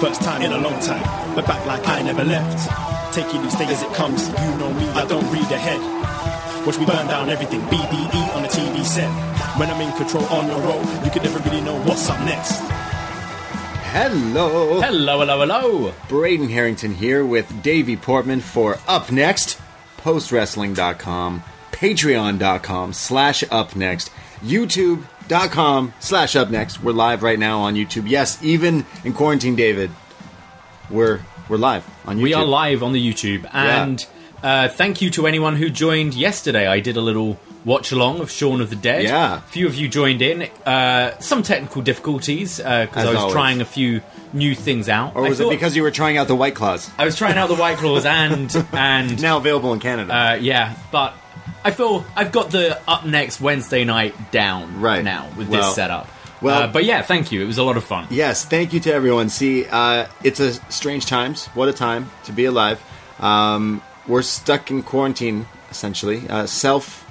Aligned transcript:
First 0.00 0.20
time 0.20 0.42
in 0.42 0.52
a 0.52 0.58
long 0.58 0.78
time, 0.80 1.34
but 1.34 1.46
back 1.46 1.64
like 1.64 1.88
I 1.88 2.02
never 2.02 2.22
left. 2.22 3.14
Taking 3.14 3.42
these 3.42 3.54
days 3.54 3.70
as 3.70 3.82
it 3.82 3.92
comes, 3.94 4.28
you 4.28 4.56
know 4.58 4.70
me, 4.74 4.86
I 4.90 5.06
don't 5.06 5.24
read 5.32 5.50
ahead. 5.50 5.80
Watch 6.66 6.78
me 6.78 6.84
burn 6.84 7.06
down 7.06 7.30
everything, 7.30 7.62
BDE 7.62 8.34
on 8.36 8.42
the 8.42 8.48
TV 8.48 8.84
set. 8.84 9.08
When 9.58 9.70
I'm 9.70 9.80
in 9.80 9.90
control 9.96 10.24
on 10.26 10.48
the 10.48 10.54
road, 10.54 10.84
you 11.02 11.10
can 11.10 11.22
never 11.22 11.38
really 11.48 11.62
know 11.62 11.80
what's 11.84 12.10
up 12.10 12.20
next. 12.26 12.60
Hello. 13.90 14.82
Hello, 14.82 15.20
hello, 15.20 15.40
hello. 15.40 15.94
Braden 16.10 16.50
Herrington 16.50 16.94
here 16.94 17.24
with 17.24 17.62
Davie 17.62 17.96
Portman 17.96 18.40
for 18.40 18.78
Up 18.86 19.10
Next, 19.10 19.58
postwrestling.com, 19.96 21.42
patreon.com 21.72 22.92
slash 22.92 23.44
up 23.50 23.74
next, 23.74 24.10
youtube.com 25.28 25.92
slash 26.00 26.36
up 26.36 26.50
next. 26.50 26.82
We're 26.82 26.92
live 26.92 27.22
right 27.22 27.38
now 27.38 27.60
on 27.60 27.74
YouTube. 27.74 28.08
Yes, 28.08 28.42
even 28.42 28.84
in 29.04 29.12
quarantine, 29.12 29.56
David, 29.56 29.90
we're 30.90 31.20
we're 31.48 31.56
live 31.56 31.84
on 32.06 32.18
YouTube. 32.18 32.22
We 32.22 32.34
are 32.34 32.44
live 32.44 32.82
on 32.82 32.92
the 32.92 33.12
YouTube, 33.12 33.48
and 33.52 34.04
uh, 34.42 34.68
thank 34.68 35.02
you 35.02 35.10
to 35.10 35.26
anyone 35.26 35.56
who 35.56 35.70
joined 35.70 36.14
yesterday. 36.14 36.66
I 36.66 36.80
did 36.80 36.96
a 36.96 37.00
little 37.00 37.38
watch 37.64 37.90
along 37.90 38.20
of 38.20 38.30
Shaun 38.30 38.60
of 38.60 38.70
the 38.70 38.76
Dead. 38.76 39.04
Yeah. 39.04 39.38
a 39.38 39.40
few 39.42 39.66
of 39.66 39.74
you 39.74 39.88
joined 39.88 40.22
in. 40.22 40.42
Uh, 40.64 41.18
some 41.18 41.42
technical 41.42 41.82
difficulties 41.82 42.58
because 42.58 42.88
As 42.96 43.06
I 43.06 43.10
was 43.10 43.16
always. 43.16 43.32
trying 43.32 43.60
a 43.60 43.64
few 43.64 44.02
new 44.32 44.54
things 44.54 44.88
out. 44.88 45.16
Or 45.16 45.22
was 45.22 45.40
I 45.40 45.44
it 45.46 45.50
because 45.50 45.74
you 45.74 45.82
were 45.82 45.90
trying 45.90 46.16
out 46.16 46.28
the 46.28 46.36
White 46.36 46.54
Claws? 46.54 46.88
I 46.98 47.04
was 47.04 47.16
trying 47.16 47.36
out 47.36 47.48
the 47.48 47.56
White 47.56 47.78
Claws 47.78 48.04
and 48.06 48.54
and 48.72 49.20
Now 49.20 49.38
available 49.38 49.72
in 49.72 49.80
Canada. 49.80 50.14
uh, 50.14 50.34
yeah, 50.34 50.76
but 50.92 51.14
I 51.66 51.72
feel 51.72 52.04
I've 52.14 52.30
got 52.30 52.50
the 52.52 52.78
up 52.86 53.04
next 53.04 53.40
Wednesday 53.40 53.82
night 53.84 54.14
down 54.30 54.80
Right. 54.80 55.02
now 55.02 55.26
with 55.36 55.48
Well- 55.48 55.62
this 55.62 55.74
setup. 55.74 56.08
well- 56.40 56.62
uh, 56.62 56.66
but 56.68 56.84
yeah, 56.84 57.02
thank 57.02 57.32
you. 57.32 57.42
It 57.42 57.46
was 57.46 57.58
a 57.58 57.64
lot 57.64 57.76
of 57.76 57.82
fun. 57.84 58.06
Yes, 58.08 58.44
thank 58.44 58.72
you 58.72 58.78
to 58.80 58.94
everyone. 58.94 59.28
See, 59.30 59.66
uh, 59.70 60.06
it's 60.22 60.38
a 60.38 60.52
strange 60.70 61.06
times. 61.06 61.46
What 61.54 61.68
a 61.68 61.72
time 61.72 62.10
to 62.26 62.32
be 62.32 62.44
alive. 62.44 62.80
Um, 63.18 63.82
we're 64.06 64.22
stuck 64.22 64.70
in 64.70 64.84
quarantine, 64.84 65.46
essentially, 65.70 66.22
uh, 66.30 66.46
self 66.46 67.04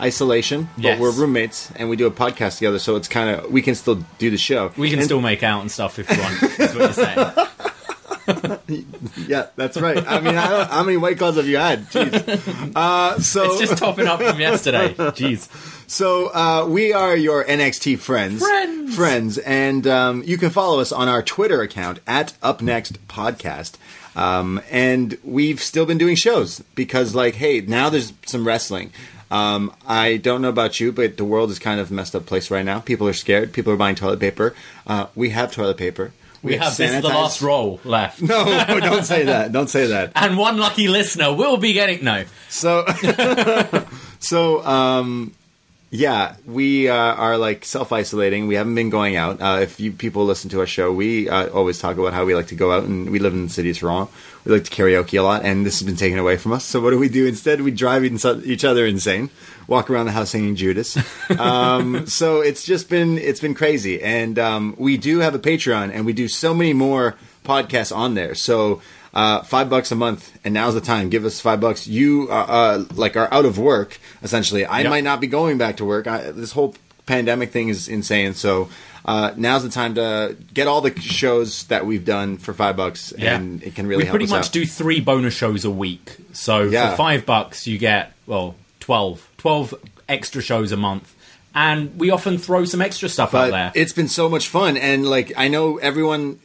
isolation, 0.00 0.68
but 0.76 0.84
Yes. 0.84 1.00
we're 1.00 1.10
roommates 1.12 1.70
and 1.76 1.88
we 1.88 1.96
do 1.96 2.06
a 2.06 2.10
podcast 2.10 2.56
together, 2.58 2.78
so 2.78 2.96
it's 2.96 3.08
kind 3.08 3.30
of 3.30 3.50
we 3.50 3.62
can 3.62 3.74
still 3.74 4.04
do 4.18 4.30
the 4.30 4.36
show. 4.36 4.72
We 4.76 4.90
can 4.90 4.98
And- 4.98 5.06
still 5.06 5.20
make 5.22 5.42
out 5.42 5.60
and 5.62 5.70
stuff 5.70 5.98
if 5.98 6.10
you 6.10 6.20
want. 6.20 6.42
is 6.42 6.74
what 6.74 6.74
you're 6.74 6.92
saying. 6.92 7.30
yeah, 9.26 9.46
that's 9.56 9.80
right. 9.80 9.96
I 10.06 10.20
mean, 10.20 10.36
I 10.36 10.64
how 10.64 10.82
many 10.84 10.96
white 10.96 11.18
claws 11.18 11.36
have 11.36 11.46
you 11.46 11.56
had? 11.56 11.84
Jeez. 11.90 12.72
Uh, 12.76 13.18
so 13.20 13.44
It's 13.44 13.60
just 13.60 13.78
topping 13.78 14.06
up 14.06 14.20
from 14.22 14.38
yesterday. 14.40 14.94
Jeez. 14.94 15.48
So 15.90 16.28
uh, 16.34 16.66
we 16.68 16.92
are 16.92 17.16
your 17.16 17.44
NXT 17.44 17.98
friends, 17.98 18.40
Friends. 18.42 18.94
friends, 18.96 19.38
and 19.38 19.86
um, 19.86 20.22
you 20.24 20.38
can 20.38 20.50
follow 20.50 20.80
us 20.80 20.92
on 20.92 21.08
our 21.08 21.22
Twitter 21.22 21.60
account 21.62 22.00
at 22.06 22.32
Up 22.42 22.62
Next 22.62 23.06
Podcast. 23.08 23.74
Um, 24.14 24.60
and 24.70 25.16
we've 25.24 25.60
still 25.60 25.86
been 25.86 25.98
doing 25.98 26.16
shows 26.16 26.60
because, 26.74 27.14
like, 27.14 27.34
hey, 27.36 27.60
now 27.62 27.88
there's 27.90 28.12
some 28.26 28.46
wrestling. 28.46 28.92
Um, 29.30 29.74
I 29.86 30.18
don't 30.18 30.42
know 30.42 30.50
about 30.50 30.80
you, 30.80 30.92
but 30.92 31.16
the 31.16 31.24
world 31.24 31.50
is 31.50 31.58
kind 31.58 31.80
of 31.80 31.90
a 31.90 31.94
messed 31.94 32.14
up 32.14 32.26
place 32.26 32.50
right 32.50 32.64
now. 32.64 32.80
People 32.80 33.08
are 33.08 33.14
scared. 33.14 33.54
People 33.54 33.72
are 33.72 33.76
buying 33.78 33.94
toilet 33.94 34.20
paper. 34.20 34.54
Uh, 34.86 35.06
we 35.14 35.30
have 35.30 35.50
toilet 35.52 35.78
paper. 35.78 36.12
We 36.42 36.56
have 36.56 36.76
this 36.76 37.00
the 37.02 37.08
last 37.08 37.40
roll 37.40 37.80
left. 37.84 38.20
No, 38.20 38.44
don't 38.80 39.04
say 39.04 39.24
that. 39.24 39.52
Don't 39.52 39.70
say 39.70 39.86
that. 39.88 40.12
And 40.22 40.36
one 40.36 40.58
lucky 40.58 40.88
listener 40.88 41.32
will 41.32 41.56
be 41.56 41.72
getting 41.72 42.04
no. 42.04 42.24
So, 42.48 42.84
so 44.18 44.64
um, 44.64 45.32
yeah, 45.94 46.36
we 46.46 46.88
uh, 46.88 46.94
are 46.94 47.36
like 47.36 47.66
self 47.66 47.92
isolating. 47.92 48.46
We 48.46 48.54
haven't 48.54 48.74
been 48.74 48.88
going 48.88 49.14
out. 49.16 49.42
Uh, 49.42 49.58
if 49.60 49.78
you 49.78 49.92
people 49.92 50.24
listen 50.24 50.48
to 50.50 50.60
our 50.60 50.66
show, 50.66 50.90
we 50.90 51.28
uh, 51.28 51.50
always 51.50 51.78
talk 51.78 51.98
about 51.98 52.14
how 52.14 52.24
we 52.24 52.34
like 52.34 52.46
to 52.46 52.54
go 52.54 52.72
out, 52.72 52.84
and 52.84 53.10
we 53.10 53.18
live 53.18 53.34
in 53.34 53.42
the 53.44 53.52
city 53.52 53.68
of 53.68 53.78
Toronto. 53.78 54.10
We 54.46 54.52
like 54.52 54.64
to 54.64 54.70
karaoke 54.70 55.18
a 55.18 55.22
lot, 55.22 55.44
and 55.44 55.66
this 55.66 55.80
has 55.80 55.86
been 55.86 55.96
taken 55.96 56.18
away 56.18 56.38
from 56.38 56.52
us. 56.54 56.64
So 56.64 56.80
what 56.80 56.92
do 56.92 56.98
we 56.98 57.10
do 57.10 57.26
instead? 57.26 57.60
We 57.60 57.72
drive 57.72 58.04
each 58.06 58.64
other 58.64 58.86
insane, 58.86 59.28
walk 59.66 59.90
around 59.90 60.06
the 60.06 60.12
house 60.12 60.30
singing 60.30 60.56
Judas. 60.56 60.96
Um, 61.38 62.06
so 62.06 62.40
it's 62.40 62.64
just 62.64 62.88
been 62.88 63.18
it's 63.18 63.40
been 63.40 63.54
crazy, 63.54 64.02
and 64.02 64.38
um, 64.38 64.74
we 64.78 64.96
do 64.96 65.18
have 65.18 65.34
a 65.34 65.38
Patreon, 65.38 65.90
and 65.92 66.06
we 66.06 66.14
do 66.14 66.26
so 66.26 66.54
many 66.54 66.72
more 66.72 67.16
podcasts 67.44 67.94
on 67.94 68.14
there. 68.14 68.34
So 68.34 68.80
uh, 69.14 69.42
five 69.42 69.68
bucks 69.68 69.92
a 69.92 69.96
month, 69.96 70.30
and 70.44 70.54
now's 70.54 70.74
the 70.74 70.80
time. 70.80 71.10
Give 71.10 71.24
us 71.24 71.40
five 71.40 71.60
bucks. 71.60 71.86
You 71.86 72.28
uh, 72.30 72.34
uh, 72.34 72.84
like 72.94 73.16
are 73.16 73.28
out 73.32 73.44
of 73.44 73.58
work 73.58 73.98
essentially. 74.22 74.64
I 74.64 74.80
Yep. 74.80 74.90
might 74.90 75.04
not 75.04 75.20
be 75.20 75.26
going 75.26 75.58
back 75.58 75.76
to 75.78 75.84
work. 75.84 76.06
I, 76.06 76.30
this 76.30 76.52
whole 76.52 76.74
pandemic 77.06 77.50
thing 77.50 77.68
is 77.68 77.88
insane. 77.88 78.34
So 78.34 78.68
uh, 79.04 79.32
now's 79.36 79.64
the 79.64 79.68
time 79.68 79.96
to 79.96 80.36
get 80.54 80.66
all 80.68 80.80
the 80.80 80.98
shows 81.00 81.64
that 81.64 81.84
we've 81.84 82.04
done 82.04 82.38
for 82.38 82.54
five 82.54 82.76
bucks, 82.76 83.12
Yeah. 83.18 83.34
and 83.36 83.62
it 83.62 83.74
can 83.74 83.86
really 83.86 84.04
we 84.04 84.10
pretty 84.10 84.26
much 84.26 84.46
out. 84.46 84.52
do 84.52 84.64
three 84.64 85.00
bonus 85.00 85.34
shows 85.34 85.64
a 85.64 85.70
week. 85.70 86.16
So 86.32 86.62
Yeah. 86.62 86.90
for 86.92 86.96
five 86.96 87.26
bucks, 87.26 87.66
you 87.66 87.78
get 87.78 88.12
well 88.26 88.54
12, 88.80 89.28
12 89.38 89.74
extra 90.08 90.40
shows 90.40 90.72
a 90.72 90.76
month, 90.76 91.12
and 91.54 91.98
we 91.98 92.10
often 92.10 92.38
throw 92.38 92.64
some 92.64 92.80
extra 92.80 93.08
stuff 93.08 93.34
out 93.34 93.50
there. 93.50 93.72
it's 93.74 93.92
been 93.92 94.08
so 94.08 94.28
much 94.28 94.48
fun 94.48 94.76
and 94.76 95.04
like 95.06 95.32
i 95.36 95.48
know 95.48 95.76
everyone 95.78 96.38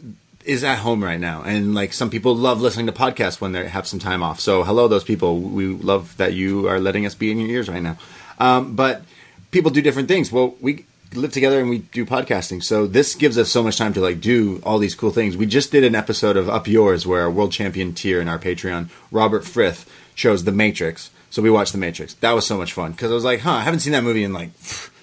is 0.47 0.63
at 0.63 0.79
home 0.79 1.03
right 1.03 1.19
now. 1.19 1.43
And 1.43 1.75
like 1.75 1.93
some 1.93 2.09
people 2.09 2.35
love 2.35 2.61
listening 2.61 2.85
to 2.87 2.91
podcasts 2.91 3.41
when 3.41 3.51
they 3.51 3.67
have 3.67 3.85
some 3.85 3.99
time 3.99 4.23
off. 4.23 4.39
So 4.39 4.63
hello 4.63 4.87
those 4.87 5.03
people. 5.03 5.39
We 5.39 5.67
love 5.67 6.15
that 6.17 6.33
you 6.33 6.67
are 6.67 6.79
letting 6.79 7.05
us 7.05 7.15
be 7.15 7.31
in 7.31 7.39
your 7.39 7.49
ears 7.49 7.69
right 7.69 7.83
now. 7.83 7.97
Um, 8.39 8.75
but 8.75 9.03
people 9.51 9.71
do 9.71 9.81
different 9.81 10.07
things. 10.07 10.31
Well 10.31 10.55
we 10.61 10.85
live 11.13 11.33
together 11.33 11.59
and 11.59 11.69
we 11.69 11.79
do 11.79 12.05
podcasting. 12.05 12.63
So 12.63 12.87
this 12.87 13.13
gives 13.15 13.37
us 13.37 13.49
so 13.49 13.61
much 13.61 13.77
time 13.77 13.93
to 13.93 14.01
like 14.01 14.21
do 14.21 14.61
all 14.63 14.79
these 14.79 14.95
cool 14.95 15.11
things. 15.11 15.35
We 15.35 15.45
just 15.45 15.71
did 15.71 15.83
an 15.83 15.95
episode 15.95 16.37
of 16.37 16.49
up 16.49 16.67
yours 16.67 17.05
where 17.05 17.25
a 17.25 17.29
world 17.29 17.51
champion 17.51 17.93
tier 17.93 18.21
in 18.21 18.29
our 18.29 18.39
patreon 18.39 18.89
robert 19.11 19.43
frith 19.45 19.89
shows 20.15 20.45
the 20.45 20.51
matrix. 20.51 21.11
So 21.29 21.41
we 21.41 21.51
watched 21.51 21.73
the 21.73 21.77
matrix. 21.77 22.13
That 22.15 22.31
was 22.31 22.47
so 22.47 22.57
much 22.57 22.71
fun 22.71 22.93
because 22.93 23.11
i 23.11 23.13
was 23.13 23.25
like 23.25 23.41
huh 23.41 23.51
i 23.51 23.61
haven't 23.61 23.81
seen 23.81 23.93
that 23.93 24.03
movie 24.03 24.23
in 24.23 24.31
like 24.31 24.51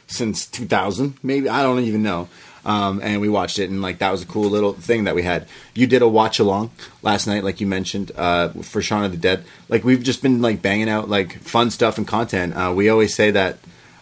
since 0.06 0.46
2000 0.46 1.18
maybe. 1.22 1.48
I 1.48 1.62
don't 1.62 1.80
even 1.80 2.02
know 2.02 2.28
um, 2.64 3.00
and 3.02 3.20
we 3.20 3.28
watched 3.28 3.58
it, 3.58 3.70
and 3.70 3.82
like 3.82 3.98
that 3.98 4.10
was 4.10 4.22
a 4.22 4.26
cool 4.26 4.48
little 4.48 4.72
thing 4.72 5.04
that 5.04 5.14
we 5.14 5.22
had. 5.22 5.46
You 5.74 5.86
did 5.86 6.02
a 6.02 6.08
watch 6.08 6.38
along 6.38 6.70
last 7.02 7.26
night, 7.26 7.44
like 7.44 7.60
you 7.60 7.66
mentioned, 7.66 8.12
uh, 8.16 8.48
for 8.62 8.80
Shaun 8.82 9.04
of 9.04 9.10
the 9.12 9.18
Dead. 9.18 9.44
Like 9.68 9.84
we've 9.84 10.02
just 10.02 10.22
been 10.22 10.40
like 10.40 10.62
banging 10.62 10.88
out 10.88 11.08
like 11.08 11.38
fun 11.40 11.70
stuff 11.70 11.98
and 11.98 12.06
content. 12.06 12.54
Uh, 12.54 12.72
we 12.74 12.88
always 12.88 13.14
say 13.14 13.30
that 13.32 13.58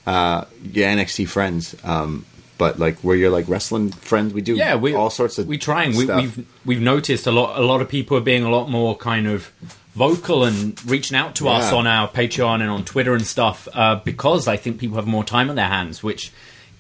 uh, 0.07 0.45
yeah, 0.63 0.95
NXT 0.95 1.29
friends. 1.29 1.77
Um, 1.85 2.27
but 2.59 2.79
like 2.79 2.99
where 3.01 3.17
you're 3.17 3.31
like 3.31 3.49
wrestling 3.49 3.91
friends. 3.91 4.33
We 4.33 4.41
do 4.41 4.55
yeah, 4.55 4.77
we 4.77 4.95
all 4.95 5.11
sorts 5.11 5.39
of 5.39 5.49
we 5.49 5.59
trying. 5.59 5.97
We, 5.97 6.05
stuff. 6.05 6.21
we've 6.23 6.47
we've 6.65 6.81
noticed 6.81 7.27
a 7.27 7.33
lot. 7.33 7.59
A 7.59 7.65
lot 7.65 7.81
of 7.81 7.89
people 7.89 8.17
are 8.17 8.23
being 8.23 8.45
a 8.45 8.51
lot 8.51 8.71
more 8.71 8.97
kind 8.97 9.27
of 9.27 9.51
vocal 9.95 10.45
and 10.45 10.83
reaching 10.87 11.17
out 11.17 11.35
to 11.37 11.49
us 11.49 11.73
on 11.73 11.87
our 11.87 12.09
Patreon 12.09 12.61
and 12.61 12.71
on 12.71 12.85
Twitter 12.85 13.15
and 13.15 13.27
stuff 13.27 13.69
uh, 13.75 13.97
because 13.97 14.49
I 14.49 14.57
think 14.57 14.79
people 14.79 14.97
have 14.97 15.07
more 15.07 15.25
time 15.25 15.51
on 15.51 15.57
their 15.57 15.69
hands, 15.69 16.03
which 16.03 16.33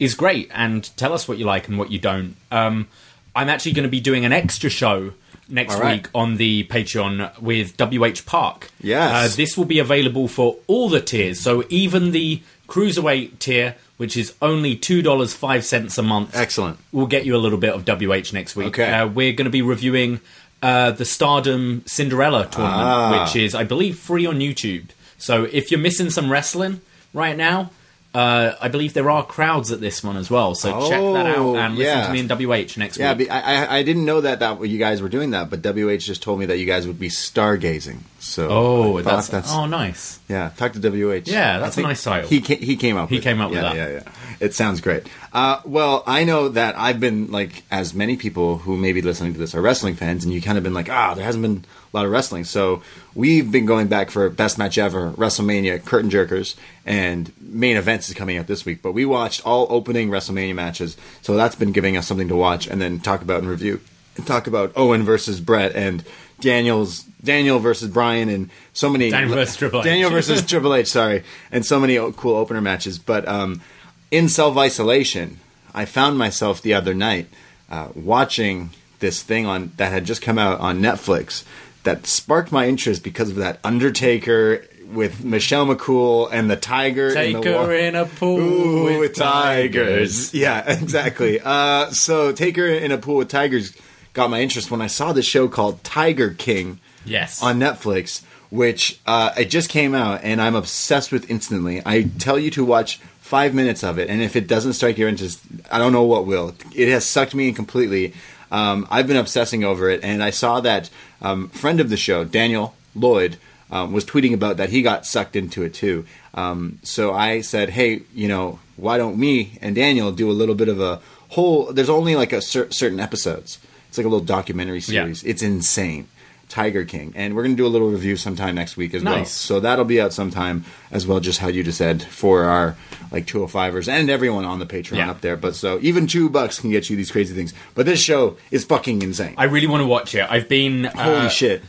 is 0.02 0.14
great. 0.14 0.50
And 0.52 0.84
tell 0.96 1.12
us 1.12 1.26
what 1.28 1.38
you 1.38 1.44
like 1.44 1.68
and 1.68 1.78
what 1.78 1.90
you 1.90 1.98
don't. 1.98 2.36
Um, 2.50 2.88
I'm 3.34 3.48
actually 3.48 3.72
going 3.72 3.84
to 3.84 3.90
be 3.90 4.00
doing 4.00 4.24
an 4.24 4.32
extra 4.32 4.68
show 4.68 5.12
next 5.48 5.76
right. 5.76 5.96
week 6.02 6.08
on 6.14 6.36
the 6.36 6.64
Patreon 6.64 7.38
with 7.40 7.76
WH 7.80 8.26
Park. 8.26 8.70
Yes. 8.80 9.32
Uh, 9.32 9.36
this 9.36 9.56
will 9.56 9.64
be 9.64 9.78
available 9.78 10.28
for 10.28 10.56
all 10.66 10.88
the 10.88 11.00
tiers, 11.00 11.40
so 11.40 11.64
even 11.68 12.12
the 12.12 12.42
cruiserweight 12.68 13.38
tier, 13.38 13.76
which 13.98 14.16
is 14.16 14.34
only 14.40 14.74
two 14.76 15.02
dollars 15.02 15.34
five 15.34 15.64
cents 15.64 15.98
a 15.98 16.02
month. 16.02 16.34
Excellent. 16.36 16.78
We'll 16.90 17.06
get 17.06 17.24
you 17.26 17.36
a 17.36 17.38
little 17.38 17.58
bit 17.58 17.74
of 17.74 17.84
WH 17.84 18.32
next 18.32 18.56
week. 18.56 18.68
Okay. 18.68 18.90
Uh, 18.90 19.06
we're 19.06 19.32
going 19.32 19.44
to 19.44 19.50
be 19.50 19.62
reviewing 19.62 20.20
uh, 20.62 20.92
the 20.92 21.04
Stardom 21.04 21.82
Cinderella 21.86 22.46
tournament, 22.50 22.88
Ah. 22.88 23.24
which 23.24 23.36
is, 23.36 23.54
I 23.54 23.64
believe, 23.64 23.98
free 23.98 24.26
on 24.26 24.38
YouTube. 24.38 24.88
So 25.18 25.44
if 25.44 25.70
you're 25.70 25.80
missing 25.80 26.10
some 26.10 26.30
wrestling 26.30 26.80
right 27.12 27.36
now, 27.36 27.70
uh, 28.14 28.54
I 28.60 28.68
believe 28.68 28.92
there 28.92 29.08
are 29.10 29.24
crowds 29.24 29.72
at 29.72 29.80
this 29.80 30.04
one 30.04 30.16
as 30.18 30.30
well. 30.30 30.54
So 30.54 30.70
check 30.88 31.00
that 31.00 31.26
out 31.26 31.38
Oh, 31.38 31.56
and 31.56 31.76
listen 31.76 31.98
yeah. 31.98 32.06
to 32.06 32.12
me 32.12 32.20
in 32.20 32.28
WH 32.28 32.76
next 32.76 32.98
Yeah, 32.98 33.10
week. 33.14 33.28
be- 33.28 33.30
I, 33.30 33.64
I- 33.64 33.76
I 33.78 33.82
didn't 33.82 34.04
know 34.04 34.20
that 34.20 34.40
that 34.40 34.60
you 34.68 34.78
guys 34.78 35.00
were 35.00 35.08
doing 35.08 35.30
that, 35.30 35.48
but 35.48 35.62
WH 35.62 35.96
just 35.98 36.22
told 36.22 36.38
me 36.38 36.46
that 36.46 36.58
you 36.58 36.66
guys 36.66 36.86
would 36.86 36.98
be 36.98 37.08
stargazing. 37.08 37.98
So 38.18 38.48
oh, 38.50 39.02
thought 39.02 39.24
that's, 39.24 39.52
oh, 39.52 39.66
nice. 39.66 40.20
yeah. 40.28 40.50
Talk 40.56 40.72
to 40.74 40.78
WH. 40.78 41.26
Yeah, 41.28 41.58
that's 41.58 41.76
a 41.78 41.82
nice 41.82 42.04
title. 42.04 42.28
He 42.28 42.40
he 42.40 42.76
came 42.76 42.96
up. 42.96 43.08
He 43.08 43.16
with 43.16 43.24
came 43.24 43.40
up 43.40 43.50
with 43.50 43.60
yeah, 43.62 43.72
that. 43.74 43.76
Yeah, 43.76 43.88
yeah. 44.04 44.12
It 44.40 44.54
sounds 44.54 44.80
great. 44.80 45.06
Uh, 45.32 45.60
well, 45.64 46.02
I 46.06 46.24
know 46.24 46.48
that 46.50 46.76
I've 46.78 47.00
been 47.00 47.30
like, 47.30 47.62
as 47.70 47.94
many 47.94 48.16
people 48.16 48.58
who 48.58 48.76
may 48.76 48.92
be 48.92 49.00
listening 49.02 49.32
to 49.32 49.38
this 49.38 49.54
are 49.54 49.62
wrestling 49.62 49.94
fans, 49.94 50.24
and 50.24 50.32
you 50.32 50.42
kind 50.42 50.58
of 50.58 50.64
been 50.64 50.74
like, 50.74 50.90
ah, 50.90 51.14
there 51.14 51.24
hasn't 51.24 51.42
been 51.42 51.64
a 51.92 51.96
lot 51.96 52.06
of 52.06 52.12
wrestling. 52.12 52.44
So 52.44 52.82
we've 53.14 53.50
been 53.50 53.66
going 53.66 53.88
back 53.88 54.10
for 54.10 54.28
best 54.30 54.58
match 54.58 54.78
ever, 54.78 55.12
WrestleMania, 55.12 55.84
curtain 55.84 56.10
jerkers, 56.10 56.56
and 56.86 57.30
main 57.40 57.76
events 57.76 58.08
is 58.08 58.14
coming 58.14 58.38
up 58.38 58.46
this 58.46 58.64
week. 58.64 58.82
But 58.82 58.92
we 58.92 59.04
watched 59.04 59.44
all 59.46 59.66
opening 59.70 60.08
WrestleMania 60.08 60.54
matches, 60.54 60.96
so 61.20 61.34
that's 61.34 61.54
been 61.54 61.72
giving 61.72 61.96
us 61.96 62.06
something 62.06 62.28
to 62.28 62.36
watch 62.36 62.66
and 62.66 62.80
then 62.80 63.00
talk 63.00 63.22
about 63.22 63.40
and 63.40 63.48
review. 63.48 63.80
And 64.16 64.26
talk 64.26 64.46
about 64.46 64.72
Owen 64.76 65.04
versus 65.04 65.40
Brett 65.40 65.74
and 65.74 66.04
Daniel's 66.40 67.02
Daniel 67.24 67.58
versus 67.58 67.88
Brian 67.88 68.28
and 68.28 68.50
so 68.74 68.90
many 68.90 69.10
Daniel 69.10 69.34
versus 69.34 69.56
Triple 69.58 69.80
H. 69.80 69.84
Daniel 69.84 70.10
versus 70.10 70.42
Triple 70.46 70.74
H, 70.74 70.88
sorry, 70.88 71.22
and 71.50 71.64
so 71.64 71.80
many 71.80 71.96
cool 72.12 72.36
opener 72.36 72.60
matches. 72.60 72.98
But 72.98 73.26
um, 73.26 73.62
in 74.10 74.28
self 74.28 74.56
isolation, 74.56 75.38
I 75.74 75.84
found 75.86 76.18
myself 76.18 76.60
the 76.60 76.74
other 76.74 76.94
night 76.94 77.28
uh, 77.70 77.88
watching 77.94 78.70
this 78.98 79.22
thing 79.22 79.46
on 79.46 79.72
that 79.76 79.92
had 79.92 80.04
just 80.04 80.20
come 80.20 80.38
out 80.38 80.60
on 80.60 80.80
Netflix 80.80 81.44
that 81.84 82.06
sparked 82.06 82.52
my 82.52 82.68
interest 82.68 83.02
because 83.02 83.30
of 83.30 83.36
that 83.36 83.58
Undertaker 83.64 84.64
with 84.92 85.24
Michelle 85.24 85.66
McCool 85.66 86.28
and 86.30 86.50
the 86.50 86.56
tiger. 86.56 87.14
Take 87.14 87.34
in 87.36 87.40
the 87.40 87.52
her 87.52 87.66
wa- 87.66 87.72
in 87.72 87.94
a 87.94 88.04
pool 88.06 88.38
Ooh, 88.38 88.84
with, 88.84 88.98
with 88.98 89.14
tigers. 89.16 90.32
Yeah, 90.34 90.62
exactly. 90.80 91.40
Uh, 91.42 91.90
so 91.90 92.32
take 92.32 92.56
her 92.56 92.66
in 92.66 92.92
a 92.92 92.98
pool 92.98 93.16
with 93.16 93.28
tigers 93.28 93.74
got 94.12 94.28
my 94.30 94.40
interest 94.42 94.70
when 94.70 94.82
I 94.82 94.88
saw 94.88 95.12
this 95.12 95.24
show 95.26 95.48
called 95.48 95.82
Tiger 95.84 96.30
King 96.34 96.80
Yes. 97.06 97.42
on 97.42 97.58
Netflix, 97.58 98.22
which 98.50 99.00
uh, 99.06 99.32
it 99.38 99.46
just 99.46 99.70
came 99.70 99.94
out, 99.94 100.20
and 100.22 100.40
I'm 100.40 100.54
obsessed 100.54 101.10
with 101.10 101.30
instantly. 101.30 101.80
I 101.86 102.02
tell 102.18 102.38
you 102.38 102.50
to 102.50 102.64
watch 102.64 102.98
five 103.20 103.54
minutes 103.54 103.82
of 103.82 103.98
it, 103.98 104.10
and 104.10 104.20
if 104.20 104.36
it 104.36 104.46
doesn't 104.46 104.74
strike 104.74 104.98
your 104.98 105.08
interest, 105.08 105.40
I 105.70 105.78
don't 105.78 105.92
know 105.92 106.02
what 106.02 106.26
will. 106.26 106.54
It 106.74 106.88
has 106.90 107.06
sucked 107.06 107.34
me 107.34 107.48
in 107.48 107.54
completely. 107.54 108.12
Um, 108.52 108.86
I've 108.90 109.08
been 109.08 109.16
obsessing 109.16 109.64
over 109.64 109.90
it, 109.90 110.04
and 110.04 110.22
I 110.22 110.30
saw 110.30 110.60
that 110.60 110.90
um, 111.20 111.48
friend 111.48 111.80
of 111.80 111.88
the 111.90 111.96
show, 111.96 112.22
Daniel 112.24 112.74
Lloyd, 112.94 113.38
um, 113.70 113.92
was 113.92 114.04
tweeting 114.04 114.34
about 114.34 114.58
that 114.58 114.68
he 114.70 114.82
got 114.82 115.06
sucked 115.06 115.34
into 115.34 115.62
it 115.64 115.72
too. 115.74 116.04
Um, 116.34 116.78
so 116.82 117.12
I 117.14 117.40
said, 117.40 117.70
hey, 117.70 118.02
you 118.14 118.28
know, 118.28 118.60
why 118.76 118.98
don't 118.98 119.16
me 119.18 119.58
and 119.62 119.74
Daniel 119.74 120.12
do 120.12 120.30
a 120.30 120.32
little 120.32 120.54
bit 120.54 120.68
of 120.68 120.78
a 120.80 121.00
whole? 121.30 121.72
There's 121.72 121.88
only 121.88 122.14
like 122.14 122.32
a 122.32 122.42
cer- 122.42 122.70
certain 122.70 123.00
episodes. 123.00 123.58
It's 123.88 123.96
like 123.98 124.06
a 124.06 124.08
little 124.10 124.24
documentary 124.24 124.78
Yeah. 124.78 125.02
series. 125.04 125.24
It's 125.24 125.42
insane. 125.42 126.06
Tiger 126.52 126.84
King, 126.84 127.14
and 127.16 127.34
we're 127.34 127.42
gonna 127.44 127.54
do 127.54 127.66
a 127.66 127.68
little 127.68 127.88
review 127.90 128.14
sometime 128.16 128.54
next 128.54 128.76
week 128.76 128.92
as 128.92 129.02
well. 129.02 129.24
So 129.24 129.58
that'll 129.60 129.86
be 129.86 130.00
out 130.02 130.12
sometime 130.12 130.64
as 130.90 131.06
well. 131.06 131.18
Just 131.18 131.38
how 131.38 131.48
you 131.48 131.64
just 131.64 131.78
said 131.78 132.02
for 132.02 132.44
our 132.44 132.76
like 133.10 133.26
205ers 133.26 133.88
and 133.90 134.10
everyone 134.10 134.44
on 134.44 134.58
the 134.58 134.66
Patreon 134.66 134.98
Yeah. 134.98 135.10
up 135.10 135.22
there. 135.22 135.36
But 135.38 135.54
so 135.54 135.78
even 135.80 136.06
two 136.06 136.28
bucks 136.28 136.60
can 136.60 136.70
get 136.70 136.90
you 136.90 136.96
these 136.96 137.10
crazy 137.10 137.34
things. 137.34 137.54
But 137.74 137.86
this 137.86 138.02
show 138.02 138.36
is 138.50 138.64
fucking 138.64 139.00
insane. 139.00 139.34
I 139.38 139.44
really 139.44 139.66
want 139.66 139.80
to 139.80 139.86
watch 139.86 140.14
it. 140.14 140.26
I've 140.30 140.48
been. 140.48 140.84
Holy 140.84 141.16
uh, 141.16 141.28
shit! 141.30 141.62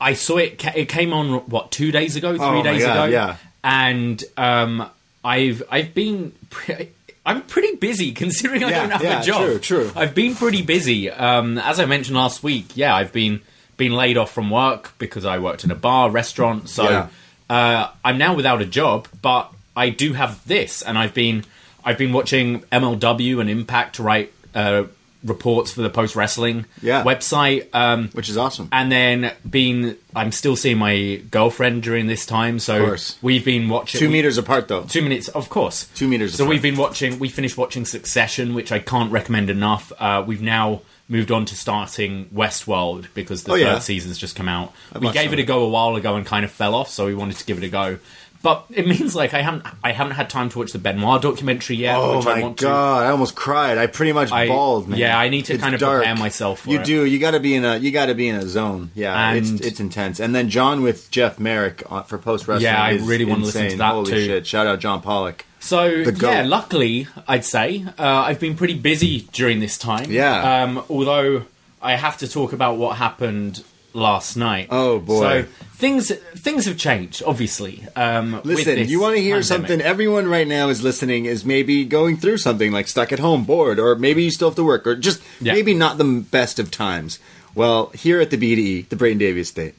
I 0.00 0.12
saw 0.12 0.36
it. 0.36 0.62
It 0.76 0.88
came 0.90 1.12
on 1.14 1.38
what 1.48 1.70
two 1.70 1.90
days 1.90 2.14
ago, 2.14 2.36
three 2.36 2.44
Oh 2.46 2.62
days 2.62 2.82
God, 2.84 3.08
ago. 3.08 3.12
yeah. 3.12 3.36
and 3.64 4.22
um, 4.36 4.88
I've 5.24 5.62
I've 5.70 5.94
been. 5.94 6.32
Pre- 6.50 6.90
I'm 7.24 7.42
pretty 7.42 7.76
busy 7.76 8.12
considering 8.22 8.64
I 8.64 8.70
Yeah, 8.70 8.80
don't 8.82 8.90
have 8.90 9.02
yeah, 9.02 9.20
a 9.20 9.24
job. 9.24 9.42
true, 9.46 9.58
true. 9.58 9.90
I've 9.96 10.14
been 10.14 10.34
pretty 10.34 10.62
busy. 10.62 11.10
Um, 11.10 11.58
as 11.58 11.78
I 11.80 11.84
mentioned 11.86 12.16
last 12.16 12.42
week, 12.42 12.74
yeah, 12.74 12.94
I've 12.94 13.12
been 13.12 13.40
been 13.78 13.92
laid 13.92 14.18
off 14.18 14.30
from 14.30 14.50
work 14.50 14.92
because 14.98 15.24
I 15.24 15.38
worked 15.38 15.64
in 15.64 15.70
a 15.70 15.74
bar 15.74 16.10
restaurant. 16.10 16.68
So 16.68 16.82
Yeah. 16.84 17.06
uh, 17.48 17.88
I'm 18.04 18.18
now 18.18 18.34
without 18.34 18.60
a 18.60 18.66
job, 18.66 19.08
but 19.22 19.50
I 19.74 19.88
do 19.88 20.12
have 20.12 20.46
this, 20.46 20.82
and 20.82 20.98
I've 20.98 21.14
been 21.14 21.44
I've 21.84 21.96
been 21.96 22.12
watching 22.12 22.60
MLW 22.70 23.40
and 23.40 23.48
Impact 23.48 23.96
to 23.96 24.02
write 24.02 24.32
uh, 24.54 24.82
reports 25.24 25.72
for 25.72 25.82
the 25.82 25.90
post 25.90 26.14
wrestling 26.14 26.64
Yeah. 26.82 27.02
website. 27.02 27.66
Um, 27.74 28.08
Which 28.12 28.28
is 28.28 28.36
awesome. 28.36 28.68
and 28.72 28.90
then 28.92 29.32
been 29.48 29.96
I'm 30.14 30.30
still 30.32 30.54
seeing 30.56 30.78
my 30.78 31.20
girlfriend 31.30 31.82
during 31.82 32.06
this 32.06 32.26
time, 32.26 32.58
so 32.58 32.96
we've 33.22 33.44
been 33.44 33.68
watching 33.68 33.98
Two 34.00 34.06
we- 34.08 34.12
meters 34.14 34.38
apart 34.38 34.68
though. 34.68 34.82
Two 34.82 35.02
minutes, 35.02 35.28
of 35.28 35.48
course. 35.48 35.86
Two 35.94 36.08
meters 36.08 36.34
So 36.34 36.44
apart. 36.44 36.50
we've 36.50 36.62
been 36.62 36.76
watching. 36.76 37.18
We 37.18 37.28
finished 37.28 37.56
watching 37.56 37.84
Succession, 37.84 38.54
which 38.54 38.70
I 38.72 38.80
can't 38.80 39.10
recommend 39.12 39.48
enough. 39.50 39.92
Uh, 39.98 40.22
we've 40.26 40.42
now 40.42 40.82
moved 41.08 41.30
on 41.30 41.44
to 41.46 41.56
starting 41.56 42.26
Westworld 42.26 43.06
because 43.14 43.44
the 43.44 43.52
Oh, 43.52 43.54
third 43.54 43.60
yeah. 43.62 43.78
season's 43.78 44.18
just 44.18 44.36
come 44.36 44.48
out. 44.48 44.72
I've 44.94 45.02
we 45.02 45.10
gave 45.12 45.32
it 45.32 45.38
a 45.38 45.42
go 45.42 45.64
a 45.64 45.68
while 45.68 45.96
ago 45.96 46.16
and 46.16 46.26
kind 46.26 46.44
of 46.44 46.50
fell 46.50 46.74
off, 46.74 46.90
so 46.90 47.06
we 47.06 47.14
wanted 47.14 47.36
to 47.38 47.44
give 47.44 47.58
it 47.58 47.64
a 47.64 47.68
go. 47.68 47.98
But 48.40 48.66
it 48.70 48.86
means 48.86 49.16
like 49.16 49.34
I 49.34 49.42
haven't 49.42 49.64
I 49.82 49.90
haven't 49.90 50.12
had 50.12 50.30
time 50.30 50.48
to 50.50 50.58
watch 50.60 50.70
the 50.70 50.78
Benoit 50.78 51.20
documentary 51.20 51.74
yet. 51.74 51.96
Oh 51.96 52.18
which 52.18 52.26
I 52.28 52.34
my 52.36 52.42
want 52.42 52.58
god! 52.58 53.04
I 53.06 53.10
almost 53.10 53.34
cried. 53.34 53.78
I 53.78 53.88
pretty 53.88 54.12
much 54.12 54.30
I- 54.30 54.46
bawled, 54.46 54.86
man. 54.88 54.96
yeah, 54.96 55.18
I 55.18 55.28
need 55.28 55.46
to 55.46 55.54
It's 55.54 55.62
kind 55.62 55.74
of 55.74 55.80
dark. 55.80 56.02
prepare 56.04 56.14
myself 56.14 56.60
for 56.60 56.70
you 56.70 56.78
it. 56.78 56.84
do. 56.84 57.04
You 57.04 57.18
got 57.18 57.32
to 57.32 57.40
be 57.40 57.56
in 57.56 57.64
a. 57.64 57.78
You 57.78 57.90
got 57.90 58.06
to 58.06 58.14
be 58.14 58.28
in 58.28 58.36
a 58.36 58.46
zone. 58.46 58.92
Yeah, 58.94 59.30
And- 59.30 59.38
it's 59.38 59.50
it's 59.66 59.80
intense. 59.80 60.20
And 60.20 60.36
then 60.36 60.50
John 60.50 60.82
with 60.82 61.10
Jeff 61.10 61.40
Marek 61.40 61.82
uh, 61.90 62.02
for 62.02 62.16
post 62.16 62.46
wrestling. 62.46 62.62
Yeah, 62.72 62.80
I 62.80 62.92
really 62.92 63.24
wanna 63.24 63.44
listen 63.44 63.70
to 63.70 63.76
that 63.78 63.90
Holy 63.92 64.12
too. 64.12 64.24
shit! 64.26 64.46
Shout 64.46 64.68
out 64.68 64.78
John 64.78 65.00
Pollock. 65.02 65.44
So 65.60 65.84
yeah, 65.86 66.42
luckily 66.42 67.06
I'd 67.26 67.44
say 67.44 67.84
uh, 67.98 68.02
I've 68.02 68.40
been 68.40 68.56
pretty 68.56 68.74
busy 68.78 69.22
during 69.32 69.60
this 69.60 69.76
time. 69.78 70.10
Yeah. 70.10 70.62
Um, 70.62 70.84
although 70.88 71.44
I 71.82 71.96
have 71.96 72.18
to 72.18 72.28
talk 72.28 72.52
about 72.52 72.76
what 72.78 72.96
happened 72.96 73.62
last 73.92 74.36
night. 74.36 74.68
Oh, 74.70 74.98
boy. 75.00 75.20
So 75.42 75.48
things 75.72 76.12
things 76.36 76.66
have 76.66 76.76
changed, 76.76 77.22
obviously. 77.26 77.84
Um, 77.96 78.32
with 78.32 78.44
Listen, 78.44 78.88
you 78.88 79.00
want 79.00 79.16
to 79.16 79.20
hear 79.22 79.36
pandemic. 79.36 79.44
something? 79.68 79.80
Everyone 79.80 80.28
right 80.28 80.46
now 80.46 80.68
is 80.68 80.82
listening. 80.82 81.24
Is 81.26 81.44
maybe 81.44 81.84
going 81.84 82.16
through 82.16 82.38
something 82.38 82.70
like 82.72 82.86
stuck 82.88 83.12
at 83.12 83.18
home, 83.18 83.44
bored, 83.44 83.78
or 83.78 83.94
maybe 83.96 84.22
you 84.22 84.30
still 84.30 84.48
have 84.50 84.56
to 84.56 84.64
work, 84.64 84.86
or 84.86 84.94
just 84.96 85.20
Yeah. 85.40 85.54
maybe 85.54 85.74
not 85.74 85.98
the 85.98 86.04
best 86.04 86.58
of 86.58 86.70
times. 86.70 87.18
Well, 87.54 87.88
here 87.94 88.20
at 88.20 88.30
the 88.30 88.36
BDE, 88.36 88.88
the 88.88 88.96
Braden 88.96 89.18
Davie's 89.18 89.48
Estate, 89.48 89.74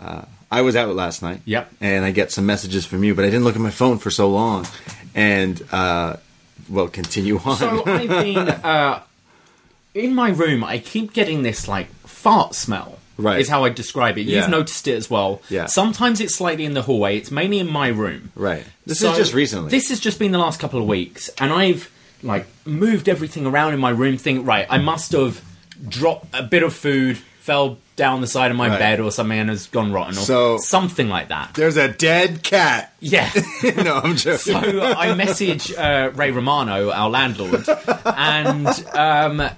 uh, 0.00 0.22
I 0.50 0.62
was 0.62 0.74
out 0.76 0.94
last 0.94 1.22
night. 1.22 1.40
Yep. 1.44 1.70
And 1.80 2.04
I 2.04 2.10
get 2.12 2.32
some 2.32 2.46
messages 2.46 2.86
from 2.86 3.04
you, 3.04 3.14
but 3.14 3.24
I 3.24 3.28
didn't 3.28 3.44
look 3.44 3.54
at 3.56 3.60
my 3.60 3.70
phone 3.70 3.98
for 3.98 4.10
so 4.10 4.28
long. 4.30 4.66
And 5.14 5.62
uh, 5.72 6.16
well, 6.68 6.88
continue 6.88 7.38
on. 7.38 7.56
So 7.56 7.84
I've 7.86 8.08
been 8.24 8.38
uh, 8.38 9.02
in 9.94 10.14
my 10.14 10.30
room. 10.30 10.64
I 10.64 10.78
keep 10.78 11.12
getting 11.12 11.42
this 11.42 11.68
like 11.68 11.88
fart 12.06 12.54
smell. 12.54 12.98
Right. 13.16 13.38
is 13.40 13.48
how 13.48 13.62
I 13.62 13.68
describe 13.68 14.18
it. 14.18 14.22
Yeah. 14.22 14.40
You've 14.40 14.50
noticed 14.50 14.88
it 14.88 14.96
as 14.96 15.08
well. 15.08 15.40
Yeah. 15.48 15.66
Sometimes 15.66 16.20
it's 16.20 16.34
slightly 16.34 16.64
in 16.64 16.74
the 16.74 16.82
hallway. 16.82 17.16
It's 17.16 17.30
mainly 17.30 17.60
in 17.60 17.70
my 17.70 17.86
room. 17.86 18.32
right. 18.34 18.64
This 18.86 18.98
So, 18.98 19.12
is 19.12 19.16
just 19.18 19.34
recently. 19.34 19.70
This 19.70 19.88
has 19.90 20.00
just 20.00 20.18
been 20.18 20.32
the 20.32 20.38
last 20.38 20.58
couple 20.58 20.80
of 20.80 20.88
weeks, 20.88 21.30
and 21.38 21.52
I've 21.52 21.92
like 22.24 22.44
moved 22.64 23.08
everything 23.08 23.46
around 23.46 23.72
in 23.72 23.78
my 23.78 23.90
room. 23.90 24.16
Think 24.16 24.44
right, 24.44 24.66
I 24.68 24.78
must 24.78 25.12
have 25.12 25.44
dropped 25.88 26.26
a 26.34 26.42
bit 26.42 26.64
of 26.64 26.74
food, 26.74 27.18
fell 27.38 27.78
down 27.96 28.20
the 28.20 28.26
side 28.26 28.50
of 28.50 28.56
my 28.56 28.68
Right. 28.68 28.78
bed 28.78 29.00
or 29.00 29.10
something 29.12 29.38
and 29.38 29.48
has 29.50 29.66
gone 29.68 29.92
rotten 29.92 30.18
or 30.18 30.22
So- 30.22 30.58
something 30.58 31.08
like 31.08 31.28
that. 31.28 31.54
There's 31.54 31.76
a 31.76 31.88
dead 31.88 32.42
cat. 32.42 32.92
Yeah. 33.00 33.30
no, 33.82 33.96
I'm 34.02 34.16
joking. 34.16 34.38
So 34.38 34.80
I 34.82 35.14
message 35.14 35.72
uh, 35.74 36.10
Ray 36.14 36.30
Romano, 36.30 36.90
our 36.90 37.10
landlord, 37.10 37.68
and 38.06 38.66
um, 38.94 39.50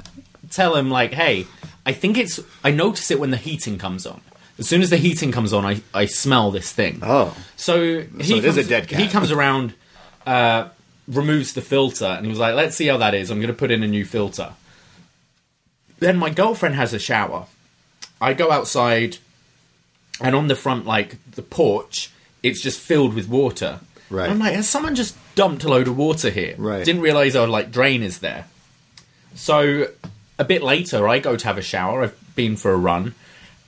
tell 0.51 0.75
him 0.75 0.91
like, 0.91 1.13
"Hey, 1.13 1.47
I 1.87 1.93
think 1.93 2.19
it's. 2.19 2.41
I 2.65 2.73
notice 2.73 3.11
it 3.13 3.21
when 3.21 3.31
the 3.31 3.37
heating 3.37 3.79
comes 3.79 4.05
on. 4.05 4.21
As 4.59 4.67
soon 4.69 4.83
as 4.83 4.91
the 4.91 4.97
heating 4.97 5.31
comes 5.33 5.53
on, 5.53 5.65
I, 5.65 5.81
I 5.95 6.07
smell 6.07 6.51
this 6.51 6.73
thing. 6.73 7.01
oh, 7.03 7.37
So 7.57 8.01
he 8.01 8.39
it 8.39 8.45
is 8.45 8.55
comes, 8.57 8.57
a 8.57 8.65
dead 8.65 8.89
cat. 8.89 8.99
He 8.99 9.07
comes 9.07 9.31
around, 9.31 9.75
uh, 10.27 10.69
removes 11.07 11.53
the 11.53 11.61
filter, 11.61 12.07
and 12.07 12.27
he 12.27 12.31
was 12.31 12.39
like, 12.41 12.55
"Let's 12.57 12.75
see 12.75 12.87
how 12.89 12.97
that 12.97 13.15
is. 13.15 13.31
I'm 13.31 13.39
going 13.39 13.47
to 13.49 13.55
put 13.55 13.71
in 13.71 13.83
a 13.85 13.87
new 13.89 14.05
filter." 14.05 14.51
Then 16.01 16.17
my 16.19 16.31
girlfriend 16.31 16.75
has 16.75 16.93
a 16.93 16.99
shower. 16.99 17.47
I 18.21 18.35
go 18.35 18.51
outside, 18.51 19.19
and 20.21 20.35
on 20.35 20.49
the 20.49 20.57
front, 20.57 20.87
like 20.87 21.17
the 21.31 21.43
porch, 21.43 22.11
it's 22.43 22.61
just 22.61 22.81
filled 22.81 23.15
with 23.15 23.29
water. 23.29 23.81
Right. 24.09 24.31
I'm 24.31 24.39
like, 24.39 24.55
has 24.55 24.69
someone 24.69 24.95
just 24.95 25.17
dumped 25.35 25.65
a 25.65 25.69
load 25.69 25.89
of 25.89 25.97
water 25.97 26.31
here? 26.31 26.55
Right. 26.57 26.85
Didn't 26.85 27.03
realize 27.03 27.35
our 27.37 27.47
like 27.47 27.71
drain 27.71 28.03
is 28.03 28.21
there. 28.21 28.47
So 29.35 29.89
a 30.39 30.45
bit 30.45 30.63
later, 30.63 31.09
I 31.09 31.19
go 31.19 31.37
to 31.37 31.47
have 31.47 31.59
a 31.59 31.63
shower. 31.63 32.03
I've 32.03 32.35
been 32.37 32.57
for 32.57 32.73
a 32.73 32.77
run, 32.77 33.15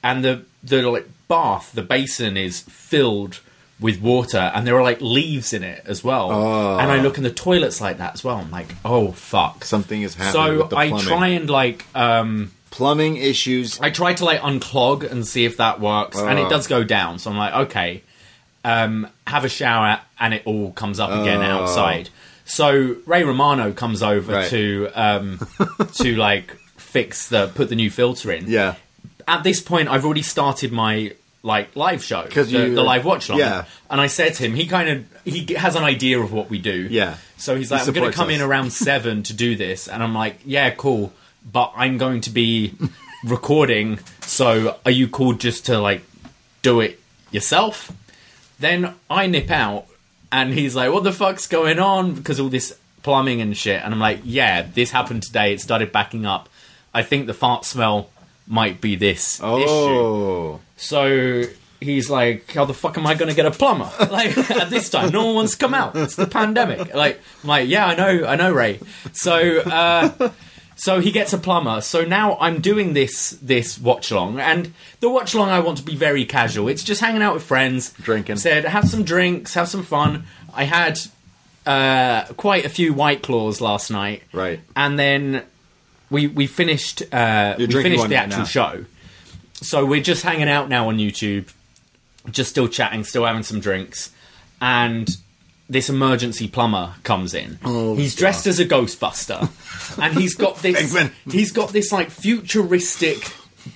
and 0.03 0.25
the 0.25 0.45
the 0.63 0.83
like 0.89 1.09
bath, 1.29 1.73
the 1.73 1.83
basin 1.83 2.37
is 2.37 2.61
filled 2.61 3.41
with 3.81 4.01
water, 4.01 4.51
and 4.55 4.67
there 4.67 4.77
are 4.77 4.83
like 4.83 5.01
leaves 5.01 5.53
in 5.53 5.63
it 5.63 5.83
as 5.87 6.03
well. 6.03 6.31
Oh. 6.33 6.79
And 6.79 6.91
I 6.91 7.01
look 7.01 7.17
in 7.17 7.25
the 7.25 7.31
toilets 7.31 7.81
like 7.81 7.99
that 7.99 8.15
as 8.15 8.25
well. 8.25 8.37
I'm 8.37 8.51
like, 8.51 8.75
oh 8.85 9.13
fuck. 9.13 9.65
something 9.65 10.03
is 10.03 10.15
happening. 10.15 10.33
So 10.33 10.59
with 10.63 10.71
the 10.71 10.77
I 10.77 11.01
try 11.01 11.29
and 11.29 11.49
like 11.49 11.85
um 11.95 12.53
plumbing 12.79 13.17
issues. 13.17 13.79
I 13.81 13.91
tried 13.91 14.19
to 14.19 14.25
like 14.25 14.41
unclog 14.41 15.11
and 15.11 15.27
see 15.27 15.45
if 15.45 15.57
that 15.57 15.81
works, 15.81 16.17
and 16.17 16.39
it 16.39 16.47
Oh. 16.47 16.49
does 16.49 16.67
go 16.69 16.85
down. 16.85 17.19
So 17.19 17.29
I'm 17.31 17.37
like, 17.37 17.55
okay, 17.67 18.03
um, 18.65 19.09
have 19.27 19.45
a 19.45 19.49
shower, 19.49 20.01
and 20.21 20.33
it 20.33 20.43
all 20.45 20.71
comes 20.73 21.01
up 21.01 21.11
again 21.11 21.41
Oh. 21.43 21.63
outside. 21.65 22.09
So 22.45 22.97
Ray 23.05 23.25
Romano 23.25 23.73
comes 23.73 24.03
over 24.03 24.33
Right. 24.33 24.51
to 24.51 24.89
um, 24.95 25.41
to 25.95 26.15
like 26.17 26.57
fix 26.77 27.29
the 27.29 27.49
put 27.55 27.69
the 27.69 27.75
new 27.77 27.91
filter 27.91 28.31
in. 28.33 28.47
Yeah, 28.49 28.75
At 29.27 29.43
this 29.43 29.61
point, 29.61 29.89
I've 29.89 30.05
already 30.05 30.23
started 30.23 30.71
my 30.73 31.13
like 31.43 31.75
live 31.77 32.03
show, 32.05 32.23
'Cause 32.31 32.51
the, 32.51 32.71
the 32.71 32.83
live 32.83 33.05
watch 33.05 33.29
long. 33.29 33.39
yeah. 33.39 33.65
And 33.91 34.01
I 34.01 34.07
said 34.09 34.35
to 34.35 34.45
him, 34.45 34.55
he 34.55 34.67
kind 34.67 34.89
of 34.89 35.05
he 35.25 35.53
has 35.55 35.75
an 35.77 35.83
idea 35.85 36.19
of 36.21 36.33
what 36.33 36.49
we 36.49 36.59
do. 36.59 36.87
Yeah. 36.91 37.17
So 37.37 37.55
he's 37.57 37.69
He 37.69 37.75
like, 37.75 37.87
I'm 37.87 37.93
going 37.95 38.11
to 38.11 38.17
come 38.17 38.31
in 38.31 38.41
around 38.41 38.73
seven 38.73 39.23
to 39.25 39.33
do 39.35 39.55
this, 39.57 39.89
and 39.89 40.03
I'm 40.03 40.15
like, 40.15 40.41
yeah, 40.45 40.71
cool, 40.71 41.13
but 41.51 41.73
I'm 41.77 41.99
going 41.99 42.21
to 42.23 42.31
be 42.31 42.75
recording. 43.25 43.99
So 44.23 44.77
are 44.85 44.91
you 44.91 45.09
cool 45.09 45.33
just 45.35 45.67
to 45.67 45.79
like 45.79 46.03
do 46.63 46.81
it 46.81 47.01
yourself? 47.31 47.93
Then 48.61 48.95
I 49.09 49.27
nip 49.27 49.51
out, 49.51 49.87
and 50.33 50.53
he's 50.53 50.75
like, 50.75 50.93
what 50.93 51.05
the 51.05 51.13
fuck's 51.13 51.47
going 51.47 51.79
on? 51.79 52.15
Because 52.15 52.41
all 52.41 52.49
this 52.49 52.77
plumbing 53.03 53.41
and 53.41 53.57
shit, 53.57 53.83
and 53.83 53.95
I'm 53.95 54.01
like, 54.01 54.21
yeah, 54.25 54.63
this 54.63 54.91
happened 54.91 55.23
today. 55.23 55.53
It 55.53 55.61
started 55.61 55.93
backing 55.93 56.27
up. 56.27 56.49
I 56.93 57.03
think 57.03 57.27
the 57.27 57.35
fart 57.35 57.65
smell 57.65 58.11
might 58.47 58.81
be 58.81 58.97
this 58.97 59.39
issue. 59.39 59.45
Oh, 59.45 60.61
So 60.77 61.45
he's 61.81 62.11
like, 62.11 62.51
"How 62.53 62.65
the 62.65 62.75
fuck 62.75 62.99
am 62.99 63.07
I 63.07 63.15
going 63.15 63.29
to 63.29 63.37
get 63.37 63.47
a 63.47 63.51
plumber?" 63.53 63.91
Like 64.11 64.37
at 64.51 64.71
this 64.71 64.91
time, 64.91 65.11
no 65.13 65.27
one 65.27 65.35
wants 65.37 65.53
to 65.53 65.59
come 65.59 65.75
out. 65.75 65.95
It's 65.95 66.17
the 66.17 66.27
pandemic. 66.27 66.93
Like, 66.95 67.21
I'm 67.43 67.49
like, 67.49 67.69
yeah, 67.69 67.87
I 67.87 67.95
know, 67.95 68.27
I 68.27 68.35
know, 68.37 68.53
Ray. 68.53 68.81
So, 69.13 69.61
uh, 69.61 70.31
so 70.79 71.01
he 71.01 71.11
gets 71.11 71.33
a 71.33 71.39
plumber. 71.39 71.81
So 71.81 72.05
now 72.05 72.39
I'm 72.41 72.61
doing 72.61 72.93
this 72.95 73.31
this 73.43 73.79
watch 73.79 74.13
long, 74.13 74.39
and 74.39 74.73
the 75.01 75.11
watch 75.11 75.35
long 75.35 75.49
I 75.49 75.59
want 75.59 75.79
to 75.79 75.85
be 75.85 75.97
very 75.97 76.25
casual. 76.25 76.69
It's 76.69 76.85
just 76.85 77.01
hanging 77.01 77.21
out 77.21 77.35
with 77.35 77.43
friends, 77.43 77.93
Drinking. 77.95 78.37
Said, 78.37 78.65
have 78.65 78.89
some 78.89 79.03
drinks, 79.03 79.55
have 79.55 79.69
some 79.69 79.83
fun. 79.83 80.25
I 80.55 80.65
had 80.65 81.01
uh, 81.67 82.27
quite 82.37 82.65
a 82.65 82.69
few 82.69 82.95
white 82.95 83.23
claws 83.23 83.61
last 83.61 83.91
night, 83.91 84.23
Right. 84.33 84.61
And 84.77 84.97
then 84.99 85.43
we 86.11 86.29
we 86.29 86.47
finished 86.47 87.03
uh, 87.13 87.57
we 87.59 87.67
finished 87.67 88.09
the 88.09 88.17
actual 88.17 88.39
now. 88.41 88.45
show. 88.45 88.85
So 89.55 89.85
we're 89.85 90.01
just 90.03 90.23
hanging 90.23 90.49
out 90.49 90.69
now 90.69 90.89
on 90.89 90.99
YouTube, 90.99 91.53
just 92.31 92.51
still 92.51 92.69
chatting, 92.69 93.03
still 93.03 93.27
having 93.27 93.43
some 93.43 93.59
drinks, 93.59 94.13
and 94.61 95.09
this 95.69 95.89
emergency 95.91 96.49
plumber 96.49 96.95
comes 97.03 97.35
in. 97.35 97.59
Oh, 97.65 97.95
he's 97.95 98.15
dressed 98.15 98.47
as 98.47 98.59
a 98.59 98.65
Ghostbuster, 98.67 99.49
and 100.03 100.17
he's 100.19 100.35
got 100.35 100.57
this. 100.63 100.95
he's 101.31 101.53
got 101.53 101.71
this 101.71 101.93
like 101.93 102.11
futuristic 102.11 103.33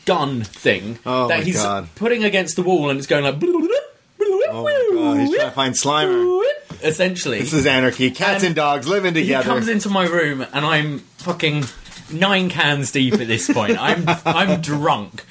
gun 0.06 0.42
thing 0.42 0.99
Oh 1.04 1.28
that 1.28 1.44
he's 1.44 1.56
God. 1.62 1.88
putting 1.96 2.25
against 2.25 2.56
the 2.56 2.62
wall, 2.62 2.88
and 2.90 2.99
it's 2.99 3.06
going 3.06 3.25
like. 3.25 3.37
oh 3.42 4.90
god, 4.94 5.20
he's 5.20 5.34
trying 5.34 5.49
to 5.49 5.50
find 5.54 5.75
Slimer. 5.75 6.42
Essentially, 6.82 7.38
This 7.40 7.52
is 7.52 7.66
anarchy. 7.66 8.11
Cats 8.11 8.42
And 8.42 8.46
and 8.49 8.56
dogs 8.56 8.88
living 8.88 9.14
he 9.14 9.22
together. 9.22 9.44
comes 9.44 9.68
into 9.68 9.88
my 9.88 10.04
room 10.06 10.40
and 10.52 10.64
I'm 10.66 10.99
fucking 11.18 11.64
nine 12.12 12.49
cans 12.49 12.90
deep 12.90 13.14
at 13.14 13.28
this 13.28 13.49
point. 13.52 13.78
I'm 13.78 14.04
I'm 14.26 14.61
drunk, 14.61 15.25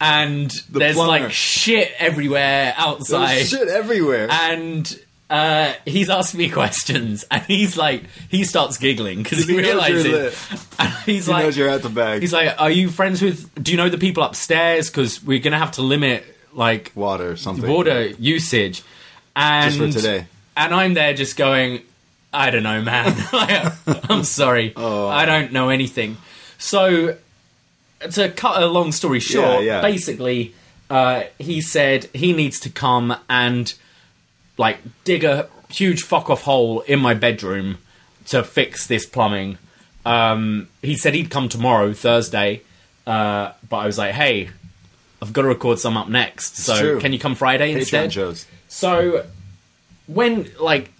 and 0.00 0.50
there's 0.70 0.94
plumber. 0.94 1.10
like 1.24 1.32
shit 1.32 1.90
everywhere 1.98 2.74
outside, 2.76 3.36
There's 3.38 3.48
shit 3.50 3.68
everywhere. 3.68 4.28
and. 4.30 5.00
Uh, 5.32 5.72
he's 5.86 6.10
asked 6.10 6.34
me 6.34 6.50
questions, 6.60 7.24
and 7.30 7.42
he's 7.44 7.76
like, 7.76 8.02
he 8.28 8.44
starts 8.44 8.76
giggling 8.76 9.22
because 9.22 9.46
he, 9.46 9.54
He 9.54 9.58
realizes. 9.60 10.36
And 10.78 10.92
he's 11.06 11.26
he 11.26 11.32
like, 11.32 11.44
knows 11.44 11.56
you're 11.56 11.68
at 11.70 11.82
the 11.82 11.88
bag. 11.88 12.20
he's 12.20 12.32
like, 12.34 12.54
"Are 12.60 12.70
you 12.70 12.90
friends 12.90 13.22
with? 13.22 13.48
Do 13.62 13.72
you 13.72 13.78
know 13.78 13.88
the 13.88 13.96
people 13.98 14.22
upstairs? 14.24 14.90
Because 14.90 15.22
we're 15.24 15.38
gonna 15.38 15.58
have 15.58 15.72
to 15.72 15.82
limit 15.82 16.24
like 16.52 16.92
water 16.94 17.30
or 17.32 17.36
something. 17.36 17.68
water 17.70 18.08
usage." 18.18 18.82
And 19.34 19.72
Just 19.74 19.94
for 19.96 20.00
today. 20.02 20.26
and 20.56 20.74
I'm 20.74 20.92
there 20.92 21.14
just 21.14 21.38
going, 21.38 21.80
I 22.34 22.50
don't 22.50 22.62
know, 22.62 22.82
man. 22.82 23.14
I'm 24.10 24.24
sorry, 24.24 24.74
Oh. 24.76 25.08
I 25.08 25.24
don't 25.24 25.52
know 25.52 25.70
anything. 25.70 26.18
So 26.58 27.16
to 28.12 28.28
cut 28.30 28.62
a 28.62 28.66
long 28.66 28.92
story 28.92 29.20
short, 29.20 29.64
yeah. 29.64 29.80
basically, 29.80 30.54
uh, 30.90 31.22
he 31.38 31.62
said 31.62 32.04
he 32.12 32.32
needs 32.34 32.60
to 32.60 32.68
come 32.70 33.16
and 33.30 33.72
like 34.62 34.78
dig 35.04 35.24
a 35.24 35.48
huge 35.68 36.02
fuck 36.02 36.30
off 36.30 36.42
hole 36.42 36.80
in 36.82 36.98
my 37.00 37.14
bedroom 37.14 37.78
to 38.26 38.42
fix 38.42 38.86
this 38.86 39.04
plumbing. 39.04 39.58
Um, 40.06 40.68
he 40.80 40.96
said 40.96 41.14
he'd 41.14 41.30
come 41.30 41.48
tomorrow, 41.48 41.92
Thursday, 41.92 42.62
uh, 43.06 43.52
but 43.68 43.76
I 43.76 43.86
was 43.86 43.98
like, 43.98 44.14
hey. 44.14 44.50
I've 45.20 45.32
got 45.32 45.42
to 45.42 45.48
record 45.48 45.78
some 45.78 45.96
up 45.96 46.08
next, 46.08 46.56
so 46.56 46.98
can 46.98 47.12
you 47.12 47.18
come 47.20 47.36
Friday 47.36 47.72
Patreon 47.72 47.78
instead? 47.78 48.12
shows. 48.12 48.44
So, 48.66 49.24
when 50.08 50.50
like, 50.58 50.90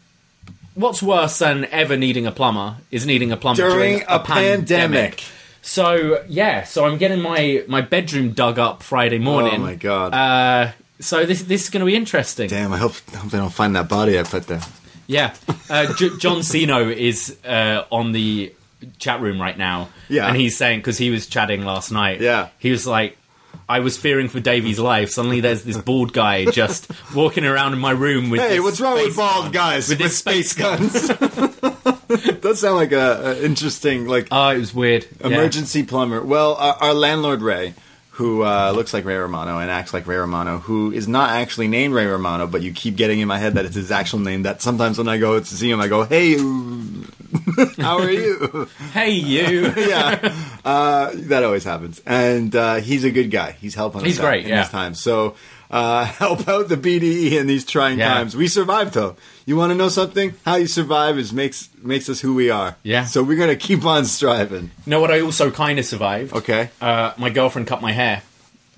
what's 0.74 1.02
worse 1.02 1.40
than 1.40 1.64
ever 1.64 1.96
needing 1.96 2.24
a 2.26 2.30
plumber 2.30 2.76
is 2.92 3.04
needing 3.04 3.32
a 3.32 3.36
plumber 3.36 3.62
During 3.62 3.98
during, 3.98 4.04
a 4.06 4.20
pandemic. 4.20 5.24
So 5.62 6.22
yeah, 6.28 6.62
so 6.62 6.84
I'm 6.84 6.98
getting 6.98 7.20
my 7.20 7.64
my 7.66 7.80
bedroom 7.80 8.30
dug 8.30 8.60
up 8.60 8.84
Friday 8.84 9.18
morning. 9.18 9.60
Oh 9.60 9.64
my 9.64 9.74
God. 9.74 10.14
Uh, 10.14 10.72
so 11.00 11.24
this 11.26 11.42
this 11.42 11.64
is 11.64 11.70
going 11.70 11.80
to 11.80 11.86
be 11.86 11.94
interesting. 11.96 12.48
Damn, 12.48 12.72
I 12.72 12.78
hope, 12.78 12.94
I 13.12 13.16
hope 13.16 13.30
they 13.30 13.38
don't 13.38 13.52
find 13.52 13.74
that 13.76 13.88
body 13.88 14.18
I 14.18 14.22
put 14.22 14.46
there. 14.46 14.60
Yeah, 15.06 15.34
uh, 15.68 15.92
J- 15.94 16.16
John 16.18 16.38
Ceno 16.38 16.94
is 16.94 17.36
uh, 17.44 17.84
on 17.90 18.12
the 18.12 18.52
chat 18.98 19.20
room 19.20 19.40
right 19.40 19.56
now. 19.58 19.88
Yeah. 20.08 20.26
and 20.28 20.36
he's 20.36 20.56
saying 20.56 20.80
because 20.80 20.98
he 20.98 21.10
was 21.10 21.26
chatting 21.26 21.64
last 21.64 21.90
night. 21.92 22.20
Yeah. 22.20 22.48
he 22.58 22.70
was 22.70 22.86
like. 22.86 23.18
I 23.68 23.78
was 23.80 23.96
fearing 23.96 24.28
for 24.28 24.40
Davie's 24.40 24.78
life. 24.78 25.10
Suddenly, 25.10 25.40
there's 25.40 25.62
this 25.62 25.78
bald 25.78 26.12
guy 26.12 26.44
just 26.46 26.90
walking 27.14 27.44
around 27.46 27.72
in 27.72 27.78
my 27.78 27.92
room 27.92 28.28
with. 28.28 28.40
Hey, 28.40 28.60
what's 28.60 28.80
wrong 28.80 28.94
with 28.96 29.16
bald 29.16 29.44
gun. 29.44 29.52
guys 29.52 29.88
With 29.88 30.00
with, 30.00 30.12
space 30.12 30.50
space 30.50 30.54
gun. 30.54 30.78
guns? 30.78 32.40
Does 32.40 32.60
sound 32.60 32.76
like 32.76 32.92
a, 32.92 33.36
a 33.38 33.42
interesting 33.44 34.06
like 34.06 34.28
Oh, 34.30 34.48
it 34.48 34.58
was 34.58 34.74
weird. 34.74 35.06
Yeah. 35.20 35.28
emergency 35.28 35.84
plumber. 35.84 36.22
Well, 36.22 36.54
our, 36.54 36.74
our 36.74 36.94
landlord 36.94 37.40
Ray, 37.40 37.74
who 38.22 38.44
uh, 38.44 38.72
looks 38.74 38.94
like 38.94 39.04
Ray 39.04 39.16
Romano 39.16 39.58
and 39.58 39.70
acts 39.70 39.92
like 39.92 40.06
Ray 40.06 40.16
Romano, 40.16 40.58
who 40.58 40.92
is 40.92 41.08
not 41.08 41.30
actually 41.30 41.66
named 41.66 41.92
Ray 41.92 42.06
Romano, 42.06 42.46
but 42.46 42.62
you 42.62 42.72
keep 42.72 42.96
getting 42.96 43.18
in 43.18 43.26
my 43.26 43.38
head 43.38 43.54
that 43.54 43.64
it's 43.64 43.74
his 43.74 43.90
actual 43.90 44.20
name. 44.20 44.44
That 44.44 44.62
sometimes 44.62 44.96
when 44.98 45.08
I 45.08 45.18
go 45.18 45.38
to 45.38 45.44
see 45.44 45.70
him, 45.70 45.80
I 45.80 45.88
go, 45.88 46.04
"Hey, 46.04 46.36
how 47.82 47.98
are 47.98 48.10
you?" 48.10 48.68
Hey, 48.92 49.10
you. 49.10 49.72
yeah, 49.76 50.34
uh, 50.64 51.10
that 51.14 51.42
always 51.42 51.64
happens. 51.64 52.00
And 52.06 52.54
uh, 52.54 52.76
he's 52.76 53.02
a 53.04 53.10
good 53.10 53.30
guy. 53.30 53.52
He's 53.52 53.74
helping 53.74 54.04
He's 54.04 54.18
us 54.18 54.24
out 54.24 54.28
great, 54.28 54.44
in 54.44 54.50
yeah. 54.50 54.62
these 54.62 54.70
times. 54.70 55.00
So 55.00 55.34
uh, 55.72 56.04
help 56.22 56.46
out 56.48 56.68
the 56.68 56.76
BDE 56.76 57.32
in 57.32 57.46
these 57.46 57.64
trying 57.64 57.98
Yeah. 57.98 58.14
times. 58.14 58.36
We 58.36 58.46
survived 58.48 58.94
though. 58.94 59.16
You 59.46 59.56
want 59.56 59.70
to 59.70 59.74
know 59.74 59.88
something? 59.88 60.34
How 60.44 60.56
you 60.56 60.66
survive 60.66 61.18
is 61.18 61.32
makes 61.32 61.68
makes 61.82 62.08
us 62.08 62.20
who 62.20 62.34
we 62.34 62.50
are. 62.50 62.76
Yeah. 62.82 63.04
So 63.06 63.22
we're 63.24 63.38
gonna 63.38 63.56
keep 63.56 63.84
on 63.84 64.04
striving. 64.04 64.70
You 64.86 64.90
know 64.90 65.00
what? 65.00 65.10
I 65.10 65.20
also 65.20 65.50
kind 65.50 65.78
of 65.78 65.84
survived. 65.84 66.32
Okay. 66.34 66.70
Uh, 66.80 67.12
my 67.16 67.30
girlfriend 67.30 67.66
cut 67.66 67.80
my 67.82 67.92
hair. 67.92 68.22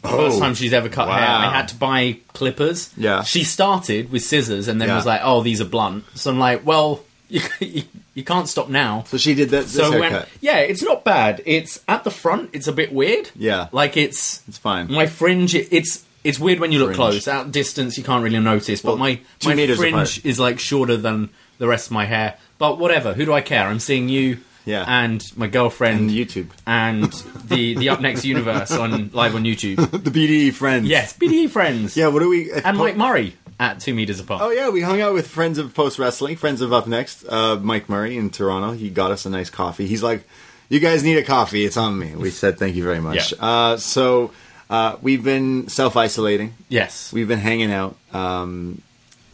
Oh, 0.06 0.28
First 0.28 0.38
time 0.38 0.54
she's 0.54 0.72
ever 0.74 0.88
cut 0.90 1.08
hair. 1.08 1.16
wow. 1.20 1.48
I 1.48 1.52
had 1.52 1.68
to 1.68 1.76
buy 1.76 2.18
clippers. 2.34 2.90
Yeah. 2.96 3.22
She 3.22 3.42
started 3.42 4.12
with 4.12 4.22
scissors 4.22 4.68
and 4.68 4.80
then 4.80 4.88
Yeah. 4.88 4.96
was 4.96 5.06
like, 5.06 5.22
"Oh, 5.24 5.42
these 5.42 5.60
are 5.60 5.64
blunt." 5.66 6.04
So 6.14 6.30
I'm 6.30 6.38
like, 6.38 6.64
"Well, 6.64 7.02
you, 7.28 7.40
you, 7.60 7.82
You 8.14 8.22
can't 8.22 8.48
stop 8.48 8.68
now. 8.68 9.04
So 9.08 9.16
she 9.16 9.34
did 9.34 9.48
that. 9.50 9.62
This 9.64 9.72
So 9.74 9.98
when, 9.98 10.24
yeah, 10.40 10.58
it's 10.58 10.82
not 10.82 11.04
bad. 11.04 11.42
It's 11.46 11.80
at 11.88 12.04
the 12.04 12.10
front. 12.10 12.50
It's 12.52 12.68
a 12.68 12.72
bit 12.72 12.92
weird. 12.92 13.30
Yeah. 13.34 13.68
like 13.72 13.96
it's 13.96 14.40
It's 14.46 14.58
fine. 14.58 14.90
My 14.92 15.06
fringe. 15.06 15.54
it- 15.54 15.68
It's 15.72 16.04
it's 16.24 16.38
weird 16.38 16.58
when 16.58 16.72
you 16.72 16.78
look 16.78 16.88
Fringe. 16.88 16.96
close. 16.96 17.28
At 17.28 17.52
distance, 17.52 17.96
you 17.96 18.04
can't 18.04 18.24
really 18.24 18.40
notice. 18.40 18.82
Well, 18.82 18.94
but 18.96 19.00
my 19.00 19.20
two 19.38 19.50
my 19.50 19.54
meters 19.54 19.78
fringe 19.78 19.94
apart. 19.94 20.24
is 20.24 20.40
like 20.40 20.58
shorter 20.58 20.96
than 20.96 21.28
the 21.58 21.68
rest 21.68 21.86
of 21.88 21.92
my 21.92 22.06
hair. 22.06 22.38
But 22.58 22.78
whatever. 22.78 23.12
Who 23.12 23.24
do 23.24 23.32
I 23.32 23.42
care? 23.42 23.66
I'm 23.66 23.78
seeing 23.78 24.08
you. 24.08 24.38
Yeah. 24.64 24.84
And 24.88 25.22
my 25.36 25.46
girlfriend. 25.46 26.00
And 26.00 26.10
YouTube. 26.10 26.48
And 26.66 27.12
the 27.44 27.74
the 27.74 27.90
Up 27.90 28.00
Next 28.00 28.24
universe 28.24 28.72
on 28.72 29.10
live 29.12 29.34
on 29.34 29.44
YouTube. 29.44 29.76
the 29.90 30.10
BDE 30.10 30.54
friends. 30.54 30.88
Yes, 30.88 31.16
BDE 31.16 31.50
friends. 31.50 31.96
Yeah. 31.96 32.08
What 32.08 32.20
do 32.20 32.28
we? 32.30 32.50
And 32.52 32.78
Mike 32.78 32.96
Murray 32.96 33.36
at 33.60 33.80
two 33.80 33.94
meters 33.94 34.20
apart. 34.20 34.42
Oh 34.42 34.50
yeah, 34.50 34.70
we 34.70 34.80
hung 34.80 35.00
out 35.00 35.12
with 35.12 35.26
friends 35.26 35.58
of 35.58 35.74
Post 35.74 35.98
Wrestling, 35.98 36.36
friends 36.36 36.60
of 36.60 36.72
Up 36.72 36.86
Next, 36.86 37.24
uh, 37.28 37.56
Mike 37.56 37.88
Murray 37.88 38.16
in 38.16 38.30
Toronto. 38.30 38.72
He 38.72 38.90
got 38.90 39.10
us 39.10 39.26
a 39.26 39.30
nice 39.30 39.50
coffee. 39.50 39.86
He's 39.86 40.02
like, 40.02 40.26
"You 40.70 40.80
guys 40.80 41.04
need 41.04 41.18
a 41.18 41.22
coffee? 41.22 41.64
It's 41.64 41.76
on 41.76 41.98
me." 41.98 42.14
We 42.16 42.30
said, 42.30 42.58
"Thank 42.58 42.74
you 42.74 42.84
very 42.84 43.00
much." 43.00 43.32
Yeah. 43.32 43.44
Uh, 43.44 43.76
so 43.76 44.32
uh, 44.71 44.97
we've 45.02 45.23
been 45.25 45.68
self 45.68 45.97
isolating. 45.97 46.54
Yes. 46.68 47.12
We've 47.12 47.28
been 47.28 47.38
hanging 47.38 47.73
out. 47.73 47.97
Um, 48.12 48.80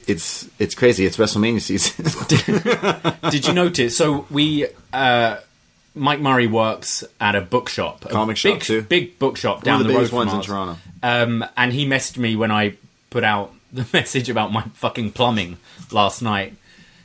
it's 0.07 0.49
it's 0.59 0.75
crazy. 0.75 1.05
It's 1.07 1.17
WrestleMania 1.17 1.61
season. 1.61 2.05
Did 3.31 3.47
you 3.47 3.53
notice? 3.53 3.97
So 3.97 4.27
we, 4.31 4.67
uh, 4.93 5.37
Mike 5.95 6.21
Murray 6.21 6.47
works 6.47 7.05
at 7.21 7.35
a 7.37 7.41
bookshop, 7.41 8.05
a 8.05 8.09
Comic 8.09 8.37
shop, 8.37 8.55
big, 8.55 8.63
too. 8.63 8.83
big 8.83 9.19
bookshop 9.19 9.63
down 9.63 9.75
One 9.75 9.81
of 9.83 9.87
the 9.89 9.93
road 9.95 9.99
biggest 10.01 10.11
from 10.11 10.19
ones 10.19 10.33
in. 10.35 10.41
Toronto. 10.43 10.77
Um, 11.03 11.45
and 11.57 11.73
he 11.73 11.87
messaged 11.87 12.19
me 12.19 12.37
when 12.37 12.51
I 12.51 12.75
put 13.11 13.25
out 13.25 13.53
the 13.73 13.87
message 13.93 14.29
about 14.29 14.53
my 14.53 14.63
fucking 14.75 15.13
plumbing 15.13 15.59
last 15.93 16.23
night. 16.23 16.55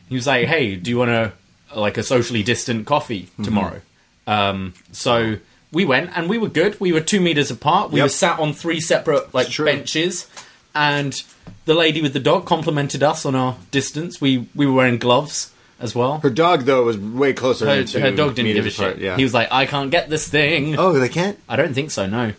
He 0.10 0.16
was 0.16 0.26
like, 0.28 0.48
"Hey, 0.48 0.76
do 0.76 0.90
you 0.90 0.98
want 0.98 1.12
a 1.12 1.32
like 1.76 1.98
a 1.98 2.04
socially 2.04 2.44
distant 2.44 2.86
coffee 2.88 3.24
Mm-hmm. 3.24 3.44
tomorrow?" 3.44 3.82
Um, 4.28 4.74
so 4.92 5.38
we 5.76 5.84
went 5.86 6.10
and 6.16 6.30
we 6.30 6.38
were 6.38 6.48
good. 6.62 6.80
We 6.80 6.92
were 6.94 7.02
two 7.02 7.20
meters 7.20 7.52
apart. 7.52 7.92
We 7.92 8.00
Yep. 8.00 8.06
were 8.06 8.10
sat 8.10 8.40
on 8.40 8.54
three 8.54 8.80
separate 8.80 9.34
like 9.34 9.56
benches, 9.58 10.26
and 10.74 11.22
the 11.66 11.74
lady 11.74 12.02
with 12.02 12.14
the 12.14 12.20
dog 12.20 12.46
complimented 12.46 13.04
us 13.04 13.26
on 13.26 13.36
our 13.36 13.58
distance. 13.72 14.20
We 14.22 14.48
we 14.56 14.66
were 14.66 14.74
wearing 14.74 14.98
gloves 14.98 15.52
as 15.80 15.94
well. 15.94 16.20
Her 16.24 16.30
dog 16.30 16.64
though 16.64 16.86
was 16.86 16.98
way 16.98 17.34
closer. 17.34 17.66
Her, 17.66 18.00
her 18.00 18.12
dog 18.12 18.36
didn't 18.36 18.54
give 18.54 18.66
a 18.66 18.70
apart, 18.70 18.96
shit. 18.96 19.04
Yeah. 19.04 19.18
He 19.18 19.24
was 19.24 19.34
like, 19.34 19.52
I 19.52 19.66
can't 19.66 19.92
get 19.92 20.10
this 20.10 20.28
thing. 20.30 20.80
oh, 20.80 20.94
they 20.94 21.10
can't. 21.10 21.38
I 21.50 21.56
don't 21.58 21.74
think 21.74 21.92
so, 21.92 22.08
no. 22.08 22.32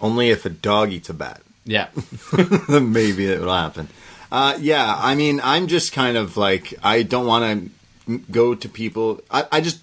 Only 0.00 0.30
if 0.30 0.44
a 0.44 0.50
dog 0.50 0.92
eats 0.92 1.08
a 1.08 1.14
bat. 1.14 1.40
Yeah. 1.66 1.88
maybe 2.68 3.24
it 3.26 3.40
will 3.40 3.54
happen. 3.54 3.88
Uh, 4.30 4.58
yeah, 4.60 4.94
I 4.98 5.14
mean, 5.14 5.40
I'm 5.42 5.66
just 5.66 5.92
kind 5.94 6.16
of 6.18 6.36
like 6.36 6.74
I 6.82 7.02
don't 7.04 7.26
want 7.26 7.44
to 8.06 8.18
go 8.30 8.54
to 8.54 8.68
people. 8.68 9.20
I, 9.30 9.46
I 9.50 9.60
just 9.62 9.78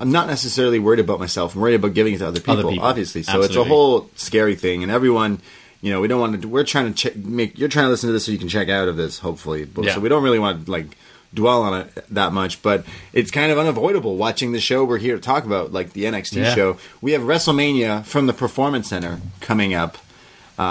I'm 0.00 0.12
not 0.12 0.26
necessarily 0.26 0.78
worried 0.78 1.00
about 1.00 1.18
myself. 1.20 1.54
I'm 1.54 1.60
worried 1.60 1.74
about 1.74 1.94
giving 1.94 2.14
it 2.14 2.18
to 2.18 2.28
other 2.28 2.40
people, 2.40 2.54
Other 2.58 2.68
people. 2.70 2.84
obviously. 2.84 3.22
So 3.22 3.42
it's 3.42 3.56
a 3.56 3.64
whole 3.64 4.10
scary 4.16 4.54
thing, 4.56 4.82
and 4.82 4.90
everyone. 4.92 5.40
You 5.82 5.90
know, 5.92 6.00
we 6.00 6.08
don't 6.08 6.18
want 6.20 6.40
to. 6.40 6.48
We're 6.48 6.64
trying 6.64 6.86
to 6.86 6.94
check, 6.94 7.14
make. 7.16 7.58
You're 7.58 7.68
trying 7.68 7.84
to 7.86 7.90
listen 7.90 8.08
to 8.08 8.12
this 8.14 8.24
so 8.24 8.32
you 8.32 8.38
can 8.38 8.48
check 8.48 8.70
out 8.70 8.88
of 8.88 8.96
this, 8.96 9.18
hopefully. 9.18 9.66
But, 9.66 9.84
Yeah. 9.84 9.94
So 9.94 10.00
we 10.00 10.08
don't 10.08 10.22
really 10.22 10.38
want 10.38 10.64
to 10.64 10.70
like 10.72 10.86
dwell 11.34 11.62
on 11.62 11.78
it 11.82 12.04
that 12.10 12.32
much. 12.32 12.62
But 12.62 12.86
it's 13.12 13.30
kind 13.30 13.52
of 13.52 13.58
unavoidable 13.58 14.16
watching 14.16 14.52
the 14.52 14.60
show 14.60 14.82
we're 14.84 14.96
here 14.96 15.16
to 15.16 15.20
talk 15.20 15.44
about, 15.44 15.72
like 15.74 15.92
the 15.92 16.04
NXT 16.06 16.36
Yeah. 16.36 16.54
show. 16.54 16.76
We 17.02 17.12
have 17.12 17.20
WrestleMania 17.20 18.02
from 18.06 18.26
the 18.26 18.32
Performance 18.32 18.88
Center 18.88 19.20
coming 19.42 19.74
up, 19.74 19.98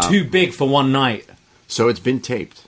Too 0.10 0.24
big 0.24 0.52
for 0.54 0.68
one 0.68 0.92
night. 0.92 1.28
so 1.68 1.90
it's 1.90 2.00
been 2.00 2.20
taped. 2.20 2.62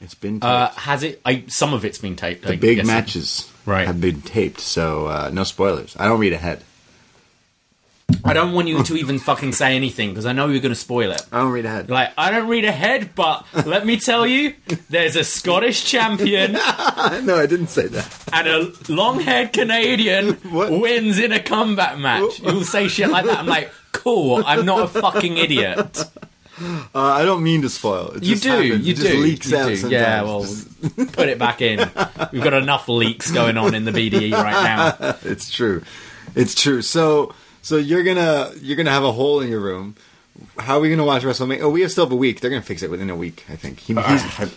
It's 0.00 0.14
been 0.14 0.34
taped. 0.40 0.44
Uh, 0.44 0.70
has 0.70 1.02
it? 1.02 1.20
I, 1.26 1.44
some 1.48 1.74
of 1.74 1.84
it's 1.84 1.98
been 1.98 2.16
taped. 2.16 2.42
the 2.44 2.52
I 2.52 2.56
big 2.56 2.78
guess. 2.78 2.86
matches 2.86 3.52
Right. 3.66 3.86
have 3.86 4.00
been 4.00 4.22
taped, 4.22 4.60
so 4.60 5.06
uh, 5.06 5.30
no 5.32 5.44
spoilers. 5.44 5.94
I 5.98 6.06
don't 6.06 6.18
read 6.20 6.32
ahead. 6.32 6.62
I 8.24 8.32
don't 8.32 8.52
want 8.54 8.66
you 8.66 8.82
to 8.82 8.96
even 8.96 9.18
fucking 9.20 9.52
say 9.52 9.76
anything 9.76 10.10
because 10.10 10.26
I 10.26 10.32
know 10.32 10.48
you're 10.48 10.60
going 10.60 10.74
to 10.74 10.78
spoil 10.80 11.12
it. 11.12 11.22
I 11.30 11.38
don't 11.38 11.52
read 11.52 11.64
ahead. 11.64 11.88
Like, 11.88 12.12
I 12.18 12.30
don't 12.32 12.48
read 12.48 12.64
ahead, 12.64 13.14
but 13.14 13.46
let 13.66 13.86
me 13.86 13.98
tell 13.98 14.26
you, 14.26 14.54
there's 14.88 15.14
a 15.14 15.22
Scottish 15.22 15.84
champion 15.84 16.52
no, 16.54 17.36
I 17.36 17.46
didn't 17.48 17.68
say 17.68 17.86
that. 17.86 18.24
and 18.32 18.48
a 18.48 18.72
long 18.92 19.20
haired 19.20 19.52
Canadian 19.52 20.32
What? 20.50 20.72
wins 20.72 21.18
in 21.20 21.30
a 21.30 21.40
combat 21.40 21.98
match. 22.00 22.40
You'll 22.40 22.64
say 22.64 22.88
shit 22.88 23.10
like 23.10 23.26
that. 23.26 23.38
I'm 23.38 23.46
like, 23.46 23.70
cool, 23.92 24.42
I'm 24.44 24.66
not 24.66 24.84
a 24.84 25.00
fucking 25.00 25.36
idiot. 25.38 26.04
Uh, 26.60 26.84
I 26.94 27.24
don't 27.24 27.42
mean 27.42 27.62
to 27.62 27.68
spoil. 27.68 28.08
It 28.16 28.22
You 28.24 28.30
just 28.34 28.42
do, 28.42 28.50
happens. 28.50 28.86
you 28.86 28.92
it 28.92 28.96
just 28.96 29.08
do. 29.08 29.18
leaks 29.18 29.50
you 29.50 29.56
out 29.56 29.68
do. 29.68 29.76
sometimes. 29.76 29.92
Yeah, 29.92 30.22
well, 30.22 31.06
put 31.12 31.28
it 31.28 31.38
back 31.38 31.62
in. 31.62 31.78
We've 32.32 32.42
got 32.44 32.52
enough 32.54 32.88
leaks 32.88 33.30
going 33.30 33.56
on 33.56 33.74
in 33.74 33.84
the 33.84 33.92
BDE 33.92 34.32
right 34.32 34.62
now. 34.98 35.16
it's 35.24 35.50
true. 35.50 35.82
It's 36.34 36.54
true. 36.54 36.82
So, 36.82 37.34
so 37.62 37.76
you're 37.76 38.02
gonna 38.04 38.50
you're 38.60 38.76
gonna 38.76 38.90
have 38.90 39.04
a 39.04 39.12
hole 39.12 39.40
in 39.40 39.48
your 39.48 39.60
room. 39.60 39.96
How 40.58 40.76
are 40.78 40.80
we 40.80 40.88
gonna 40.88 41.04
watch 41.04 41.22
WrestleMania? 41.22 41.60
Oh, 41.62 41.68
we 41.70 41.82
have 41.82 41.90
still 41.90 42.06
have 42.06 42.12
a 42.12 42.16
week. 42.16 42.40
They're 42.40 42.50
gonna 42.50 42.62
fix 42.62 42.82
it 42.82 42.90
within 42.90 43.10
a 43.10 43.16
week, 43.16 43.44
I 43.50 43.56
think. 43.56 43.78
He, 43.80 43.94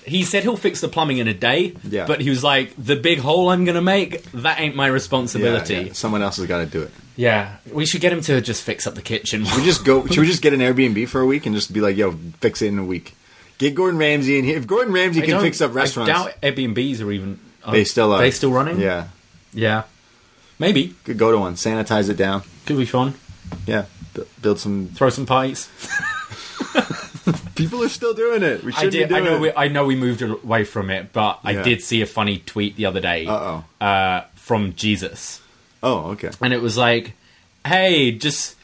He 0.10 0.24
said 0.24 0.44
he'll 0.44 0.56
fix 0.56 0.80
the 0.82 0.88
plumbing 0.88 1.18
in 1.18 1.28
a 1.28 1.34
day, 1.34 1.76
Yeah. 1.84 2.06
but 2.06 2.22
he 2.22 2.30
was 2.30 2.44
like, 2.44 2.74
the 2.78 2.96
big 2.96 3.20
hole 3.20 3.50
I'm 3.50 3.66
going 3.66 3.76
to 3.76 3.82
make, 3.82 4.24
that 4.32 4.60
ain't 4.62 4.76
my 4.76 4.86
yeah, 4.88 4.92
responsibility. 4.94 5.74
yeah, 5.76 5.94
someone 5.94 6.22
else 6.22 6.38
has 6.38 6.46
got 6.46 6.60
to 6.60 6.66
do 6.66 6.84
it. 6.84 6.92
Yeah, 7.16 7.58
we 7.72 7.86
should 7.86 8.02
get 8.02 8.12
him 8.12 8.22
to 8.22 8.42
just 8.42 8.64
fix 8.64 8.88
up 8.88 8.96
the 8.96 9.02
kitchen. 9.02 9.44
We 9.44 9.64
just 9.64 9.86
go. 9.86 10.06
should 10.08 10.18
we 10.20 10.26
just 10.28 10.42
get 10.42 10.54
an 10.54 10.60
Airbnb 10.62 11.08
for 11.10 11.22
a 11.22 11.26
week 11.26 11.46
and 11.46 11.54
just 11.54 11.72
be 11.72 11.80
like, 11.82 11.96
"Yo, 11.96 12.12
fix 12.40 12.62
it 12.62 12.68
in 12.68 12.80
a 12.80 12.84
week"? 12.86 13.14
Get 13.60 13.76
Gordon 13.76 14.00
Ramsay 14.00 14.40
in 14.40 14.46
here. 14.46 14.58
If 14.58 14.66
Gordon 14.66 14.92
Ramsay 14.94 15.22
I 15.22 15.26
can 15.28 15.40
fix 15.42 15.62
up 15.62 15.76
restaurants, 15.76 16.10
I 16.12 16.14
doubt 16.14 16.42
Airbnbs 16.42 17.02
are 17.02 17.12
even. 17.12 17.40
Are 17.64 17.72
they 17.72 17.84
still 17.84 18.12
are. 18.14 18.20
They 18.20 18.32
still 18.32 18.52
running? 18.52 18.80
Yeah, 18.80 19.08
Yeah. 19.54 19.84
Maybe. 20.60 20.96
could 21.04 21.18
go 21.18 21.32
to 21.32 21.38
one. 21.38 21.56
Sanitize 21.56 22.10
it 22.10 22.18
down. 22.18 22.42
Could 22.66 22.78
be 22.78 22.86
fun. 22.86 23.14
Yeah, 23.68 23.86
bu- 24.14 24.26
build 24.42 24.60
some. 24.60 24.88
Throw 24.96 25.10
some 25.10 25.26
parties. 25.26 25.70
People 27.56 27.84
are 27.84 27.90
still 27.90 28.14
doing 28.14 28.44
it. 28.44 28.64
We 28.64 28.74
I 28.74 28.82
should 28.82 28.92
did. 28.92 29.10
be 29.10 29.16
I 29.16 29.20
doing 29.20 29.32
know. 29.34 29.40
We, 29.40 29.50
it. 29.50 29.54
I 29.56 29.68
know 29.68 29.86
we 29.86 29.96
moved 29.96 30.22
away 30.22 30.64
from 30.64 30.90
it, 30.90 31.14
but 31.14 31.40
I 31.44 31.54
did 31.62 31.82
see 31.82 32.02
a 32.02 32.06
funny 32.06 32.40
tweet 32.40 32.76
the 32.76 32.86
other 32.88 33.00
day 33.00 33.26
Uh-oh. 33.28 33.64
uh, 33.86 34.22
from 34.36 34.74
Jesus, 34.74 35.40
Oh, 35.84 36.12
okay. 36.14 36.32
and 36.42 36.54
it 36.54 36.62
was 36.62 36.78
like, 36.78 37.14
"Hey, 37.66 38.12
just 38.14 38.56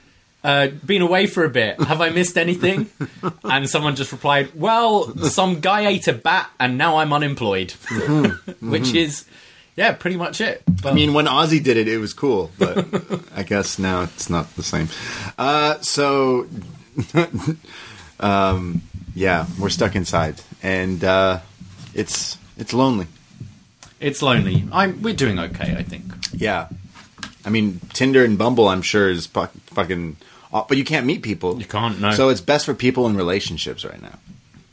uh, 0.43 0.67
been 0.85 1.01
away 1.01 1.27
for 1.27 1.43
a 1.43 1.49
bit. 1.49 1.79
Have 1.81 1.99
I 2.01 2.09
missed 2.09 2.37
anything?" 2.37 2.89
and 3.43 3.69
someone 3.69 3.95
just 3.97 4.11
replied, 4.13 4.51
"Well, 4.55 5.13
some 5.27 5.59
guy 5.59 5.85
ate 5.87 6.07
a 6.07 6.13
bat, 6.13 6.49
and 6.59 6.77
now 6.77 6.97
I'm 6.97 7.11
unemployed," 7.13 7.71
which 8.61 8.93
is, 8.93 9.25
yeah, 9.75 9.91
pretty 9.91 10.15
much 10.17 10.39
it. 10.41 10.63
But, 10.65 10.75
Mm-hmm. 10.75 10.87
I 10.87 10.93
mean, 10.93 11.13
when 11.13 11.25
Ozzy 11.25 11.61
did 11.61 11.75
it, 11.75 11.87
it 11.89 11.97
was 11.97 12.13
cool, 12.13 12.51
but 12.57 12.87
I 13.35 13.43
guess 13.43 13.77
now 13.77 14.03
it's 14.03 14.29
not 14.29 14.55
the 14.55 14.63
same. 14.63 14.87
Uh, 15.37 15.77
so, 15.81 16.47
um, 18.19 18.81
yeah, 19.15 19.45
we're 19.59 19.69
stuck 19.69 19.95
inside, 19.95 20.41
and 20.63 21.03
uh, 21.03 21.39
it's 21.93 22.37
it's 22.57 22.73
lonely. 22.73 23.07
it's 23.99 24.21
lonely. 24.21 24.63
I'm. 24.71 25.01
We're 25.01 25.13
doing 25.15 25.39
okay, 25.39 25.75
I 25.75 25.83
think. 25.83 26.05
Yeah, 26.33 26.67
I 27.45 27.49
mean, 27.49 27.79
Tinder 27.93 28.23
and 28.23 28.37
Bumble, 28.37 28.67
I'm 28.67 28.81
sure 28.81 29.09
is 29.09 29.27
fu- 29.27 29.47
fucking, 29.67 30.17
but 30.51 30.77
you 30.77 30.83
can't 30.83 31.05
meet 31.05 31.21
people. 31.21 31.59
You 31.59 31.65
can't, 31.65 31.99
no. 31.99 32.11
So 32.11 32.29
it's 32.29 32.41
best 32.41 32.65
for 32.65 32.73
people 32.73 33.07
in 33.07 33.15
relationships 33.15 33.85
right 33.85 34.01
now. 34.01 34.19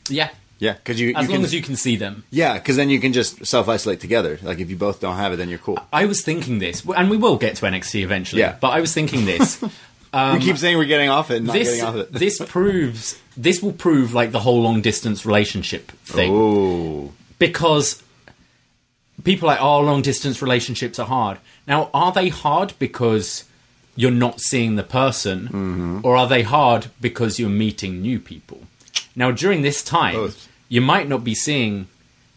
Yeah, 0.09 0.29
Yeah, 0.59 0.73
because 0.73 0.99
you, 0.99 1.09
as 1.15 1.23
you 1.23 1.29
long 1.29 1.37
can, 1.39 1.45
as 1.45 1.53
you 1.53 1.61
can 1.61 1.75
see 1.75 1.95
them. 1.97 2.23
yeah, 2.31 2.53
because 2.55 2.75
then 2.75 2.89
you 2.89 2.99
can 2.99 3.13
just 3.13 3.45
self 3.45 3.67
isolate 3.69 3.99
together. 3.99 4.39
Like 4.41 4.59
if 4.59 4.69
you 4.69 4.75
both 4.75 4.99
don't 4.99 5.15
have 5.17 5.33
it, 5.33 5.35
then 5.37 5.49
you're 5.49 5.59
cool. 5.59 5.79
I 5.93 6.05
was 6.05 6.21
thinking 6.23 6.59
this, 6.59 6.83
and 6.95 7.09
we 7.09 7.17
will 7.17 7.37
get 7.37 7.55
to 7.57 7.65
NXT 7.65 8.03
eventually. 8.03 8.41
Yeah. 8.41 8.55
But 8.59 8.69
I 8.69 8.81
was 8.81 8.93
thinking 8.93 9.25
this. 9.25 9.61
we 10.13 10.39
keep 10.39 10.57
saying 10.57 10.77
we're 10.77 10.85
getting 10.85 11.09
off 11.09 11.29
it, 11.31 11.37
and 11.37 11.47
not 11.47 11.55
Um, 11.55 11.59
this 11.59 11.69
getting 11.69 11.85
off 11.85 11.95
it. 11.95 12.13
this 12.13 12.39
proves 12.45 13.19
this 13.35 13.61
will 13.61 13.73
prove 13.73 14.13
like 14.13 14.31
the 14.31 14.39
whole 14.39 14.61
long 14.61 14.81
distance 14.81 15.25
relationship 15.25 15.91
thing 16.05 16.31
oh, 16.33 17.11
because 17.37 18.01
people 19.23 19.49
are 19.49 19.53
like 19.53 19.61
oh 19.61 19.79
long 19.81 20.01
distance 20.01 20.41
relationships 20.41 20.99
are 20.99 21.07
hard. 21.07 21.37
Now, 21.67 21.89
are 21.93 22.11
they 22.11 22.29
hard 22.29 22.73
because 22.79 23.43
you're 23.95 24.11
not 24.11 24.39
seeing 24.39 24.75
the 24.75 24.83
person, 24.83 25.45
Mm-hmm. 25.47 25.99
or 26.03 26.15
are 26.17 26.27
they 26.27 26.43
hard 26.43 26.87
because 27.01 27.39
you're 27.39 27.49
meeting 27.49 28.01
new 28.01 28.19
people? 28.19 28.61
Now, 29.15 29.31
during 29.31 29.63
this 29.63 29.81
time, 29.83 30.13
Both. 30.15 30.47
you 30.69 30.81
might 30.81 31.07
not 31.09 31.23
be 31.23 31.33
seeing 31.33 31.87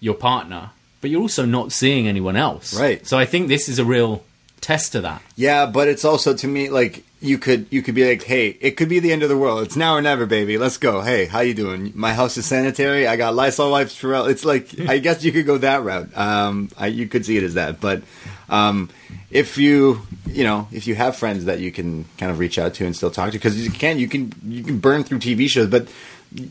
your 0.01 0.15
partner, 0.15 0.71
but 1.03 1.11
you're 1.11 1.21
also 1.21 1.45
not 1.45 1.73
seeing 1.73 2.09
anyone 2.09 2.37
else. 2.37 2.79
Right. 2.79 3.07
So 3.07 3.19
I 3.19 3.27
think 3.27 3.49
this 3.49 3.69
is 3.69 3.79
a 3.79 3.85
real 3.85 4.25
test 4.63 4.93
to 4.93 5.01
that. 5.03 5.21
Yeah, 5.37 5.67
but 5.67 5.89
it's 5.89 6.05
also 6.05 6.33
to 6.35 6.49
me 6.49 6.71
like 6.71 7.05
you 7.21 7.37
could 7.39 7.67
you 7.71 7.83
could 7.83 7.95
be 7.95 8.09
like, 8.09 8.23
hey, 8.23 8.57
it 8.61 8.73
could 8.73 8.89
be 8.89 8.99
the 8.99 9.13
end 9.13 9.23
of 9.23 9.29
the 9.29 9.37
world. 9.37 9.63
It's 9.65 9.77
now 9.77 9.95
or 9.95 10.03
never, 10.03 10.27
baby. 10.27 10.57
Let's 10.59 10.79
go. 10.79 11.01
Hey, 11.03 11.27
how 11.27 11.41
you 11.41 11.55
doing? 11.55 11.93
My 11.95 12.15
house 12.15 12.37
is 12.37 12.47
sanitary. 12.47 13.07
I 13.07 13.17
got 13.17 13.35
Lysol 13.35 13.71
wipes 13.71 13.95
for. 13.95 14.29
It's 14.31 14.45
like 14.45 14.79
I 14.89 14.99
guess 14.99 15.23
you 15.23 15.31
could 15.33 15.47
go 15.47 15.59
that 15.59 15.83
route. 15.83 16.17
Um, 16.17 16.71
I, 16.79 16.87
you 16.87 17.07
could 17.07 17.27
see 17.27 17.37
it 17.37 17.43
as 17.45 17.55
that, 17.55 17.81
but 17.81 18.03
um, 18.49 18.89
if 19.31 19.59
you 19.59 20.01
you 20.27 20.45
know 20.45 20.67
if 20.73 20.87
you 20.87 20.95
have 20.95 21.17
friends 21.17 21.45
that 21.45 21.61
you 21.61 21.71
can 21.73 22.05
kind 22.19 22.33
of 22.33 22.39
reach 22.39 22.59
out 22.59 22.75
to 22.75 22.87
and 22.87 22.97
still 22.97 23.11
talk 23.11 23.33
to, 23.33 23.39
because 23.39 23.63
you 23.63 23.71
can 23.71 23.99
you 23.99 24.09
can 24.09 24.33
you 24.47 24.65
can 24.65 24.79
burn 24.79 25.05
through 25.05 25.19
TV 25.19 25.49
shows, 25.49 25.69
but 25.69 25.89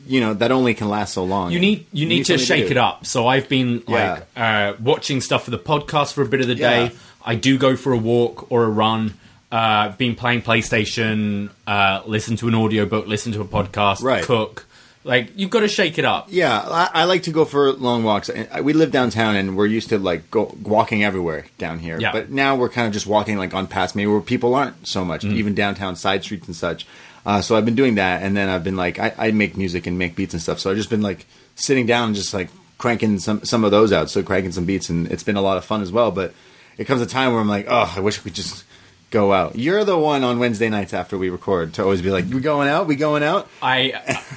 you 0.06 0.20
know 0.22 0.34
that 0.36 0.52
only 0.52 0.74
can 0.76 0.88
last 0.90 1.14
so 1.14 1.24
long. 1.24 1.52
You 1.52 1.60
need 1.60 1.88
you 1.92 2.06
need 2.06 2.26
to 2.26 2.38
shake 2.38 2.66
do. 2.66 2.72
it 2.72 2.78
up. 2.78 3.06
So 3.08 3.26
I've 3.28 3.50
been 3.50 3.82
Yeah. 3.88 4.12
like 4.14 4.28
uh, 4.36 4.74
watching 4.82 5.20
stuff 5.22 5.46
for 5.46 5.52
the 5.52 5.58
podcast 5.60 6.14
for 6.14 6.22
a 6.22 6.28
bit 6.28 6.42
of 6.42 6.48
the 6.48 6.56
day. 6.56 6.84
Yeah. 6.86 6.90
I 7.26 7.36
do 7.36 7.58
go 7.58 7.76
for 7.76 7.92
a 7.92 7.98
walk 7.98 8.52
or 8.52 8.66
a 8.66 8.70
run. 8.70 9.16
Uh, 9.52 9.90
been 9.98 10.14
playing 10.16 10.44
PlayStation, 10.44 11.50
uh, 11.66 12.02
listen 12.06 12.36
to 12.38 12.48
an 12.48 12.54
audiobook, 12.56 13.08
listen 13.08 13.32
to 13.34 13.42
a 13.42 13.46
podcast, 13.46 14.04
Right. 14.04 14.24
cook. 14.24 14.66
Like 15.04 15.32
you've 15.36 15.50
got 15.50 15.62
to 15.62 15.68
shake 15.68 15.98
it 15.98 16.06
up. 16.06 16.28
Yeah, 16.30 16.60
I, 16.60 16.90
I 16.94 17.04
like 17.06 17.24
to 17.24 17.32
go 17.32 17.46
for 17.46 17.72
long 17.72 18.04
walks. 18.04 18.30
I- 18.30 18.62
We 18.62 18.74
live 18.74 18.92
downtown, 18.92 19.36
and 19.36 19.56
we're 19.58 19.66
used 19.66 19.90
to 19.90 19.98
like 19.98 20.30
go 20.30 20.56
walking 20.62 21.04
everywhere 21.04 21.46
down 21.58 21.80
here. 21.80 21.98
Yeah. 22.00 22.12
But 22.12 22.30
now 22.30 22.56
we're 22.58 22.70
kind 22.70 22.86
of 22.86 22.94
just 22.94 23.08
walking 23.08 23.38
like 23.38 23.54
on 23.54 23.66
paths 23.66 23.96
maybe 23.96 24.08
where 24.08 24.20
people 24.22 24.54
aren't 24.54 24.88
so 24.88 25.04
much, 25.06 25.24
Mm. 25.24 25.34
even 25.34 25.56
downtown 25.56 25.96
side 25.96 26.24
streets 26.24 26.46
and 26.48 26.56
such. 26.56 26.86
Uh, 27.26 27.42
so 27.42 27.56
I've 27.56 27.66
been 27.66 27.76
doing 27.76 27.96
that, 27.96 28.22
and 28.24 28.36
then 28.38 28.50
I've 28.50 28.64
been 28.64 28.76
like, 28.78 29.00
I, 29.00 29.14
I 29.18 29.32
make 29.32 29.58
music 29.58 29.88
and 29.88 29.98
make 29.98 30.16
beats 30.16 30.34
and 30.34 30.42
stuff. 30.44 30.60
So 30.60 30.70
I've 30.70 30.78
just 30.78 30.90
been 30.90 31.02
like 31.02 31.26
sitting 31.56 31.86
down 31.88 32.08
and 32.10 32.16
just 32.16 32.34
like 32.34 32.50
cranking 32.78 33.20
some 33.20 33.44
some 33.46 33.64
of 33.64 33.72
those 33.72 33.92
out. 33.94 34.10
So 34.12 34.22
cranking 34.22 34.52
some 34.52 34.66
beats, 34.66 34.90
and 34.90 35.08
it's 35.12 35.24
been 35.24 35.38
a 35.38 35.42
lot 35.42 35.58
of 35.58 35.66
fun 35.66 35.82
as 35.82 35.92
well. 35.92 36.12
But 36.12 36.34
it 36.78 36.86
comes 36.86 37.02
a 37.02 37.06
time 37.08 37.32
where 37.32 37.42
I'm 37.42 37.48
like, 37.50 37.66
oh, 37.70 37.92
I 37.96 38.00
wish 38.02 38.24
we 38.24 38.30
could 38.30 38.36
just 38.36 38.64
go 39.10 39.34
out. 39.34 39.58
You're 39.58 39.84
the 39.84 39.98
one 39.98 40.24
on 40.24 40.40
Wednesday 40.40 40.70
nights 40.70 40.94
after 40.94 41.18
we 41.18 41.30
record 41.30 41.74
to 41.76 41.84
always 41.84 42.02
be 42.02 42.12
like, 42.12 42.26
we 42.26 42.40
going 42.40 42.68
out, 42.68 42.88
we 42.88 42.96
going 42.96 43.24
out. 43.24 43.48
I 43.62 43.94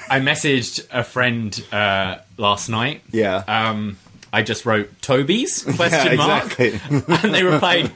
I 0.08 0.20
messaged 0.20 0.86
a 0.90 1.04
friend 1.04 1.64
uh, 1.72 2.18
last 2.36 2.68
night. 2.68 3.02
Yeah. 3.10 3.36
Um, 3.46 3.98
I 4.32 4.42
just 4.42 4.64
wrote 4.64 4.90
Toby's 5.02 5.62
question 5.76 6.12
yeah, 6.12 6.16
mark, 6.16 6.58
and 6.60 7.34
they 7.34 7.42
replied, 7.42 7.92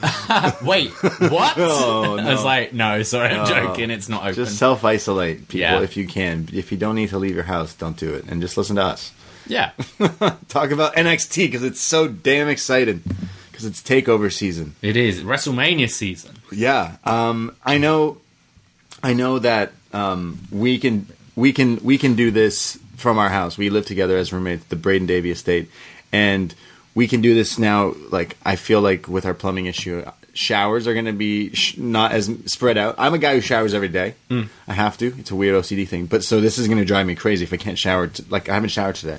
"Wait, 0.62 0.90
what?" 0.92 1.54
Oh, 1.56 2.16
I 2.16 2.32
was 2.32 2.44
like, 2.44 2.72
"No, 2.72 3.02
sorry, 3.02 3.30
I'm 3.34 3.46
joking. 3.46 3.90
It's 3.90 4.08
not 4.08 4.22
open." 4.22 4.34
Just 4.34 4.56
self 4.56 4.84
isolate 4.84 5.48
people 5.48 5.60
Yeah. 5.60 5.80
if 5.82 5.96
you 5.96 6.06
can. 6.06 6.48
If 6.52 6.70
you 6.70 6.78
don't 6.78 6.94
need 6.94 7.08
to 7.08 7.18
leave 7.18 7.34
your 7.34 7.44
house, 7.44 7.74
don't 7.74 7.96
do 7.96 8.14
it, 8.14 8.26
and 8.26 8.40
just 8.40 8.56
listen 8.56 8.76
to 8.76 8.82
us 8.82 9.12
yeah, 9.48 9.70
talk 10.48 10.70
about 10.70 10.94
NXT 10.94 11.46
because 11.46 11.62
it's 11.64 11.80
so 11.80 12.06
damn 12.06 12.48
exciting. 12.48 13.02
Because 13.58 13.70
it's 13.70 13.82
takeover 13.82 14.32
season. 14.32 14.76
it 14.82 14.96
is 14.96 15.24
WrestleMania 15.24 15.90
season. 15.90 16.36
Yeah, 16.52 16.96
um, 17.02 17.56
I 17.64 17.78
know. 17.78 18.18
I 19.02 19.14
know 19.14 19.40
that 19.40 19.72
um, 19.92 20.38
we 20.52 20.78
can 20.78 21.08
we 21.34 21.52
can 21.52 21.82
we 21.82 21.98
can 21.98 22.14
do 22.14 22.30
this 22.30 22.78
from 22.96 23.18
our 23.18 23.28
house. 23.28 23.58
We 23.58 23.68
live 23.68 23.84
together 23.84 24.16
as 24.16 24.32
roommates, 24.32 24.66
the 24.66 24.76
Braden 24.76 25.08
Davie 25.08 25.32
estate, 25.32 25.68
and 26.12 26.54
we 26.94 27.08
can 27.08 27.20
do 27.20 27.34
this 27.34 27.58
now. 27.58 27.94
Like 28.10 28.36
I 28.44 28.54
feel 28.54 28.80
like 28.80 29.08
with 29.08 29.26
our 29.26 29.34
plumbing 29.34 29.66
issue, 29.66 30.04
showers 30.34 30.86
are 30.86 30.92
going 30.92 31.06
to 31.06 31.12
be 31.12 31.52
sh- 31.52 31.76
not 31.78 32.12
as 32.12 32.30
spread 32.46 32.78
out. 32.78 32.94
I'm 32.96 33.12
a 33.12 33.18
guy 33.18 33.34
who 33.34 33.40
showers 33.40 33.74
every 33.74 33.88
day. 33.88 34.14
I 34.30 34.72
have 34.72 34.96
to. 34.98 35.06
It's 35.18 35.32
a 35.32 35.34
weird 35.34 35.60
OCD 35.60 35.88
thing. 35.88 36.06
But 36.06 36.22
so 36.22 36.40
this 36.40 36.58
is 36.58 36.68
going 36.68 36.78
to 36.78 36.84
drive 36.84 37.08
me 37.08 37.16
crazy 37.16 37.42
if 37.42 37.52
I 37.52 37.56
can't 37.56 37.76
shower. 37.76 38.06
T- 38.06 38.24
like 38.30 38.48
I 38.48 38.54
haven't 38.54 38.68
showered 38.68 38.94
today, 38.94 39.18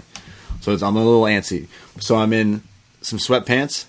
so 0.61 0.71
it's, 0.71 0.81
I'm 0.81 0.95
a 0.95 1.03
little 1.03 1.23
antsy. 1.23 1.67
So 1.99 2.15
I'm 2.15 2.31
in 2.31 2.63
some 3.01 3.19
sweatpants. 3.19 3.83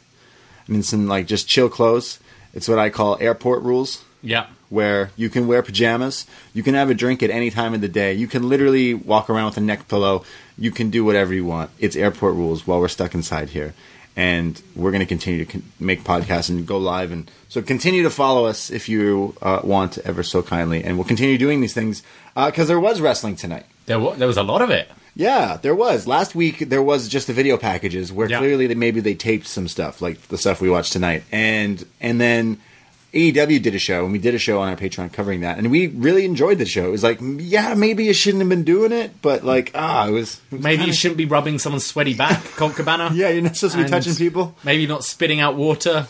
In 0.70 0.82
some 0.82 1.06
like 1.08 1.26
just 1.26 1.48
chill 1.48 1.68
clothes. 1.68 2.18
It's 2.54 2.68
what 2.68 2.78
I 2.78 2.88
call 2.90 3.18
airport 3.20 3.62
rules 3.62 4.02
Yeah, 4.22 4.46
where 4.70 5.10
you 5.16 5.28
can 5.28 5.46
wear 5.46 5.62
pajamas, 5.62 6.26
you 6.54 6.62
can 6.62 6.74
have 6.74 6.90
a 6.90 6.94
drink 6.94 7.22
at 7.22 7.30
any 7.30 7.50
time 7.50 7.74
of 7.74 7.80
the 7.80 7.88
day, 7.88 8.12
you 8.14 8.26
can 8.28 8.48
literally 8.48 8.94
walk 8.94 9.28
around 9.30 9.46
with 9.46 9.56
a 9.56 9.60
neck 9.60 9.88
pillow, 9.88 10.24
you 10.58 10.70
can 10.70 10.90
do 10.90 11.04
whatever 11.04 11.32
you 11.34 11.44
want. 11.44 11.70
It's 11.78 11.96
airport 11.96 12.34
rules 12.34 12.66
while 12.66 12.80
we're 12.80 12.88
stuck 12.88 13.14
inside 13.14 13.50
here. 13.50 13.74
And 14.16 14.60
we're 14.74 14.90
going 14.90 15.00
to 15.00 15.06
continue 15.06 15.44
to 15.44 15.52
con- 15.52 15.62
make 15.78 16.02
podcasts 16.04 16.50
and 16.50 16.66
go 16.66 16.76
live. 16.78 17.12
And 17.12 17.30
so 17.48 17.62
continue 17.62 18.02
to 18.02 18.10
follow 18.10 18.46
us 18.46 18.70
if 18.70 18.88
you 18.88 19.34
uh, 19.40 19.60
want 19.64 19.98
ever 19.98 20.22
so 20.24 20.42
kindly. 20.42 20.82
And 20.84 20.96
we'll 20.98 21.06
continue 21.06 21.38
doing 21.38 21.60
these 21.60 21.72
things 21.74 22.02
because 22.34 22.66
there 22.68 22.80
was 22.80 23.00
wrestling 23.00 23.36
tonight. 23.36 23.66
there 23.86 23.98
wa- 24.00 24.14
there 24.16 24.28
was 24.28 24.36
a 24.36 24.42
lot 24.42 24.62
of 24.62 24.70
it. 24.70 24.90
Yeah, 25.20 25.58
there 25.60 25.74
was. 25.74 26.06
Last 26.06 26.34
week 26.34 26.70
there 26.70 26.82
was 26.82 27.06
just 27.08 27.26
the 27.26 27.34
video 27.34 27.56
packages 27.58 28.10
where 28.10 28.28
Yeah. 28.28 28.38
clearly 28.38 28.66
they, 28.66 28.74
maybe 28.74 29.00
they 29.00 29.14
taped 29.14 29.46
some 29.46 29.68
stuff, 29.68 30.00
like 30.00 30.20
the 30.28 30.38
stuff 30.38 30.60
we 30.62 30.70
watched 30.70 30.92
tonight. 30.94 31.24
And 31.30 31.84
and 32.00 32.18
then 32.20 32.58
AEW 33.12 33.60
did 33.60 33.74
a 33.74 33.78
show, 33.78 34.04
and 34.04 34.12
we 34.12 34.18
did 34.18 34.34
a 34.34 34.38
show 34.38 34.60
on 34.60 34.68
our 34.68 34.76
Patreon 34.76 35.12
covering 35.12 35.40
that, 35.40 35.58
and 35.58 35.70
we 35.70 35.88
really 35.88 36.24
enjoyed 36.24 36.58
the 36.58 36.64
show. 36.64 36.86
It 36.86 36.90
was 36.92 37.02
like, 37.02 37.18
yeah, 37.20 37.74
maybe 37.74 38.04
you 38.04 38.12
shouldn't 38.14 38.40
have 38.40 38.48
been 38.48 38.62
doing 38.62 38.92
it, 38.92 39.10
but 39.20 39.44
like, 39.44 39.72
ah, 39.74 40.06
it 40.06 40.12
was, 40.12 40.40
it 40.52 40.54
was 40.54 40.62
Maybe 40.62 40.74
you 40.74 40.78
kinda- 40.84 40.96
shouldn't 40.96 41.18
be 41.18 41.24
rubbing 41.26 41.58
someone's 41.58 41.84
sweaty 41.84 42.14
back, 42.14 42.42
Colt 42.56 42.76
Cabana. 42.76 43.10
Yeah, 43.14 43.28
you're 43.30 43.42
not 43.42 43.56
supposed 43.56 43.76
to 43.76 43.82
be 43.84 43.90
touching 43.90 44.14
people. 44.14 44.54
Maybe 44.64 44.86
not 44.86 45.02
spitting 45.04 45.40
out 45.40 45.56
water, 45.56 46.06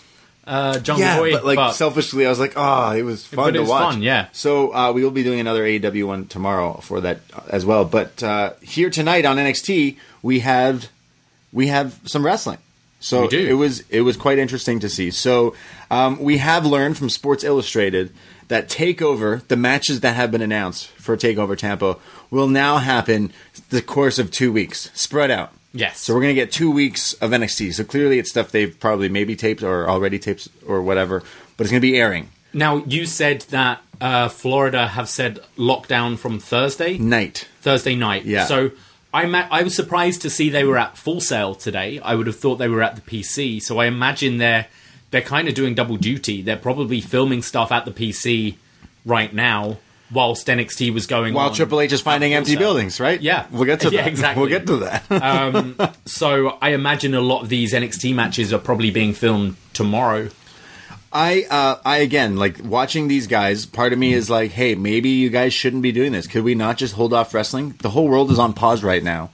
uh, 0.51 0.79
Jungle 0.81 1.05
Yeah, 1.07 1.17
Boy. 1.19 1.33
but 1.33 1.45
like 1.47 1.75
selfishly, 1.75 2.27
I 2.27 2.29
was 2.29 2.39
like, 2.41 2.55
oh, 2.57 2.91
it 2.93 3.03
was 3.03 3.25
fun 3.27 3.37
But 3.37 3.49
it 3.51 3.53
to 3.55 3.61
was 3.61 3.71
watch. 3.71 3.93
fun, 3.95 4.03
yeah. 4.03 4.29
So 4.33 4.75
uh, 4.75 4.93
we 4.93 5.03
will 5.05 5.11
be 5.11 5.23
doing 5.23 5.41
another 5.41 5.63
AEW 5.65 6.07
one 6.07 6.27
tomorrow 6.27 6.75
for 6.83 7.01
that 7.03 7.21
uh, 7.33 7.43
as 7.49 7.65
well. 7.65 7.85
But 7.85 8.23
uh, 8.23 8.53
here 8.61 8.91
tonight 8.91 9.25
on 9.25 9.37
NXT, 9.37 9.97
we 10.23 10.41
have 10.41 10.89
we 11.53 11.69
have 11.69 11.99
some 12.05 12.25
wrestling. 12.27 12.59
So 13.03 13.23
We 13.23 13.29
do. 13.29 13.47
it 13.49 13.55
was 13.55 13.81
it 13.89 14.03
was 14.03 14.17
quite 14.17 14.39
interesting 14.39 14.81
to 14.81 14.89
see. 14.89 15.11
So 15.11 15.55
um, 15.91 16.19
we 16.21 16.37
have 16.39 16.67
learned 16.67 16.99
from 16.99 17.09
Sports 17.09 17.45
Illustrated 17.45 18.13
that 18.49 18.69
Takeover, 18.69 19.47
the 19.49 19.57
matches 19.57 20.01
that 20.01 20.17
have 20.17 20.31
been 20.33 20.43
announced 20.43 20.89
for 20.89 21.17
Takeover 21.17 21.57
Tampa, 21.57 21.97
will 22.31 22.49
now 22.49 22.79
happen 22.79 23.33
the 23.71 23.81
course 23.81 24.19
of 24.19 24.31
two 24.33 24.53
weeks, 24.53 24.91
spread 24.93 25.31
out. 25.31 25.53
Yes. 25.73 25.99
So 26.01 26.15
we're 26.15 26.21
gonna 26.23 26.35
get 26.35 26.51
two 26.51 26.71
weeks 26.71 27.13
of 27.15 27.31
NXT. 27.31 27.75
So 27.75 27.85
clearly, 27.85 28.19
it's 28.19 28.31
stuff 28.31 28.51
they've 28.51 28.79
probably 28.79 29.09
maybe 29.09 29.37
taped 29.37 29.63
or 29.63 29.89
already 29.89 30.19
taped 30.19 30.49
or 30.67 30.83
whatever. 30.83 31.23
But 31.57 31.65
it's 31.65 31.71
gonna 31.71 31.81
be 31.81 31.97
airing 31.99 32.29
Now 32.53 32.79
you 32.87 33.07
said 33.07 33.43
that 33.51 33.81
uh, 34.01 34.29
Florida 34.29 34.89
have 34.89 35.09
said 35.09 35.41
lockdown 35.57 36.19
from 36.19 36.39
Thursday, 36.41 36.99
night. 36.99 37.47
Thursday 37.61 37.95
night. 37.95 38.25
Yeah. 38.25 38.47
So 38.47 38.71
I 39.13 39.27
ma- 39.27 39.47
I 39.51 39.63
was 39.63 39.77
surprised 39.77 40.23
to 40.23 40.31
see 40.31 40.51
they 40.51 40.65
were 40.65 40.79
at 40.79 40.97
Full 40.97 41.21
Sail 41.21 41.55
today. 41.55 42.01
I 42.01 42.15
would 42.15 42.27
have 42.27 42.39
thought 42.39 42.57
they 42.57 42.69
were 42.69 42.83
at 42.83 42.97
the 42.97 43.03
PC. 43.03 43.63
So 43.63 43.79
I 43.79 43.87
imagine 43.87 44.39
they're 44.39 44.67
they're 45.11 45.23
kind 45.23 45.49
of 45.49 45.55
doing 45.55 45.75
double 45.75 45.97
duty. 45.97 46.43
They're 46.43 46.57
probably 46.57 47.01
filming 47.01 47.43
stuff 47.43 47.71
at 47.71 47.85
the 47.85 47.91
PC 47.93 48.57
right 49.05 49.33
now 49.33 49.79
whilst 50.13 50.47
NXT 50.47 50.93
was 50.93 51.07
going 51.07 51.35
While 51.35 51.51
on. 51.51 51.55
Triple 51.55 51.81
H 51.81 51.93
is 51.93 52.01
finding 52.01 52.35
empty 52.35 52.57
buildings, 52.57 52.99
right? 53.01 53.21
Yeah. 53.21 53.47
we'll 53.51 53.65
get 53.65 53.81
to 53.81 53.91
Yeah, 53.91 54.03
that. 54.03 54.09
exactly. 54.09 54.41
We'll 54.41 54.51
get 54.51 54.67
to 54.67 54.77
that. 54.79 55.95
So 56.07 56.59
I 56.61 56.71
imagine 56.71 57.15
a 57.15 57.21
lot 57.21 57.43
of 57.43 57.49
these 57.49 57.73
NXT 57.73 58.15
matches 58.15 58.53
are 58.53 58.59
probably 58.59 58.91
being 58.91 59.13
filmed 59.15 59.57
tomorrow. 59.73 60.31
I, 61.13 61.45
uh, 61.51 61.77
I 61.85 61.99
again 61.99 62.37
like 62.37 62.59
watching 62.63 63.09
these 63.09 63.27
guys. 63.27 63.67
Part 63.67 63.93
of 63.93 63.99
me 63.99 64.13
is 64.13 64.31
like, 64.31 64.53
hey, 64.53 64.75
maybe 64.77 65.09
you 65.09 65.29
guys 65.31 65.53
shouldn't 65.53 65.83
be 65.83 65.91
doing 65.93 66.13
this. 66.13 66.27
Could 66.29 66.45
we 66.45 66.55
not 66.55 66.77
just 66.77 66.95
hold 66.95 67.13
off 67.13 67.35
wrestling? 67.35 67.75
The 67.83 67.91
whole 67.91 68.07
world 68.09 68.31
is 68.31 68.39
on 68.39 68.53
pause 68.53 68.85
right 68.85 69.03
now. 69.03 69.31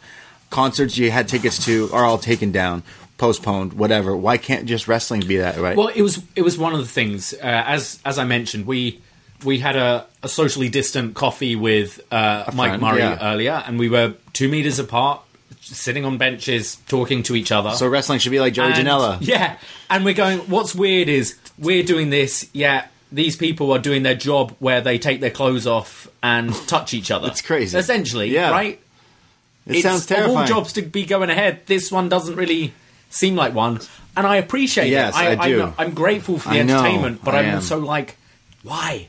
Concerts 0.48 0.96
you 0.96 1.10
had 1.10 1.28
tickets 1.28 1.64
to 1.66 1.90
are 1.92 2.04
all 2.04 2.16
taken 2.18 2.50
down, 2.52 2.82
postponed, 3.18 3.74
whatever. 3.74 4.16
Why 4.16 4.38
can't 4.38 4.64
just 4.66 4.88
wrestling 4.88 5.20
be 5.26 5.36
that 5.36 5.58
right? 5.58 5.76
Well, 5.76 5.88
it 5.88 6.00
was 6.02 6.22
it 6.34 6.42
was 6.42 6.56
one 6.56 6.72
of 6.72 6.78
the 6.78 6.86
things. 6.86 7.34
Uh, 7.34 7.38
as 7.66 7.98
as 8.06 8.18
I 8.18 8.24
mentioned, 8.24 8.66
we 8.66 9.00
we 9.44 9.58
had 9.58 9.76
a, 9.76 10.06
a 10.22 10.28
socially 10.28 10.68
distant 10.68 11.14
coffee 11.14 11.56
with 11.56 12.00
uh, 12.12 12.44
Mike 12.54 12.70
friend, 12.70 12.82
Murray 12.82 12.98
yeah. 13.00 13.32
earlier, 13.32 13.62
and 13.66 13.78
we 13.78 13.88
were 13.88 14.14
two 14.32 14.48
meters 14.48 14.78
apart, 14.78 15.20
sitting 15.60 16.04
on 16.04 16.18
benches, 16.18 16.76
talking 16.88 17.22
to 17.24 17.36
each 17.36 17.52
other. 17.52 17.70
so 17.72 17.86
wrestling 17.88 18.18
should 18.18 18.30
be 18.32 18.40
like 18.40 18.52
Joey 18.54 18.72
And- 18.72 18.86
Janela. 18.86 19.18
Yeah, 19.20 19.58
and 19.90 20.04
we're 20.04 20.14
going. 20.14 20.38
What's 20.40 20.74
weird 20.74 21.08
is 21.08 21.36
we're 21.58 21.82
doing 21.84 22.10
this. 22.10 22.48
Yeah, 22.52 22.86
these 23.12 23.36
people 23.36 23.72
are 23.72 23.78
doing 23.78 24.02
their 24.02 24.14
job 24.14 24.54
where 24.58 24.80
they 24.80 24.98
take 24.98 25.20
their 25.20 25.30
clothes 25.30 25.66
off 25.66 26.08
and 26.22 26.52
touch 26.66 26.92
each 26.94 27.10
other. 27.10 27.28
It's 27.28 27.42
crazy. 27.42 27.76
essentially. 27.78 28.28
Yeah. 28.30 28.50
right. 28.50 28.80
It 29.66 29.82
sounds 29.82 30.08
Of 30.10 30.28
all 30.30 30.44
jobs 30.46 30.72
to 30.74 30.82
be 30.82 31.04
going 31.04 31.28
ahead, 31.28 31.62
this 31.66 31.90
one 31.90 32.08
doesn't 32.08 32.36
really 32.36 32.72
seem 33.10 33.34
like 33.34 33.52
one, 33.52 33.80
and 34.16 34.24
I 34.24 34.36
appreciate 34.36 34.90
Yes, 34.90 35.14
it. 35.16 35.18
I 35.40 35.48
do. 35.48 35.62
I'm, 35.64 35.74
I'm 35.78 35.90
grateful 35.94 36.38
for 36.38 36.50
the 36.50 36.60
I 36.60 36.62
know, 36.62 36.78
entertainment, 36.78 37.24
but 37.24 37.34
I 37.34 37.40
I'm 37.40 37.44
am. 37.46 37.54
also 37.56 37.80
like, 37.80 38.16
why? 38.62 39.08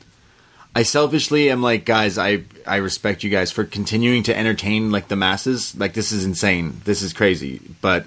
I 0.78 0.84
selfishly 0.84 1.50
am 1.50 1.60
like, 1.60 1.84
guys, 1.84 2.18
I 2.18 2.44
I 2.64 2.76
respect 2.76 3.24
you 3.24 3.30
guys 3.30 3.50
for 3.50 3.64
continuing 3.64 4.22
to 4.24 4.38
entertain 4.38 4.92
like 4.92 5.08
the 5.08 5.16
masses. 5.16 5.76
Like 5.76 5.92
this 5.92 6.12
is 6.12 6.24
insane. 6.24 6.80
This 6.84 7.02
is 7.02 7.12
crazy. 7.12 7.60
But 7.80 8.06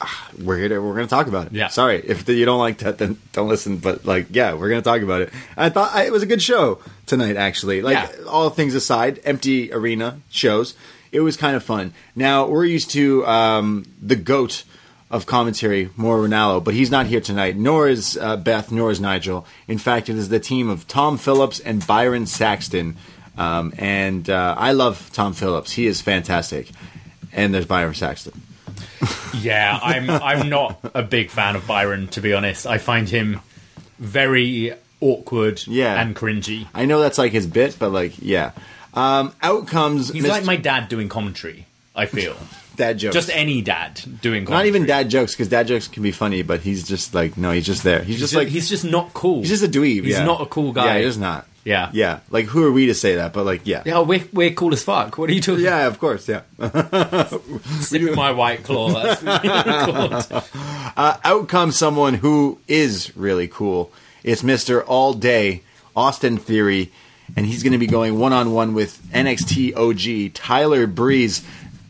ah, 0.00 0.30
we're 0.40 0.68
gonna 0.68 0.80
we're 0.80 0.94
gonna 0.94 1.08
talk 1.08 1.26
about 1.26 1.48
it. 1.48 1.52
Yeah. 1.52 1.66
Sorry 1.66 1.96
if 2.06 2.28
you 2.28 2.44
don't 2.44 2.60
like 2.60 2.78
that, 2.78 2.98
then 2.98 3.18
don't 3.32 3.48
listen. 3.48 3.78
But 3.78 4.04
like, 4.04 4.26
yeah, 4.30 4.54
we're 4.54 4.68
gonna 4.68 4.82
talk 4.82 5.02
about 5.02 5.22
it. 5.22 5.32
I 5.56 5.68
thought 5.68 5.92
I, 5.96 6.04
it 6.06 6.12
was 6.12 6.22
a 6.22 6.26
good 6.26 6.40
show 6.40 6.78
tonight. 7.06 7.34
Actually, 7.36 7.82
like 7.82 7.94
Yeah. 7.96 8.24
all 8.28 8.50
things 8.50 8.76
aside, 8.76 9.18
empty 9.24 9.72
arena 9.72 10.20
shows. 10.30 10.76
It 11.10 11.20
was 11.22 11.36
kind 11.36 11.56
of 11.56 11.64
fun. 11.64 11.92
Now 12.14 12.46
we're 12.46 12.66
used 12.66 12.90
to 12.90 13.26
um, 13.26 13.84
the 14.00 14.14
goat 14.14 14.62
of 15.10 15.24
commentary, 15.26 15.90
Mauro 15.96 16.26
Ranallo, 16.26 16.62
but 16.62 16.74
he's 16.74 16.90
not 16.90 17.06
here 17.06 17.20
tonight. 17.20 17.56
Nor 17.56 17.88
is 17.88 18.16
uh, 18.20 18.36
Beth, 18.36 18.72
nor 18.72 18.90
is 18.90 19.00
Nigel. 19.00 19.46
In 19.68 19.78
fact, 19.78 20.08
it 20.08 20.16
is 20.16 20.28
the 20.28 20.40
team 20.40 20.68
of 20.68 20.86
Tom 20.88 21.16
Phillips 21.18 21.60
and 21.60 21.86
Byron 21.86 22.26
Saxton. 22.26 22.96
Um, 23.38 23.72
and 23.78 24.28
uh, 24.30 24.54
I 24.58 24.72
love 24.72 25.10
Tom 25.12 25.32
Phillips. 25.34 25.70
He 25.72 25.86
is 25.86 26.00
fantastic. 26.00 26.70
And 27.32 27.54
there's 27.54 27.66
Byron 27.66 27.94
Saxton. 27.94 28.40
Yeah, 29.40 29.78
I'm 29.82 30.08
I'm 30.08 30.48
not 30.48 30.80
a 30.94 31.02
big 31.02 31.30
fan 31.30 31.56
of 31.56 31.66
Byron 31.66 32.08
to 32.08 32.22
be 32.22 32.32
honest. 32.32 32.66
I 32.66 32.78
find 32.78 33.06
him 33.06 33.40
very 33.98 34.72
awkward 35.00 35.62
Yeah. 35.66 36.00
and 36.00 36.16
cringy. 36.16 36.66
I 36.74 36.86
know 36.86 37.00
that's 37.00 37.18
like 37.18 37.32
his 37.32 37.46
bit, 37.46 37.76
but 37.78 37.90
like, 37.90 38.14
yeah. 38.18 38.52
Um, 38.94 39.34
out 39.42 39.66
comes 39.68 40.08
He's 40.10 40.24
Mr. 40.24 40.28
like 40.28 40.44
my 40.46 40.56
dad 40.56 40.88
doing 40.88 41.08
commentary. 41.10 41.66
I 41.94 42.06
feel 42.06 42.34
Dad 42.76 42.98
jokes. 42.98 43.14
just 43.14 43.30
any 43.30 43.62
dad 43.62 44.00
doing 44.20 44.44
Not 44.44 44.66
even 44.66 44.86
dad 44.86 45.08
jokes 45.08 45.32
because 45.32 45.48
dad 45.48 45.66
jokes 45.66 45.88
can 45.88 46.02
be 46.02 46.12
funny, 46.12 46.42
but 46.42 46.60
he's 46.60 46.86
just 46.86 47.14
like 47.14 47.36
no, 47.36 47.50
he's 47.52 47.66
just 47.66 47.82
there. 47.82 48.02
He's, 48.02 48.18
just 48.18 48.34
like 48.34 48.48
he's 48.48 48.68
just 48.68 48.84
not 48.84 49.12
cool. 49.14 49.40
he's 49.40 49.48
just 49.48 49.64
a 49.64 49.68
dweeb. 49.68 50.04
He's 50.04 50.18
yeah. 50.18 50.24
not 50.24 50.40
a 50.40 50.46
cool 50.46 50.72
guy. 50.72 50.98
Yeah, 50.98 51.04
he's 51.04 51.18
not. 51.18 51.46
Yeah. 51.66 51.90
yeah. 51.92 52.20
Like 52.30 52.44
who 52.44 52.64
are 52.64 52.70
we 52.70 52.86
to 52.86 52.94
say 52.94 53.16
that? 53.16 53.32
But 53.32 53.44
like, 53.44 53.62
yeah, 53.66 53.82
Yeah, 53.84 54.00
we're 54.00 54.24
we're 54.32 54.52
cool 54.52 54.72
as 54.72 54.84
fuck. 54.84 55.18
What 55.18 55.28
are 55.28 55.32
you 55.32 55.40
talking? 55.40 55.64
yeah, 55.64 55.88
of 55.88 55.98
course, 55.98 56.28
yeah. 56.28 56.42
Sip 57.80 58.14
my 58.14 58.30
white 58.30 58.62
claw. 58.62 58.90
That's 58.90 59.22
what 59.22 59.44
you're 59.44 59.84
called. 59.84 60.44
Uh, 60.96 61.18
out 61.24 61.46
comes 61.46 61.76
someone 61.76 62.14
who 62.14 62.58
is 62.66 63.14
really 63.14 63.48
cool. 63.48 63.92
It's 64.24 64.42
Mister 64.42 64.82
All 64.82 65.12
Day 65.12 65.62
Austin 65.94 66.38
Theory, 66.38 66.90
and 67.36 67.44
he's 67.44 67.62
going 67.62 67.72
to 67.74 67.78
be 67.78 67.86
going 67.86 68.18
one 68.18 68.32
on 68.32 68.52
one 68.52 68.72
with 68.72 69.02
NXT 69.12 69.76
OG 69.76 70.32
Tyler 70.32 70.86
Breeze. 70.86 71.44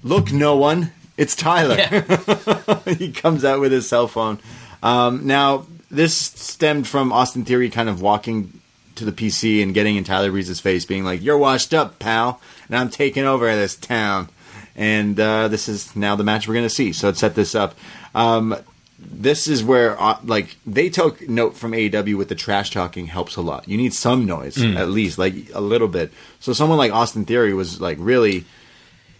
Look, 0.06 0.30
no 0.30 0.56
one, 0.56 0.92
it's 1.16 1.34
Tyler. 1.34 1.74
he 2.96 3.10
comes 3.10 3.44
out 3.44 3.58
with 3.58 3.72
his 3.72 3.88
cell 3.88 4.06
phone. 4.06 4.38
Um, 4.80 5.26
now, 5.26 5.66
this 5.90 6.16
stemmed 6.16 6.86
from 6.86 7.12
Austin 7.12 7.44
Theory 7.44 7.70
kind 7.70 7.88
of 7.88 8.00
walking 8.00 8.60
to 8.94 9.04
the 9.04 9.10
PC 9.10 9.64
and 9.64 9.74
getting 9.74 9.96
in 9.96 10.04
Tyler 10.04 10.30
Breeze's 10.30 10.60
face, 10.60 10.84
being 10.84 11.02
like, 11.02 11.24
"You're 11.24 11.36
washed 11.36 11.74
up, 11.74 11.98
pal, 11.98 12.40
and 12.68 12.76
I'm 12.76 12.88
taking 12.88 13.24
over 13.24 13.52
this 13.56 13.74
town." 13.74 14.28
And 14.76 15.18
uh, 15.18 15.48
this 15.48 15.68
is 15.68 15.96
now 15.96 16.14
the 16.14 16.22
match 16.22 16.46
we're 16.46 16.54
going 16.54 16.66
to 16.66 16.70
see. 16.70 16.92
So 16.92 17.08
let's 17.08 17.18
set 17.18 17.34
this 17.34 17.56
up. 17.56 17.74
Um, 18.14 18.56
this 19.00 19.48
is 19.48 19.64
where 19.64 20.00
uh, 20.00 20.20
like 20.22 20.54
they 20.64 20.88
took 20.88 21.28
note 21.28 21.56
from 21.56 21.72
AEW 21.72 22.16
with 22.16 22.28
the 22.28 22.36
trash 22.36 22.70
talking 22.70 23.06
helps 23.06 23.34
a 23.34 23.40
lot. 23.40 23.68
You 23.68 23.76
need 23.76 23.92
some 23.92 24.24
noise 24.24 24.62
at 24.62 24.88
least, 24.88 25.18
like 25.18 25.34
a 25.52 25.60
little 25.60 25.88
bit. 25.88 26.12
So 26.38 26.52
someone 26.52 26.78
like 26.78 26.92
Austin 26.92 27.24
Theory 27.24 27.54
was 27.54 27.80
like 27.80 27.96
really 27.98 28.44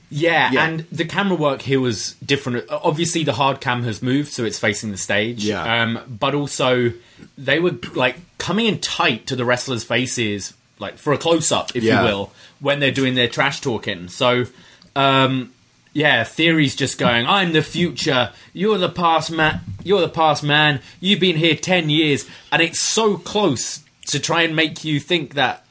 Yeah, 0.09 0.51
Yeah. 0.53 0.65
and 0.67 0.87
the 0.93 1.05
camera 1.05 1.37
work 1.37 1.63
here 1.63 1.81
was 1.81 2.15
different. 2.25 2.65
Obviously, 2.71 3.25
the 3.25 3.33
hard 3.33 3.61
cam 3.61 3.83
has 3.85 4.03
moved, 4.03 4.33
so 4.33 4.45
it's 4.45 4.59
facing 4.59 4.91
the 4.93 4.97
stage. 4.97 5.45
Yeah. 5.45 5.83
Um, 5.83 5.99
but 6.09 6.35
also, 6.35 6.93
they 7.37 7.59
were 7.59 7.73
like 7.95 8.17
coming 8.39 8.67
in 8.67 8.79
tight 8.79 9.27
to 9.27 9.37
the 9.37 9.45
wrestlers' 9.45 9.83
faces, 9.85 10.55
like 10.79 10.97
for 10.99 11.13
a 11.13 11.19
close 11.19 11.51
up, 11.51 11.75
if 11.75 11.83
Yeah. 11.83 12.01
you 12.03 12.07
will, 12.09 12.33
when 12.61 12.79
they're 12.81 12.93
doing 12.93 13.15
their 13.17 13.29
trash 13.29 13.61
talking. 13.61 14.09
So, 14.09 14.47
um, 14.95 15.53
yeah, 15.93 16.25
theory's 16.25 16.77
just 16.77 16.99
going. 16.99 17.27
I'm 17.27 17.53
the 17.53 17.63
future. 17.63 18.31
You're 18.53 18.79
the 18.79 18.89
past 18.91 19.31
man. 19.31 19.61
You're 19.83 20.03
the 20.03 20.09
past 20.09 20.43
man. 20.45 20.81
You've 21.01 21.21
been 21.21 21.37
here 21.37 21.57
ten 21.57 21.91
years, 21.91 22.27
and 22.53 22.63
it's 22.63 22.79
so 22.81 23.17
close 23.17 23.81
to 24.09 24.21
try 24.21 24.43
and 24.43 24.55
make 24.55 24.85
you 24.85 25.01
think 25.01 25.35
that 25.35 25.65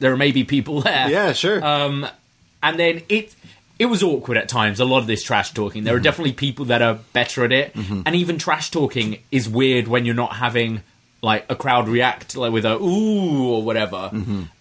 there 0.00 0.12
are 0.12 0.16
maybe 0.18 0.44
people 0.44 0.80
there 0.82 1.08
yeah 1.10 1.32
sure 1.32 1.64
um, 1.64 2.06
and 2.62 2.78
then 2.78 3.00
it 3.08 3.34
it 3.80 3.86
was 3.86 4.02
awkward 4.04 4.36
at 4.36 4.48
times. 4.48 4.78
A 4.78 4.84
lot 4.84 4.98
of 4.98 5.06
this 5.08 5.22
trash 5.24 5.52
talking. 5.52 5.82
There 5.82 5.96
are 5.96 6.00
definitely 6.00 6.34
people 6.34 6.66
that 6.66 6.82
are 6.82 7.00
better 7.12 7.44
at 7.44 7.50
it, 7.52 7.74
and 7.74 8.14
even 8.14 8.38
trash 8.38 8.70
talking 8.70 9.18
is 9.32 9.48
weird 9.48 9.88
when 9.88 10.04
you're 10.04 10.14
not 10.14 10.34
having 10.36 10.82
like 11.22 11.44
a 11.50 11.56
crowd 11.56 11.86
react 11.88 12.34
like 12.36 12.50
with 12.52 12.64
a 12.64 12.76
ooh 12.76 13.48
or 13.52 13.62
whatever. 13.62 14.10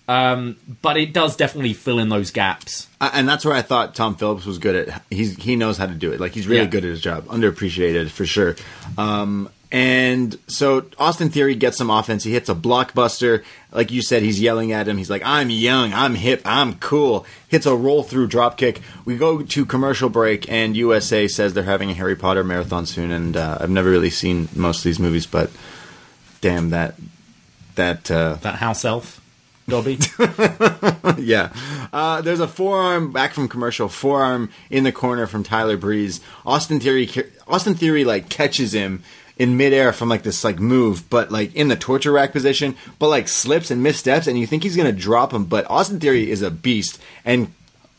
Um, 0.10 0.58
but 0.82 0.98
it 0.98 1.14
does 1.14 1.36
definitely 1.36 1.74
fill 1.74 2.00
in 2.00 2.10
those 2.10 2.32
gaps. 2.32 2.88
And 3.00 3.30
that's 3.30 3.46
where 3.46 3.54
I 3.56 3.62
thought 3.62 3.94
Tom 3.94 4.16
Phillips 4.16 4.46
was 4.46 4.58
good 4.58 4.76
at. 4.90 5.04
He's 5.12 5.36
he 5.38 5.56
knows 5.56 5.78
how 5.78 5.86
to 5.86 5.94
do 5.94 6.12
it. 6.12 6.20
Like 6.20 6.32
he's 6.34 6.48
really 6.48 6.64
Yeah. 6.64 6.68
good 6.70 6.84
at 6.86 6.90
his 6.90 7.02
job. 7.02 7.26
Underappreciated 7.28 8.10
for 8.10 8.26
sure. 8.26 8.56
Um, 8.98 9.50
and 9.72 10.38
so 10.48 10.86
Austin 10.98 11.30
Theory 11.30 11.54
gets 11.54 11.78
some 11.78 11.92
offense. 11.92 12.24
He 12.24 12.32
hits 12.32 12.50
a 12.50 12.56
blockbuster. 12.56 13.44
Like 13.72 13.92
you 13.92 14.02
said, 14.02 14.24
he's 14.24 14.42
yelling 14.42 14.72
at 14.72 14.88
him. 14.88 14.98
He's 14.98 15.12
like, 15.12 15.22
"I'm 15.24 15.52
young. 15.52 15.94
I'm 15.94 16.16
hip. 16.16 16.42
I'm 16.44 16.76
cool." 16.76 17.26
Hits 17.48 17.68
a 17.68 17.76
roll 17.76 18.02
through 18.02 18.28
drop 18.28 18.58
kick. 18.58 18.82
We 19.06 19.16
go 19.16 19.44
to 19.44 19.66
commercial 19.66 20.10
break, 20.10 20.52
and 20.52 20.76
USA 20.76 21.28
says 21.28 21.54
they're 21.54 21.64
having 21.64 21.92
a 21.92 21.94
Harry 21.94 22.16
Potter 22.16 22.44
marathon 22.44 22.88
soon. 22.88 23.12
And 23.12 23.38
uh, 23.38 23.60
I've 23.62 23.70
never 23.70 23.92
really 23.92 24.10
seen 24.10 24.50
most 24.56 24.80
of 24.80 24.84
these 24.86 25.00
movies, 25.00 25.28
but 25.28 25.52
damn 26.42 26.72
that 26.72 26.96
that 27.76 28.10
uh, 28.10 28.36
That 28.42 28.56
house 28.56 28.84
elf, 28.84 29.22
Dobby. 29.68 30.00
yeah. 31.22 31.54
Uh, 31.94 32.22
there's 32.22 32.40
a 32.40 32.48
forearm 32.48 33.12
back 33.12 33.34
from 33.34 33.48
commercial 33.48 33.88
forearm 33.88 34.50
in 34.70 34.84
the 34.84 34.92
corner 34.92 35.28
from 35.28 35.44
Tyler 35.44 35.78
Breeze. 35.78 36.22
Austin 36.46 36.80
Theory, 36.80 37.10
Austin 37.48 37.76
Theory 37.76 38.04
like 38.04 38.30
catches 38.30 38.74
him 38.74 39.04
in 39.40 39.56
midair 39.58 39.94
from 39.94 40.10
like 40.10 40.24
this 40.24 40.44
like 40.44 40.60
move, 40.60 41.10
but 41.10 41.32
like 41.32 41.56
in 41.56 41.70
the 41.70 41.76
torture 41.76 42.12
rack 42.12 42.34
position, 42.34 42.76
but 43.00 43.08
like 43.08 43.28
slips 43.28 43.72
and 43.72 43.82
missteps, 43.82 44.28
and 44.28 44.38
you 44.38 44.46
think 44.46 44.62
he's 44.62 44.76
gonna 44.76 44.92
drop 44.92 45.34
him, 45.34 45.46
but 45.46 45.68
Austin 45.70 46.00
Theory 46.00 46.30
is 46.30 46.42
a 46.42 46.52
beast 46.52 47.00
and 47.26 47.52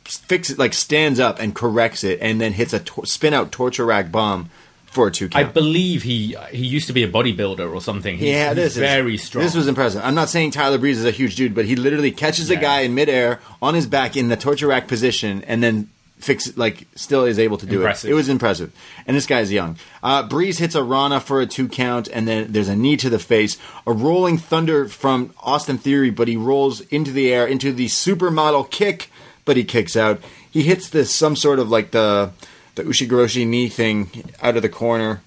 fix 0.05 0.51
it 0.51 0.59
like 0.59 0.75
stands 0.75 1.19
up 1.19 1.41
and 1.41 1.55
corrects 1.55 2.05
it, 2.05 2.19
and 2.21 2.41
then 2.41 2.53
hits 2.53 2.73
a 2.73 2.81
tor- 2.81 3.07
spin 3.07 3.33
out 3.33 3.51
torture 3.51 3.87
rack 3.87 4.13
bomb 4.13 4.51
for 4.85 5.07
a 5.07 5.11
two 5.11 5.29
count. 5.29 5.47
I 5.47 5.51
believe 5.51 6.03
he 6.03 6.37
he 6.51 6.67
used 6.67 6.89
to 6.89 6.93
be 6.93 7.05
a 7.05 7.09
bodybuilder 7.11 7.73
or 7.73 7.81
something. 7.81 8.19
He's, 8.19 8.29
Yeah, 8.29 8.49
he's 8.49 8.57
this 8.57 8.73
is 8.73 8.79
very 8.79 9.17
strong. 9.17 9.45
This 9.45 9.55
was 9.55 9.67
impressive. 9.67 10.03
I'm 10.05 10.15
not 10.15 10.29
saying 10.29 10.51
Tyler 10.51 10.79
Breeze 10.79 10.99
is 10.99 11.05
a 11.07 11.11
huge 11.11 11.37
dude, 11.37 11.55
but 11.55 11.65
he 11.65 11.75
literally 11.77 12.11
catches 12.11 12.51
a 12.51 12.57
guy 12.57 12.81
in 12.81 12.95
midair 12.95 13.41
on 13.63 13.75
his 13.75 13.87
back 13.87 14.17
in 14.17 14.29
the 14.29 14.37
torture 14.37 14.67
rack 14.67 14.89
position, 14.89 15.43
and 15.47 15.63
then 15.63 15.89
fix 16.21 16.57
like 16.57 16.87
still 16.95 17.25
is 17.25 17.39
able 17.39 17.59
to 17.59 17.67
do 17.67 17.77
Impressive. 17.77 18.11
it. 18.11 18.13
It 18.13 18.17
was 18.17 18.29
impressive, 18.29 18.73
and 19.07 19.17
this 19.17 19.27
guy's 19.27 19.51
young. 19.53 19.77
Uh, 20.03 20.23
Breeze 20.27 20.59
hits 20.59 20.75
a 20.75 20.83
Rana 20.83 21.21
for 21.21 21.41
a 21.41 21.47
two 21.47 21.69
count, 21.69 22.09
and 22.13 22.29
then 22.29 22.53
there's 22.53 22.69
a 22.69 22.77
knee 22.77 22.97
to 22.99 23.11
the 23.11 23.19
face, 23.19 23.59
a 23.87 23.93
rolling 23.93 24.39
thunder 24.39 24.89
from 24.89 25.33
Austin 25.41 25.79
Theory, 25.79 26.11
but 26.11 26.29
he 26.29 26.37
rolls 26.37 26.81
into 26.83 27.11
the 27.13 27.33
air 27.33 27.47
into 27.47 27.73
the 27.73 27.87
supermodel 27.87 28.71
kick, 28.71 29.11
but 29.45 29.57
he 29.57 29.65
kicks 29.65 29.97
out. 29.97 30.21
He 30.51 30.63
hits 30.63 30.89
this 30.91 31.15
some 31.15 31.37
sort 31.37 31.59
of 31.59 31.71
like 31.71 31.91
the 31.93 32.31
the 32.75 32.83
Ushigoroshi 32.85 33.47
knee 33.47 33.69
thing 33.69 34.33
out 34.43 34.57
of 34.57 34.63
the 34.63 34.69
corner. 34.69 35.23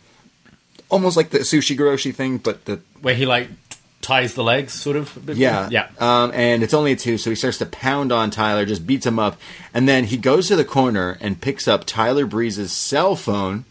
Almost 0.89 1.17
like 1.17 1.32
the 1.32 1.39
sushi 1.39 1.75
Goroshi 1.75 2.13
thing, 2.13 2.38
but 2.38 2.65
the 2.65 2.79
where 3.01 3.15
he 3.15 3.25
like 3.25 3.49
ties 4.04 4.36
the 4.36 4.44
legs, 4.44 4.74
sort 4.74 4.96
of. 4.96 5.18
yeah, 5.36 5.68
yeah. 5.72 5.88
Um, 6.00 6.32
and 6.36 6.62
it's 6.62 6.74
only 6.76 6.92
a 6.92 6.96
two, 6.96 7.18
so 7.18 7.32
he 7.32 7.36
starts 7.36 7.58
to 7.58 7.66
pound 7.66 8.12
on 8.12 8.30
Tyler, 8.30 8.66
just 8.66 8.86
beats 8.86 9.06
him 9.08 9.18
up, 9.18 9.39
and 9.74 9.89
then 9.89 10.04
he 10.04 10.18
goes 10.18 10.48
to 10.50 10.56
the 10.56 10.66
corner 10.66 11.18
and 11.22 11.42
picks 11.42 11.68
up 11.68 11.86
Tyler 11.86 12.26
Breeze's 12.28 12.72
cell 12.72 13.16
phone. 13.16 13.66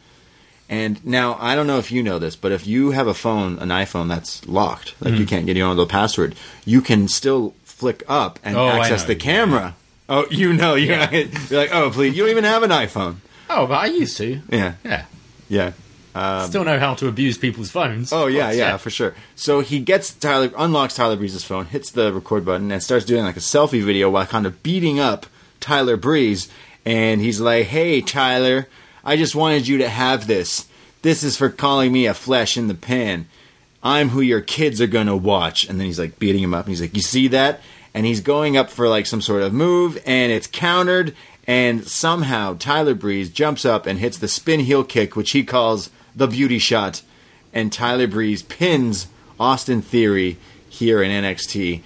And 0.69 1.05
now 1.05 1.37
I 1.39 1.55
don't 1.55 1.67
know 1.67 1.79
if 1.79 1.93
you 1.93 2.03
know 2.03 2.19
this, 2.19 2.35
but 2.35 2.51
if 2.51 2.67
you 2.67 2.93
have 2.93 3.07
a 3.07 3.13
phone, 3.15 3.59
an 3.59 3.69
iPhone 3.69 4.09
that's 4.09 4.47
locked, 4.49 4.95
like 5.01 5.13
Mm-hmm. 5.13 5.21
you 5.21 5.27
can't 5.27 5.47
get 5.47 5.61
on 5.61 5.77
the 5.77 5.85
password, 5.87 6.35
you 6.65 6.81
can 6.81 7.09
still 7.09 7.55
flick 7.65 8.03
up 8.09 8.39
and 8.43 8.57
Oh, 8.57 8.69
access 8.69 9.05
the 9.05 9.15
camera. 9.15 9.75
Oh, 10.09 10.25
you 10.31 10.53
know, 10.55 10.75
you're, 10.75 10.97
Yeah. 10.97 11.11
you're 11.11 11.61
like, 11.61 11.75
oh, 11.75 11.91
please, 11.91 12.17
you 12.17 12.23
don't 12.23 12.31
even 12.31 12.45
have 12.45 12.63
an 12.63 12.71
iPhone. 12.71 13.17
Oh, 13.51 13.67
but 13.67 13.75
I 13.75 13.87
used 13.87 14.17
to. 14.17 14.41
Yeah, 14.51 14.75
Yeah. 14.83 15.05
yeah. 15.49 15.73
Um, 16.15 16.49
Still 16.49 16.65
know 16.65 16.79
how 16.79 16.95
to 16.95 17.09
abuse 17.09 17.39
people's 17.39 17.71
phones. 17.71 18.13
Oh 18.13 18.27
yeah, 18.27 18.47
course, 18.47 18.57
yeah, 18.57 18.77
for 18.77 18.91
sure. 18.91 19.15
So 19.35 19.61
he 19.61 19.81
gets 19.81 20.13
Tyler, 20.13 20.51
unlocks 20.57 20.95
Tyler 20.95 21.17
Breeze's 21.17 21.45
phone, 21.45 21.67
hits 21.67 21.91
the 21.91 22.13
record 22.13 22.45
button, 22.45 22.71
and 22.71 22.83
starts 22.83 23.05
doing 23.07 23.25
like 23.25 23.37
a 23.37 23.41
selfie 23.41 23.83
video 23.83 24.11
while 24.11 24.27
kind 24.27 24.47
of 24.47 24.63
beating 24.63 25.01
up 25.01 25.27
Tyler 25.61 25.97
Breeze. 25.97 26.49
And 26.85 27.21
he's 27.21 27.41
like, 27.41 27.67
"Hey, 27.67 28.01
Tyler, 28.03 28.69
I 29.05 29.17
just 29.17 29.35
wanted 29.35 29.67
you 29.67 29.79
to 29.79 29.89
have 29.89 30.27
this. 30.27 30.67
This 31.01 31.23
is 31.23 31.37
for 31.37 31.49
calling 31.49 31.93
me 31.93 32.07
a 32.07 32.15
flesh 32.15 32.57
in 32.57 32.69
the 32.69 32.75
pan. 32.75 33.27
I'm 33.83 34.11
who 34.11 34.21
your 34.21 34.41
kids 34.43 34.81
are 34.81 34.87
gonna 34.87 35.17
watch." 35.17 35.67
And 35.69 35.81
then 35.81 35.87
he's 35.87 35.99
like 35.99 36.19
beating 36.19 36.43
him 36.43 36.53
up, 36.55 36.67
and 36.67 36.73
he's 36.73 36.81
like, 36.83 36.95
"You 36.95 37.03
see 37.03 37.29
that?" 37.29 37.61
And 37.95 38.05
he's 38.05 38.21
going 38.21 38.57
up 38.57 38.71
for 38.71 38.87
like 38.89 39.07
some 39.07 39.23
sort 39.23 39.43
of 39.43 39.53
move, 39.55 39.99
and 40.05 40.31
it's 40.31 40.47
countered. 40.47 41.15
And 41.47 41.87
somehow 41.89 42.57
Tyler 42.59 42.95
Breeze 42.95 43.29
jumps 43.31 43.65
up 43.65 43.87
and 43.87 43.99
hits 43.99 44.19
the 44.19 44.29
spin 44.29 44.61
heel 44.61 44.85
kick, 44.85 45.17
which 45.17 45.33
he 45.33 45.43
calls 45.43 45.91
the 46.15 46.27
beauty 46.27 46.59
shot 46.59 47.03
and 47.53 47.73
Tyler 47.73 48.07
Breeze 48.07 48.43
pins 48.43 49.07
Austin 49.39 49.83
Theory 49.83 50.39
here 50.69 51.03
in 51.03 51.11
NXT, 51.11 51.83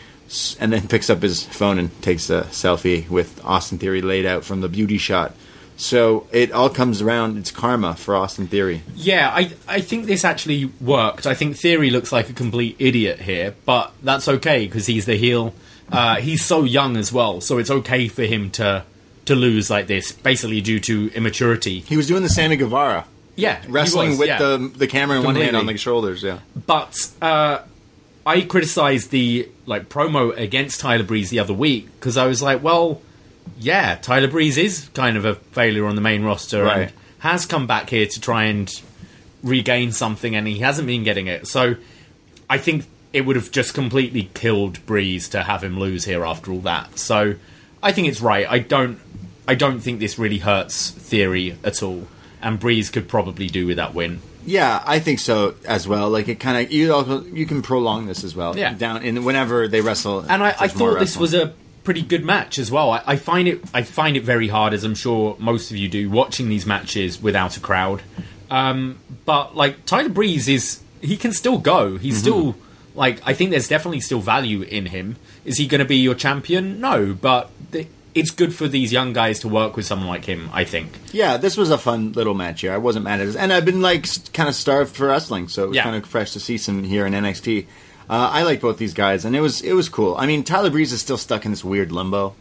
and 0.60 0.72
then 0.72 0.88
picks 0.88 1.10
up 1.10 1.22
his 1.22 1.42
phone 1.42 1.78
and 1.78 2.02
takes 2.02 2.30
a 2.30 2.42
selfie 2.44 3.08
with 3.08 3.44
Austin 3.44 3.78
Theory 3.78 4.02
laid 4.02 4.26
out 4.26 4.44
from 4.44 4.60
the 4.60 4.68
beauty 4.68 4.98
shot. 4.98 5.34
So 5.76 6.26
it 6.32 6.52
all 6.52 6.70
comes 6.70 7.02
around. 7.02 7.36
It's 7.36 7.50
karma 7.50 7.94
for 7.96 8.16
Austin 8.16 8.46
Theory. 8.46 8.82
Yeah, 8.94 9.30
I 9.32 9.52
I 9.68 9.80
think 9.80 10.06
this 10.06 10.24
actually 10.24 10.66
worked. 10.80 11.26
I 11.26 11.34
think 11.34 11.56
Theory 11.56 11.90
looks 11.90 12.12
like 12.12 12.30
a 12.30 12.32
complete 12.32 12.76
idiot 12.78 13.20
here, 13.20 13.54
but 13.64 13.92
that's 14.02 14.26
okay 14.28 14.66
because 14.66 14.86
he's 14.86 15.04
the 15.04 15.16
heel. 15.16 15.54
Uh, 15.90 16.16
he's 16.16 16.44
so 16.44 16.64
young 16.64 16.96
as 16.96 17.12
well, 17.12 17.40
so 17.40 17.58
it's 17.58 17.70
okay 17.70 18.08
for 18.08 18.22
him 18.22 18.50
to 18.52 18.84
to 19.26 19.34
lose 19.34 19.68
like 19.68 19.86
this, 19.86 20.12
basically 20.12 20.60
due 20.60 20.80
to 20.80 21.10
immaturity. 21.14 21.80
He 21.80 21.96
was 21.96 22.06
doing 22.06 22.22
the 22.22 22.28
Sammy 22.28 22.56
Guevara, 22.56 23.06
Yeah, 23.36 23.60
wrestling 23.68 24.10
was, 24.10 24.18
with 24.18 24.28
yeah. 24.28 24.38
the 24.38 24.72
the 24.76 24.86
camera 24.86 25.18
in 25.18 25.24
one 25.24 25.36
hand 25.36 25.56
on 25.56 25.66
the 25.66 25.76
shoulders. 25.76 26.22
Yeah, 26.22 26.40
But 26.66 27.10
uh, 27.20 27.58
I 28.24 28.40
criticized 28.40 29.10
the 29.10 29.48
like 29.66 29.88
promo 29.88 30.36
against 30.36 30.80
Tyler 30.80 31.04
Breeze 31.04 31.30
the 31.30 31.38
other 31.38 31.54
week 31.54 31.88
because 31.98 32.16
I 32.16 32.26
was 32.26 32.42
like, 32.42 32.62
well, 32.62 33.02
yeah, 33.58 33.96
Tyler 33.96 34.28
Breeze 34.28 34.56
is 34.56 34.88
kind 34.94 35.16
of 35.16 35.24
a 35.24 35.34
failure 35.34 35.86
on 35.86 35.94
the 35.94 36.00
main 36.00 36.24
roster 36.24 36.64
Right. 36.64 36.78
and 36.78 36.92
has 37.18 37.46
come 37.46 37.66
back 37.66 37.90
here 37.90 38.06
to 38.06 38.20
try 38.20 38.44
and 38.44 38.72
regain 39.42 39.92
something, 39.92 40.34
and 40.34 40.46
he 40.46 40.58
hasn't 40.58 40.86
been 40.86 41.04
getting 41.04 41.26
it. 41.26 41.46
So 41.46 41.76
I 42.48 42.58
think 42.58 42.86
it 43.12 43.22
would 43.22 43.36
have 43.36 43.50
just 43.50 43.74
completely 43.74 44.30
killed 44.34 44.84
Breeze 44.86 45.28
to 45.30 45.42
have 45.42 45.62
him 45.62 45.78
lose 45.78 46.04
here 46.04 46.24
after 46.24 46.52
all 46.52 46.60
that. 46.60 46.98
So 46.98 47.34
I 47.82 47.92
think 47.92 48.08
it's 48.08 48.20
right. 48.20 48.46
I 48.48 48.58
don't. 48.60 48.98
I 49.48 49.54
don't 49.54 49.78
think 49.78 50.00
this 50.00 50.18
really 50.18 50.38
hurts 50.38 50.90
Theory 50.90 51.56
at 51.62 51.82
all. 51.82 52.08
And 52.42 52.60
Breeze 52.60 52.90
could 52.90 53.08
probably 53.08 53.48
do 53.48 53.66
with 53.66 53.76
that 53.76 53.94
win. 53.94 54.20
Yeah, 54.46 54.82
I 54.86 55.00
think 55.00 55.18
so 55.18 55.56
as 55.66 55.88
well. 55.88 56.08
Like 56.08 56.28
it 56.28 56.38
kind 56.38 56.64
of 56.64 56.72
you 56.72 56.94
also 56.94 57.24
you 57.24 57.46
can 57.46 57.62
prolong 57.62 58.06
this 58.06 58.22
as 58.22 58.36
well. 58.36 58.56
Yeah. 58.56 58.74
down 58.74 59.02
in 59.02 59.24
whenever 59.24 59.66
they 59.66 59.80
wrestle. 59.80 60.20
And 60.20 60.42
I, 60.42 60.54
I 60.58 60.68
thought 60.68 61.00
this 61.00 61.16
was 61.16 61.34
a 61.34 61.52
pretty 61.82 62.02
good 62.02 62.24
match 62.24 62.58
as 62.58 62.70
well. 62.70 62.90
I, 62.90 63.02
I 63.06 63.16
find 63.16 63.48
it 63.48 63.60
I 63.74 63.82
find 63.82 64.16
it 64.16 64.22
very 64.22 64.48
hard, 64.48 64.72
as 64.72 64.84
I'm 64.84 64.94
sure 64.94 65.36
most 65.38 65.70
of 65.70 65.76
you 65.76 65.88
do, 65.88 66.08
watching 66.08 66.48
these 66.48 66.64
matches 66.64 67.20
without 67.20 67.56
a 67.56 67.60
crowd. 67.60 68.02
Um, 68.50 68.98
but 69.24 69.56
like 69.56 69.84
Tyler 69.84 70.08
Breeze 70.08 70.48
is 70.48 70.80
he 71.00 71.16
can 71.16 71.32
still 71.32 71.58
go. 71.58 71.92
Mm-hmm. 71.92 71.98
He's 71.98 72.18
still 72.18 72.54
like 72.94 73.20
I 73.26 73.34
think 73.34 73.50
there's 73.50 73.68
definitely 73.68 74.00
still 74.00 74.20
value 74.20 74.62
in 74.62 74.86
him. 74.86 75.16
Is 75.44 75.58
he 75.58 75.66
going 75.66 75.80
to 75.80 75.84
be 75.84 75.96
your 75.96 76.14
champion? 76.14 76.80
No, 76.80 77.14
but 77.14 77.50
it's 78.16 78.30
good 78.30 78.54
for 78.54 78.66
these 78.66 78.92
young 78.92 79.12
guys 79.12 79.38
to 79.40 79.48
work 79.48 79.76
with 79.76 79.86
someone 79.86 80.08
like 80.08 80.24
him. 80.24 80.50
I 80.52 80.64
think. 80.64 80.90
Yeah, 81.12 81.36
this 81.36 81.56
was 81.56 81.70
a 81.70 81.78
fun 81.78 82.12
little 82.12 82.34
match 82.34 82.62
here. 82.62 82.72
I 82.72 82.78
wasn't 82.78 83.04
mad 83.04 83.20
at 83.20 83.28
it, 83.28 83.36
and 83.36 83.52
I've 83.52 83.64
been 83.64 83.80
like 83.82 84.06
kind 84.32 84.48
of 84.48 84.54
starved 84.54 84.96
for 84.96 85.06
wrestling, 85.08 85.48
so 85.48 85.64
it 85.64 85.68
was 85.68 85.76
Yeah. 85.76 85.84
kind 85.84 85.96
of 85.96 86.04
fresh 86.06 86.32
to 86.32 86.40
see 86.40 86.58
some 86.58 86.82
here 86.84 87.06
in 87.06 87.12
NXT. 87.14 87.66
Uh, 88.08 88.30
I 88.32 88.42
like 88.42 88.60
both 88.60 88.78
these 88.78 88.94
guys, 88.94 89.24
and 89.24 89.36
it 89.36 89.40
was 89.40 89.60
it 89.62 89.74
was 89.74 89.88
cool. 89.88 90.16
I 90.16 90.26
mean, 90.26 90.42
Tyler 90.44 90.70
Breeze 90.70 90.92
is 90.92 91.00
still 91.00 91.18
stuck 91.18 91.44
in 91.44 91.50
this 91.52 91.62
weird 91.64 91.92
limbo, 91.92 92.34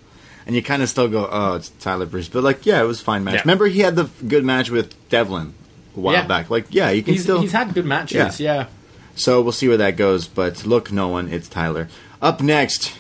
and 0.48 0.56
you 0.56 0.62
kind 0.64 0.82
of 0.82 0.90
still 0.90 1.08
go, 1.08 1.28
"Oh, 1.32 1.56
it's 1.56 1.70
Tyler 1.80 2.06
Breeze," 2.06 2.30
but 2.30 2.44
like, 2.44 2.66
yeah, 2.66 2.82
it 2.82 2.86
was 2.86 3.02
a 3.02 3.04
fine 3.04 3.24
match. 3.24 3.36
Yeah. 3.36 3.42
Remember, 3.42 3.66
he 3.68 3.80
had 3.82 3.96
the 3.96 4.10
good 4.28 4.46
match 4.46 4.70
with 4.70 4.94
Devlin 5.10 5.54
a 5.96 6.00
while 6.00 6.14
Yeah. 6.14 6.28
back. 6.28 6.50
Like, 6.50 6.68
yeah, 6.70 6.90
you 6.92 7.02
can 7.04 7.14
He's, 7.14 7.24
still. 7.24 7.42
he's 7.42 7.52
had 7.52 7.74
good 7.74 7.86
matches. 7.86 8.40
Yeah. 8.40 8.68
So 9.16 9.42
we'll 9.42 9.54
see 9.54 9.68
where 9.68 9.78
that 9.78 9.96
goes. 9.98 10.28
But 10.28 10.66
look, 10.66 10.92
no 10.92 11.08
one, 11.08 11.30
it's 11.30 11.48
Tyler. 11.50 11.88
Up 12.22 12.42
next 12.42 12.94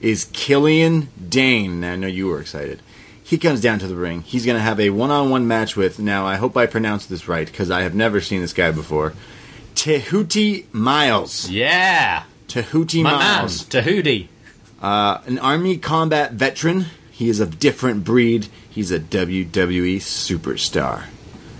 is 0.00 0.26
Killian 0.32 1.08
Dane. 1.28 1.80
Now, 1.80 1.92
I 1.92 1.96
know 1.96 2.06
you 2.06 2.26
were 2.28 2.40
excited. 2.40 2.80
He 3.22 3.38
comes 3.38 3.60
down 3.60 3.80
to 3.80 3.88
the 3.88 3.96
ring. 3.96 4.22
He's 4.22 4.46
going 4.46 4.56
to 4.56 4.62
have 4.62 4.78
a 4.78 4.90
one 4.90 5.10
on 5.10 5.30
one 5.30 5.48
match 5.48 5.76
with, 5.76 5.98
now, 5.98 6.26
I 6.26 6.36
hope 6.36 6.56
I 6.56 6.66
pronounced 6.66 7.08
this 7.08 7.26
right 7.26 7.46
because 7.46 7.70
I 7.70 7.82
have 7.82 7.94
never 7.94 8.20
seen 8.20 8.40
this 8.40 8.52
guy 8.52 8.70
before, 8.70 9.14
Tehuti 9.74 10.72
Miles. 10.72 11.50
Yeah. 11.50 12.24
Tehuti 12.48 13.02
My 13.02 13.10
man, 13.10 13.18
Miles. 13.18 13.64
Tahudi. 13.64 14.28
Uh, 14.80 15.20
an 15.26 15.38
Army 15.38 15.78
combat 15.78 16.32
veteran. 16.32 16.86
He 17.10 17.28
is 17.28 17.40
of 17.40 17.58
different 17.58 18.04
breed. 18.04 18.46
He's 18.70 18.92
a 18.92 19.00
WWE 19.00 19.96
superstar. 19.96 21.06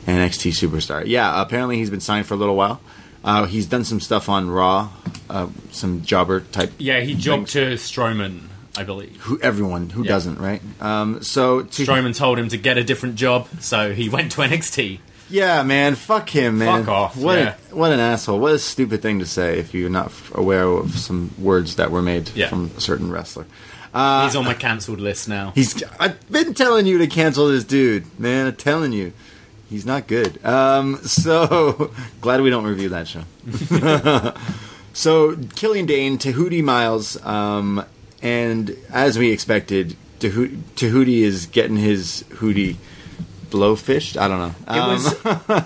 NXT 0.07 0.53
superstar. 0.53 1.05
Yeah, 1.07 1.40
apparently 1.40 1.79
he's 1.79 1.90
been 1.90 2.01
signed 2.01 2.27
for 2.27 2.35
a 2.35 2.37
little 2.37 2.57
while. 2.57 2.81
Uh, 3.26 3.44
he's 3.44 3.66
done 3.66 3.84
some 3.84 4.00
stuff 4.00 4.28
on 4.28 4.48
Raw, 4.48 4.88
uh, 5.28 5.48
some 5.72 6.02
jobber 6.02 6.40
type. 6.40 6.72
Yeah, 6.78 7.00
he 7.00 7.14
jobbed 7.14 7.48
to 7.50 7.74
Strowman, 7.74 8.42
I 8.78 8.84
believe. 8.84 9.16
Who 9.22 9.38
everyone 9.40 9.90
who 9.90 10.04
Yeah. 10.04 10.08
doesn't 10.10 10.38
right? 10.38 10.62
Um, 10.80 11.22
so 11.22 11.62
to, 11.62 11.82
Strowman 11.84 12.16
told 12.16 12.38
him 12.38 12.48
to 12.50 12.56
get 12.56 12.78
a 12.78 12.84
different 12.84 13.16
job, 13.16 13.48
so 13.60 13.92
he 13.92 14.08
went 14.16 14.30
to 14.32 14.42
NXT. 14.42 15.00
yeah, 15.28 15.64
man, 15.64 15.96
fuck 15.96 16.28
him, 16.30 16.58
man. 16.58 16.84
Fuck 16.84 16.88
off, 16.88 17.16
What 17.16 17.38
yeah. 17.38 17.54
a, 17.72 17.74
what 17.74 17.90
an 17.90 17.98
asshole. 17.98 18.38
What 18.38 18.52
a 18.52 18.58
stupid 18.60 19.02
thing 19.02 19.18
to 19.18 19.26
say 19.26 19.58
if 19.58 19.74
you're 19.74 19.90
not 19.90 20.06
f- 20.06 20.30
aware 20.34 20.64
of 20.68 20.96
some 20.96 21.32
words 21.36 21.74
that 21.76 21.90
were 21.90 22.02
made 22.02 22.30
Yeah. 22.34 22.48
from 22.48 22.70
a 22.76 22.80
certain 22.80 23.10
wrestler. 23.10 23.44
He's 23.92 24.36
on 24.36 24.44
my 24.44 24.52
cancelled 24.54 25.00
list 25.00 25.26
now. 25.26 25.52
He's. 25.54 25.82
I've 25.98 26.30
been 26.30 26.52
telling 26.52 26.84
you 26.86 26.98
to 26.98 27.06
cancel 27.06 27.48
this 27.48 27.64
dude, 27.64 28.04
man. 28.20 28.46
I'm 28.46 28.54
telling 28.54 28.92
you, 28.92 29.14
he's 29.70 29.87
not 29.87 30.07
good. 30.07 30.44
Um, 30.44 30.96
so 31.05 31.90
glad 32.20 32.40
we 32.40 32.50
don't 32.50 32.64
review 32.64 32.90
that 32.90 33.09
show. 33.09 33.22
so 34.92 35.37
Killian 35.55 35.87
Dane, 35.87 36.18
Tehuti 36.18 36.62
Miles, 36.62 37.22
um, 37.24 37.85
and 38.22 38.76
as 38.90 39.18
we 39.18 39.31
expected, 39.31 39.96
Tehuti 40.20 41.18
is 41.20 41.46
getting 41.46 41.76
his 41.76 42.24
hootie 42.31 42.76
blowfished. 43.50 44.16
I 44.16 44.29
don't 44.29 44.38
know. 44.38 44.55
It 44.74 44.79
Um, 44.79 45.48
was. 45.55 45.64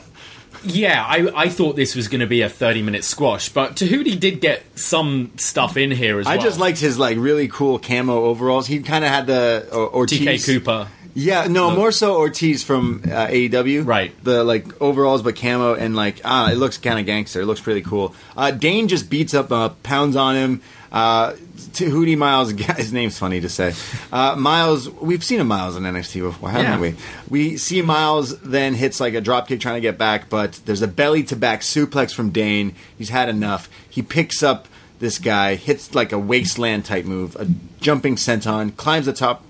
yeah, 0.64 1.04
I, 1.06 1.30
I 1.44 1.48
thought 1.48 1.76
this 1.76 1.94
was 1.94 2.08
going 2.08 2.20
to 2.20 2.26
be 2.26 2.42
a 2.42 2.48
30 2.48 2.82
minute 2.82 3.04
squash, 3.04 3.48
but 3.48 3.76
Tehuti 3.76 4.18
did 4.18 4.40
get 4.40 4.62
some 4.78 5.30
stuff 5.36 5.76
in 5.76 5.90
here 5.90 6.18
as 6.18 6.26
I 6.26 6.30
well. 6.36 6.40
I 6.40 6.42
just 6.42 6.58
liked 6.58 6.80
his 6.80 6.98
like 6.98 7.16
really 7.16 7.48
cool 7.48 7.78
camo 7.78 8.24
overalls. 8.24 8.66
He 8.66 8.80
kind 8.80 9.04
of 9.04 9.10
had 9.10 9.26
the 9.26 9.68
Ortiz. 9.72 10.20
TK 10.20 10.44
Cooper. 10.44 10.88
Yeah, 11.14 11.46
no, 11.48 11.68
Look. 11.68 11.78
more 11.78 11.92
so 11.92 12.16
Ortiz 12.16 12.62
from 12.62 13.02
uh, 13.04 13.26
AEW. 13.26 13.86
Right. 13.86 14.12
The 14.22 14.44
like 14.44 14.80
overalls, 14.80 15.22
but 15.22 15.36
camo 15.36 15.74
and 15.74 15.96
like 15.96 16.20
ah, 16.24 16.50
it 16.50 16.54
looks 16.56 16.78
kind 16.78 16.98
of 17.00 17.06
gangster. 17.06 17.40
It 17.40 17.46
looks 17.46 17.60
pretty 17.60 17.82
cool. 17.82 18.14
Uh, 18.36 18.50
Dane 18.52 18.86
just 18.88 19.10
beats 19.10 19.34
up, 19.34 19.50
uh, 19.50 19.70
pounds 19.82 20.14
on 20.16 20.36
him. 20.36 20.62
Uh, 20.92 21.32
Tehuti 21.72 22.16
Miles, 22.18 22.50
his 22.76 22.92
name's 22.92 23.16
funny 23.18 23.40
to 23.40 23.48
say. 23.48 23.74
Uh, 24.12 24.34
Miles, 24.36 24.88
we've 24.90 25.22
seen 25.22 25.40
a 25.40 25.44
Miles 25.44 25.76
in 25.76 25.84
NXT 25.84 26.20
before, 26.22 26.50
haven't 26.50 26.66
Yeah. 26.66 26.80
we? 26.80 26.94
We 27.28 27.56
see 27.58 27.80
Miles 27.82 28.38
then 28.40 28.74
hits 28.74 28.98
like 29.00 29.14
a 29.14 29.20
dropkick 29.22 29.60
trying 29.60 29.76
to 29.76 29.80
get 29.80 29.96
back, 29.98 30.28
but 30.28 30.60
there's 30.64 30.82
a 30.82 30.88
belly 30.88 31.22
to 31.24 31.36
back 31.36 31.60
suplex 31.60 32.12
from 32.12 32.30
Dane. 32.30 32.74
He's 32.98 33.08
had 33.10 33.28
enough. 33.28 33.68
He 33.88 34.02
picks 34.02 34.42
up 34.42 34.66
this 34.98 35.18
guy, 35.18 35.54
hits 35.54 35.94
like 35.94 36.12
a 36.12 36.18
wasteland 36.18 36.84
type 36.86 37.04
move, 37.04 37.36
a 37.36 37.46
jumping 37.80 38.16
senton, 38.16 38.76
climbs 38.76 39.06
the 39.06 39.12
top 39.12 39.44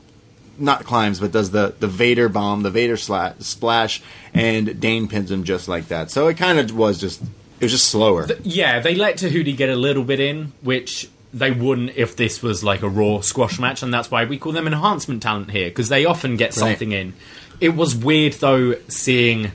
not 0.61 0.85
climbs, 0.85 1.19
but 1.21 1.33
does 1.33 1.51
the 1.51 1.75
the 1.81 1.89
Vader 1.89 2.29
bomb, 2.29 2.63
the 2.63 2.71
Vader 2.71 2.97
sla- 2.97 3.41
splash, 3.43 4.03
and 4.35 4.79
Dane 4.81 5.09
pins 5.09 5.31
him 5.31 5.45
just 5.45 5.67
like 5.69 5.89
that. 5.89 6.11
So 6.11 6.29
it 6.29 6.37
kind 6.37 6.59
of 6.59 6.75
was 6.77 7.01
just 7.01 7.23
it 7.23 7.65
was 7.65 7.73
just 7.73 7.89
slower. 7.89 8.29
Yeah, 8.43 8.81
they 8.81 8.95
let 8.95 9.17
Tehuti 9.17 9.57
get 9.57 9.69
a 9.69 9.77
little 9.77 10.05
bit 10.05 10.21
in, 10.21 10.53
which 10.63 11.09
they 11.33 11.51
wouldn't 11.51 11.97
if 11.97 12.17
this 12.17 12.43
was 12.43 12.65
like 12.65 12.83
a 12.83 12.89
raw 12.89 13.21
squash 13.21 13.59
match, 13.59 13.83
and 13.83 13.93
that's 13.95 14.11
why 14.11 14.25
we 14.25 14.39
call 14.39 14.53
them 14.53 14.67
enhancement 14.67 15.23
talent 15.23 15.51
here, 15.51 15.69
because 15.69 15.89
they 15.89 16.05
often 16.05 16.37
get 16.37 16.53
something 16.55 16.93
in. 16.93 17.13
It 17.61 17.77
was 17.77 17.95
weird, 17.95 18.33
though, 18.35 18.75
seeing 18.89 19.53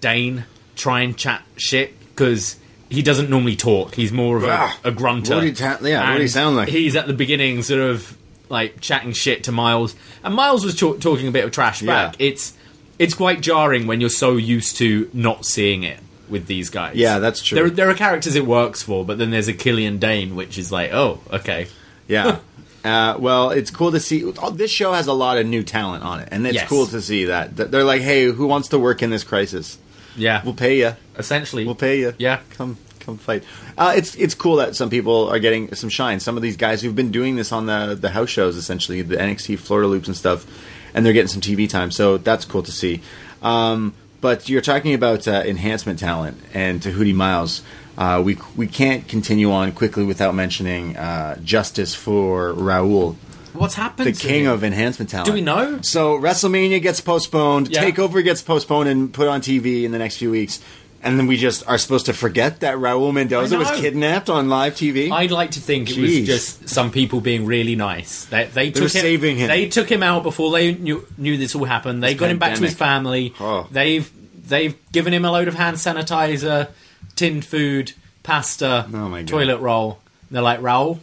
Dane 0.00 0.44
try 0.76 1.00
and 1.00 1.16
chat 1.16 1.42
shit, 1.56 1.98
because 2.10 2.56
he 2.88 3.02
doesn't 3.02 3.30
normally 3.30 3.56
talk. 3.56 3.94
He's 3.94 4.12
more 4.12 4.36
of 4.36 4.44
a, 4.44 4.48
Ah, 4.50 4.78
a 4.84 4.90
grunter. 4.92 5.34
what 5.36 5.40
do 5.40 5.46
you 5.46 5.54
ta- 5.54 5.78
yeah, 5.82 6.08
what 6.10 6.16
do 6.16 6.22
you 6.22 6.28
sound 6.28 6.56
like? 6.56 6.68
He's 6.68 6.94
at 6.94 7.06
the 7.06 7.14
beginning 7.14 7.62
sort 7.62 7.80
of 7.80 8.16
like 8.52 8.80
chatting 8.80 9.12
shit 9.12 9.42
to 9.44 9.52
Miles, 9.52 9.96
and 10.22 10.32
Miles 10.34 10.64
was 10.64 10.76
ch- 10.76 11.00
talking 11.02 11.26
a 11.26 11.32
bit 11.32 11.44
of 11.44 11.50
trash 11.50 11.82
back. 11.82 12.20
Yeah. 12.20 12.26
It's 12.28 12.52
it's 13.00 13.14
quite 13.14 13.40
jarring 13.40 13.88
when 13.88 14.00
you're 14.00 14.10
so 14.10 14.36
used 14.36 14.76
to 14.76 15.10
not 15.12 15.44
seeing 15.44 15.82
it 15.82 15.98
with 16.28 16.46
these 16.46 16.70
guys. 16.70 16.94
Yeah, 16.94 17.18
that's 17.18 17.42
true. 17.42 17.56
There, 17.56 17.70
there 17.70 17.90
are 17.90 17.94
characters 17.94 18.36
it 18.36 18.46
works 18.46 18.82
for, 18.82 19.04
but 19.04 19.18
then 19.18 19.30
there's 19.30 19.48
a 19.48 19.52
Killian 19.52 19.98
Dane, 19.98 20.36
which 20.36 20.56
is 20.58 20.70
like, 20.70 20.92
oh, 20.92 21.20
okay. 21.32 21.66
yeah. 22.06 22.38
Uh, 22.84 23.14
well, 23.16 23.50
it's 23.50 23.70
cool 23.70 23.92
to 23.92 24.00
see. 24.00 24.24
oh, 24.24 24.50
This 24.50 24.68
show 24.68 24.92
has 24.92 25.06
a 25.06 25.12
lot 25.12 25.38
of 25.38 25.46
new 25.46 25.62
talent 25.62 26.02
on 26.02 26.18
it, 26.18 26.28
and 26.32 26.44
it's 26.44 26.56
Yes. 26.56 26.68
cool 26.68 26.84
to 26.88 27.00
see 27.00 27.26
that 27.26 27.54
they're 27.56 27.84
like, 27.84 28.00
"Hey, 28.02 28.24
who 28.24 28.48
wants 28.48 28.70
to 28.70 28.78
work 28.80 29.04
in 29.04 29.10
this 29.10 29.22
crisis? 29.22 29.78
Yeah, 30.16 30.42
We'll 30.44 30.54
pay 30.54 30.78
you. 30.78 30.96
essentially. 31.16 31.64
We'll 31.64 31.76
pay 31.76 32.00
you. 32.00 32.12
Yeah. 32.18 32.40
come 32.56 32.76
come 33.02 33.18
fight." 33.18 33.44
Uh, 33.76 33.92
it's 33.96 34.14
it's 34.16 34.34
cool 34.34 34.56
that 34.56 34.74
some 34.76 34.88
people 34.90 35.28
are 35.28 35.38
getting 35.38 35.74
some 35.74 35.90
shine. 35.90 36.20
Some 36.20 36.36
of 36.36 36.42
these 36.42 36.56
guys 36.56 36.80
who've 36.82 36.96
been 36.96 37.10
doing 37.10 37.36
this 37.36 37.52
on 37.52 37.66
the 37.66 37.96
the 38.00 38.10
house 38.10 38.30
shows, 38.30 38.56
essentially 38.56 39.02
the 39.02 39.16
NXT 39.16 39.58
Florida 39.58 39.88
loops 39.88 40.08
and 40.08 40.16
stuff, 40.16 40.46
and 40.94 41.04
they're 41.04 41.12
getting 41.12 41.28
some 41.28 41.40
TV 41.42 41.68
time. 41.68 41.90
So 41.90 42.16
that's 42.18 42.44
cool 42.44 42.62
to 42.62 42.72
see. 42.72 43.00
Um, 43.42 43.94
but 44.20 44.48
you're 44.48 44.60
talking 44.62 44.94
about 44.94 45.26
uh, 45.26 45.42
enhancement 45.44 45.98
talent 45.98 46.38
and 46.54 46.80
Tehuti 46.80 47.14
Miles. 47.14 47.62
Uh, 47.98 48.22
we 48.24 48.38
we 48.56 48.66
can't 48.66 49.06
continue 49.08 49.52
on 49.52 49.72
quickly 49.72 50.04
without 50.04 50.34
mentioning 50.34 50.96
uh, 50.96 51.36
justice 51.42 51.94
for 51.94 52.52
Raul, 52.54 53.16
What's 53.52 53.74
happened? 53.74 54.08
the 54.08 54.12
king 54.18 54.44
him? 54.44 54.50
of 54.52 54.64
enhancement 54.64 55.10
talent. 55.10 55.26
Do 55.26 55.34
we 55.34 55.42
know? 55.42 55.80
So 55.82 56.18
WrestleMania 56.18 56.80
gets 56.80 57.02
postponed, 57.02 57.68
Yeah. 57.68 57.84
Takeover 57.84 58.24
gets 58.24 58.40
postponed 58.40 58.88
and 58.88 59.12
put 59.12 59.28
on 59.28 59.42
TV 59.42 59.82
in 59.84 59.92
the 59.92 59.98
next 59.98 60.16
few 60.16 60.30
weeks, 60.30 60.60
and 61.02 61.18
then 61.18 61.26
we 61.26 61.36
just 61.36 61.66
are 61.68 61.78
supposed 61.78 62.06
to 62.06 62.12
forget 62.12 62.60
that 62.60 62.76
Raul 62.76 63.12
Mendoza 63.12 63.58
was 63.58 63.70
kidnapped 63.72 64.30
on 64.30 64.48
live 64.48 64.74
TV. 64.74 65.10
I'd 65.10 65.30
like 65.30 65.52
to 65.52 65.60
think 65.60 65.90
it 65.90 65.98
was 65.98 66.26
just 66.26 66.68
some 66.68 66.90
people 66.90 67.20
being 67.20 67.44
really 67.44 67.76
nice. 67.76 68.26
They, 68.26 68.44
they 68.44 68.70
took 68.70 68.82
were 68.82 68.88
him, 68.88 69.02
saving 69.02 69.36
him. 69.36 69.48
They 69.48 69.68
took 69.68 69.90
him 69.90 70.02
out 70.02 70.22
before 70.22 70.52
they 70.52 70.74
knew, 70.74 71.06
knew 71.16 71.36
this 71.36 71.54
all 71.54 71.64
happened. 71.64 72.02
They 72.02 72.12
This 72.12 72.20
got 72.20 72.30
him 72.30 72.38
back 72.38 72.56
to 72.56 72.62
his 72.62 72.74
family. 72.74 73.34
Oh. 73.40 73.66
They've 73.70 74.10
they've 74.48 74.76
given 74.92 75.12
him 75.12 75.24
a 75.24 75.32
load 75.32 75.48
of 75.48 75.54
hand 75.54 75.76
sanitizer, 75.76 76.70
tinned 77.16 77.44
food, 77.44 77.92
pasta, 78.22 78.86
Oh 78.92 79.22
toilet 79.24 79.58
roll. 79.58 79.98
They're 80.30 80.40
like 80.40 80.60
Raul, 80.60 81.00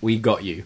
we 0.00 0.18
got 0.18 0.44
you 0.44 0.64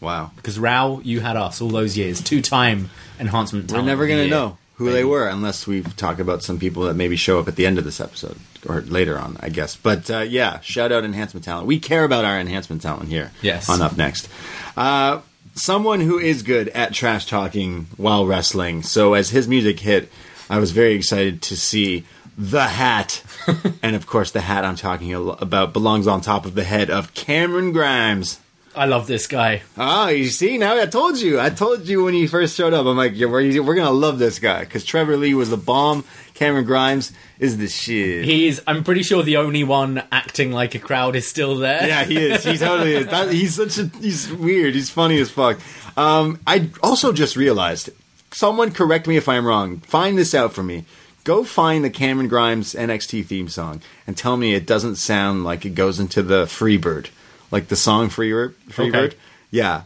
wow, 0.00 0.30
because 0.36 0.58
Raul, 0.58 1.04
you 1.04 1.20
had 1.20 1.36
us 1.36 1.60
all 1.60 1.68
those 1.68 1.96
years, 1.96 2.22
two 2.22 2.42
time 2.42 2.90
enhancement. 3.18 3.70
we're 3.72 3.82
never 3.82 4.06
year. 4.06 4.28
know 4.28 4.58
who 4.78 4.92
they 4.92 5.04
were 5.04 5.28
unless 5.28 5.66
we 5.66 5.82
talk 5.82 6.20
about 6.20 6.42
some 6.42 6.58
people 6.58 6.84
that 6.84 6.94
maybe 6.94 7.16
show 7.16 7.40
up 7.40 7.48
at 7.48 7.56
the 7.56 7.66
end 7.66 7.78
of 7.78 7.84
this 7.84 8.00
episode 8.00 8.36
or 8.68 8.80
later 8.82 9.18
on, 9.18 9.36
I 9.40 9.48
guess. 9.48 9.74
But 9.74 10.08
uh, 10.08 10.20
yeah, 10.20 10.60
shout 10.60 10.92
out 10.92 11.04
enhancement 11.04 11.44
talent. 11.44 11.66
We 11.66 11.80
care 11.80 12.04
about 12.04 12.24
our 12.24 12.38
enhancement 12.38 12.82
talent 12.82 13.08
here. 13.08 13.32
Yes. 13.42 13.68
On 13.68 13.82
up 13.82 13.96
next. 13.96 14.28
Uh, 14.76 15.20
someone 15.54 16.00
who 16.00 16.18
is 16.18 16.44
good 16.44 16.68
at 16.68 16.94
trash 16.94 17.26
talking 17.26 17.88
while 17.96 18.24
wrestling. 18.24 18.84
So 18.84 19.14
as 19.14 19.30
his 19.30 19.48
music 19.48 19.80
hit, 19.80 20.10
I 20.48 20.60
was 20.60 20.70
very 20.70 20.94
excited 20.94 21.42
to 21.42 21.56
see 21.56 22.04
the 22.38 22.62
hat, 22.66 23.24
and 23.82 23.96
of 23.96 24.06
course, 24.06 24.30
the 24.30 24.40
hat 24.40 24.64
I'm 24.64 24.76
talking 24.76 25.12
about 25.12 25.72
belongs 25.72 26.06
on 26.06 26.20
top 26.20 26.46
of 26.46 26.54
the 26.54 26.62
head 26.62 26.88
of 26.88 27.14
Cameron 27.14 27.72
Grimes. 27.72 28.38
I 28.74 28.86
love 28.86 29.06
this 29.06 29.26
guy. 29.26 29.62
Ah, 29.76 30.08
you 30.08 30.28
see 30.28 30.58
now 30.58 30.78
I 30.80 30.86
told 30.86 31.18
you. 31.18 31.40
I 31.40 31.50
told 31.50 31.86
you 31.86 32.04
when 32.04 32.14
he 32.14 32.26
first 32.26 32.56
showed 32.56 32.72
up. 32.74 32.86
I'm 32.86 32.96
like, 32.96 33.12
yeah, 33.14 33.26
we're, 33.26 33.62
we're 33.62 33.74
gonna 33.74 33.90
love 33.90 34.18
this 34.18 34.38
guy 34.38 34.60
because 34.60 34.84
Trevor 34.84 35.16
Lee 35.16 35.34
was 35.34 35.50
the 35.50 35.56
bomb. 35.56 36.04
Cameron 36.34 36.64
Grimes 36.64 37.12
is 37.40 37.56
the 37.58 37.66
shit. 37.66 38.24
He's, 38.24 38.60
I'm 38.66 38.84
pretty 38.84 39.02
sure, 39.02 39.24
the 39.24 39.38
only 39.38 39.64
one 39.64 40.02
acting 40.12 40.52
like 40.52 40.76
a 40.76 40.78
crowd 40.78 41.16
is 41.16 41.26
still 41.28 41.56
there. 41.56 41.84
yeah, 41.84 42.04
he 42.04 42.16
is. 42.16 42.44
He 42.44 42.56
totally 42.56 42.94
is. 42.94 43.06
That, 43.08 43.32
he's 43.32 43.54
such 43.56 43.78
a. 43.78 43.86
He's 44.00 44.30
weird. 44.32 44.74
He's 44.74 44.90
funny 44.90 45.18
as 45.18 45.30
fuck. 45.30 45.58
Um, 45.96 46.38
I 46.46 46.70
also 46.82 47.12
just 47.12 47.36
realized. 47.36 47.90
Someone 48.30 48.70
correct 48.72 49.06
me 49.08 49.16
if 49.16 49.28
I'm 49.28 49.46
wrong. 49.46 49.78
Find 49.78 50.16
this 50.18 50.34
out 50.34 50.52
for 50.52 50.62
me. 50.62 50.84
Go 51.24 51.44
find 51.44 51.84
the 51.84 51.90
Cameron 51.90 52.28
Grimes 52.28 52.74
NXT 52.74 53.26
theme 53.26 53.48
song 53.48 53.82
and 54.06 54.16
tell 54.16 54.36
me 54.36 54.54
it 54.54 54.66
doesn't 54.66 54.96
sound 54.96 55.44
like 55.44 55.64
it 55.66 55.74
goes 55.74 55.98
into 55.98 56.22
the 56.22 56.44
Freebird, 56.44 57.08
like 57.50 57.68
the 57.68 57.76
song 57.76 58.08
Freebird. 58.08 58.54
Freebird. 58.70 58.94
Okay. 58.94 59.16
Yeah, 59.50 59.82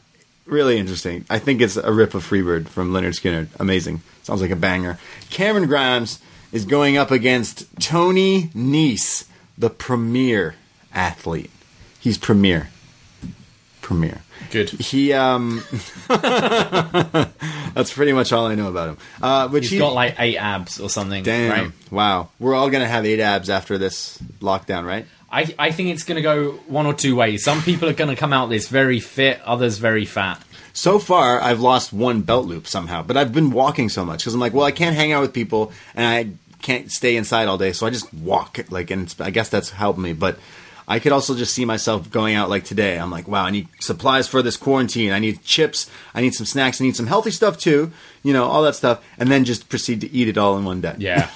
really 0.46 0.78
interesting. 0.78 1.24
I 1.30 1.38
think 1.38 1.60
it's 1.60 1.76
a 1.76 1.92
rip 1.92 2.14
of 2.14 2.28
Freebird 2.28 2.68
from 2.68 2.92
Lynyrd 2.92 3.18
Skynyrd. 3.20 3.48
Amazing. 3.60 4.02
Sounds 4.22 4.40
like 4.40 4.50
a 4.50 4.56
banger. 4.56 4.98
Cameron 5.30 5.66
Grimes 5.68 6.20
is 6.52 6.64
going 6.64 6.96
up 6.96 7.10
against 7.10 7.66
Tony 7.80 8.48
Nese, 8.54 9.26
the 9.56 9.70
premier 9.70 10.54
athlete. 10.94 11.50
He's 11.98 12.18
premier. 12.18 12.68
Premier. 13.80 14.22
Good. 14.50 14.70
He 14.70 15.12
um 15.12 15.62
That's 17.74 17.92
pretty 17.92 18.12
much 18.12 18.32
all 18.32 18.46
I 18.46 18.54
know 18.54 18.68
about 18.68 18.88
him. 18.90 18.98
Uh 19.22 19.48
which 19.48 19.64
He's 19.64 19.72
he, 19.72 19.78
got 19.78 19.94
like 19.94 20.16
eight 20.18 20.36
abs 20.36 20.80
or 20.80 20.90
something. 20.90 21.22
Damn. 21.22 21.50
Right? 21.50 21.72
Wow. 21.90 22.28
We're 22.38 22.54
all 22.54 22.68
gonna 22.70 22.88
have 22.88 23.06
eight 23.06 23.20
abs 23.20 23.48
after 23.48 23.78
this 23.78 24.18
lockdown, 24.40 24.84
right? 24.84 25.06
I, 25.32 25.54
I 25.58 25.70
think 25.72 25.88
it's 25.88 26.04
going 26.04 26.16
to 26.16 26.22
go 26.22 26.50
one 26.68 26.84
or 26.86 26.92
two 26.94 27.16
ways. 27.16 27.42
Some 27.42 27.62
people 27.62 27.88
are 27.88 27.94
going 27.94 28.10
to 28.10 28.16
come 28.16 28.32
out 28.34 28.50
this 28.50 28.68
very 28.68 29.00
fit, 29.00 29.40
others 29.42 29.78
very 29.78 30.04
fat. 30.04 30.42
So 30.74 30.98
far, 30.98 31.40
I've 31.40 31.60
lost 31.60 31.92
one 31.92 32.20
belt 32.22 32.46
loop 32.46 32.66
somehow, 32.66 33.02
but 33.02 33.16
I've 33.16 33.32
been 33.32 33.50
walking 33.50 33.88
so 33.88 34.04
much 34.04 34.20
because 34.20 34.34
I'm 34.34 34.40
like, 34.40 34.52
well, 34.54 34.64
I 34.66 34.72
can't 34.72 34.94
hang 34.96 35.12
out 35.12 35.22
with 35.22 35.32
people 35.32 35.72
and 35.94 36.06
I 36.06 36.36
can't 36.62 36.90
stay 36.92 37.16
inside 37.16 37.48
all 37.48 37.58
day, 37.58 37.72
so 37.72 37.86
I 37.86 37.90
just 37.90 38.12
walk. 38.14 38.58
Like, 38.70 38.90
and 38.90 39.02
it's- 39.06 39.20
I 39.26 39.30
guess 39.30 39.48
that's 39.48 39.70
helped 39.70 39.98
me. 39.98 40.12
But 40.12 40.38
I 40.86 40.98
could 40.98 41.12
also 41.12 41.34
just 41.34 41.54
see 41.54 41.64
myself 41.64 42.10
going 42.10 42.34
out 42.34 42.50
like 42.50 42.64
today. 42.64 42.98
I'm 42.98 43.10
like, 43.10 43.26
wow, 43.28 43.44
I 43.44 43.50
need 43.50 43.68
supplies 43.80 44.28
for 44.28 44.42
this 44.42 44.56
quarantine. 44.56 45.12
I 45.12 45.18
need 45.18 45.42
chips. 45.44 45.90
I 46.14 46.20
need 46.20 46.34
some 46.34 46.46
snacks. 46.46 46.80
I 46.80 46.84
need 46.84 46.96
some 46.96 47.06
healthy 47.06 47.30
stuff 47.30 47.58
too. 47.58 47.90
You 48.22 48.32
know, 48.32 48.44
all 48.44 48.62
that 48.64 48.74
stuff, 48.76 49.02
and 49.18 49.30
then 49.30 49.44
just 49.44 49.68
proceed 49.68 50.00
to 50.02 50.10
eat 50.12 50.28
it 50.28 50.36
all 50.38 50.56
in 50.58 50.64
one 50.64 50.80
day. 50.80 50.94
Yeah. 50.98 51.30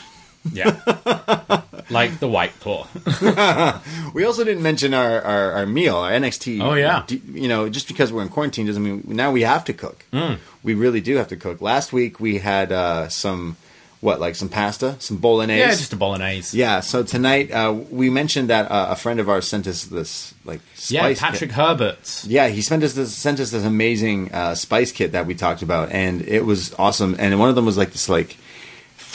Yeah. 0.52 1.62
like 1.90 2.18
the 2.18 2.28
white 2.28 2.58
claw. 2.60 2.86
We 4.14 4.24
also 4.24 4.44
didn't 4.44 4.62
mention 4.62 4.94
our, 4.94 5.20
our, 5.20 5.52
our 5.52 5.66
meal, 5.66 5.96
our 5.96 6.10
NXT. 6.10 6.62
Oh, 6.62 6.74
yeah. 6.74 7.04
You 7.08 7.48
know, 7.48 7.68
just 7.68 7.86
because 7.86 8.12
we're 8.12 8.22
in 8.22 8.28
quarantine 8.30 8.66
doesn't 8.66 8.82
mean 8.82 9.02
now 9.06 9.30
we 9.30 9.42
have 9.42 9.64
to 9.66 9.72
cook. 9.72 10.04
Mm. 10.12 10.38
We 10.62 10.74
really 10.74 11.00
do 11.00 11.16
have 11.16 11.28
to 11.28 11.36
cook. 11.36 11.60
Last 11.60 11.92
week 11.92 12.18
we 12.18 12.38
had 12.38 12.72
uh, 12.72 13.08
some, 13.08 13.56
what, 14.00 14.18
like 14.20 14.34
some 14.34 14.48
pasta, 14.48 14.96
some 15.00 15.18
bolognese. 15.18 15.58
yeah, 15.60 15.70
just 15.70 15.92
a 15.92 15.96
bolognese. 15.96 16.56
Yeah, 16.56 16.80
so 16.80 17.02
tonight 17.02 17.50
uh, 17.50 17.72
we 17.90 18.08
mentioned 18.08 18.48
that 18.50 18.70
uh, 18.70 18.86
a 18.90 18.96
friend 18.96 19.20
of 19.20 19.28
ours 19.28 19.46
sent 19.46 19.66
us 19.66 19.84
this 19.84 20.32
like 20.44 20.60
spice. 20.74 20.90
Yeah, 20.90 21.28
Patrick 21.28 21.50
kit. 21.50 21.56
Herbert. 21.56 22.24
Yeah, 22.26 22.48
he 22.48 22.62
sent 22.62 22.82
us 22.84 22.94
this 22.94 23.14
sent 23.14 23.38
us 23.40 23.50
this 23.50 23.64
amazing 23.64 24.32
uh, 24.32 24.54
spice 24.54 24.92
kit 24.92 25.12
that 25.12 25.26
we 25.26 25.34
talked 25.34 25.62
about, 25.62 25.90
and 25.92 26.22
it 26.22 26.44
was 26.44 26.72
awesome. 26.74 27.16
And 27.18 27.38
one 27.38 27.48
of 27.48 27.54
them 27.54 27.66
was 27.66 27.76
like 27.76 27.92
this 27.92 28.08
like 28.08 28.36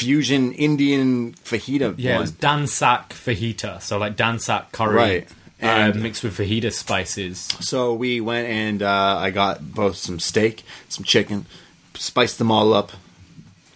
fusion 0.02 0.52
Indian 0.54 1.34
fajita. 1.46 1.96
Yeah, 1.98 2.12
it 2.12 2.14
one. 2.16 2.22
was 2.22 2.32
dansak 2.34 3.10
fajita. 3.10 3.82
So 3.82 3.98
like 3.98 4.16
dansak 4.18 4.72
curry. 4.72 4.96
Right. 4.96 5.28
And 5.60 5.94
And- 5.94 6.02
mixed 6.04 6.24
with 6.24 6.36
fajita 6.38 6.72
spices. 6.74 7.38
So 7.60 7.94
we 7.94 8.20
went 8.20 8.48
and 8.48 8.82
uh, 8.82 9.18
I 9.18 9.30
got 9.30 9.74
both 9.74 9.96
some 9.96 10.20
steak, 10.20 10.64
some 10.90 11.04
chicken, 11.04 11.46
spiced 11.94 12.40
them 12.40 12.50
all 12.52 12.74
up, 12.74 12.92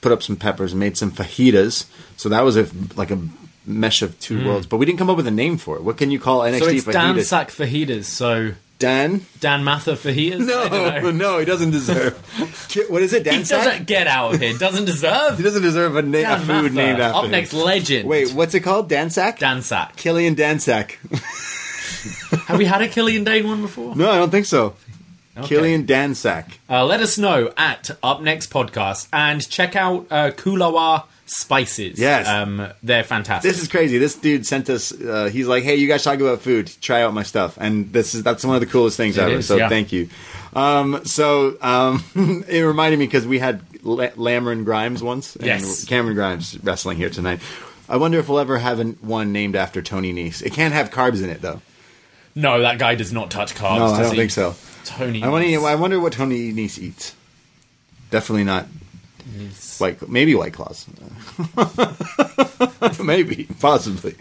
put 0.01 0.11
up 0.11 0.23
some 0.23 0.36
peppers, 0.36 0.73
made 0.73 0.97
some 0.97 1.11
fajitas. 1.11 1.86
So 2.17 2.30
that 2.30 2.41
was 2.41 2.57
a 2.57 2.67
like 2.95 3.11
a 3.11 3.19
mesh 3.67 4.01
of 4.01 4.19
two 4.19 4.45
worlds. 4.47 4.65
But 4.65 4.78
we 4.78 4.86
didn't 4.88 4.97
come 4.99 5.09
up 5.11 5.17
with 5.17 5.28
a 5.28 5.32
name 5.32 5.57
for 5.57 5.76
it. 5.76 5.84
What 5.84 5.97
can 5.97 6.09
you 6.11 6.19
call 6.19 6.41
NXT 6.41 6.55
Mm. 6.55 6.59
So 6.59 6.67
it's 6.69 6.86
fajitas? 6.86 7.32
dansak 7.32 7.47
fajitas. 7.51 8.05
So 8.05 8.51
Dan? 8.78 9.26
Dan 9.39 9.63
Mather. 9.63 9.93
I 10.03 10.30
don't 10.30 10.45
No, 10.45 11.11
no, 11.11 11.39
he 11.39 11.45
doesn't 11.45 11.71
deserve. 11.71 12.13
What 12.89 13.01
is 13.01 13.13
it? 13.13 13.23
Dan 13.23 13.39
He 13.39 13.43
doesn't 13.45 13.88
get 13.88 14.05
out 14.07 14.36
of 14.36 14.41
here. 14.41 14.57
Doesn't 14.57 14.86
deserve. 14.86 15.38
He 15.38 15.43
doesn't 15.43 15.61
deserve 15.61 15.95
a, 15.95 16.01
na- 16.01 16.36
a 16.36 16.39
food 16.39 16.47
Mather. 16.47 16.69
named 16.71 16.99
after 16.99 17.17
Up 17.19 17.26
him. 17.26 17.32
next, 17.32 17.53
legend. 17.53 18.09
Wait, 18.09 18.32
what's 18.34 18.53
it 18.53 18.59
called? 18.61 18.89
Dansak? 18.89 19.39
Dansak. 19.39 19.95
Killian 19.95 20.36
Dansak. 20.36 20.95
Have 22.47 22.57
we 22.57 22.65
had 22.65 22.82
a 22.82 22.88
Killian 22.88 23.23
Dane 23.23 23.47
one 23.47 23.61
before? 23.61 23.95
no, 23.95 24.11
I 24.11 24.17
don't 24.17 24.30
think 24.30 24.45
so. 24.45 24.76
Okay. 25.38 25.47
Killian 25.47 25.86
Dansak. 25.86 26.45
Uh, 26.69 26.86
let 26.86 26.99
us 27.01 27.17
know 27.17 27.51
at 27.57 27.89
upNXT 28.03 28.49
Podcast 28.49 29.07
and 29.11 29.47
check 29.49 29.76
out 29.76 30.05
uh, 30.11 30.32
Kulawa 30.32 31.05
Spices. 31.28 31.97
Yes. 31.99 32.28
Um, 32.28 32.67
they're 32.84 33.03
fantastic. 33.03 33.51
This 33.51 33.61
is 33.61 33.67
crazy. 33.67 33.97
This 33.97 34.15
dude 34.15 34.45
sent 34.45 34.69
us. 34.69 34.91
Uh, 34.91 35.26
he's 35.32 35.47
like, 35.47 35.63
"Hey, 35.63 35.76
you 35.76 35.88
guys 35.88 36.03
talk 36.03 36.19
about 36.19 36.41
food. 36.41 36.71
Try 36.82 37.01
out 37.01 37.13
my 37.13 37.23
stuff." 37.23 37.57
And 37.59 37.91
this 37.91 38.13
is 38.13 38.21
that's 38.23 38.45
one 38.45 38.55
of 38.55 38.59
the 38.61 38.67
coolest 38.67 38.95
things 38.97 39.17
It 39.17 39.21
ever. 39.21 39.32
is, 39.36 39.47
so 39.47 39.55
yeah. 39.55 39.67
thank 39.69 39.91
you. 39.91 40.07
Um, 40.53 41.03
so 41.05 41.57
um, 41.61 42.03
it 42.47 42.61
reminded 42.61 42.99
me 42.99 43.05
because 43.07 43.26
we 43.26 43.39
had 43.39 43.61
La- 43.84 44.09
Lamron 44.09 44.65
Grimes 44.65 45.01
once, 45.01 45.36
and 45.36 45.45
Yes. 45.45 45.86
Cameron 45.86 46.15
Grimes 46.15 46.59
wrestling 46.63 46.97
here 46.97 47.09
tonight. 47.09 47.39
I 47.89 47.97
wonder 47.97 48.19
if 48.19 48.30
we'll 48.30 48.39
ever 48.39 48.57
have 48.59 48.80
an, 48.80 48.97
one 49.01 49.32
named 49.32 49.55
after 49.55 49.82
Tony 49.82 50.13
Nese. 50.13 50.41
It 50.43 50.53
can't 50.53 50.73
have 50.73 50.91
carbs 50.91 51.23
in 51.23 51.30
it 51.32 51.41
though. 51.41 51.61
no, 52.36 52.61
that 52.61 52.78
guy 52.78 52.93
does 52.95 53.11
not 53.11 53.32
touch 53.32 53.55
carbs. 53.55 53.80
No, 53.80 53.86
I 53.88 54.01
don't 54.03 54.15
think 54.15 54.32
so. 54.32 54.55
Tony. 54.86 55.23
I 55.23 55.28
to. 55.28 55.65
I 55.65 55.73
wonder 55.76 55.99
what 55.99 56.13
Tony 56.13 56.53
Nese 56.53 56.78
eats. 56.80 57.15
Definitely 58.11 58.43
not 58.43 58.67
white. 59.80 60.07
Maybe 60.09 60.36
White 60.36 60.53
Claws. 60.53 60.86
maybe, 63.03 63.47
possibly. 63.59 64.15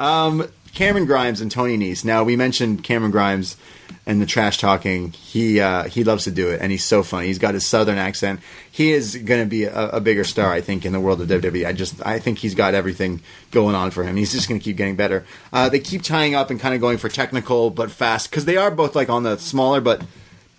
Um, 0.00 0.48
Cameron 0.74 1.06
Grimes 1.06 1.40
and 1.40 1.50
Tony 1.50 1.76
Nese. 1.78 2.04
Now 2.04 2.24
we 2.24 2.36
mentioned 2.36 2.84
Cameron 2.84 3.10
Grimes 3.10 3.56
and 4.04 4.20
the 4.20 4.26
trash 4.26 4.58
talking. 4.58 5.12
He 5.12 5.58
uh, 5.60 5.84
he 5.84 6.04
loves 6.04 6.24
to 6.24 6.30
do 6.30 6.50
it, 6.50 6.60
and 6.60 6.70
he's 6.70 6.84
so 6.84 7.02
funny. 7.02 7.28
He's 7.28 7.38
got 7.38 7.54
his 7.54 7.66
southern 7.66 7.98
accent. 7.98 8.40
He 8.70 8.92
is 8.92 9.16
going 9.16 9.40
to 9.40 9.46
be 9.48 9.64
a, 9.64 9.88
a 9.90 10.00
bigger 10.00 10.22
star, 10.24 10.52
I 10.52 10.60
think, 10.60 10.84
in 10.84 10.92
the 10.92 11.00
world 11.00 11.20
of 11.20 11.28
WWE. 11.28 11.66
I 11.66 11.72
just 11.72 12.04
I 12.04 12.18
think 12.18 12.38
he's 12.38 12.54
got 12.54 12.74
everything 12.74 13.20
going 13.52 13.74
on 13.74 13.90
for 13.90 14.04
him. 14.04 14.16
He's 14.16 14.32
just 14.32 14.48
going 14.48 14.60
to 14.60 14.64
keep 14.64 14.76
getting 14.76 14.96
better. 14.96 15.24
Uh, 15.52 15.68
they 15.68 15.80
keep 15.80 16.02
tying 16.02 16.34
up 16.34 16.50
and 16.50 16.60
kind 16.60 16.74
of 16.74 16.80
going 16.80 16.98
for 16.98 17.08
technical 17.08 17.70
but 17.70 17.90
fast 17.90 18.30
because 18.30 18.44
they 18.44 18.56
are 18.56 18.70
both 18.70 18.94
like 18.94 19.08
on 19.08 19.22
the 19.22 19.38
smaller 19.38 19.80
but 19.80 20.02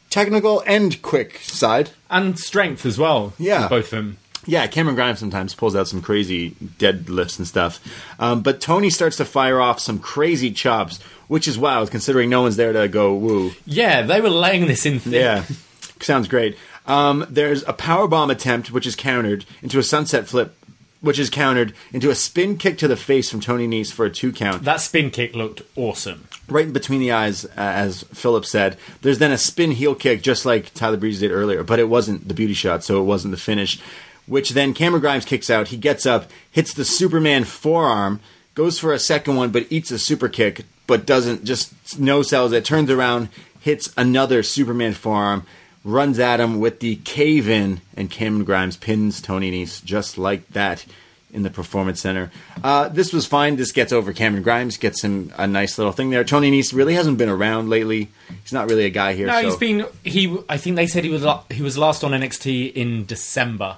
technical 0.09 0.63
and 0.65 1.01
quick 1.01 1.37
side. 1.39 1.91
and 2.09 2.39
strength 2.39 2.85
as 2.85 2.97
well. 2.97 3.33
Yeah. 3.37 3.67
both 3.67 3.85
of 3.85 3.91
them. 3.91 4.17
Yeah, 4.47 4.65
Cameron 4.67 4.95
Grimes 4.95 5.19
sometimes 5.19 5.53
pulls 5.53 5.75
out 5.75 5.87
some 5.89 6.01
crazy 6.01 6.51
deadlifts 6.51 7.37
and 7.37 7.45
stuff. 7.47 7.79
Um, 8.17 8.41
but 8.41 8.61
Tony 8.61 8.89
starts 8.89 9.17
to 9.17 9.25
fire 9.25 9.59
off 9.59 9.79
some 9.79 9.99
crazy 9.99 10.51
chops, 10.51 11.01
which 11.27 11.47
is 11.49 11.57
wild 11.59 11.91
considering 11.91 12.29
no 12.29 12.41
one's 12.43 12.55
there 12.55 12.71
to 12.73 12.87
go 12.87 13.13
woo. 13.13 13.51
Yeah, 13.65 14.03
they 14.03 14.21
were 14.21 14.29
laying 14.29 14.67
this 14.67 14.85
in 14.85 14.99
thick. 14.99 15.13
Yeah, 15.21 15.43
sounds 16.01 16.27
great. 16.29 16.57
Um, 16.85 17.25
there's 17.29 17.63
a 17.67 17.73
power 17.73 18.07
bomb 18.07 18.29
attempt, 18.31 18.71
which 18.71 18.87
is 18.87 18.95
countered 18.95 19.45
into 19.61 19.77
a 19.79 19.83
sunset 19.83 20.27
flip, 20.27 20.55
which 21.01 21.19
is 21.19 21.29
countered 21.29 21.73
into 21.91 22.09
a 22.09 22.15
spin 22.15 22.57
kick 22.57 22.77
to 22.77 22.87
the 22.87 22.95
face 22.95 23.29
from 23.29 23.41
Tony 23.41 23.67
Nese 23.67 23.91
for 23.91 24.05
a 24.05 24.09
two 24.09 24.31
count. 24.31 24.63
That 24.63 24.79
spin 24.79 25.11
kick 25.11 25.35
looked 25.35 25.61
awesome. 25.75 26.29
right 26.47 26.65
in 26.65 26.71
between 26.71 27.01
the 27.01 27.11
eyes, 27.11 27.43
uh, 27.43 27.49
as 27.57 28.03
Philip 28.13 28.45
said. 28.45 28.77
There's 29.01 29.19
then 29.19 29.33
a 29.33 29.37
spin 29.37 29.71
heel 29.71 29.93
kick, 29.95 30.21
just 30.21 30.45
like 30.45 30.73
Tyler 30.73 30.95
Breeze 30.95 31.19
did 31.19 31.31
earlier, 31.31 31.63
but 31.63 31.79
it 31.79 31.89
wasn't 31.89 32.29
the 32.29 32.33
beauty 32.33 32.53
shot, 32.53 32.85
so 32.85 33.01
it 33.01 33.03
wasn't 33.05 33.31
the 33.31 33.37
finish. 33.37 33.81
Which 34.27 34.51
then 34.51 34.73
Cameron 34.73 35.01
Grimes 35.01 35.25
kicks 35.25 35.49
out. 35.49 35.69
He 35.69 35.77
gets 35.77 36.05
up, 36.05 36.29
hits 36.51 36.73
the 36.73 36.85
Superman 36.85 37.45
forearm, 37.45 38.19
goes 38.55 38.77
for 38.77 38.93
a 38.93 38.99
second 38.99 39.35
one, 39.35 39.51
but 39.51 39.67
eats 39.69 39.91
a 39.91 39.97
super 39.97 40.27
kick, 40.29 40.65
but 40.85 41.05
doesn't 41.05 41.45
just 41.45 41.99
no 41.99 42.21
sells 42.21 42.51
it. 42.51 42.65
Turns 42.65 42.89
around, 42.89 43.29
hits 43.61 43.93
another 43.95 44.43
Superman 44.43 44.93
forearm, 44.93 45.45
runs 45.83 46.19
at 46.19 46.39
him 46.39 46.59
with 46.59 46.79
the 46.79 46.97
cave 46.97 47.47
in, 47.47 47.81
and 47.95 48.11
Cameron 48.11 48.43
Grimes 48.43 48.77
pins 48.77 49.21
Tony 49.21 49.51
Nese 49.51 49.83
just 49.83 50.17
like 50.17 50.47
that 50.49 50.85
in 51.33 51.43
the 51.43 51.49
performance 51.49 52.01
center. 52.01 52.31
Uh, 52.63 52.89
this 52.89 53.13
was 53.13 53.25
fine. 53.25 53.57
This 53.57 53.71
gets 53.71 53.91
over 53.91 54.13
Cameron 54.13 54.43
Grimes, 54.43 54.77
gets 54.77 55.03
him 55.03 55.31
a 55.37 55.45
nice 55.45 55.77
little 55.77 55.93
thing 55.93 56.09
there. 56.09 56.23
Tony 56.23 56.51
Nese 56.51 56.73
really 56.73 56.95
hasn't 56.95 57.17
been 57.17 57.29
around 57.29 57.69
lately. 57.69 58.09
He's 58.43 58.53
not 58.53 58.69
really 58.69 58.85
a 58.85 58.89
guy 58.89 59.13
here. 59.13 59.27
No, 59.27 59.41
so. 59.41 59.47
he's 59.47 59.55
been. 59.57 59.85
He. 60.03 60.37
I 60.49 60.57
think 60.57 60.75
they 60.75 60.87
said 60.87 61.03
he 61.03 61.09
was. 61.09 61.25
He 61.51 61.61
was 61.61 61.77
last 61.77 62.03
on 62.03 62.11
NXT 62.11 62.73
in 62.73 63.05
December. 63.05 63.77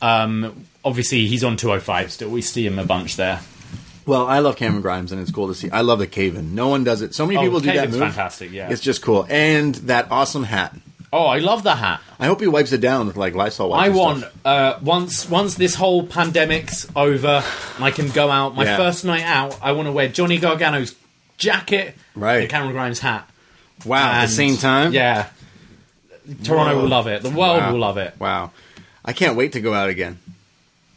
Um, 0.00 0.66
obviously, 0.84 1.26
he's 1.26 1.42
on 1.44 1.56
205 1.56 2.12
still. 2.12 2.30
We 2.30 2.42
see 2.42 2.66
him 2.66 2.78
a 2.78 2.84
bunch 2.84 3.16
there. 3.16 3.40
Well, 4.06 4.26
I 4.26 4.38
love 4.38 4.56
Cameron 4.56 4.80
Grimes, 4.82 5.12
and 5.12 5.20
it's 5.20 5.30
cool 5.30 5.48
to 5.48 5.54
see. 5.54 5.70
I 5.70 5.82
love 5.82 5.98
the 5.98 6.06
cave 6.06 6.34
in. 6.36 6.54
No 6.54 6.68
one 6.68 6.82
does 6.84 7.02
it. 7.02 7.14
So 7.14 7.26
many 7.26 7.38
Oh, 7.38 7.42
people 7.42 7.60
do 7.60 7.66
that 7.66 7.74
Caven's 7.74 7.92
move. 7.98 8.08
fantastic, 8.08 8.52
yeah. 8.52 8.70
it's 8.70 8.80
just 8.80 9.02
cool. 9.02 9.26
And 9.28 9.74
that 9.74 10.10
awesome 10.10 10.44
hat. 10.44 10.74
Oh, 11.12 11.26
I 11.26 11.38
love 11.38 11.62
the 11.62 11.74
hat. 11.74 12.00
I 12.18 12.26
hope 12.26 12.40
he 12.40 12.46
wipes 12.46 12.72
it 12.72 12.80
down 12.80 13.06
with 13.06 13.16
like 13.16 13.34
Lysol 13.34 13.70
wipes. 13.70 13.82
I 13.82 13.86
and 13.86 13.94
want 13.96 14.18
stuff. 14.20 14.32
uh, 14.46 14.78
once 14.82 15.28
once 15.28 15.54
this 15.56 15.74
whole 15.74 16.06
pandemic's 16.06 16.86
over, 16.96 17.42
and 17.76 17.84
I 17.84 17.90
can 17.90 18.08
go 18.10 18.30
out. 18.30 18.54
My 18.54 18.64
Yeah. 18.64 18.76
first 18.76 19.04
night 19.04 19.22
out, 19.24 19.58
I 19.62 19.72
want 19.72 19.86
to 19.88 19.92
wear 19.92 20.08
Johnny 20.08 20.38
Gargano's 20.38 20.94
jacket 21.38 21.94
Right. 22.14 22.40
and 22.42 22.48
Cameron 22.50 22.72
Grimes' 22.72 23.00
hat. 23.00 23.28
Wow, 23.84 23.98
at 24.08 24.12
the 24.14 24.20
And, 24.22 24.30
same 24.30 24.56
time? 24.58 24.92
Yeah. 24.92 25.26
Toronto 26.44 26.74
Whoa. 26.76 26.82
will 26.82 26.88
love 26.88 27.06
it. 27.06 27.22
The 27.22 27.30
world 27.30 27.60
Wow. 27.60 27.72
will 27.72 27.78
love 27.78 27.96
it. 27.98 28.14
Wow. 28.18 28.50
I 29.04 29.12
can't 29.12 29.36
wait 29.36 29.52
to 29.52 29.60
go 29.60 29.74
out 29.74 29.88
again. 29.88 30.18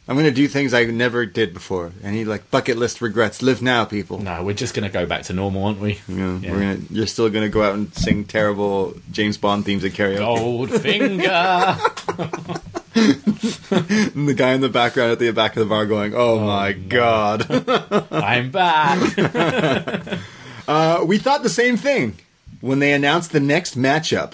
I'm 0.07 0.15
going 0.15 0.25
to 0.25 0.31
do 0.31 0.47
things 0.47 0.73
I 0.73 0.83
never 0.85 1.25
did 1.25 1.53
before. 1.53 1.91
Any 2.03 2.25
like 2.25 2.49
bucket 2.51 2.75
list 2.77 3.01
regrets. 3.01 3.41
Live 3.41 3.61
now, 3.61 3.85
people. 3.85 4.19
No, 4.19 4.43
we're 4.43 4.55
just 4.55 4.73
going 4.73 4.83
to 4.83 4.91
go 4.91 5.05
back 5.05 5.23
to 5.23 5.33
normal, 5.33 5.63
aren't 5.65 5.79
we? 5.79 6.01
Know, 6.07 6.39
Yeah. 6.41 6.51
we're 6.51 6.59
gonna, 6.59 6.79
you're 6.89 7.07
still 7.07 7.29
going 7.29 7.43
to 7.45 7.49
go 7.49 7.63
out 7.63 7.75
and 7.75 7.93
sing 7.93 8.25
terrible 8.25 8.95
James 9.11 9.37
Bond 9.37 9.63
themes 9.63 9.85
at 9.85 9.91
karaoke. 9.91 10.67
Goldfinger. 10.67 11.77
And 12.93 14.27
the 14.27 14.33
guy 14.33 14.51
in 14.53 14.61
the 14.61 14.69
background 14.69 15.11
at 15.13 15.19
the 15.19 15.31
back 15.31 15.55
of 15.55 15.59
the 15.61 15.65
bar 15.69 15.85
going, 15.85 16.13
"Oh, 16.15 16.39
my 16.39 16.73
god." 16.73 17.45
I'm 18.11 18.51
back. 18.51 20.19
Uh, 20.67 21.03
we 21.05 21.17
thought 21.17 21.43
the 21.43 21.49
same 21.49 21.77
thing 21.77 22.17
when 22.59 22.79
they 22.79 22.91
announced 22.91 23.31
the 23.31 23.39
next 23.39 23.77
matchup. 23.77 24.33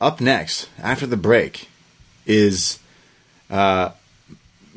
Up 0.00 0.20
next, 0.20 0.68
after 0.80 1.06
the 1.08 1.16
break, 1.16 1.68
is 2.28 2.78
uh, 3.50 3.90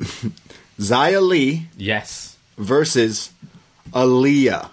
Xia 0.80 1.22
Li 1.22 1.68
yes. 1.76 2.36
versus 2.58 3.30
Aliyah. 3.92 4.70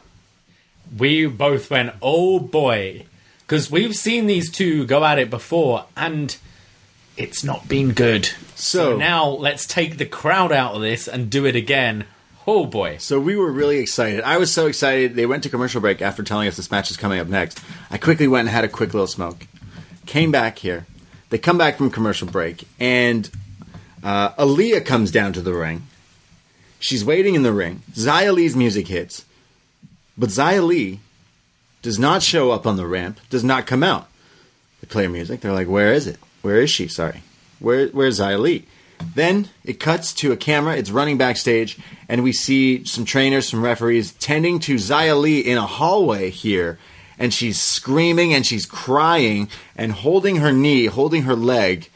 We 0.98 1.28
both 1.28 1.70
went, 1.70 1.94
oh 2.02 2.40
boy. 2.40 3.06
Because 3.42 3.70
we've 3.70 3.96
seen 3.96 4.26
these 4.26 4.52
two 4.52 4.86
go 4.86 5.04
at 5.04 5.20
it 5.20 5.30
before, 5.30 5.86
and 5.98 6.36
it's 7.18 7.44
not 7.44 7.68
been 7.68 7.92
good. 7.94 8.30
So- 8.56 8.98
now 8.98 9.28
let's 9.28 9.66
take 9.68 9.98
the 9.98 10.06
crowd 10.06 10.52
out 10.52 10.76
of 10.76 10.82
this 10.82 11.08
and 11.08 11.30
do 11.30 11.46
it 11.46 11.56
again. 11.56 12.06
Oh 12.48 12.66
boy. 12.66 12.98
So 12.98 13.20
we 13.20 13.36
were 13.36 13.52
really 13.52 13.78
excited. 13.78 14.22
I 14.22 14.38
was 14.38 14.52
so 14.52 14.66
excited. 14.66 15.14
They 15.14 15.28
went 15.28 15.44
to 15.44 15.50
commercial 15.50 15.82
break 15.82 16.02
after 16.02 16.24
telling 16.24 16.48
us 16.48 16.58
this 16.58 16.72
match 16.72 16.90
is 16.90 16.98
coming 16.98 17.20
up 17.20 17.28
next. 17.28 17.60
I 17.92 18.00
quickly 18.00 18.28
went 18.28 18.48
and 18.48 18.56
had 18.56 18.64
a 18.64 18.70
quick 18.70 18.94
little 18.94 19.06
smoke. 19.08 19.46
Came 20.08 20.32
back 20.32 20.58
here. 20.58 20.88
They 21.30 21.38
come 21.38 21.58
back 21.58 21.78
from 21.78 21.92
commercial 21.92 22.28
break, 22.28 22.68
and 22.80 23.30
uh, 24.04 24.32
Aliyah 24.32 24.86
comes 24.86 25.12
down 25.12 25.34
to 25.34 25.42
the 25.42 25.54
ring. 25.54 25.84
She's 26.80 27.06
waiting 27.06 27.36
in 27.36 27.44
the 27.44 27.54
ring. 27.54 27.84
Xia 27.92 28.34
Li's 28.34 28.56
music 28.56 28.88
hits, 28.88 29.26
but 30.18 30.30
Xia 30.30 30.66
Li 30.66 31.00
does 31.82 32.00
not 32.00 32.24
show 32.24 32.52
up 32.52 32.66
on 32.66 32.78
the 32.78 32.88
ramp. 32.88 33.20
Does 33.30 33.44
not 33.44 33.68
come 33.68 33.84
out. 33.84 34.08
They 34.82 34.88
play 34.88 35.04
her 35.04 35.10
music. 35.10 35.42
They're 35.42 35.54
like, 35.54 35.68
"Where 35.68 35.94
is 35.94 36.08
it? 36.08 36.18
Where 36.42 36.62
is 36.62 36.70
she? 36.70 36.88
Sorry, 36.88 37.22
where 37.60 37.88
where's 37.90 38.20
Xia 38.20 38.40
Li?" 38.40 38.66
Then 39.16 39.50
it 39.64 39.80
cuts 39.80 40.14
to 40.16 40.32
a 40.32 40.38
camera. 40.38 40.76
It's 40.76 40.92
running 40.92 41.18
backstage, 41.18 41.78
and 42.08 42.24
we 42.24 42.34
see 42.34 42.84
some 42.86 43.06
trainers, 43.06 43.48
some 43.48 43.64
referees 43.64 44.12
tending 44.14 44.60
to 44.60 44.76
Xia 44.76 45.20
Li 45.20 45.40
in 45.40 45.58
a 45.58 45.66
hallway 45.66 46.30
here, 46.30 46.80
and 47.20 47.32
she's 47.34 47.60
screaming 47.62 48.34
and 48.34 48.46
she's 48.48 48.66
crying 48.66 49.50
and 49.76 49.92
holding 49.92 50.38
her 50.38 50.52
knee, 50.52 50.86
holding 50.86 51.24
her 51.24 51.36
leg, 51.36 51.90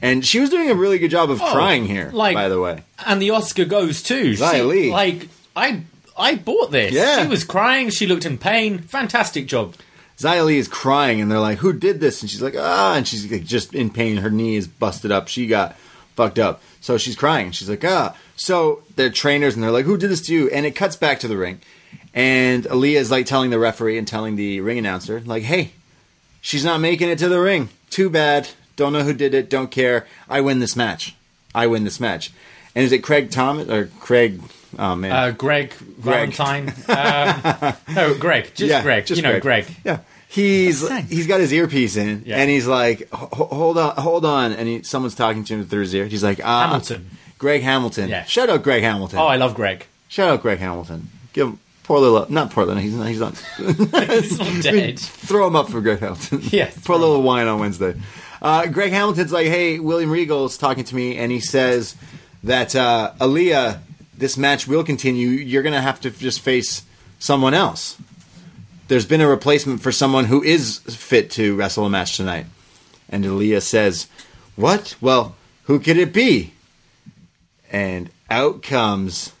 and 0.00 0.24
she 0.24 0.40
was 0.40 0.48
doing 0.48 0.70
a 0.70 0.74
really 0.74 0.98
good 0.98 1.10
job 1.10 1.30
of 1.30 1.40
crying 1.40 1.84
here. 1.86 2.10
Oh, 2.12 2.16
like- 2.16 2.34
by 2.34 2.48
the 2.48 2.60
way, 2.60 2.84
And 3.04 3.20
the 3.20 3.30
Oscar 3.30 3.66
goes 3.66 4.02
too. 4.02 4.34
Zia 4.34 4.54
She- 4.54 4.62
Lee. 4.62 4.90
Like, 4.90 5.28
I 5.54 5.82
I 6.16 6.34
bought 6.36 6.70
this. 6.70 6.92
Yeah. 6.92 7.22
She 7.22 7.28
was 7.28 7.44
crying. 7.44 7.90
She 7.90 8.06
looked 8.06 8.24
in 8.26 8.36
pain. 8.38 8.78
Fantastic 8.78 9.46
job. 9.46 9.74
Xia 10.18 10.44
Li 10.44 10.58
is 10.58 10.68
crying, 10.68 11.18
and 11.20 11.30
they're 11.30 11.40
like, 11.40 11.58
"Who 11.58 11.72
did 11.72 11.98
this?" 12.00 12.20
And 12.20 12.30
she's 12.30 12.42
like, 12.42 12.54
"Ah," 12.58 12.94
and 12.94 13.08
she's 13.08 13.30
like, 13.30 13.44
just 13.44 13.74
in 13.74 13.88
pain. 13.88 14.18
Her 14.18 14.28
knee 14.30 14.56
is 14.56 14.66
busted 14.68 15.10
up. 15.10 15.28
She 15.28 15.46
got 15.46 15.78
fucked 16.14 16.38
up, 16.38 16.62
so 16.82 16.98
she's 16.98 17.16
crying. 17.16 17.52
She's 17.52 17.70
like, 17.70 17.82
"Ah." 17.86 18.14
So 18.36 18.82
they're 18.96 19.08
trainers, 19.08 19.54
and 19.54 19.62
they're 19.62 19.70
like, 19.70 19.86
"Who 19.86 19.96
did 19.96 20.10
this 20.10 20.20
to 20.26 20.34
you?" 20.34 20.50
And 20.50 20.66
it 20.66 20.72
cuts 20.76 20.94
back 20.94 21.20
to 21.20 21.28
the 21.28 21.38
ring, 21.38 21.60
and 22.14 22.64
Aliyah 22.64 22.96
is 22.96 23.10
like 23.10 23.26
telling 23.26 23.50
the 23.50 23.58
referee 23.58 23.98
and 23.98 24.06
telling 24.06 24.36
the 24.36 24.60
ring 24.60 24.78
announcer, 24.78 25.20
like, 25.24 25.42
"Hey, 25.44 25.72
she's 26.40 26.64
not 26.64 26.80
making 26.80 27.08
it 27.08 27.18
to 27.18 27.28
the 27.28 27.40
ring. 27.40 27.68
Too 27.90 28.10
bad. 28.10 28.48
Don't 28.76 28.92
know 28.92 29.02
who 29.02 29.12
did 29.12 29.34
it. 29.34 29.50
Don't 29.50 29.70
care. 29.70 30.06
I 30.28 30.40
win 30.40 30.58
this 30.60 30.74
match. 30.76 31.14
I 31.54 31.66
win 31.66 31.84
this 31.84 32.00
match." 32.00 32.32
And 32.74 32.84
is 32.84 32.92
it 32.92 32.98
Craig 33.02 33.30
Thomas 33.30 33.68
or 33.68 33.86
Craig? 34.00 34.40
Oh 34.78 34.94
man, 34.94 35.10
Uh, 35.10 35.30
Greg, 35.32 35.72
Greg. 36.00 36.32
Valentine. 36.32 36.72
um, 36.88 37.74
no, 37.94 38.14
Greg. 38.14 38.52
Just 38.54 38.82
Greg. 38.84 39.10
you 39.10 39.22
know, 39.22 39.40
Greg. 39.40 39.66
Yeah. 39.84 39.98
He's 40.28 40.88
he's 41.08 41.26
got 41.26 41.40
his 41.40 41.52
earpiece 41.52 41.96
in, 41.96 42.22
Yeah. 42.24 42.36
and 42.36 42.48
he's 42.48 42.68
like, 42.68 43.10
"Ho- 43.10 43.28
ho- 43.32 43.48
"Hold 43.50 43.78
on, 43.78 43.96
hold 43.96 44.24
on," 44.24 44.52
and 44.52 44.68
he, 44.68 44.82
someone's 44.84 45.16
talking 45.16 45.42
to 45.44 45.54
him 45.54 45.66
through 45.66 45.80
his 45.80 45.92
ear. 45.94 46.06
He's 46.06 46.22
like, 46.22 46.38
uh, 46.38 46.68
Hamilton. 46.68 47.10
Greg 47.38 47.62
Hamilton." 47.62 48.08
Yeah. 48.08 48.24
Shout 48.26 48.48
out 48.48 48.62
Greg 48.62 48.84
Hamilton. 48.84 49.18
Oh, 49.18 49.26
I 49.26 49.34
love 49.36 49.54
Greg. 49.56 49.86
Shout 50.08 50.28
out 50.30 50.40
Greg 50.40 50.60
Hamilton. 50.60 51.08
Give 51.32 51.48
him 51.48 51.58
poor 51.90 51.98
little, 51.98 52.24
not 52.32 52.52
poor 52.52 52.64
little. 52.64 52.80
He's 52.80 52.94
not. 52.94 53.08
He's 53.08 53.18
not. 53.18 53.36
He's 54.22 54.38
not 54.38 54.62
dead. 54.62 54.96
throw 55.00 55.44
him 55.48 55.56
up 55.56 55.70
for 55.70 55.80
Greg 55.80 55.98
Hamilton. 55.98 56.38
Yes, 56.52 56.78
Pour 56.84 56.94
a 56.94 56.98
little 57.00 57.20
wine 57.20 57.48
on 57.48 57.58
Wednesday. 57.58 57.96
Uh, 58.40 58.66
Greg 58.68 58.92
Hamilton's 58.92 59.32
like, 59.32 59.48
hey, 59.48 59.80
William 59.80 60.08
Regal's 60.08 60.56
talking 60.56 60.84
to 60.84 60.94
me, 60.94 61.16
and 61.16 61.32
he 61.32 61.40
says 61.40 61.96
that 62.44 62.76
uh, 62.76 63.12
Aliyah, 63.18 63.80
this 64.16 64.36
match 64.38 64.68
will 64.68 64.84
continue. 64.84 65.30
You're 65.30 65.64
going 65.64 65.74
to 65.74 65.80
have 65.80 66.00
to 66.02 66.12
just 66.12 66.38
face 66.38 66.84
someone 67.18 67.54
else. 67.54 68.00
There's 68.86 69.04
been 69.04 69.20
a 69.20 69.26
replacement 69.26 69.80
for 69.82 69.90
someone 69.90 70.26
who 70.26 70.44
is 70.44 70.78
fit 70.78 71.32
to 71.32 71.56
wrestle 71.56 71.86
a 71.86 71.90
match 71.90 72.16
tonight. 72.16 72.46
And 73.08 73.24
Aliyah 73.24 73.62
says, 73.62 74.06
what? 74.54 74.94
Well, 75.00 75.34
who 75.64 75.80
could 75.80 75.96
it 75.96 76.12
be? 76.12 76.52
And 77.68 78.10
out 78.30 78.62
comes 78.62 79.32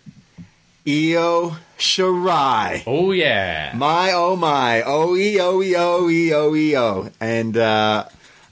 Io 0.86 1.56
Shirai. 1.78 2.82
Oh 2.86 3.12
yeah. 3.12 3.72
My 3.76 4.12
oh 4.12 4.36
my 4.36 4.82
oh 4.82 5.14
e 5.16 5.38
oh 5.40 5.62
e 5.62 5.74
oh 5.76 6.08
e 6.08 6.32
oh 6.32 6.54
e 6.54 6.76
oh 6.76 7.10
and 7.20 7.56
uh, 7.56 8.06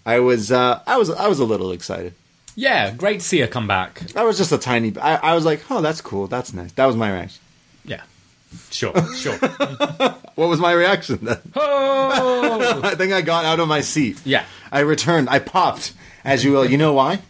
I 0.04 0.20
was 0.20 0.52
uh, 0.52 0.82
I 0.86 0.96
was 0.96 1.10
I 1.10 1.28
was 1.28 1.38
a 1.38 1.44
little 1.44 1.72
excited. 1.72 2.14
Yeah, 2.54 2.90
great 2.90 3.20
to 3.20 3.24
see 3.26 3.38
her 3.40 3.46
come 3.46 3.68
back. 3.68 4.02
I 4.16 4.24
was 4.24 4.36
just 4.36 4.50
a 4.50 4.58
tiny. 4.58 4.92
I, 4.98 5.16
I 5.16 5.34
was 5.34 5.44
like, 5.44 5.62
oh, 5.70 5.80
that's 5.80 6.00
cool, 6.00 6.26
that's 6.26 6.52
nice. 6.52 6.72
That 6.72 6.86
was 6.86 6.96
my 6.96 7.12
reaction. 7.12 7.40
Yeah. 7.84 8.02
Sure, 8.70 8.92
sure. 9.14 9.36
What 9.38 10.48
was 10.48 10.58
my 10.58 10.72
reaction 10.72 11.20
then? 11.22 11.38
oh! 11.54 12.80
I 12.84 12.94
think 12.94 13.12
I 13.12 13.20
got 13.20 13.44
out 13.44 13.60
of 13.60 13.68
my 13.68 13.80
seat. 13.80 14.20
Yeah. 14.24 14.44
I 14.72 14.80
returned. 14.80 15.28
I 15.30 15.38
popped, 15.38 15.92
as 16.24 16.44
you 16.44 16.52
will. 16.52 16.68
You 16.68 16.78
know 16.78 16.94
why? 16.94 17.20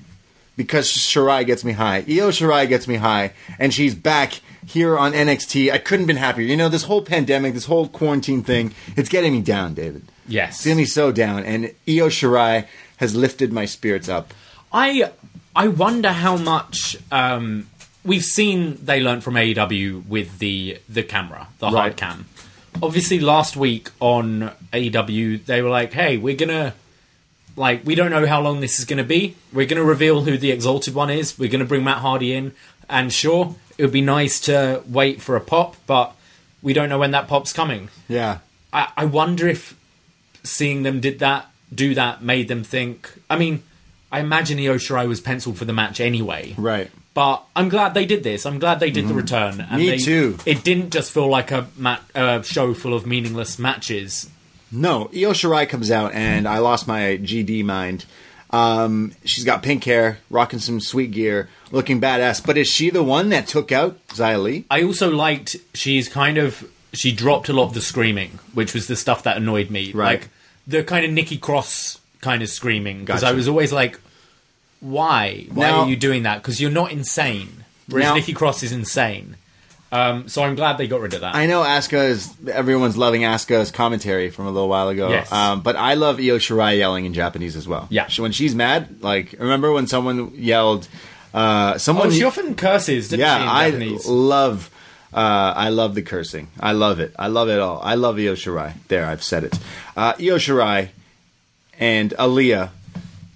Because 0.56 0.88
Shirai 0.88 1.44
gets 1.44 1.62
me 1.62 1.72
high. 1.72 1.98
Io 2.08 2.30
Shirai 2.30 2.68
gets 2.68 2.88
me 2.88 2.94
high, 2.96 3.32
and 3.58 3.74
she's 3.74 3.94
back 3.94 4.40
here 4.68 4.98
on 4.98 5.12
NXT. 5.12 5.72
I 5.72 5.78
couldn't 5.78 6.02
have 6.02 6.06
been 6.08 6.16
happier. 6.16 6.46
You 6.46 6.56
know, 6.56 6.68
this 6.68 6.84
whole 6.84 7.02
pandemic, 7.02 7.54
this 7.54 7.64
whole 7.66 7.88
quarantine 7.88 8.42
thing, 8.42 8.74
it's 8.96 9.08
getting 9.08 9.32
me 9.32 9.40
down, 9.42 9.74
David. 9.74 10.02
Yes. 10.26 10.56
It's 10.56 10.64
getting 10.64 10.76
me 10.78 10.84
so 10.84 11.10
down, 11.10 11.42
and 11.44 11.64
Io 11.88 12.08
Shirai 12.08 12.66
has 12.98 13.14
lifted 13.16 13.52
my 13.52 13.64
spirits 13.64 14.08
up. 14.08 14.34
I 14.72 15.10
I 15.56 15.68
wonder 15.68 16.12
how 16.12 16.36
much 16.36 16.96
um, 17.10 17.68
we've 18.04 18.24
seen 18.24 18.78
they 18.84 19.00
learned 19.00 19.24
from 19.24 19.34
AEW 19.34 20.06
with 20.06 20.38
the 20.38 20.78
the 20.88 21.02
camera, 21.02 21.48
the 21.58 21.66
Right. 21.66 21.72
hard 21.74 21.96
cam. 21.96 22.26
Obviously, 22.82 23.18
last 23.18 23.56
week 23.56 23.88
on 24.00 24.52
AEW, 24.72 25.44
they 25.46 25.62
were 25.62 25.70
like, 25.70 25.94
"Hey, 25.94 26.16
we're 26.18 26.36
gonna 26.36 26.74
like 27.56 27.80
we 27.84 27.94
don't 27.94 28.10
know 28.10 28.26
how 28.26 28.40
long 28.42 28.60
this 28.60 28.78
is 28.78 28.84
gonna 28.84 29.02
be. 29.04 29.34
We're 29.52 29.66
gonna 29.66 29.82
reveal 29.82 30.22
who 30.22 30.36
the 30.36 30.50
Exalted 30.52 30.94
One 30.94 31.10
is. 31.10 31.38
We're 31.38 31.48
gonna 31.48 31.64
bring 31.64 31.82
Matt 31.84 31.98
Hardy 31.98 32.34
in, 32.34 32.52
and 32.88 33.12
sure, 33.12 33.56
it 33.78 33.82
would 33.84 33.92
be 33.92 34.00
nice 34.02 34.40
to 34.40 34.82
wait 34.88 35.22
for 35.22 35.36
a 35.36 35.40
pop, 35.40 35.76
but 35.86 36.14
we 36.62 36.72
don't 36.72 36.88
know 36.88 36.98
when 36.98 37.12
that 37.12 37.28
pop's 37.28 37.52
coming." 37.52 37.88
Yeah. 38.08 38.38
I, 38.72 38.88
I 38.96 39.04
wonder 39.06 39.48
if 39.48 39.74
seeing 40.42 40.82
them 40.82 41.00
did 41.00 41.20
that, 41.20 41.46
do 41.74 41.94
that, 41.94 42.22
made 42.22 42.48
them 42.48 42.62
think. 42.64 43.10
I 43.30 43.38
mean, 43.38 43.62
I 44.12 44.20
imagine 44.20 44.58
Io 44.58 44.74
Shirai 44.76 45.06
was 45.08 45.20
penciled 45.20 45.56
for 45.58 45.64
the 45.64 45.72
match 45.72 46.00
anyway, 46.00 46.54
Right. 46.58 46.90
but 47.14 47.44
I'm 47.56 47.68
glad 47.68 47.94
they 47.94 48.06
did 48.06 48.22
this. 48.24 48.44
I'm 48.46 48.58
glad 48.58 48.80
they 48.80 48.90
did 48.90 49.06
the 49.08 49.14
return. 49.14 49.60
And 49.70 49.78
Me 49.80 49.90
they- 49.90 49.98
too. 49.98 50.38
It 50.46 50.64
didn't 50.64 50.90
just 50.90 51.12
feel 51.12 51.28
like 51.28 51.50
a 51.50 51.68
mat, 51.76 52.02
uh, 52.14 52.42
show 52.42 52.74
full 52.74 52.94
of 52.94 53.06
meaningless 53.06 53.58
matches. 53.58 54.28
No, 54.70 55.04
Io 55.14 55.32
Shirai 55.32 55.66
comes 55.68 55.90
out, 55.90 56.12
and 56.12 56.46
I 56.46 56.58
lost 56.58 56.86
my 56.86 57.18
GD 57.22 57.62
mind. 57.64 58.04
Um, 58.50 59.12
she's 59.24 59.44
got 59.44 59.62
pink 59.62 59.84
hair, 59.84 60.18
rocking 60.30 60.58
some 60.58 60.80
sweet 60.80 61.10
gear, 61.10 61.48
looking 61.70 62.00
badass. 62.00 62.44
But 62.44 62.56
is 62.56 62.68
she 62.68 62.90
the 62.90 63.02
one 63.02 63.28
that 63.28 63.46
took 63.46 63.70
out 63.72 63.98
Li? 64.18 64.64
I 64.70 64.82
also 64.82 65.10
liked 65.10 65.56
she's 65.74 66.08
kind 66.08 66.38
of 66.38 66.68
she 66.92 67.12
dropped 67.12 67.48
a 67.48 67.52
lot 67.52 67.64
of 67.64 67.74
the 67.74 67.80
screaming, 67.82 68.38
which 68.54 68.72
was 68.74 68.86
the 68.86 68.96
stuff 68.96 69.22
that 69.24 69.36
annoyed 69.36 69.70
me. 69.70 69.92
Right. 69.92 70.20
Like 70.20 70.28
the 70.66 70.82
kind 70.82 71.04
of 71.04 71.12
Nikki 71.12 71.36
Cross 71.36 72.00
kind 72.20 72.42
of 72.42 72.48
screaming 72.48 73.00
because 73.00 73.20
Gotcha. 73.20 73.32
I 73.32 73.36
was 73.36 73.48
always 73.48 73.72
like, 73.72 74.00
why? 74.80 75.46
Why 75.52 75.68
Now- 75.70 75.80
are 75.80 75.88
you 75.88 75.96
doing 75.96 76.22
that? 76.22 76.42
Because 76.42 76.60
you're 76.60 76.70
not 76.70 76.92
insane. 76.92 77.64
Whereas 77.88 78.08
Now- 78.08 78.14
Nikki 78.14 78.32
Cross 78.32 78.62
is 78.62 78.72
insane. 78.72 79.36
Um, 79.90 80.28
so 80.28 80.42
I'm 80.42 80.54
glad 80.54 80.76
they 80.76 80.86
got 80.86 81.00
rid 81.00 81.14
of 81.14 81.22
that. 81.22 81.34
I 81.34 81.46
know 81.46 81.62
Asuka 81.62 82.08
is 82.10 82.34
everyone's 82.52 82.96
loving 82.98 83.22
Asuka's 83.22 83.70
commentary 83.70 84.28
from 84.28 84.46
a 84.46 84.50
little 84.50 84.68
while 84.68 84.88
ago. 84.88 85.08
Yes. 85.08 85.32
Um, 85.32 85.62
but 85.62 85.76
I 85.76 85.94
love 85.94 86.18
Io 86.18 86.36
Shirai 86.36 86.76
yelling 86.76 87.06
in 87.06 87.14
Japanese 87.14 87.56
as 87.56 87.66
well. 87.66 87.86
Yeah. 87.90 88.06
She- 88.08 88.20
when 88.20 88.32
she's 88.32 88.54
mad, 88.54 89.02
like 89.02 89.34
remember 89.38 89.72
when 89.72 89.86
someone 89.86 90.32
yelled, 90.34 90.88
uh, 91.32 91.78
someone 91.78 92.08
oh, 92.08 92.10
she 92.10 92.24
often 92.24 92.54
curses, 92.54 93.08
didn't 93.08 93.20
yeah, 93.20 93.38
she? 93.70 93.76
In 93.76 93.82
I 93.94 93.98
love 94.06 94.70
Uh, 95.10 95.54
I 95.56 95.70
love 95.70 95.94
the 95.94 96.02
cursing. 96.02 96.48
I 96.60 96.72
love 96.72 97.00
it. 97.00 97.14
I 97.18 97.28
love 97.28 97.48
it 97.48 97.58
all. 97.58 97.80
I 97.82 97.94
love 97.94 98.18
Io 98.18 98.34
Shirai. 98.34 98.74
There, 98.88 99.06
I've 99.06 99.22
said 99.22 99.42
it. 99.44 99.58
Uh, 99.96 100.12
Io 100.20 100.36
Shirai 100.36 100.90
and 101.78 102.10
Aliyah. 102.18 102.68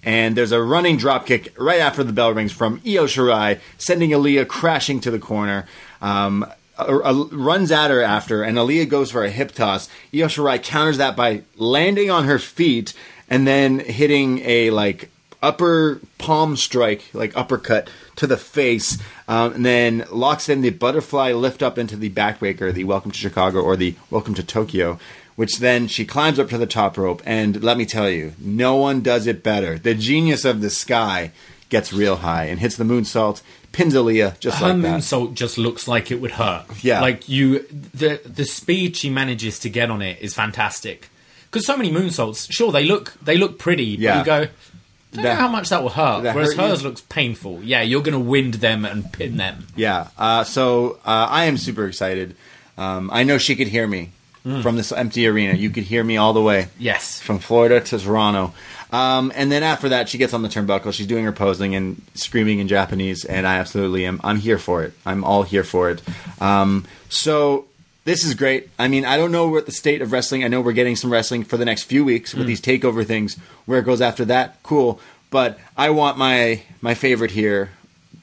And 0.04 0.36
there's 0.36 0.52
a 0.52 0.60
running 0.60 0.96
drop 0.98 1.26
kick 1.26 1.54
right 1.56 1.80
after 1.80 2.02
the 2.04 2.12
bell 2.12 2.34
rings 2.34 2.52
from 2.52 2.80
Io 2.84 3.06
Shirai, 3.06 3.58
sending 3.78 4.10
Aliyah 4.10 4.46
crashing 4.48 5.00
to 5.00 5.10
the 5.10 5.18
corner. 5.18 5.64
Um, 6.02 6.44
runs 6.78 7.70
at 7.70 7.90
her 7.90 8.02
after, 8.02 8.42
and 8.42 8.58
Aliyah 8.58 8.88
goes 8.88 9.10
for 9.10 9.24
a 9.24 9.30
hip 9.30 9.52
toss. 9.52 9.88
Io 10.14 10.26
Shirai 10.26 10.62
counters 10.62 10.98
that 10.98 11.16
by 11.16 11.42
landing 11.56 12.10
on 12.10 12.24
her 12.24 12.38
feet 12.38 12.92
and 13.28 13.46
then 13.46 13.78
hitting 13.78 14.40
a 14.40 14.70
like 14.70 15.10
upper 15.42 16.00
palm 16.18 16.56
strike, 16.56 17.04
like 17.12 17.36
uppercut 17.36 17.88
to 18.16 18.26
the 18.26 18.36
face, 18.36 18.98
um, 19.28 19.54
and 19.54 19.66
then 19.66 20.04
locks 20.10 20.48
in 20.48 20.60
the 20.60 20.70
butterfly 20.70 21.32
lift 21.32 21.62
up 21.62 21.78
into 21.78 21.96
the 21.96 22.10
backbreaker, 22.10 22.72
the 22.72 22.84
Welcome 22.84 23.10
to 23.10 23.18
Chicago 23.18 23.60
or 23.60 23.76
the 23.76 23.94
Welcome 24.10 24.34
to 24.34 24.42
Tokyo. 24.42 24.98
Which 25.34 25.60
then 25.60 25.88
she 25.88 26.04
climbs 26.04 26.38
up 26.38 26.50
to 26.50 26.58
the 26.58 26.66
top 26.66 26.98
rope, 26.98 27.22
and 27.24 27.62
let 27.62 27.78
me 27.78 27.86
tell 27.86 28.10
you, 28.10 28.34
no 28.38 28.76
one 28.76 29.00
does 29.00 29.26
it 29.26 29.42
better. 29.42 29.78
The 29.78 29.94
genius 29.94 30.44
of 30.44 30.60
the 30.60 30.68
sky 30.68 31.32
gets 31.72 31.92
real 31.92 32.16
high 32.16 32.44
and 32.44 32.60
hits 32.60 32.76
the 32.76 32.84
moonsault, 32.84 33.42
pins 33.72 33.94
Aliyah 33.94 34.38
just 34.38 34.58
Her 34.58 34.68
like 34.68 34.82
that. 34.82 35.00
moonsault 35.00 35.34
just 35.34 35.58
looks 35.58 35.88
like 35.88 36.10
it 36.12 36.20
would 36.20 36.32
hurt. 36.32 36.66
Yeah. 36.84 37.00
like 37.00 37.28
you, 37.28 37.66
the 37.94 38.20
the 38.24 38.44
speed 38.44 38.96
she 38.96 39.10
manages 39.10 39.58
to 39.60 39.68
get 39.68 39.90
on 39.90 40.00
it 40.02 40.18
is 40.20 40.34
fantastic. 40.34 41.08
Because 41.50 41.66
so 41.66 41.76
many 41.76 41.90
moonsaults, 41.90 42.50
sure 42.52 42.70
they 42.70 42.84
look 42.84 43.14
they 43.22 43.36
look 43.36 43.58
pretty, 43.58 43.84
Yeah. 43.98 44.18
you 44.20 44.24
go, 44.24 44.38
don't 44.44 45.22
That- 45.24 45.34
know 45.34 45.34
how 45.40 45.48
much 45.48 45.68
that 45.70 45.82
will 45.82 45.90
hurt. 45.90 46.22
that 46.22 46.34
Whereas 46.34 46.54
hurt 46.54 46.62
you? 46.62 46.68
hers 46.68 46.82
looks 46.84 47.00
painful. 47.08 47.60
Yeah, 47.62 47.82
you're 47.82 48.02
going 48.02 48.12
to 48.22 48.30
wind 48.34 48.54
them 48.54 48.84
and 48.84 49.10
pin 49.12 49.36
them. 49.36 49.66
Yeah. 49.76 50.08
Uh, 50.18 50.44
so 50.44 50.98
uh, 51.04 51.26
I 51.40 51.44
am 51.46 51.56
super 51.58 51.86
excited. 51.86 52.36
Um, 52.78 53.10
I 53.12 53.22
know 53.24 53.36
she 53.38 53.56
could 53.56 53.68
hear 53.68 53.86
me 53.86 54.10
Hmm. 54.44 54.60
from 54.60 54.76
this 54.76 54.90
empty 54.90 55.26
arena. 55.28 55.54
You 55.54 55.70
could 55.70 55.84
hear 55.84 56.02
me 56.02 56.16
all 56.16 56.32
the 56.32 56.42
way 56.42 56.66
Yes, 56.78 57.20
from 57.20 57.38
Florida 57.38 57.80
to 57.80 57.98
Toronto. 57.98 58.52
Um, 58.92 59.32
and 59.34 59.50
then 59.50 59.62
after 59.62 59.88
that, 59.88 60.10
she 60.10 60.18
gets 60.18 60.34
on 60.34 60.42
the 60.42 60.48
turnbuckle. 60.48 60.92
She's 60.92 61.06
doing 61.06 61.24
her 61.24 61.32
posing 61.32 61.74
and 61.74 62.00
screaming 62.14 62.58
in 62.58 62.68
Japanese, 62.68 63.24
and 63.24 63.46
I 63.46 63.56
absolutely 63.56 64.04
am. 64.04 64.20
I'm 64.22 64.38
here 64.38 64.58
for 64.58 64.82
it. 64.82 64.92
I'm 65.06 65.24
all 65.24 65.42
here 65.42 65.64
for 65.64 65.90
it. 65.90 66.02
Um, 66.40 66.84
so 67.08 67.64
this 68.04 68.22
is 68.22 68.34
great. 68.34 68.68
I 68.78 68.88
mean, 68.88 69.06
I 69.06 69.16
don't 69.16 69.32
know 69.32 69.48
what 69.48 69.64
the 69.64 69.72
state 69.72 70.02
of 70.02 70.12
wrestling. 70.12 70.44
I 70.44 70.48
know 70.48 70.60
we're 70.60 70.72
getting 70.72 70.96
some 70.96 71.10
wrestling 71.10 71.42
for 71.44 71.56
the 71.56 71.64
next 71.64 71.84
few 71.84 72.04
weeks 72.04 72.34
with 72.34 72.46
these 72.46 72.60
takeover 72.60 73.06
things. 73.06 73.36
Where 73.64 73.78
it 73.78 73.84
goes 73.84 74.00
after 74.00 74.26
that, 74.26 74.62
cool. 74.62 75.00
But 75.30 75.58
I 75.76 75.88
want 75.90 76.18
my 76.18 76.62
my 76.82 76.92
favorite 76.92 77.30
here, 77.30 77.70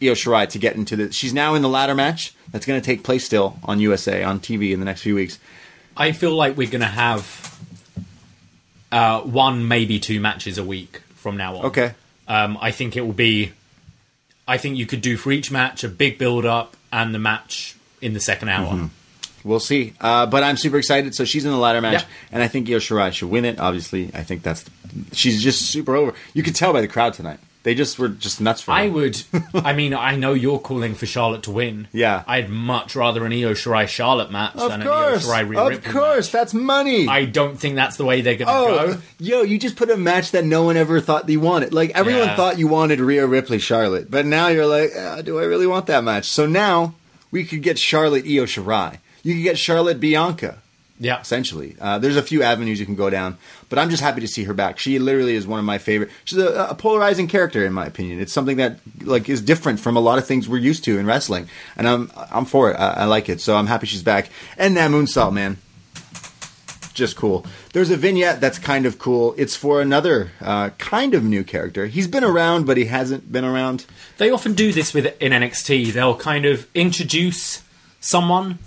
Io 0.02 0.14
Shirai, 0.14 0.48
to 0.50 0.60
get 0.60 0.76
into 0.76 0.96
the. 0.96 1.12
She's 1.12 1.34
now 1.34 1.56
in 1.56 1.64
the 1.64 1.70
ladder 1.70 1.96
match 1.96 2.36
that's 2.52 2.68
going 2.68 2.80
to 2.80 2.86
take 2.86 3.04
place 3.04 3.26
still 3.26 3.58
on 3.64 3.80
USA 3.80 4.24
on 4.24 4.40
TV 4.40 4.72
in 4.72 4.80
the 4.80 4.86
next 4.86 5.02
few 5.02 5.16
weeks. 5.16 5.40
I 5.98 6.12
feel 6.12 6.36
like 6.36 6.56
we're 6.56 6.70
going 6.70 6.82
to 6.82 6.88
have 6.88 7.49
uh, 8.92 9.22
one, 9.22 9.68
maybe 9.68 10.00
two 10.00 10.20
matches 10.20 10.58
a 10.58 10.64
week 10.64 11.02
from 11.16 11.38
now 11.38 11.58
on. 11.58 11.66
Okay. 11.68 11.94
Um, 12.28 12.58
I 12.62 12.72
think 12.72 12.96
it 12.98 13.02
will 13.02 13.14
be. 13.14 13.52
I 14.48 14.58
think 14.58 14.78
you 14.78 14.86
could 14.86 15.02
do 15.02 15.16
for 15.18 15.32
each 15.32 15.52
match 15.52 15.84
a 15.84 15.88
big 15.90 16.18
build 16.18 16.46
up 16.46 16.76
and 16.92 17.14
the 17.14 17.20
match 17.20 17.76
in 18.02 18.14
the 18.14 18.20
second 18.20 18.50
hour. 18.50 18.74
Mm-hmm. 18.74 19.48
We'll 19.48 19.60
see. 19.60 19.94
Uh, 20.02 20.26
but 20.26 20.44
I'm 20.44 20.58
super 20.58 20.78
excited. 20.78 21.16
So 21.16 21.24
she's 21.24 21.46
in 21.46 21.52
the 21.52 21.58
ladder 21.58 21.82
match, 21.82 22.02
Yeah. 22.02 22.08
and 22.32 22.44
I 22.44 22.48
think 22.48 22.68
Io 22.70 22.78
Shirai 22.78 23.14
should 23.14 23.30
win 23.30 23.46
it. 23.46 23.60
Obviously, 23.60 24.12
I 24.14 24.24
think 24.24 24.44
that's 24.44 24.66
she's 25.14 25.42
just 25.42 25.62
super 25.70 25.96
over. 25.96 26.14
You 26.34 26.44
could 26.44 26.56
tell 26.56 26.74
by 26.74 26.82
the 26.82 26.88
crowd 26.88 27.14
tonight. 27.14 27.40
They 27.64 27.76
just 27.76 28.00
were 28.00 28.08
just 28.08 28.40
nuts 28.40 28.62
for 28.62 28.72
her. 28.72 28.78
I 28.78 28.88
would. 28.88 29.22
I 29.54 29.74
mean, 29.74 29.94
I 29.94 30.16
know 30.16 30.34
you're 30.34 30.60
calling 30.60 30.96
for 30.96 31.06
Charlotte 31.06 31.44
to 31.44 31.52
win. 31.52 31.90
Yeah. 31.92 32.24
I'd 32.26 32.50
much 32.50 32.96
rather 32.96 33.26
an 33.26 33.34
Io 33.34 33.52
Shirai 33.54 33.86
Charlotte 33.88 34.32
match 34.32 34.56
Of 34.56 34.70
than 34.72 34.82
course, 34.84 35.26
an 35.26 35.30
Io 35.32 35.44
Shirai 35.44 35.50
Rhea 35.50 35.60
of 35.60 35.68
Ripley 35.70 35.92
course, 35.92 36.28
match. 36.28 36.32
that's 36.32 36.54
money. 36.54 37.08
I 37.10 37.26
don't 37.26 37.60
think 37.60 37.76
that's 37.76 37.98
the 37.98 38.06
way 38.06 38.22
they're 38.22 38.38
going 38.38 38.48
to 38.48 38.54
Oh, 38.54 38.94
go. 38.94 39.02
yo, 39.20 39.42
you 39.42 39.60
just 39.60 39.76
put 39.76 39.90
a 39.90 39.98
match 39.98 40.32
that 40.32 40.46
no 40.46 40.64
one 40.64 40.78
ever 40.78 41.02
thought 41.02 41.28
you 41.28 41.42
wanted. 41.42 41.74
Like 41.74 41.92
everyone 41.96 42.28
Yeah. 42.30 42.36
thought 42.38 42.58
you 42.60 42.68
wanted 42.68 43.02
Rhea 43.02 43.28
Ripley 43.28 43.60
Charlotte, 43.60 44.10
but 44.10 44.26
now 44.26 44.48
you're 44.48 44.66
like, 44.66 44.96
uh, 44.96 45.22
do 45.22 45.38
I 45.38 45.44
really 45.44 45.68
want 45.68 45.88
that 45.88 46.04
match? 46.06 46.30
So 46.30 46.46
now 46.46 46.94
we 47.30 47.44
could 47.44 47.62
get 47.62 47.78
Charlotte 47.78 48.24
Io 48.26 48.46
Shirai. 48.46 49.00
You 49.22 49.34
could 49.36 49.44
get 49.44 49.58
Charlotte 49.60 50.00
Bianca. 50.00 50.60
Yeah. 51.00 51.22
essentially. 51.22 51.76
Uh, 51.80 51.98
there's 52.00 52.18
a 52.18 52.22
few 52.22 52.44
avenues 52.44 52.80
you 52.80 52.86
can 52.86 52.96
go 52.96 53.10
down, 53.10 53.38
but 53.70 53.80
I'm 53.80 53.90
just 53.90 54.04
happy 54.04 54.22
to 54.22 54.28
see 54.28 54.44
her 54.44 54.54
back. 54.54 54.80
She 54.80 55.00
literally 55.00 55.36
is 55.36 55.48
one 55.48 55.60
of 55.60 55.66
my 55.66 55.78
favorite. 55.78 56.10
She's 56.26 56.38
a, 56.40 56.68
a 56.70 56.76
polarizing 56.76 57.28
character, 57.28 57.66
in 57.66 57.72
my 57.74 57.86
opinion. 57.86 58.20
It's 58.20 58.34
something 58.34 58.58
that 58.58 58.80
like 59.04 59.30
is 59.30 59.42
different 59.42 59.80
from 59.80 59.96
a 59.96 60.02
lot 60.02 60.18
of 60.18 60.28
things 60.28 60.50
we're 60.50 60.58
used 60.58 60.84
to 60.86 61.00
in 61.00 61.06
wrestling, 61.06 61.48
and 61.78 61.88
I'm 61.88 62.12
I'm 62.32 62.46
for 62.46 62.72
it. 62.72 62.76
I, 62.76 62.90
I 62.92 63.06
like 63.06 63.30
it, 63.30 63.40
so 63.42 63.56
I'm 63.56 63.68
happy 63.68 63.88
she's 63.88 64.04
back. 64.04 64.30
And 64.58 64.76
that 64.78 64.92
moonsault, 64.92 65.32
man, 65.34 65.58
just 66.94 67.16
cool. 67.16 67.46
There's 67.74 67.90
a 67.92 67.98
vignette 67.98 68.42
that's 68.42 68.60
kind 68.60 68.86
of 68.86 69.00
cool. 69.00 69.34
It's 69.38 69.56
for 69.56 69.82
another 69.82 70.32
uh, 70.42 70.70
kind 70.72 71.14
of 71.14 71.24
new 71.24 71.44
character. 71.44 71.86
He's 71.88 72.08
been 72.08 72.24
around, 72.24 72.66
but 72.66 72.78
he 72.78 72.86
hasn't 72.86 73.32
been 73.32 73.46
around. 73.46 73.86
They 74.18 74.30
often 74.30 74.54
do 74.54 74.74
this 74.74 74.94
with 74.94 75.06
in 75.22 75.32
NXT. 75.32 75.94
They'll 75.94 76.18
kind 76.18 76.46
of 76.46 76.68
introduce 76.76 77.64
someone, 78.02 78.60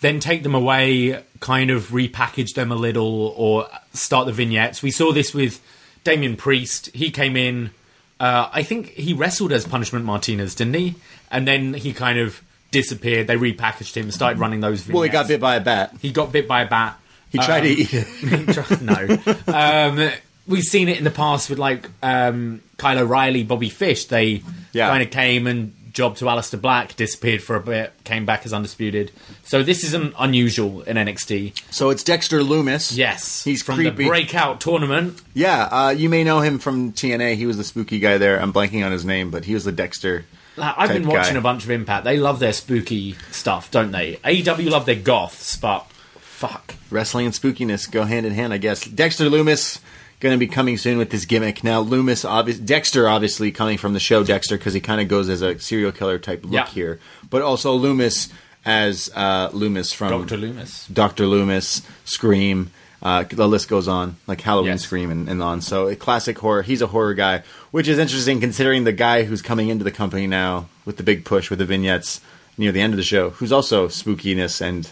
then 0.00 0.20
take 0.20 0.42
them 0.42 0.54
away, 0.54 1.22
kind 1.40 1.70
of 1.70 1.88
repackage 1.88 2.54
them 2.54 2.72
a 2.72 2.76
little, 2.76 3.34
or 3.36 3.66
start 3.92 4.26
the 4.26 4.32
vignettes. 4.32 4.82
We 4.82 4.90
saw 4.90 5.12
this 5.12 5.34
with 5.34 5.60
Damien 6.04 6.36
Priest. 6.36 6.90
He 6.94 7.10
came 7.10 7.36
in. 7.36 7.70
Uh, 8.18 8.48
I 8.52 8.62
think 8.62 8.88
he 8.90 9.12
wrestled 9.14 9.52
as 9.52 9.66
Punishment 9.66 10.04
Martinez, 10.04 10.54
didn't 10.54 10.74
he? 10.74 10.94
And 11.30 11.46
then 11.48 11.74
he 11.74 11.92
kind 11.92 12.18
of 12.18 12.40
disappeared. 12.70 13.26
They 13.26 13.36
repackaged 13.36 13.94
him, 13.94 14.10
started 14.10 14.38
running 14.38 14.60
those 14.60 14.80
vignettes. 14.80 14.94
Well, 14.94 15.02
he 15.04 15.08
got 15.10 15.28
bit 15.28 15.40
by 15.40 15.56
a 15.56 15.60
bat. 15.60 15.94
He 16.00 16.12
got 16.12 16.30
bit 16.32 16.46
by 16.46 16.62
a 16.62 16.68
bat. 16.68 16.98
He 17.30 17.38
tried 17.38 17.60
to 17.60 17.68
eat 17.68 17.88
it. 17.92 18.82
no. 18.82 19.52
Um, 19.54 20.10
we've 20.46 20.64
seen 20.64 20.88
it 20.88 20.98
in 20.98 21.04
the 21.04 21.10
past 21.10 21.48
with 21.48 21.58
like 21.58 21.88
um, 22.02 22.60
Kyle 22.76 22.98
O'Reilly, 22.98 23.44
Bobby 23.44 23.68
Fish. 23.70 24.06
They 24.06 24.42
Yeah. 24.72 24.88
kind 24.88 25.02
of 25.02 25.10
came 25.10 25.46
and 25.46 25.72
jobbed 25.92 26.18
to 26.18 26.24
Aleister 26.26 26.60
Black, 26.60 26.96
disappeared 26.96 27.42
for 27.42 27.56
a 27.56 27.60
bit, 27.60 27.92
came 28.04 28.24
back 28.26 28.44
as 28.46 28.52
undisputed. 28.52 29.12
So 29.42 29.62
this 29.62 29.84
isn't 29.84 30.14
unusual 30.18 30.82
in 30.82 30.96
NXT. 30.96 31.60
So 31.72 31.90
it's 31.90 32.04
Dexter 32.04 32.42
Loomis. 32.42 32.92
Yes, 32.92 33.44
He's 33.44 33.62
from 33.62 33.76
creepy. 33.76 34.04
the 34.04 34.08
breakout 34.08 34.60
tournament. 34.60 35.20
Yeah, 35.34 35.64
uh, 35.64 35.90
you 35.90 36.08
may 36.08 36.24
know 36.24 36.40
him 36.40 36.58
from 36.58 36.92
TNA. 36.92 37.36
He 37.36 37.46
was 37.46 37.56
the 37.56 37.64
spooky 37.64 37.98
guy 37.98 38.18
there. 38.18 38.40
I'm 38.40 38.52
blanking 38.52 38.84
on 38.84 38.92
his 38.92 39.04
name, 39.04 39.30
but 39.30 39.44
he 39.44 39.54
was 39.54 39.64
the 39.64 39.72
Dexter. 39.72 40.24
I've 40.58 40.90
been 40.90 41.06
watching 41.06 41.34
guy. 41.34 41.38
a 41.38 41.42
bunch 41.42 41.64
of 41.64 41.70
Impact. 41.70 42.04
They 42.04 42.16
love 42.16 42.38
their 42.38 42.52
spooky 42.52 43.16
stuff, 43.30 43.70
don't 43.70 43.92
they? 43.92 44.16
AEW 44.16 44.70
love 44.70 44.84
their 44.84 44.94
goths, 44.96 45.56
but 45.56 45.86
fuck. 46.18 46.74
Wrestling 46.90 47.26
and 47.26 47.34
spookiness 47.34 47.90
go 47.90 48.04
hand 48.04 48.26
in 48.26 48.32
hand, 48.32 48.52
I 48.52 48.58
guess. 48.58 48.84
Dexter 48.84 49.28
Loomis 49.30 49.80
going 50.20 50.34
to 50.34 50.38
be 50.38 50.46
coming 50.46 50.76
soon 50.76 50.98
with 50.98 51.10
this 51.10 51.24
gimmick. 51.24 51.64
Now, 51.64 51.80
Loomis, 51.80 52.24
obvious, 52.24 52.58
Dexter, 52.58 53.08
obviously 53.08 53.50
coming 53.52 53.78
from 53.78 53.94
the 53.94 54.00
show 54.00 54.22
Dexter 54.22 54.56
because 54.58 54.74
he 54.74 54.80
kind 54.80 55.00
of 55.00 55.08
goes 55.08 55.28
as 55.28 55.42
a 55.42 55.58
serial 55.58 55.92
killer 55.92 56.18
type 56.18 56.44
look 56.44 56.52
Yeah. 56.52 56.66
here, 56.66 57.00
but 57.30 57.42
also 57.42 57.74
Loomis 57.74 58.28
as 58.64 59.10
uh, 59.14 59.48
Loomis 59.52 59.92
from 59.92 60.10
Dr. 60.10 60.36
Loomis. 60.36 60.86
Doctor 60.88 61.26
Loomis, 61.26 61.82
Scream. 62.04 62.70
Uh, 63.02 63.24
the 63.30 63.48
list 63.48 63.66
goes 63.70 63.88
on, 63.88 64.16
like 64.26 64.42
Halloween, 64.42 64.72
Yes. 64.72 64.82
Scream, 64.82 65.10
and, 65.10 65.26
and 65.26 65.42
on. 65.42 65.62
So, 65.62 65.88
a 65.88 65.96
classic 65.96 66.38
horror. 66.38 66.60
He's 66.60 66.82
a 66.82 66.86
horror 66.88 67.14
guy, 67.14 67.42
which 67.70 67.88
is 67.88 67.98
interesting 67.98 68.40
considering 68.40 68.84
the 68.84 68.92
guy 68.92 69.22
who's 69.24 69.40
coming 69.40 69.70
into 69.70 69.84
the 69.84 69.90
company 69.90 70.26
now 70.26 70.68
with 70.84 70.98
the 70.98 71.02
big 71.02 71.24
push 71.24 71.48
with 71.48 71.60
the 71.60 71.64
vignettes 71.64 72.20
near 72.58 72.72
the 72.72 72.82
end 72.82 72.92
of 72.92 72.98
the 72.98 73.02
show, 73.02 73.30
who's 73.30 73.52
also 73.52 73.88
spookiness 73.88 74.60
and 74.60 74.90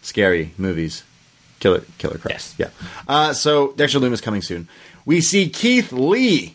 scary 0.00 0.52
movies. 0.56 1.02
Killer, 1.66 1.84
Killer 1.98 2.18
Cross. 2.18 2.30
Yes. 2.30 2.54
Yeah. 2.58 2.68
Uh, 3.08 3.32
so 3.32 3.72
Dexter 3.72 3.98
Loomis 3.98 4.20
coming 4.20 4.42
soon. 4.42 4.68
We 5.04 5.20
see 5.20 5.48
Keith 5.48 5.92
Lee 5.92 6.54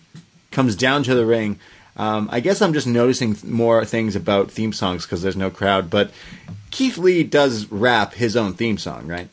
comes 0.52 0.76
down 0.76 1.04
to 1.04 1.16
the 1.16 1.26
ring. 1.26 1.60
Um, 1.98 2.30
I 2.32 2.40
guess 2.40 2.62
I'm 2.62 2.74
just 2.74 2.88
noticing 2.88 3.34
th- 3.36 3.44
more 3.44 3.84
things 3.86 4.16
about 4.16 4.50
theme 4.52 4.72
songs 4.74 5.06
because 5.06 5.22
there's 5.22 5.36
no 5.36 5.50
crowd. 5.50 5.90
But 5.90 6.12
Keith 6.72 6.98
Lee 6.98 7.24
does 7.24 7.70
rap 7.72 8.14
his 8.14 8.38
own 8.38 8.54
theme 8.54 8.78
song, 8.78 9.08
right? 9.08 9.28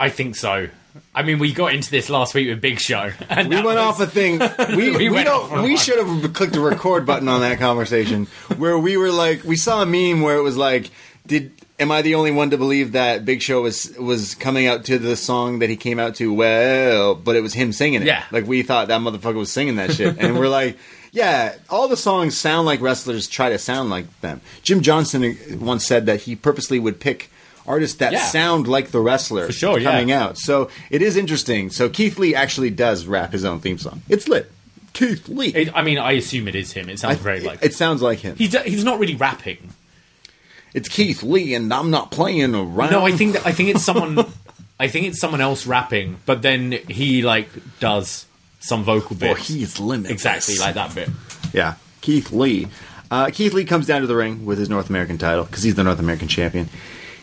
I 0.00 0.08
think 0.08 0.34
so. 0.36 0.68
I 1.14 1.22
mean, 1.22 1.38
we 1.38 1.52
got 1.52 1.74
into 1.74 1.90
this 1.90 2.08
last 2.08 2.34
week 2.34 2.48
with 2.48 2.60
Big 2.60 2.80
Show. 2.80 3.12
And 3.28 3.48
We 3.48 3.56
went 3.56 3.66
was- 3.66 3.76
off 3.76 4.00
a 4.00 4.06
thing. 4.06 4.40
We, 4.76 4.96
we, 4.96 5.08
We 5.10 5.22
don't. 5.24 5.62
We 5.62 5.76
should 5.76 5.98
have 5.98 6.32
clicked 6.32 6.54
the 6.54 6.60
record 6.60 7.04
button 7.04 7.28
on 7.28 7.40
that 7.42 7.58
conversation 7.58 8.26
where 8.56 8.78
we 8.78 8.96
were 8.96 9.12
like, 9.12 9.44
we 9.44 9.56
saw 9.56 9.82
a 9.82 9.86
meme 9.86 10.22
where 10.22 10.36
it 10.36 10.42
was 10.42 10.56
like, 10.56 10.90
did 11.26 11.52
am 11.78 11.90
I 11.90 12.02
the 12.02 12.14
only 12.14 12.30
one 12.30 12.50
to 12.50 12.58
believe 12.58 12.92
that 12.92 13.24
Big 13.24 13.42
Show 13.42 13.62
was 13.62 13.94
was 13.98 14.34
coming 14.34 14.66
out 14.66 14.84
to 14.86 14.98
the 14.98 15.16
song 15.16 15.58
that 15.60 15.68
he 15.70 15.76
came 15.76 15.98
out 15.98 16.14
to? 16.16 16.32
Well, 16.32 17.14
but 17.14 17.36
it 17.36 17.40
was 17.40 17.54
him 17.54 17.72
singing 17.72 18.02
it. 18.02 18.06
Yeah. 18.06 18.24
like 18.30 18.46
we 18.46 18.62
thought 18.62 18.88
that 18.88 19.00
motherfucker 19.00 19.34
was 19.36 19.52
singing 19.52 19.76
that 19.76 19.92
shit, 19.92 20.18
and 20.18 20.38
we're 20.38 20.48
like. 20.48 20.76
Yeah, 21.10 21.54
all 21.70 21.88
the 21.88 21.96
songs 21.96 22.36
sound 22.36 22.66
like 22.66 22.82
wrestlers 22.82 23.28
try 23.28 23.48
to 23.48 23.58
sound 23.58 23.88
like 23.88 24.04
them. 24.20 24.42
Jim 24.62 24.82
Johnston 24.82 25.38
once 25.58 25.86
said 25.86 26.04
that 26.04 26.20
he 26.20 26.36
purposely 26.36 26.78
would 26.78 27.00
pick 27.00 27.30
artists 27.66 27.96
that 27.96 28.12
Yeah. 28.12 28.26
sound 28.26 28.68
like 28.68 28.90
the 28.90 29.00
wrestler 29.00 29.46
For 29.46 29.52
sure, 29.52 29.78
yeah. 29.78 29.90
coming 29.90 30.12
out. 30.12 30.36
So 30.36 30.68
it 30.90 31.00
is 31.00 31.16
interesting. 31.16 31.70
So 31.70 31.88
Keith 31.88 32.18
Lee 32.18 32.34
actually 32.34 32.68
does 32.68 33.06
rap 33.06 33.32
his 33.32 33.46
own 33.46 33.60
theme 33.60 33.78
song. 33.78 34.02
It's 34.10 34.28
lit. 34.28 34.52
Keith 34.92 35.26
Lee. 35.30 35.48
It, 35.48 35.74
I 35.74 35.80
mean, 35.82 35.96
I 35.96 36.12
assume 36.12 36.46
it 36.46 36.54
is 36.54 36.72
him. 36.72 36.90
It 36.90 36.98
sounds 36.98 37.18
very 37.20 37.40
like 37.40 37.64
it 37.64 37.72
sounds 37.72 38.02
like 38.02 38.18
him. 38.18 38.36
he's 38.36 38.54
he's 38.62 38.84
not 38.84 38.98
really 39.00 39.14
rapping. 39.14 39.72
It's 40.74 40.88
Keith 40.88 41.22
Lee, 41.22 41.54
and 41.54 41.72
I'm 41.72 41.90
not 41.90 42.10
playing 42.10 42.54
around. 42.54 42.90
No, 42.90 43.06
I 43.06 43.12
think 43.12 43.34
that, 43.34 43.46
I 43.46 43.52
think 43.52 43.70
it's 43.70 43.82
someone. 43.82 44.26
I 44.80 44.86
think 44.88 45.06
it's 45.06 45.18
someone 45.20 45.40
else 45.40 45.66
rapping, 45.66 46.18
but 46.24 46.42
then 46.42 46.72
he 46.72 47.22
like 47.22 47.48
does 47.80 48.26
some 48.60 48.84
vocal 48.84 49.16
bit. 49.16 49.30
Or 49.30 49.34
bits. 49.34 49.48
he's 49.48 49.80
limited. 49.80 50.12
exactly 50.12 50.56
like 50.58 50.74
that 50.74 50.94
bit. 50.94 51.08
Yeah, 51.52 51.74
Keith 52.00 52.32
Lee. 52.32 52.68
Uh, 53.10 53.30
Keith 53.30 53.54
Lee 53.54 53.64
comes 53.64 53.86
down 53.86 54.02
to 54.02 54.06
the 54.06 54.14
ring 54.14 54.44
with 54.44 54.58
his 54.58 54.68
North 54.68 54.90
American 54.90 55.18
title 55.18 55.44
because 55.44 55.62
he's 55.62 55.74
the 55.74 55.84
North 55.84 55.98
American 55.98 56.28
champion. 56.28 56.68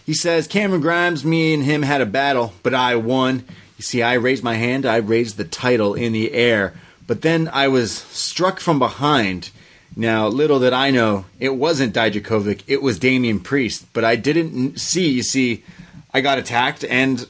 He 0.05 0.13
says, 0.13 0.47
Cameron 0.47 0.81
Grimes, 0.81 1.25
me 1.25 1.53
and 1.53 1.63
him 1.63 1.81
had 1.81 2.01
a 2.01 2.05
battle, 2.05 2.53
but 2.63 2.73
I 2.73 2.95
won. 2.95 3.43
You 3.77 3.83
see, 3.83 4.03
I 4.03 4.13
raised 4.13 4.43
my 4.43 4.55
hand, 4.55 4.85
I 4.85 4.97
raised 4.97 5.37
the 5.37 5.43
title 5.43 5.95
in 5.95 6.13
the 6.13 6.31
air, 6.31 6.73
but 7.07 7.21
then 7.21 7.49
I 7.51 7.67
was 7.67 7.91
struck 7.91 8.59
from 8.59 8.79
behind. 8.79 9.49
Now, 9.95 10.27
little 10.27 10.59
did 10.59 10.73
I 10.73 10.91
know, 10.91 11.25
it 11.39 11.55
wasn't 11.55 11.95
Dijakovic, 11.95 12.63
it 12.67 12.81
was 12.81 12.99
Damian 12.99 13.39
Priest, 13.39 13.85
but 13.93 14.03
I 14.03 14.17
didn't 14.17 14.77
see, 14.79 15.09
you 15.09 15.23
see, 15.23 15.63
I 16.13 16.21
got 16.21 16.37
attacked 16.37 16.83
and 16.83 17.25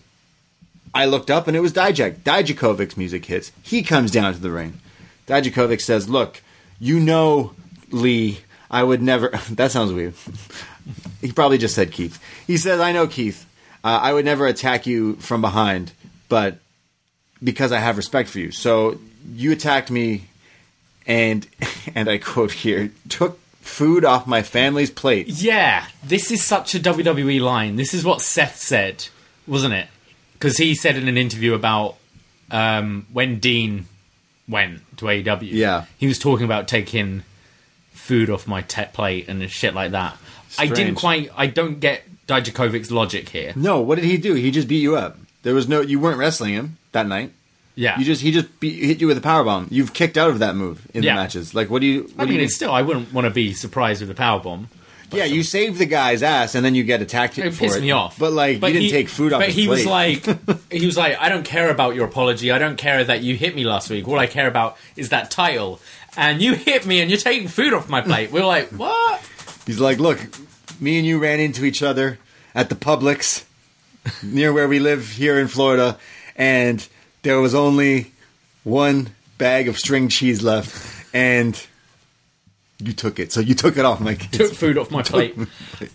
I 0.94 1.06
looked 1.06 1.30
up 1.30 1.48
and 1.48 1.56
it 1.56 1.60
was 1.60 1.74
Dijak. 1.74 2.20
Dijakovic's 2.20 2.98
music 2.98 3.26
hits. 3.26 3.52
He 3.62 3.84
comes 3.84 4.12
down 4.12 4.34
to 4.34 4.40
the 4.40 4.50
ring. 4.50 4.80
Dijakovic 5.28 5.82
says, 5.82 6.10
Look, 6.10 6.42
you 6.80 7.00
know, 7.00 7.54
Lee, 7.92 8.40
I 8.72 8.84
would 8.84 9.02
never. 9.02 9.30
that 9.52 9.72
sounds 9.72 9.92
weird. 9.92 10.14
he 11.22 11.32
probably 11.32 11.58
just 11.58 11.76
said 11.76 11.92
Keith. 11.92 12.22
He 12.48 12.58
says, 12.58 12.80
I 12.80 12.92
know, 12.92 13.08
Keith, 13.08 13.46
uh, 13.84 14.00
I 14.02 14.14
would 14.14 14.26
never 14.26 14.48
attack 14.48 14.88
you 14.88 15.16
from 15.18 15.42
behind, 15.42 15.92
but 16.30 16.60
because 17.44 17.72
I 17.72 17.80
have 17.80 17.98
respect 17.98 18.30
for 18.30 18.40
you. 18.40 18.52
So 18.52 19.00
you 19.34 19.52
attacked 19.52 19.92
me 19.92 20.26
and, 21.08 21.48
and 21.96 22.10
I 22.10 22.18
quote 22.18 22.52
here, 22.52 22.92
took 23.10 23.40
food 23.62 24.06
off 24.06 24.28
my 24.28 24.42
family's 24.42 24.92
plate. 24.92 25.28
Yeah, 25.28 25.86
this 26.04 26.32
is 26.32 26.44
such 26.44 26.76
a 26.76 26.80
WWE 26.80 27.42
line. 27.42 27.76
This 27.76 27.94
is 27.94 28.04
what 28.04 28.22
Seth 28.22 28.58
said, 28.58 29.08
wasn't 29.48 29.74
it? 29.74 29.88
Because 30.34 30.58
he 30.58 30.76
said 30.76 30.98
in 30.98 31.08
an 31.08 31.18
interview 31.18 31.54
about 31.54 31.98
um, 32.52 33.08
when 33.12 33.40
Dean 33.40 33.88
went 34.48 34.82
to 34.98 35.06
AEW. 35.06 35.52
Yeah. 35.52 35.86
he 35.98 36.08
was 36.08 36.20
talking 36.20 36.46
about 36.46 36.68
taking 36.68 37.24
food 37.92 38.30
off 38.30 38.48
my 38.48 38.62
te- 38.62 38.86
plate 38.94 39.28
and 39.28 39.50
shit 39.50 39.74
like 39.74 39.92
that. 39.92 40.18
I 40.58 40.68
didn't 40.68 40.96
quite. 40.96 41.32
I 41.36 41.48
don't 41.48 41.80
get 41.80 42.04
Dijakovic's 42.28 42.92
logic 42.92 43.30
here. 43.30 43.54
No, 43.56 43.82
what 43.82 43.96
did 43.96 44.06
he 44.06 44.18
do? 44.18 44.34
He 44.36 44.52
just 44.52 44.68
beat 44.68 44.82
you 44.82 44.96
up. 44.96 45.18
There 45.44 45.54
was 45.54 45.68
no, 45.68 45.82
you 45.82 46.00
weren't 46.00 46.18
wrestling 46.18 46.54
him 46.54 46.78
that 46.92 47.08
night. 47.08 47.32
Yeah, 47.76 48.00
You 48.00 48.06
just 48.06 48.22
he 48.22 48.32
just 48.32 48.48
hit 48.62 49.02
you 49.02 49.08
with 49.08 49.18
a 49.18 49.22
power 49.22 49.44
bomb. 49.44 49.68
You've 49.70 49.94
kicked 49.94 50.18
out 50.18 50.30
of 50.30 50.40
that 50.40 50.56
move 50.56 50.88
in 50.94 51.04
Yeah. 51.04 51.14
the 51.16 51.22
matches. 51.22 51.54
Like 51.54 51.70
what 51.70 51.82
do 51.82 51.88
you? 51.88 52.04
What 52.04 52.14
I 52.20 52.24
do 52.26 52.30
mean, 52.32 52.40
you 52.40 52.46
it's 52.46 52.56
still. 52.56 52.72
I 52.72 52.82
wouldn't 52.82 53.12
want 53.14 53.26
to 53.26 53.32
be 53.32 53.54
surprised 53.54 54.00
with 54.02 54.10
a 54.10 54.16
power 54.16 54.40
bomb. 54.40 54.70
yeah, 55.12 55.26
you 55.26 55.44
saved 55.44 55.78
the 55.78 55.86
guy's 55.86 56.24
ass 56.24 56.56
and 56.56 56.66
then 56.66 56.74
you 56.74 56.84
get 56.84 57.02
attacked 57.02 57.38
It 57.38 57.54
for 57.54 57.60
pissed 57.60 57.78
it. 57.78 57.82
me 57.82 57.92
off. 57.92 58.18
But 58.18 58.32
like 58.34 58.56
you 58.56 58.60
didn't 58.62 58.82
he- 58.84 58.92
take 58.92 59.10
food 59.10 59.34
off. 59.34 59.42
But 59.42 59.48
his 59.50 59.56
he 59.56 59.68
was 59.68 59.86
like, 59.86 60.26
he 60.72 60.86
was 60.86 60.96
like, 60.98 61.18
I 61.20 61.28
don't 61.30 61.44
care 61.46 61.70
about 61.70 61.96
your 61.96 62.06
apology. 62.06 62.52
I 62.52 62.58
don't 62.60 62.78
care 62.78 63.04
that 63.04 63.22
you 63.22 63.36
hit 63.36 63.56
me 63.56 63.66
last 63.66 63.90
week. 63.90 64.08
All 64.08 64.18
I 64.18 64.28
care 64.28 64.48
about 64.48 64.78
is 64.96 65.10
that 65.10 65.30
title. 65.30 65.80
And 66.18 66.42
you 66.42 66.54
hit 66.56 66.86
me, 66.86 67.02
and 67.02 67.12
you're 67.12 67.20
taking 67.20 67.50
food 67.50 67.74
off 67.74 67.90
my 67.90 68.00
plate. 68.00 68.32
We 68.32 68.40
are 68.40 68.46
like, 68.48 68.70
what? 68.78 69.22
he's 69.66 69.82
like, 69.82 70.00
look, 70.00 70.18
me 70.80 70.98
and 70.98 71.06
you 71.06 71.20
ran 71.20 71.42
into 71.42 71.66
each 71.66 71.84
other 71.84 72.20
at 72.56 72.70
the 72.70 72.76
Publix 72.76 73.44
near 74.24 74.54
where 74.54 74.68
we 74.70 74.80
live 74.80 75.10
here 75.10 75.38
in 75.38 75.48
Florida, 75.50 75.98
and 76.38 76.88
there 77.26 77.42
was 77.42 77.54
only 77.54 78.12
one 78.64 79.10
bag 79.38 79.68
of 79.68 79.78
string 79.78 80.08
cheese 80.08 80.42
left, 80.42 81.06
and 81.14 81.62
you 82.80 82.94
took 82.94 83.20
it. 83.20 83.34
So 83.34 83.42
you 83.42 83.56
took 83.56 83.78
it 83.78 83.84
off 83.84 84.00
my 84.00 84.14
Took 84.16 84.54
food 84.54 84.78
off 84.78 84.92
my 84.92 85.02
plate. 85.02 85.36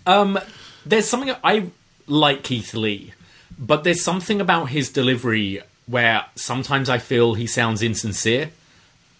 Um, 0.05 0.37
there's 0.85 1.07
something 1.07 1.33
I 1.43 1.71
like 2.05 2.43
Keith 2.43 2.73
Lee, 2.73 3.13
but 3.57 3.83
there's 3.83 4.03
something 4.03 4.39
about 4.39 4.65
his 4.65 4.89
delivery 4.89 5.61
where 5.87 6.25
sometimes 6.35 6.89
I 6.89 6.99
feel 6.99 7.33
he 7.33 7.47
sounds 7.47 7.81
insincere. 7.81 8.51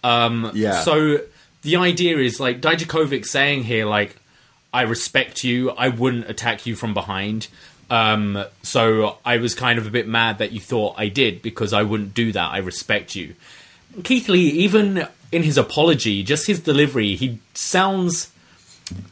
Yeah. 0.04 0.82
So 0.82 1.20
the 1.62 1.76
idea 1.76 2.18
is 2.18 2.38
like 2.40 2.60
Dijakovic 2.60 3.24
saying 3.26 3.64
here, 3.64 3.86
like, 3.86 4.16
I 4.72 4.82
respect 4.82 5.44
you. 5.44 5.70
I 5.70 5.88
wouldn't 5.88 6.28
attack 6.28 6.66
you 6.66 6.76
from 6.76 6.94
behind. 6.94 7.48
Um, 7.92 8.44
so 8.62 9.18
I 9.24 9.36
was 9.36 9.54
kind 9.54 9.78
of 9.78 9.86
a 9.86 9.90
bit 9.90 10.08
mad 10.08 10.38
that 10.38 10.52
you 10.52 10.60
thought 10.60 10.94
I 10.96 11.08
did 11.08 11.42
because 11.42 11.72
I 11.74 11.82
wouldn't 11.82 12.14
do 12.14 12.32
that. 12.32 12.50
I 12.50 12.58
respect 12.58 13.14
you. 13.14 13.34
Keith 14.02 14.28
Lee, 14.30 14.48
even 14.48 15.06
in 15.30 15.42
his 15.42 15.58
apology, 15.58 16.22
just 16.22 16.46
his 16.46 16.60
delivery, 16.60 17.14
he 17.16 17.38
sounds. 17.54 18.30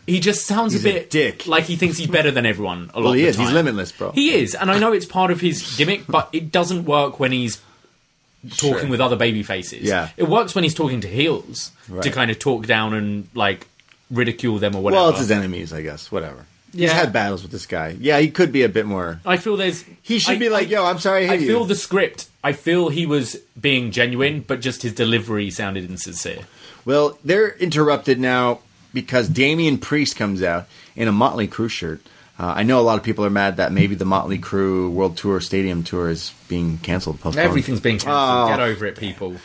He 0.06 0.18
just 0.20 0.46
sounds 0.46 0.72
He's 0.72 0.84
a 0.84 0.88
a 0.88 0.92
bit 0.92 1.10
dick. 1.10 1.46
like 1.46 1.64
he 1.64 1.76
thinks 1.76 1.96
he's 1.98 2.08
better 2.08 2.30
than 2.30 2.44
everyone. 2.46 2.90
A 2.94 3.00
lot 3.00 3.04
well, 3.04 3.12
he 3.12 3.26
of 3.28 3.36
the 3.36 3.42
is. 3.42 3.48
He's 3.48 3.52
limitless, 3.54 3.92
bro. 3.92 4.12
He 4.12 4.32
is, 4.34 4.54
and 4.54 4.70
I 4.70 4.78
know 4.78 4.92
it's 4.92 5.06
part 5.06 5.30
of 5.30 5.40
his 5.40 5.76
gimmick, 5.76 6.06
but 6.06 6.28
it 6.32 6.50
doesn't 6.50 6.84
work 6.86 7.20
when 7.20 7.32
he's 7.32 7.60
talking 8.56 8.78
Sure. 8.80 8.88
with 8.88 9.00
other 9.00 9.16
baby 9.16 9.42
faces. 9.42 9.82
Yeah. 9.82 10.08
It 10.16 10.24
works 10.28 10.54
when 10.54 10.64
he's 10.64 10.74
talking 10.74 11.02
to 11.02 11.08
heels 11.08 11.70
to 12.00 12.10
kind 12.10 12.30
of 12.30 12.38
talk 12.38 12.66
down 12.66 12.94
and 12.94 13.28
like 13.34 13.66
ridicule 14.10 14.58
them 14.58 14.74
or 14.74 14.82
whatever. 14.82 15.02
Well, 15.02 15.10
it's 15.10 15.18
his 15.20 15.30
enemies, 15.30 15.72
I 15.72 15.82
guess. 15.82 16.10
Whatever. 16.10 16.46
He's 16.72 16.82
Yeah. 16.82 16.94
had 16.94 17.12
battles 17.12 17.42
with 17.42 17.50
this 17.50 17.66
guy. 17.66 17.96
Yeah, 18.00 18.18
he 18.20 18.30
could 18.30 18.52
be 18.52 18.62
a 18.62 18.68
bit 18.68 18.86
more. 18.86 19.20
I 19.26 19.36
feel 19.38 19.56
there's 19.56 19.84
He 20.02 20.18
should 20.18 20.36
I- 20.36 20.38
be 20.38 20.48
like, 20.48 20.68
I- 20.68 20.70
"Yo, 20.70 20.84
I'm 20.84 20.98
sorry, 20.98 21.28
I 21.28 21.34
I 21.34 21.38
feel 21.38 21.60
you." 21.62 21.66
the 21.66 21.74
script. 21.74 22.26
I 22.44 22.52
feel 22.52 22.88
he 22.88 23.06
was 23.06 23.36
being 23.60 23.90
genuine, 23.90 24.44
but 24.46 24.60
just 24.60 24.82
his 24.82 24.92
delivery 24.92 25.50
sounded 25.50 25.90
insincere. 25.90 26.40
Well, 26.84 27.18
they're 27.24 27.50
interrupted 27.58 28.18
now 28.20 28.60
because 28.94 29.28
Damian 29.28 29.78
Priest 29.78 30.16
comes 30.16 30.42
out 30.42 30.66
in 30.96 31.08
a 31.08 31.12
Motley 31.12 31.46
Crue 31.48 31.68
shirt. 31.70 32.00
Uh, 32.38 32.54
I 32.56 32.62
know 32.62 32.80
a 32.80 32.82
lot 32.82 32.96
of 32.96 33.04
people 33.04 33.24
are 33.26 33.30
mad 33.30 33.58
that 33.58 33.70
maybe 33.70 33.94
the 33.94 34.06
Motley 34.06 34.38
Crue 34.38 34.90
World 34.90 35.16
Tour 35.18 35.40
Stadium 35.40 35.82
Tour 35.82 36.08
is 36.08 36.32
being 36.48 36.78
canceled. 36.78 37.20
postponed. 37.20 37.44
Everything's 37.46 37.80
being 37.80 37.96
cancelled. 37.98 38.14
Oh. 38.16 38.48
Get 38.48 38.60
over 38.60 38.86
it, 38.86 38.96
people. 38.96 39.36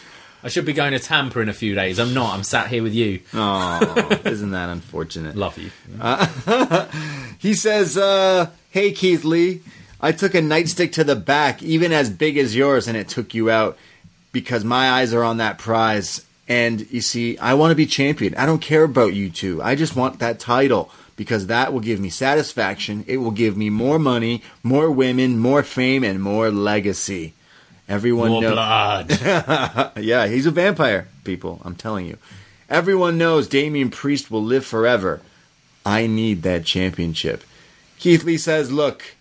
I 0.45 0.49
should 0.49 0.65
be 0.65 0.73
going 0.73 0.91
to 0.91 0.99
Tampa 0.99 1.39
in 1.39 1.49
a 1.49 1.53
few 1.53 1.73
days. 1.73 1.99
I'm 1.99 2.13
not. 2.13 2.35
I'm 2.35 2.43
sat 2.43 2.67
here 2.67 2.83
with 2.83 2.93
you. 2.93 3.21
Oh, 3.33 4.19
isn't 4.25 4.51
that 4.51 4.69
unfortunate? 4.69 5.35
Love 5.45 5.57
you. 5.57 5.71
He 7.37 7.53
says, 7.53 7.95
uh, 7.95 8.49
"Hey 8.71 8.91
Keith 8.91 9.23
Lee, 9.23 9.61
I 10.01 10.11
took 10.13 10.33
a 10.33 10.39
nightstick 10.39 10.93
to 10.93 11.03
the 11.03 11.15
back, 11.15 11.61
even 11.61 11.91
as 11.91 12.09
big 12.09 12.37
as 12.37 12.55
yours, 12.55 12.87
and 12.87 12.97
it 12.97 13.07
took 13.07 13.35
you 13.35 13.51
out 13.51 13.77
because 14.31 14.63
my 14.63 14.89
eyes 14.89 15.13
are 15.13 15.23
on 15.23 15.37
that 15.37 15.57
prize. 15.59 16.25
And 16.47 16.89
you 16.91 17.01
see, 17.01 17.37
I 17.37 17.53
want 17.53 17.71
to 17.71 17.75
be 17.75 17.85
champion. 17.85 18.33
I 18.35 18.45
don't 18.47 18.61
care 18.61 18.83
about 18.83 19.13
you 19.13 19.29
two. 19.29 19.61
I 19.61 19.75
just 19.75 19.95
want 19.95 20.19
that 20.19 20.39
title 20.39 20.89
because 21.15 21.47
that 21.47 21.71
will 21.71 21.81
give 21.81 21.99
me 21.99 22.09
satisfaction. 22.09 23.03
It 23.05 23.17
will 23.17 23.31
give 23.31 23.55
me 23.57 23.69
more 23.69 23.99
money, 23.99 24.41
more 24.63 24.89
women, 24.89 25.37
more 25.37 25.61
fame, 25.61 26.03
and 26.03 26.19
more 26.21 26.49
legacy. 26.49 27.34
Everyone 27.88 28.29
More 28.29 28.41
knows." 28.41 28.53
blood. 28.53 29.91
Yeah, 29.97 30.27
he's 30.27 30.45
a 30.45 30.51
vampire, 30.51 31.07
people. 31.23 31.61
I'm 31.63 31.75
telling 31.75 32.05
you. 32.07 32.17
Everyone 32.69 33.17
knows 33.17 33.47
Damian 33.47 33.91
Priest 33.91 34.31
will 34.31 34.43
live 34.43 34.65
forever. 34.65 35.21
I 35.86 36.07
need 36.07 36.41
that 36.41 36.65
championship. 36.65 37.43
Keith 37.99 38.23
Lee 38.23 38.38
says, 38.38 38.71
Look, 38.71 39.15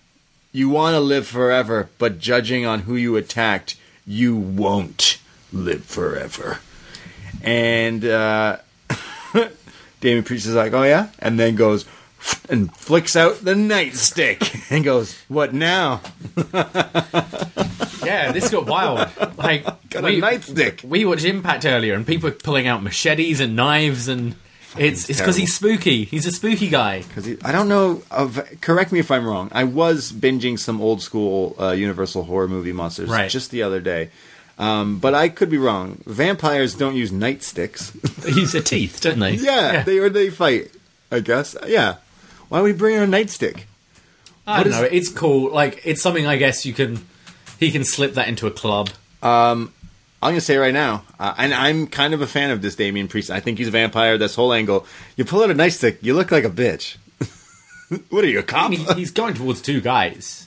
you 0.51 0.71
want 0.71 0.95
to 0.95 1.01
live 1.01 1.27
forever, 1.27 1.91
but 1.99 2.19
judging 2.19 2.65
on 2.65 2.81
who 2.81 2.97
you 2.97 3.17
attacked, 3.17 3.77
you 4.07 4.35
won't 4.35 5.19
live 5.53 5.85
forever. 5.85 6.61
And 7.43 8.03
uh, 8.05 8.59
Damian 10.01 10.25
Priest 10.25 10.47
is 10.47 10.55
like, 10.55 10.73
Oh, 10.73 10.83
yeah? 10.85 11.09
And 11.19 11.39
then 11.39 11.55
goes 11.55 11.85
and 12.49 12.75
flicks 12.77 13.17
out 13.17 13.45
the 13.45 13.55
nightstick 13.55 14.71
and 14.71 14.85
goes, 14.85 15.19
What 15.29 15.53
now? 15.55 16.01
yeah, 18.05 18.33
this 18.33 18.51
got 18.51 18.67
wild. 18.67 19.09
Like 19.37 19.65
Got 19.91 20.05
we, 20.05 20.19
a 20.19 20.23
nightstick. 20.23 20.85
we 20.85 21.05
watched 21.05 21.25
Impact 21.25 21.65
earlier, 21.65 21.95
and 21.95 22.07
people 22.07 22.29
are 22.29 22.33
pulling 22.33 22.67
out 22.67 22.83
machetes 22.83 23.41
and 23.41 23.57
knives, 23.57 24.09
and 24.09 24.35
it's 24.77 25.09
it's 25.09 25.19
because 25.21 25.37
terrible. 25.37 25.39
he's 25.41 25.55
spooky. 25.55 26.05
He's 26.05 26.27
a 26.27 26.33
spooky 26.33 26.69
guy. 26.69 27.03
Because 27.03 27.29
I 27.45 27.53
don't 27.53 27.69
know. 27.69 28.03
Of, 28.11 28.43
correct 28.61 28.93
me 28.93 28.99
if 28.99 29.11
I'm 29.11 29.27
wrong. 29.27 29.49
I 29.53 29.65
was 29.65 30.13
binging 30.13 30.59
some 30.59 30.81
old 30.81 31.03
school 31.03 31.57
uh, 31.59 31.71
Universal 31.73 32.25
horror 32.25 32.49
movie 32.49 32.73
monsters 32.73 33.09
Right. 33.09 33.31
just 33.31 33.51
the 33.51 33.63
other 33.63 33.81
day, 33.81 34.11
um, 34.59 34.99
but 34.99 35.15
I 35.15 35.29
could 35.29 35.51
be 35.51 35.59
wrong. 35.59 36.03
Vampires 36.07 36.75
don't 36.75 36.97
use 36.97 37.11
nightsticks. 37.11 37.93
They 38.25 38.31
use 38.31 38.53
their 38.53 38.63
teeth, 38.63 39.01
don't 39.03 39.19
they? 39.19 39.35
yeah, 39.35 39.83
they 39.83 39.99
or 39.99 40.09
they 40.09 40.31
fight. 40.31 40.71
I 41.13 41.21
guess. 41.21 41.55
Yeah. 41.67 41.97
Why 42.55 42.61
would 42.61 42.73
we 42.73 42.79
bring 42.79 42.95
her 42.95 43.03
a 43.03 43.07
nightstick? 43.09 43.63
I 44.47 44.63
don't 44.63 44.71
know. 44.71 44.85
It's 44.85 45.09
cool. 45.09 45.51
Like 45.51 45.81
it's 45.85 46.01
something 46.01 46.25
I 46.25 46.37
guess 46.37 46.65
you 46.65 46.73
can. 46.73 47.05
He 47.59 47.73
can 47.73 47.83
slip 47.83 48.15
that 48.15 48.29
into 48.29 48.47
a 48.47 48.53
club. 48.53 48.91
I'm 49.25 49.73
gonna 50.23 50.41
say 50.41 50.57
right 50.57 50.73
now, 50.73 51.03
uh, 51.19 51.35
and 51.37 51.53
I'm 51.53 51.89
kind 51.89 52.15
of 52.15 52.23
a 52.23 52.29
fan 52.29 52.53
of 52.53 52.63
this 52.63 52.77
Damian 52.77 53.09
Priest. 53.09 53.29
I 53.29 53.41
think 53.41 53.59
he's 53.59 53.67
a 53.67 53.73
vampire. 53.73 54.19
This 54.19 54.37
whole 54.37 54.53
angle. 54.53 54.87
You 55.17 55.25
pull 55.25 55.43
out 55.43 55.51
a 55.51 55.55
nightstick, 55.55 55.99
you 56.01 56.15
look 56.15 56.31
like 56.31 56.45
a 56.45 56.49
bitch. 56.49 56.97
what 58.11 58.23
are 58.23 58.29
you, 58.29 58.39
a 58.39 58.43
I 58.43 58.45
cop? 58.45 58.71
mean, 58.71 58.87
he's 58.95 59.11
going 59.11 59.35
towards 59.35 59.61
two 59.61 59.81
guys. 59.81 60.47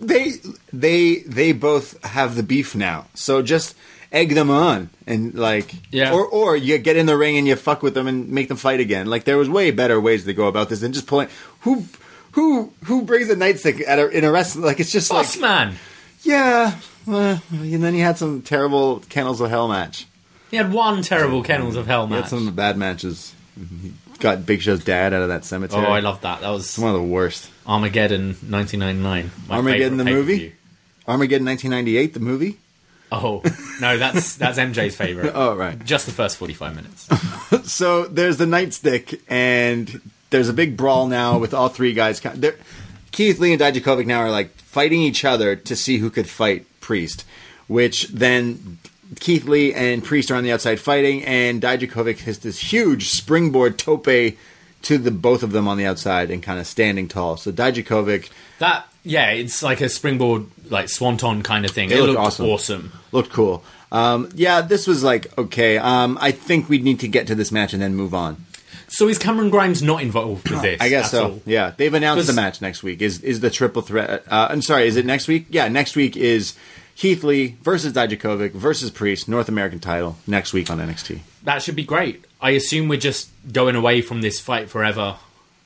they 0.00 0.34
they 0.72 1.24
they 1.26 1.50
both 1.50 2.00
have 2.04 2.36
the 2.36 2.44
beef 2.44 2.76
now. 2.76 3.06
So 3.14 3.42
just 3.42 3.74
egg 4.12 4.34
them 4.34 4.50
on 4.50 4.88
and 5.06 5.34
like 5.34 5.72
Yeah. 5.90 6.12
or 6.12 6.24
or 6.26 6.56
you 6.56 6.78
get 6.78 6.96
in 6.96 7.06
the 7.06 7.16
ring 7.16 7.36
and 7.36 7.46
you 7.46 7.56
fuck 7.56 7.82
with 7.82 7.94
them 7.94 8.06
and 8.06 8.28
make 8.30 8.48
them 8.48 8.56
fight 8.56 8.80
again. 8.80 9.06
Like 9.06 9.24
there 9.24 9.36
was 9.36 9.48
way 9.48 9.70
better 9.70 10.00
ways 10.00 10.24
to 10.24 10.32
go 10.32 10.46
about 10.46 10.68
this 10.68 10.80
than 10.80 10.92
just 10.92 11.06
pulling 11.06 11.28
who 11.60 11.84
who 12.32 12.72
who 12.84 13.02
brings 13.02 13.28
a 13.30 13.36
nightstick 13.36 13.82
at 13.86 13.98
a, 13.98 14.08
in 14.08 14.24
a 14.24 14.30
wrestling 14.30 14.64
like 14.64 14.80
it's 14.80 14.92
just 14.92 15.10
Boss 15.10 15.36
like 15.36 15.42
man. 15.42 15.74
yeah. 16.22 16.78
uh, 17.06 17.38
and 17.50 17.82
then 17.82 17.94
he 17.94 18.00
had 18.00 18.16
some 18.18 18.42
terrible 18.42 19.00
Kennels 19.08 19.40
of 19.40 19.50
Hell 19.50 19.68
match. 19.68 20.06
He 20.50 20.56
had 20.56 20.72
one 20.72 21.02
terrible 21.02 21.42
Kennels 21.42 21.76
of 21.76 21.86
Hell 21.86 22.06
match 22.06 22.16
He 22.16 22.20
had 22.22 22.28
some 22.46 22.54
bad 22.54 22.76
matches. 22.78 23.34
He 23.58 23.92
got 24.20 24.46
Big 24.46 24.62
Show's 24.62 24.84
dad 24.84 25.12
out 25.12 25.22
of 25.22 25.28
that 25.28 25.44
cemetery. 25.44 25.84
Oh, 25.84 25.90
I 25.90 26.00
love 26.00 26.20
that. 26.22 26.40
That 26.42 26.50
was 26.50 26.64
It's 26.64 26.78
one 26.78 26.94
of 26.94 26.96
the 27.00 27.06
worst. 27.06 27.50
Armageddon 27.66 28.28
1999. 28.48 29.30
my 29.48 29.56
Armageddon 29.56 29.98
the 29.98 30.04
movie? 30.04 30.54
Armageddon 31.06 31.46
1998, 31.46 32.14
the 32.14 32.20
movie. 32.20 32.58
Oh 33.10 33.42
no, 33.80 33.96
that's 33.98 34.36
that's 34.36 34.58
MJ's 34.58 34.94
favorite. 34.96 35.32
Oh 35.34 35.54
right. 35.56 35.82
Just 35.84 36.06
the 36.06 36.12
first 36.12 36.36
45 36.36 36.74
minutes. 36.76 37.08
So 37.70 38.04
there's 38.04 38.36
the 38.36 38.44
nightstick, 38.44 39.20
and 39.28 40.00
there's 40.30 40.48
a 40.50 40.52
big 40.52 40.76
brawl 40.76 41.06
now 41.06 41.38
with 41.38 41.54
all 41.54 41.68
three 41.70 41.92
guys. 41.94 42.20
they're- 42.20 42.58
Keith 43.10 43.38
Lee 43.38 43.52
and 43.52 43.60
Dijakovic 43.60 44.04
now 44.06 44.20
are 44.20 44.30
like 44.30 44.50
fighting 44.56 45.00
each 45.00 45.24
other 45.24 45.56
to 45.56 45.74
see 45.74 45.98
who 45.98 46.10
could 46.10 46.28
fight 46.28 46.66
Priest, 46.80 47.24
which 47.66 48.08
then 48.08 48.78
Keith 49.20 49.44
Lee 49.46 49.72
and 49.72 50.04
Priest 50.04 50.30
are 50.30 50.34
on 50.36 50.44
the 50.44 50.52
outside 50.52 50.78
fighting, 50.78 51.24
and 51.24 51.62
Dijakovic 51.62 52.18
has 52.20 52.40
this 52.40 52.58
huge 52.72 53.08
springboard 53.08 53.78
tope 53.78 54.04
to 54.82 54.98
the 54.98 55.10
both 55.10 55.42
of 55.42 55.52
them 55.52 55.66
on 55.66 55.78
the 55.78 55.86
outside 55.86 56.30
and 56.30 56.42
kind 56.42 56.60
of 56.60 56.66
standing 56.66 57.08
tall. 57.08 57.36
So 57.38 57.50
Dijakovic 57.50 58.28
That 58.58 58.86
yeah, 59.08 59.30
it's 59.30 59.62
like 59.62 59.80
a 59.80 59.88
springboard, 59.88 60.46
like 60.70 60.88
swanton 60.88 61.42
kind 61.42 61.64
of 61.64 61.70
thing. 61.70 61.90
It 61.90 61.96
It, 61.96 62.00
looked 62.00 62.08
looked 62.10 62.20
awesome. 62.20 62.46
awesome. 62.46 62.92
looked 63.12 63.30
cool. 63.32 63.64
Um, 63.90 64.28
yeah, 64.34 64.60
this 64.60 64.86
was 64.86 65.02
like 65.02 65.36
okay. 65.38 65.78
Um, 65.78 66.18
I 66.20 66.30
think 66.32 66.68
we 66.68 66.78
need 66.78 67.00
to 67.00 67.08
get 67.08 67.26
to 67.28 67.34
this 67.34 67.50
match 67.50 67.72
and 67.72 67.82
then 67.82 67.94
move 67.94 68.14
on. 68.14 68.44
So 68.90 69.08
is 69.08 69.18
Cameron 69.18 69.50
Grimes 69.50 69.82
not 69.82 70.02
involved 70.02 70.48
with 70.50 70.62
this? 70.68 70.80
I 70.80 70.88
guess 70.88 71.10
so. 71.10 71.24
all? 71.24 71.42
Yeah, 71.46 71.72
they've 71.76 71.92
announced 71.92 72.26
the 72.26 72.32
match 72.34 72.60
next 72.60 72.82
week. 72.82 73.00
Is 73.02 73.20
is 73.22 73.40
the 73.40 73.50
triple 73.50 73.82
threat? 73.82 74.24
Uh, 74.30 74.48
I'm 74.50 74.62
sorry, 74.62 74.86
is 74.86 74.96
it 74.96 75.06
next 75.06 75.26
week? 75.28 75.46
Yeah, 75.50 75.68
next 75.68 75.96
week 75.96 76.16
is 76.16 76.54
Keith 76.96 77.24
Lee 77.24 77.56
versus 77.62 77.92
Dijakovic 77.92 78.52
versus 78.52 78.90
Priest, 78.90 79.28
North 79.28 79.48
American 79.48 79.78
title 79.78 80.16
next 80.26 80.52
week 80.52 80.70
on 80.70 80.78
NXT. 80.78 81.20
That 81.44 81.62
should 81.62 81.76
be 81.76 81.84
great. 81.84 82.24
I 82.40 82.50
assume 82.50 82.88
we're 82.88 82.98
just 82.98 83.30
going 83.52 83.74
away 83.76 84.00
from 84.02 84.20
this 84.20 84.38
fight 84.40 84.68
forever 84.68 85.16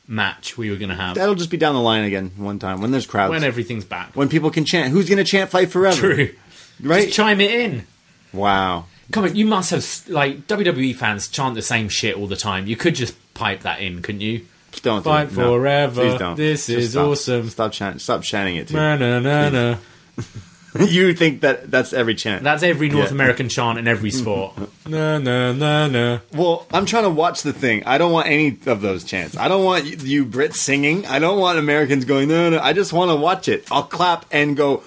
match 0.08 0.58
we 0.58 0.70
were 0.70 0.76
going 0.76 0.88
to 0.88 0.94
have 0.96 1.14
That'll 1.14 1.34
just 1.34 1.50
be 1.50 1.56
down 1.56 1.74
the 1.74 1.80
line 1.80 2.04
again 2.04 2.32
one 2.36 2.58
time 2.58 2.80
when 2.80 2.90
there's 2.90 3.06
crowds. 3.06 3.30
when 3.30 3.44
everything's 3.44 3.84
back. 3.84 4.14
when 4.16 4.28
people 4.28 4.50
can 4.50 4.64
chant. 4.64 4.92
Who's 4.92 5.08
going 5.08 5.18
to 5.18 5.24
chant 5.24 5.50
"Fight 5.50 5.70
Forever"? 5.70 5.96
True. 5.96 6.34
Right? 6.82 7.04
Just 7.04 7.14
chime 7.16 7.40
it 7.40 7.50
in. 7.52 7.86
wow. 8.32 8.86
Come 9.12 9.24
on, 9.24 9.36
you 9.36 9.44
must 9.46 9.70
have 9.72 9.84
like 10.08 10.46
WWE 10.46 10.94
fans 10.96 11.28
chant 11.28 11.54
the 11.54 11.62
same 11.62 11.88
shit 11.88 12.16
all 12.16 12.26
the 12.26 12.36
time. 12.36 12.66
You 12.66 12.76
could 12.76 12.94
just 12.94 13.14
pipe 13.34 13.60
that 13.62 13.80
in, 13.80 14.00
couldn't 14.02 14.22
you? 14.22 14.46
Don't 14.82 15.00
do 15.02 15.10
Fight. 15.10 15.30
No. 15.32 15.50
forever. 15.58 16.00
Please 16.02 16.18
don't. 16.18 16.36
This 16.36 16.66
Just 16.66 16.78
is 16.78 16.90
stop. 16.92 17.08
awesome. 17.08 17.50
Stop 17.50 17.72
chanting. 17.72 17.98
Stop 17.98 18.22
chanting 18.22 18.56
it. 18.56 18.68
Too. 18.68 18.74
Na 18.74 18.96
na 18.96 19.18
na 19.20 19.48
na. 19.50 19.76
you 20.80 21.12
think 21.14 21.42
that 21.42 21.70
that's 21.70 21.92
every 21.92 22.14
chant? 22.14 22.42
That's 22.44 22.62
every 22.62 22.88
North 22.88 23.08
Yeah. 23.08 23.14
American 23.14 23.48
chant 23.48 23.78
in 23.78 23.86
every 23.86 24.10
sport. 24.10 24.54
no, 24.88 25.18
no, 25.18 25.52
no, 25.52 25.88
no. 25.88 26.20
Well, 26.34 26.66
I'm 26.72 26.86
trying 26.86 27.02
to 27.04 27.10
watch 27.10 27.42
the 27.42 27.52
thing. 27.52 27.82
I 27.84 27.98
don't 27.98 28.12
want 28.12 28.26
any 28.28 28.58
of 28.66 28.80
those 28.80 29.04
chants. 29.04 29.36
I 29.36 29.48
don't 29.48 29.64
want 29.64 29.84
you, 29.84 29.96
you 29.98 30.24
Brits 30.26 30.54
singing. 30.56 31.06
I 31.06 31.18
don't 31.18 31.38
want 31.38 31.58
Americans 31.58 32.04
going, 32.06 32.28
no, 32.28 32.48
no. 32.50 32.58
I 32.58 32.72
just 32.72 32.92
want 32.92 33.10
to 33.10 33.16
watch 33.16 33.48
it. 33.48 33.66
I'll 33.70 33.82
clap 33.82 34.24
and 34.32 34.56
go, 34.56 34.82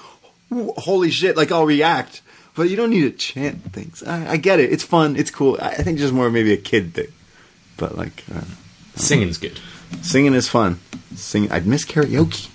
holy 0.51 1.11
shit, 1.11 1.37
like 1.37 1.51
I'll 1.51 1.65
react. 1.65 2.21
But 2.55 2.69
you 2.69 2.77
don't 2.77 2.89
need 2.89 3.01
to 3.01 3.11
chant 3.11 3.73
things. 3.73 4.01
I, 4.01 4.31
I 4.31 4.37
get 4.37 4.59
it. 4.59 4.71
It's 4.71 4.83
fun. 4.83 5.15
It's 5.17 5.29
cool. 5.29 5.57
I, 5.61 5.69
I 5.71 5.75
think 5.83 5.99
just 5.99 6.13
more 6.13 6.29
maybe 6.31 6.53
a 6.53 6.57
kid 6.57 6.93
thing. 6.93 7.07
But 7.77 7.97
like, 7.97 8.23
uh, 8.33 8.41
Singing's 8.95 9.37
good. 9.37 9.59
singing 10.01 10.33
is 10.33 10.47
fun. 10.47 10.79
Sing. 11.15 11.51
I'd 11.51 11.67
miss 11.67 11.85
karaoke. 11.85 12.49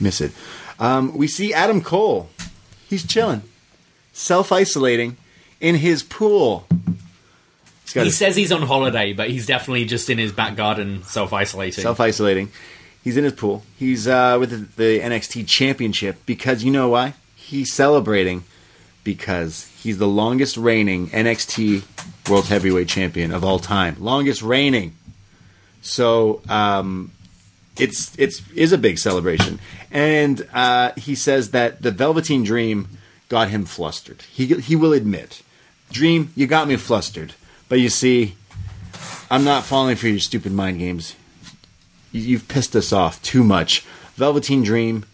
Miss 0.00 0.20
it. 0.22 0.32
Um, 0.80 1.14
we 1.16 1.28
see 1.28 1.52
Adam 1.52 1.82
Cole. 1.82 2.30
He's 2.94 3.04
chilling, 3.04 3.42
self 4.12 4.52
isolating 4.52 5.16
in 5.60 5.74
his 5.74 6.04
pool. 6.04 6.68
He 7.92 7.98
his- 7.98 8.16
says 8.16 8.36
he's 8.36 8.52
on 8.52 8.62
holiday, 8.62 9.12
but 9.12 9.30
he's 9.30 9.46
definitely 9.46 9.84
just 9.84 10.08
in 10.08 10.16
his 10.16 10.30
back 10.30 10.54
garden 10.54 11.02
self 11.02 11.32
isolating. 11.32 11.82
self 11.82 11.98
isolating. 11.98 12.50
He's 13.02 13.16
in 13.16 13.24
his 13.24 13.32
pool. 13.32 13.64
He's 13.76 14.06
uh, 14.06 14.36
with 14.38 14.50
the, 14.50 14.82
the 14.82 15.00
NXT 15.00 15.48
Championship 15.48 16.24
because 16.24 16.62
you 16.62 16.70
know 16.70 16.88
why? 16.90 17.14
He's 17.34 17.72
celebrating 17.72 18.44
because 19.02 19.68
he's 19.82 19.98
the 19.98 20.06
longest 20.06 20.56
reigning 20.56 21.08
NXT 21.08 21.82
World 22.30 22.46
Heavyweight 22.46 22.86
Champion 22.86 23.32
of 23.32 23.42
all 23.44 23.58
time. 23.58 23.96
Longest 23.98 24.40
reigning. 24.40 24.94
So 25.82 26.42
um, 26.48 27.10
it's 27.78 28.16
it's 28.18 28.42
is 28.54 28.72
a 28.72 28.78
big 28.78 28.98
celebration, 28.98 29.58
and 29.90 30.46
uh, 30.52 30.92
he 30.96 31.14
says 31.14 31.50
that 31.50 31.82
the 31.82 31.90
Velveteen 31.90 32.44
Dream 32.44 32.88
got 33.28 33.48
him 33.48 33.64
flustered. 33.64 34.22
He 34.32 34.46
he 34.46 34.76
will 34.76 34.92
admit, 34.92 35.42
Dream, 35.90 36.32
you 36.36 36.46
got 36.46 36.68
me 36.68 36.76
flustered. 36.76 37.34
But 37.68 37.80
you 37.80 37.88
see, 37.88 38.34
I'm 39.30 39.44
not 39.44 39.64
falling 39.64 39.96
for 39.96 40.06
your 40.08 40.20
stupid 40.20 40.52
mind 40.52 40.78
games. 40.78 41.16
You- 42.12 42.20
You've 42.22 42.46
pissed 42.48 42.76
us 42.76 42.92
off 42.92 43.20
too 43.22 43.42
much. 43.42 43.80
Velveteen 44.16 44.62
Dream, 44.62 45.04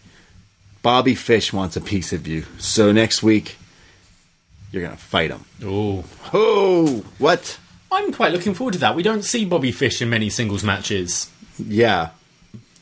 Bobby 0.83 1.15
Fish 1.15 1.51
wants 1.51 1.75
a 1.75 1.81
piece 1.81 2.13
of 2.13 2.27
you. 2.27 2.45
So 2.59 2.91
next 2.91 3.23
week, 3.23 3.55
you're 4.71 4.83
gonna 4.83 4.97
fight 4.97 5.31
him. 5.31 5.45
Oh, 5.63 6.03
Oh, 6.33 7.03
what? 7.17 7.57
I'm 7.91 8.13
quite 8.13 8.31
looking 8.31 8.53
forward 8.53 8.73
to 8.73 8.79
that. 8.79 8.95
We 8.95 9.01
don't 9.03 9.23
see 9.25 9.43
Bobby 9.45 9.71
Fish 9.71 10.01
in 10.01 10.09
many 10.09 10.29
singles 10.29 10.63
matches. 10.63 11.29
Yeah, 11.57 12.09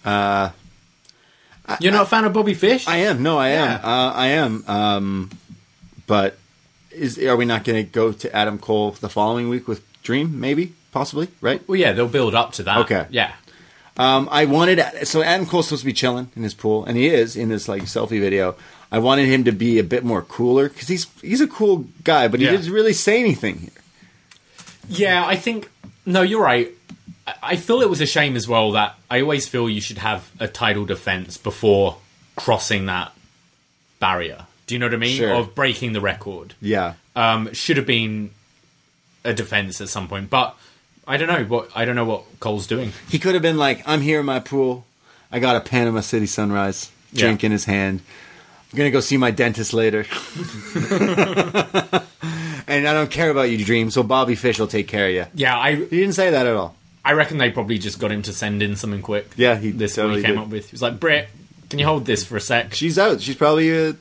You're 0.06 1.92
not 1.92 2.04
a 2.04 2.06
fan 2.06 2.26
of 2.26 2.34
Bobby 2.34 2.54
Fish? 2.56 2.88
I 2.88 2.98
am. 2.98 3.22
No, 3.24 3.38
I 3.38 3.50
am. 3.50 3.80
Uh, 3.84 4.12
I 4.14 4.28
am. 4.28 4.64
Um, 4.68 5.30
but 6.08 6.38
is 6.92 7.18
are 7.20 7.38
we 7.38 7.46
not 7.46 7.64
going 7.64 7.86
to 7.86 7.92
go 7.92 8.12
to 8.12 8.36
Adam 8.36 8.58
Cole 8.58 8.92
the 8.92 9.10
following 9.10 9.50
week 9.50 9.68
with 9.68 9.84
Dream? 10.02 10.40
Maybe, 10.40 10.74
possibly, 10.92 11.28
right? 11.42 11.62
well, 11.68 11.76
yeah, 11.78 11.92
they'll 11.94 12.08
build 12.08 12.34
up 12.36 12.54
to 12.54 12.64
that. 12.64 12.78
Okay. 12.80 13.06
Yeah. 13.12 13.34
Um, 13.98 14.30
I 14.32 14.46
wanted 14.46 14.82
so 15.06 15.22
Adam 15.22 15.46
Cole's 15.46 15.68
supposed 15.68 15.82
to 15.82 15.86
be 15.86 15.94
chilling 15.94 16.32
in 16.36 16.42
his 16.44 16.54
pool, 16.54 16.86
and 16.86 16.98
he 16.98 17.08
is 17.08 17.36
in 17.36 17.50
this 17.50 17.68
like 17.68 17.84
selfie 17.84 18.20
video. 18.22 18.56
I 18.92 18.98
wanted 19.00 19.28
him 19.28 19.44
to 19.44 19.52
be 19.52 19.78
a 19.78 19.84
bit 19.84 20.04
more 20.04 20.22
cooler 20.24 20.70
because 20.70 20.88
he's 20.88 21.06
he's 21.22 21.42
a 21.42 21.48
cool 21.48 21.86
guy, 22.04 22.28
but 22.30 22.40
he 22.40 22.46
Yeah. 22.46 22.54
didn't 22.54 22.72
really 22.72 22.94
say 22.94 23.20
anything 23.20 23.60
here. 23.60 23.70
Yeah, 24.88 25.24
I 25.26 25.36
think. 25.36 25.70
No, 26.06 26.22
you're 26.24 26.42
right. 26.42 26.72
I- 27.42 27.56
feel 27.56 27.82
it 27.82 27.90
was 27.90 28.02
a 28.02 28.06
shame 28.06 28.36
as 28.36 28.48
well 28.48 28.72
that 28.74 28.96
I 29.10 29.22
always 29.22 29.48
feel 29.48 29.70
you 29.70 29.82
should 29.82 29.98
have 30.00 30.30
a 30.40 30.48
title 30.48 30.86
defense 30.86 31.38
before 31.38 31.98
crossing 32.36 32.86
that 32.88 33.12
barrier. 34.00 34.46
Do 34.68 34.76
you 34.76 34.80
know 34.80 34.86
what 34.86 34.94
I 34.94 34.98
mean? 34.98 35.18
Sure. 35.18 35.34
Of 35.34 35.56
breaking 35.56 35.94
the 35.94 36.02
record. 36.02 36.54
Yeah, 36.62 36.94
Um, 37.16 37.52
should 37.54 37.78
have 37.78 37.86
been 37.88 38.30
a 39.24 39.34
defense 39.34 39.82
at 39.82 39.90
some 39.90 40.08
point, 40.08 40.30
but 40.30 40.56
I 41.08 41.18
don't 41.18 41.28
know 41.28 41.44
what 41.44 41.70
I 41.76 41.86
don't 41.86 41.96
know 41.96 42.06
what 42.06 42.24
Cole's 42.40 42.68
doing. 42.68 42.94
he 43.10 43.18
could 43.20 43.34
have 43.34 43.42
been 43.42 43.58
like, 43.58 43.82
"I'm 43.88 44.02
here 44.02 44.20
in 44.20 44.26
my 44.26 44.40
pool. 44.40 44.86
I 45.32 45.40
got 45.40 45.56
a 45.56 45.60
Panama 45.62 46.02
City 46.02 46.28
sunrise, 46.28 46.92
Yeah. 47.12 47.22
drink 47.26 47.44
in 47.44 47.52
his 47.52 47.66
hand. 47.66 48.02
I'm 48.72 48.78
gonna 48.78 48.92
go 48.92 49.00
see 49.00 49.18
my 49.18 49.32
dentist 49.32 49.74
later." 49.74 50.06
and 52.68 52.88
I 52.88 52.94
don't 52.94 53.10
care 53.12 53.30
about 53.32 53.50
your 53.50 53.60
Dream. 53.66 53.90
So 53.92 54.04
Bobby 54.04 54.36
Fish 54.36 54.60
will 54.60 54.68
take 54.68 54.88
care 54.88 55.08
of 55.08 55.14
you. 55.14 55.26
Yeah, 55.34 55.58
I 55.58 55.76
He 55.76 55.86
didn't 55.86 56.14
say 56.14 56.30
that 56.32 56.46
at 56.48 56.56
all. 56.56 56.76
I 57.10 57.14
reckon 57.14 57.38
they 57.40 57.50
probably 57.50 57.78
just 57.80 58.00
got 58.00 58.12
him 58.12 58.22
to 58.24 58.34
send 58.34 58.62
in 58.62 58.76
something 58.76 59.02
quick. 59.02 59.32
Yeah, 59.36 59.56
he 59.58 59.72
this 59.72 59.96
totally 59.96 60.14
what 60.14 60.18
he 60.20 60.26
came 60.26 60.36
did. 60.36 60.42
up 60.44 60.50
with. 60.50 60.70
He 60.70 60.74
was 60.74 60.82
like, 60.82 61.00
"Britt, 61.00 61.28
can 61.70 61.80
you 61.80 61.86
hold 61.86 62.06
this 62.06 62.24
for 62.24 62.38
a 62.38 62.42
sec?" 62.42 62.74
She's 62.74 63.00
out. 63.00 63.22
She's 63.22 63.36
probably 63.36 63.88
uh, 63.90 63.94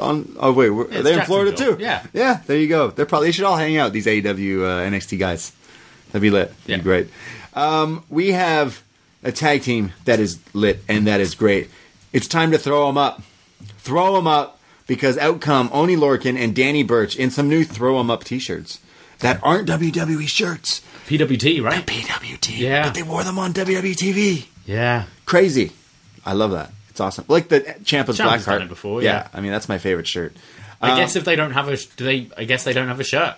on. 0.00 0.36
Oh 0.38 0.52
wait, 0.52 0.70
It's 0.94 1.04
they're 1.04 1.20
in 1.20 1.26
Florida 1.26 1.56
too. 1.56 1.76
Yeah. 1.80 2.04
yeah. 2.12 2.40
There 2.46 2.56
you 2.58 2.68
go. 2.68 2.88
They're 2.90 3.06
probably 3.06 3.28
they 3.28 3.32
should 3.32 3.44
all 3.44 3.56
hang 3.56 3.76
out. 3.76 3.92
These 3.92 4.06
AEW 4.06 4.62
uh, 4.62 4.90
NXT 4.90 5.18
guys. 5.18 5.52
That'd 6.08 6.22
be 6.22 6.30
lit. 6.30 6.48
That'd 6.48 6.68
Yeah. 6.68 6.76
be 6.78 6.82
great. 6.82 7.08
Um, 7.54 8.04
we 8.08 8.32
have 8.32 8.82
a 9.24 9.32
tag 9.32 9.62
team 9.62 9.92
that 10.04 10.20
is 10.20 10.38
lit 10.54 10.80
and 10.88 11.06
that 11.06 11.20
is 11.20 11.34
great. 11.34 11.68
It's 12.12 12.28
time 12.28 12.52
to 12.52 12.58
throw 12.58 12.86
them 12.86 12.96
up. 12.96 13.22
Throw 13.78 14.14
them 14.14 14.26
up 14.26 14.60
because 14.86 15.18
out 15.18 15.40
come 15.40 15.68
Oni 15.72 15.96
Lorcan 15.96 16.38
and 16.38 16.54
Danny 16.54 16.82
Birch 16.84 17.16
in 17.16 17.30
some 17.30 17.48
new 17.48 17.64
throw 17.64 17.98
them 17.98 18.10
up 18.10 18.22
T-shirts 18.24 18.78
that 19.18 19.40
aren't 19.42 19.68
WWE 19.68 20.28
shirts. 20.28 20.80
PWT, 21.08 21.62
right? 21.62 21.84
PWT. 21.86 22.58
Yeah. 22.58 22.84
But 22.84 22.94
they 22.94 23.02
wore 23.02 23.24
them 23.24 23.38
on 23.38 23.52
WWE 23.54 23.94
TV 23.96 24.46
Yeah. 24.66 25.04
crazy. 25.24 25.72
I 26.24 26.34
love 26.34 26.50
that. 26.52 26.70
It's 26.90 27.00
awesome. 27.00 27.24
Like 27.28 27.48
the 27.48 27.60
Ciampa's 27.84 28.18
Black 28.18 28.42
Heart 28.42 28.62
it 28.62 28.68
before, 28.68 29.02
yeah. 29.02 29.28
I 29.32 29.40
mean 29.40 29.50
that's 29.52 29.68
my 29.68 29.78
favorite 29.78 30.06
shirt. 30.06 30.36
I 30.80 30.90
Uh, 30.92 30.96
guess 30.98 31.16
if 31.16 31.24
they 31.24 31.34
don't 31.36 31.52
have 31.52 31.68
a, 31.68 31.76
do 31.76 32.04
they? 32.04 32.28
I 32.36 32.44
guess 32.44 32.64
they 32.64 32.72
don't 32.72 32.88
have 32.88 33.00
a 33.00 33.04
shirt. 33.04 33.34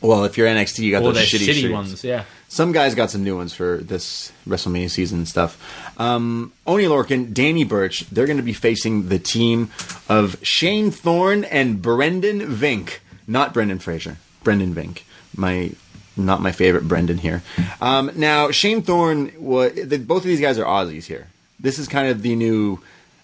Well, 0.00 0.24
if 0.24 0.38
you're 0.38 0.46
NXT, 0.46 0.78
you 0.84 0.92
got 0.92 1.02
Or 1.02 1.12
those 1.12 1.24
shitty, 1.26 1.48
shitty, 1.48 1.60
shirts. 1.62 1.72
ones. 1.72 2.04
Yeah. 2.04 2.22
Some 2.48 2.70
guys 2.72 2.94
got 2.94 3.10
some 3.10 3.24
new 3.24 3.36
ones 3.36 3.52
for 3.52 3.78
this 3.78 4.30
WrestleMania 4.48 4.88
season 4.90 5.18
and 5.18 5.28
stuff. 5.28 5.58
Um, 5.98 6.52
Oni 6.68 6.84
Lorcan, 6.84 7.34
Danny 7.34 7.64
Birch, 7.64 8.04
they're 8.10 8.26
going 8.26 8.36
to 8.38 8.42
be 8.44 8.52
facing 8.52 9.08
the 9.08 9.18
team 9.18 9.70
of 10.08 10.36
Shane 10.42 10.90
Thorne 10.92 11.42
and 11.44 11.82
Brendan 11.82 12.40
Vink. 12.42 12.98
Not 13.26 13.52
Brendan 13.52 13.80
Fraser. 13.80 14.18
Brendan 14.44 14.72
Vink. 14.74 15.00
My 15.36 15.72
not 16.18 16.40
my 16.42 16.52
favorite 16.52 16.86
Brendan 16.88 17.18
here. 17.18 17.42
Um, 17.80 18.10
now 18.16 18.50
Shane 18.50 18.82
Thorne 18.82 19.32
was 19.38 19.72
the, 19.74 19.98
both 19.98 20.22
of 20.22 20.28
these 20.28 20.40
guys 20.40 20.58
are 20.58 20.64
Aussies 20.64 21.04
here. 21.04 21.28
this 21.60 21.78
is 21.78 21.88
kind 21.88 22.08
of 22.08 22.22
the 22.22 22.34
new 22.36 22.80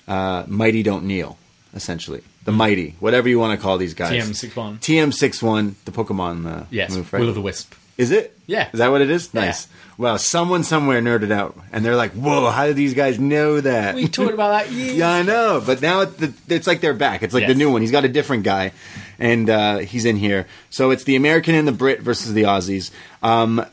uh, 0.09 0.45
Mighty 0.47 0.83
Don't 0.83 1.05
Kneel, 1.05 1.37
essentially. 1.75 2.23
The 2.45 2.53
Mighty, 2.53 2.95
whatever 3.01 3.29
you 3.29 3.39
want 3.39 3.59
to 3.59 3.63
call 3.63 3.79
these 3.79 3.95
guys. 3.95 4.13
TM61. 4.13 4.79
TM61, 4.81 5.75
the 5.85 5.93
Pokemon 5.93 6.47
uh, 6.47 6.65
Yes, 6.71 6.95
move, 6.95 7.13
right? 7.13 7.21
Will 7.21 7.31
of 7.31 7.35
the 7.35 7.41
Wisp. 7.41 7.75
Is 7.97 8.11
it? 8.11 8.37
Yeah. 8.49 8.69
Is 8.73 8.79
that 8.81 8.91
what 8.91 9.01
it 9.03 9.09
is? 9.11 9.31
Yeah. 9.33 9.43
Nice. 9.47 9.69
Well, 9.97 10.19
someone 10.19 10.65
somewhere 10.65 11.01
nerded 11.01 11.31
out, 11.31 11.57
and 11.73 11.85
they're 11.85 11.95
like, 11.95 12.11
"Whoa, 12.13 12.51
how 12.51 12.67
did 12.67 12.75
these 12.75 12.93
guys 12.93 13.21
know 13.21 13.61
that?" 13.61 13.95
We 13.95 14.09
talked 14.09 14.35
about 14.35 14.49
that 14.51 14.73
years. 14.73 14.97
yeah, 14.97 15.11
I 15.11 15.23
know, 15.23 15.63
but 15.65 15.81
now 15.81 16.01
it's, 16.01 16.17
the, 16.17 16.35
it's 16.49 16.67
like 16.67 16.81
they're 16.81 16.93
back. 16.93 17.23
It's 17.23 17.33
like 17.33 17.47
the 17.47 17.55
new 17.55 17.71
one. 17.71 17.83
He's 17.83 17.93
got 17.93 18.05
a 18.05 18.09
different 18.09 18.43
guy, 18.43 18.73
and 19.19 19.49
uh, 19.51 19.79
he's 19.79 20.05
in 20.05 20.17
here. 20.17 20.47
So 20.71 20.91
it's 20.91 21.05
the 21.05 21.17
American 21.17 21.55
and 21.55 21.67
the 21.69 21.73
Brit 21.73 22.01
versus 22.01 22.33
the 22.35 22.43
Aussies. 22.43 22.91
Um, 23.23 23.65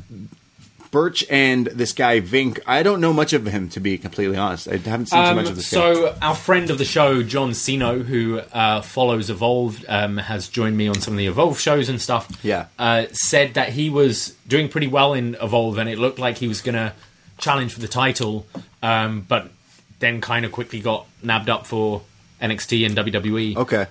Birch 0.91 1.23
and 1.29 1.67
this 1.67 1.93
guy 1.93 2.19
Vink. 2.19 2.59
I 2.67 2.83
don't 2.83 2.99
know 2.99 3.13
much 3.13 3.31
of 3.31 3.45
him 3.45 3.69
to 3.69 3.79
be 3.79 3.97
completely 3.97 4.35
honest. 4.35 4.67
I 4.67 4.75
haven't 4.75 5.05
seen 5.05 5.25
too 5.25 5.35
much 5.35 5.45
of 5.45 5.51
Um, 5.51 5.55
this 5.55 5.71
guy. 5.71 5.93
so 5.93 6.15
our 6.21 6.35
friend 6.35 6.69
of 6.69 6.77
the 6.77 6.83
show, 6.83 7.23
John 7.23 7.53
Sino, 7.53 7.99
who 7.99 8.39
uh, 8.39 8.81
follows 8.81 9.29
Evolved, 9.29 9.85
um, 9.87 10.17
has 10.17 10.49
joined 10.49 10.75
me 10.75 10.89
on 10.89 10.95
some 10.95 11.13
of 11.13 11.17
the 11.17 11.27
Evolve 11.27 11.57
shows 11.61 11.87
and 11.87 12.01
stuff. 12.01 12.29
Yeah. 12.43 12.65
uh, 12.77 13.05
said 13.13 13.53
that 13.53 13.69
he 13.69 13.89
was 13.89 14.35
doing 14.49 14.67
pretty 14.67 14.87
well 14.87 15.13
in 15.13 15.37
Evolve, 15.41 15.77
and 15.77 15.89
it 15.89 15.97
looked 15.97 16.19
like 16.19 16.39
he 16.39 16.49
was 16.49 16.59
going 16.61 16.75
to 16.75 16.91
challenge 17.37 17.73
for 17.73 17.79
the 17.79 17.87
title, 17.87 18.45
um, 18.83 19.21
but 19.25 19.49
then 19.99 20.19
kind 20.19 20.43
of 20.43 20.51
quickly 20.51 20.81
got 20.81 21.05
nabbed 21.23 21.49
up 21.49 21.65
for 21.65 22.01
NXT 22.41 22.85
and 22.85 22.97
WWE. 22.97 23.55
Okay. 23.55 23.85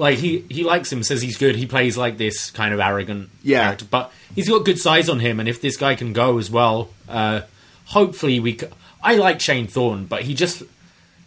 Like 0.00 0.18
he 0.18 0.44
he 0.48 0.64
likes 0.64 0.90
him, 0.92 1.02
says 1.02 1.20
he's 1.22 1.36
good. 1.36 1.54
He 1.56 1.66
plays 1.66 1.96
like 1.96 2.16
this 2.18 2.50
kind 2.50 2.72
of 2.74 2.80
arrogant 2.80 3.28
Yeah. 3.42 3.64
character, 3.64 3.84
but 3.90 4.12
he's 4.34 4.48
got 4.48 4.64
good 4.64 4.78
size 4.78 5.08
on 5.08 5.20
him. 5.20 5.38
And 5.40 5.48
if 5.48 5.60
this 5.60 5.76
guy 5.76 5.94
can 5.94 6.12
go 6.12 6.38
as 6.38 6.50
well, 6.50 6.88
uh, 7.08 7.42
hopefully 7.86 8.40
we. 8.40 8.56
C- 8.58 8.66
I 9.02 9.14
like 9.16 9.40
Shane 9.40 9.66
Thorne, 9.66 10.06
but 10.06 10.22
he 10.22 10.34
just 10.34 10.62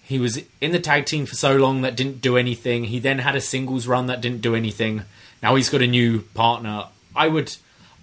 he 0.03 0.19
was 0.19 0.41
in 0.61 0.71
the 0.71 0.79
tag 0.79 1.05
team 1.05 1.25
for 1.25 1.35
so 1.35 1.55
long 1.55 1.81
that 1.81 1.95
didn't 1.95 2.21
do 2.21 2.35
anything. 2.37 2.85
He 2.85 2.99
then 2.99 3.19
had 3.19 3.35
a 3.35 3.41
singles 3.41 3.87
run 3.87 4.07
that 4.07 4.21
didn't 4.21 4.41
do 4.41 4.55
anything. 4.55 5.03
Now 5.41 5.55
he's 5.55 5.69
got 5.69 5.81
a 5.81 5.87
new 5.87 6.21
partner. 6.33 6.85
I 7.15 7.27
would 7.27 7.55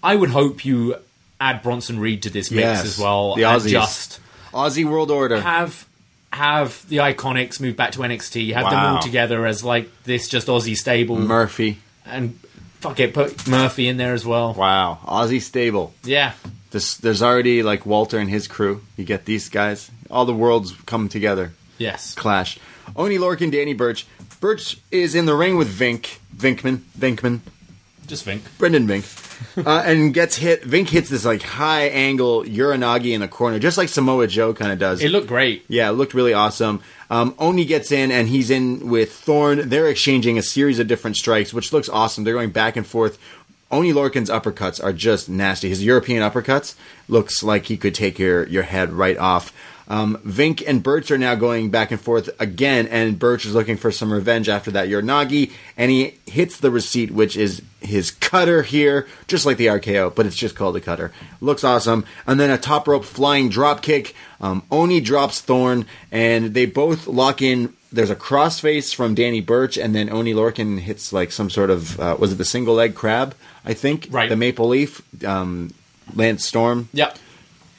I 0.03 0.17
would 0.17 0.31
hope 0.31 0.65
you 0.65 0.97
add 1.41 1.63
Bronson 1.63 1.99
Reed 2.01 2.23
to 2.25 2.31
this 2.31 2.51
mix 2.51 2.63
Yes. 2.65 2.85
as 2.85 2.99
well, 2.99 3.35
The 3.35 3.43
Aussies. 3.43 3.71
just 3.71 4.21
Aussie 4.53 4.85
World 4.85 5.11
Order. 5.11 5.41
have 5.41 5.87
have 6.33 6.89
the 6.89 6.99
Iconics 6.99 7.61
move 7.61 7.77
back 7.77 7.93
to 7.93 8.01
NXT, 8.01 8.53
have 8.55 8.71
them 8.71 8.79
all 8.79 9.01
together 9.03 9.47
as 9.47 9.65
like 9.65 9.91
this 10.05 10.29
just 10.29 10.47
Aussie 10.47 10.77
stable, 10.77 11.17
Murphy. 11.19 11.79
and 12.07 12.39
fuck 12.81 13.01
it, 13.01 13.13
put 13.15 13.47
Murphy 13.49 13.89
in 13.89 13.97
there 13.97 14.15
as 14.15 14.25
well. 14.25 14.55
Wow. 14.55 14.99
Aussie 15.05 15.41
stable. 15.43 15.93
Yeah, 16.05 16.33
This, 16.71 16.97
there's 16.97 17.23
already 17.23 17.63
like 17.63 17.85
Walter 17.85 18.19
and 18.19 18.31
his 18.31 18.47
crew. 18.49 18.83
You 18.97 19.05
get 19.05 19.25
these 19.25 19.49
guys. 19.49 19.91
All 20.11 20.25
the 20.25 20.35
worlds 20.35 20.73
come 20.87 21.09
together. 21.09 21.53
yes, 21.79 22.15
Clash. 22.15 22.59
Oni 22.97 23.19
Lorcan, 23.19 23.51
Danny 23.53 23.75
Birch. 23.75 24.07
Birch 24.41 24.79
is 24.91 25.15
in 25.15 25.27
the 25.27 25.35
ring 25.35 25.57
with 25.57 25.69
Vink. 25.73 26.19
Vinkman. 26.35 26.79
Vinkman. 26.99 27.41
Just 28.11 28.27
Vink. 28.27 28.41
Brendan 28.59 28.89
Vink. 28.89 29.07
uh, 29.65 29.83
and 29.87 30.13
gets 30.13 30.37
hit. 30.37 30.63
Vink 30.65 30.89
hits 30.89 31.09
this 31.09 31.25
like 31.25 31.43
high 31.43 31.85
angle 31.85 32.43
Uranage 32.43 33.13
in 33.13 33.21
the 33.21 33.29
corner, 33.29 33.61
just 33.61 33.79
like 33.79 33.89
Samoa 33.89 34.27
Joe 34.27 34.53
kind 34.53 34.73
of 34.73 34.81
does. 34.81 35.01
It 35.01 35.11
looked 35.11 35.29
great. 35.29 35.65
Yeah, 35.69 35.89
it 35.89 35.93
looked 35.93 36.13
really 36.13 36.35
awesome. 36.35 36.83
Um, 37.09 37.37
Oni 37.39 37.65
gets 37.65 37.93
in, 37.93 38.11
and 38.11 38.29
he's 38.29 38.51
in 38.51 38.89
with 38.91 39.13
Thorne. 39.13 39.69
They're 39.69 39.89
exchanging 39.89 40.39
a 40.39 40.43
series 40.43 40.81
of 40.81 40.89
different 40.89 41.17
strikes, 41.17 41.55
which 41.55 41.73
looks 41.73 41.89
awesome. 41.89 42.25
They're 42.25 42.35
going 42.35 42.51
back 42.51 42.77
and 42.77 42.85
forth. 42.85 43.17
Oni 43.71 43.93
Lorcan's 43.93 44.29
uppercuts 44.29 44.83
are 44.83 44.93
just 44.93 45.29
nasty. 45.29 45.69
His 45.69 45.85
European 45.85 46.29
uppercuts 46.29 46.75
looks 47.09 47.45
like 47.45 47.67
he 47.67 47.77
could 47.77 47.95
take 47.95 48.19
your, 48.19 48.45
your 48.49 48.65
head 48.65 48.93
right 48.93 49.17
off. 49.17 49.53
Um, 49.91 50.19
Vink 50.25 50.63
and 50.67 50.83
Birch 50.85 51.11
are 51.11 51.19
now 51.19 51.35
going 51.35 51.71
back 51.71 51.91
and 51.91 52.01
forth 52.01 52.31
again, 52.41 52.87
and 52.87 53.19
Birch 53.19 53.45
is 53.45 53.55
looking 53.55 53.77
for 53.77 53.91
some 53.91 54.13
revenge 54.13 54.49
after 54.49 54.71
that 54.71 54.89
Uranage, 54.89 55.51
and 55.77 55.91
he 55.91 56.15
hits 56.27 56.59
the 56.59 56.71
receipt, 56.71 57.11
which 57.11 57.37
is 57.37 57.61
his 57.81 58.13
cutter 58.13 58.63
here, 58.63 59.09
just 59.27 59.45
like 59.45 59.57
the 59.57 59.67
RKO, 59.67 60.15
but 60.15 60.27
it's 60.27 60.37
just 60.37 60.55
called 60.55 60.77
a 60.77 60.81
cutter. 60.81 61.11
Looks 61.41 61.65
awesome. 61.65 62.05
And 62.25 62.39
then 62.39 62.51
a 62.51 62.57
top 62.59 62.87
rope 62.87 63.05
flying 63.05 63.49
drop 63.49 63.83
kick. 63.83 64.15
Um, 64.41 64.63
Oni 64.71 65.01
drops 65.01 65.41
Thorne, 65.41 65.87
and 66.13 66.55
they 66.55 66.67
both 66.67 67.09
lock 67.09 67.43
in. 67.43 67.75
There's 67.93 68.11
a 68.11 68.17
crossface 68.17 68.95
from 68.95 69.17
Danny 69.17 69.41
Birch, 69.41 69.77
and 69.77 69.93
then 69.93 70.09
Oni 70.09 70.33
Lorcan 70.35 70.79
hits 70.79 71.13
like 71.13 71.33
some 71.33 71.51
sort 71.51 71.69
of 71.71 71.99
uh, 71.99 72.17
was 72.17 72.31
it 72.31 72.37
the 72.37 72.45
single 72.45 72.75
leg 72.77 72.95
crab? 72.95 73.35
I 73.65 73.75
think 73.75 74.07
Right. 74.13 74.29
the 74.29 74.37
Maple 74.37 74.69
Leaf, 74.69 75.03
um, 75.25 75.75
Lance 76.15 76.45
Storm, 76.45 76.89
Yep. 76.93 77.19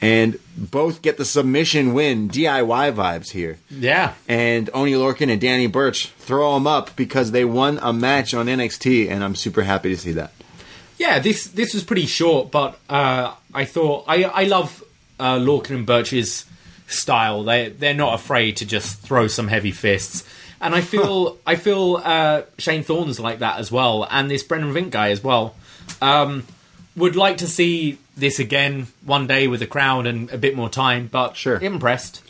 And 0.02 0.38
both 0.56 1.00
get 1.00 1.16
the 1.16 1.24
submission 1.24 1.94
win. 1.94 2.28
DIY 2.28 2.92
vibes 2.92 3.30
here 3.30 3.58
Yeah. 3.70 4.14
and 4.28 4.68
Oni 4.74 4.92
Lorcan 4.94 5.30
and 5.30 5.40
Danny 5.40 5.68
Birch 5.68 6.08
throw 6.18 6.54
them 6.54 6.66
up 6.66 6.94
because 6.96 7.30
they 7.30 7.44
won 7.44 7.78
a 7.80 7.92
match 7.92 8.34
on 8.34 8.46
NXT, 8.46 9.08
and 9.08 9.22
I'm 9.22 9.36
super 9.36 9.62
happy 9.62 9.90
to 9.90 9.96
see 9.96 10.12
that. 10.12 10.32
Yeah, 10.98 11.20
this 11.20 11.44
this 11.46 11.72
was 11.72 11.84
pretty 11.84 12.06
short, 12.06 12.50
but 12.50 12.78
uh, 12.90 13.32
I 13.54 13.64
thought 13.64 14.04
I 14.08 14.24
I 14.24 14.44
love 14.44 14.82
uh, 15.20 15.36
Lorcan 15.38 15.76
and 15.76 15.86
Birch's 15.86 16.46
style. 16.88 17.44
They 17.44 17.68
they're 17.70 17.94
not 17.94 18.14
afraid 18.14 18.56
to 18.58 18.66
just 18.66 18.98
throw 19.00 19.26
some 19.28 19.46
heavy 19.48 19.70
fists, 19.72 20.24
and 20.60 20.74
I 20.74 20.80
feel 20.92 21.38
I 21.46 21.54
feel 21.56 22.00
uh, 22.04 22.42
Shane 22.58 22.82
Thorne's 22.82 23.18
like 23.20 23.38
that 23.38 23.58
as 23.58 23.70
well, 23.72 24.06
and 24.10 24.28
this 24.30 24.42
Brendan 24.42 24.72
Vink 24.74 24.90
guy 24.90 25.10
as 25.10 25.22
well. 25.24 25.54
Um, 26.00 26.44
would 26.96 27.16
like 27.16 27.38
to 27.38 27.46
see 27.46 27.98
this 28.16 28.38
again 28.38 28.88
one 29.04 29.26
day 29.26 29.48
with 29.48 29.62
a 29.62 29.66
crowd 29.66 30.06
and 30.06 30.30
a 30.30 30.38
bit 30.38 30.54
more 30.56 30.68
time, 30.68 31.08
but 31.10 31.36
Sure. 31.36 31.58
impressed. 31.58 32.22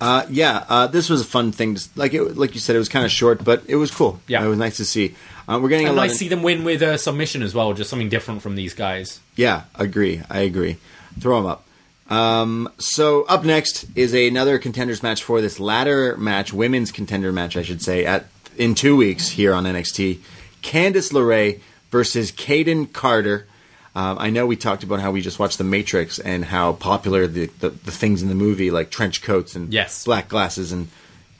Uh, 0.00 0.26
yeah, 0.28 0.64
uh, 0.68 0.86
this 0.88 1.08
was 1.08 1.20
a 1.20 1.24
fun 1.24 1.52
thing. 1.52 1.76
To, 1.76 1.88
like 1.94 2.12
it, 2.12 2.36
like 2.36 2.54
you 2.54 2.60
said, 2.60 2.74
it 2.74 2.80
was 2.80 2.88
kind 2.88 3.04
of 3.04 3.12
short, 3.12 3.44
but 3.44 3.62
it 3.68 3.76
was 3.76 3.92
cool. 3.92 4.18
Yeah. 4.26 4.44
it 4.44 4.48
was 4.48 4.58
nice 4.58 4.78
to 4.78 4.84
see. 4.84 5.14
Uh, 5.48 5.60
we're 5.62 5.68
getting 5.68 5.86
And 5.86 5.94
11. 5.94 6.08
nice 6.08 6.12
to 6.12 6.18
see 6.18 6.28
them 6.28 6.42
win 6.42 6.64
with 6.64 6.82
a 6.82 6.98
submission 6.98 7.42
as 7.42 7.54
well, 7.54 7.72
just 7.72 7.88
something 7.90 8.08
different 8.08 8.42
from 8.42 8.56
these 8.56 8.74
guys. 8.74 9.20
Yeah, 9.36 9.62
agree. 9.76 10.20
I 10.28 10.40
agree. 10.40 10.78
Throw 11.20 11.36
them 11.40 11.46
up. 11.46 11.64
Um, 12.10 12.68
so 12.78 13.22
up 13.24 13.44
next 13.44 13.86
is 13.94 14.12
another 14.12 14.58
contenders 14.58 15.02
match 15.02 15.22
for 15.22 15.40
this 15.40 15.60
ladder 15.60 16.16
match, 16.16 16.52
women's 16.52 16.90
contender 16.90 17.32
match, 17.32 17.56
I 17.56 17.62
should 17.62 17.80
say, 17.80 18.04
at 18.04 18.26
in 18.58 18.74
two 18.74 18.96
weeks 18.96 19.28
here 19.30 19.54
on 19.54 19.64
NXT. 19.64 20.18
Candice 20.62 21.12
LeRae 21.12 21.60
versus 21.90 22.32
Kayden 22.32 22.92
Carter. 22.92 23.46
Um, 23.94 24.16
I 24.18 24.30
know 24.30 24.46
we 24.46 24.56
talked 24.56 24.84
about 24.84 25.00
how 25.00 25.10
we 25.10 25.20
just 25.20 25.38
watched 25.38 25.58
The 25.58 25.64
Matrix 25.64 26.18
and 26.18 26.44
how 26.44 26.72
popular 26.72 27.26
the, 27.26 27.46
the, 27.60 27.70
the 27.70 27.90
things 27.90 28.22
in 28.22 28.28
the 28.28 28.34
movie, 28.34 28.70
like 28.70 28.90
trench 28.90 29.22
coats 29.22 29.54
and 29.54 29.72
Yes. 29.72 30.04
black 30.04 30.28
glasses 30.28 30.72
and 30.72 30.88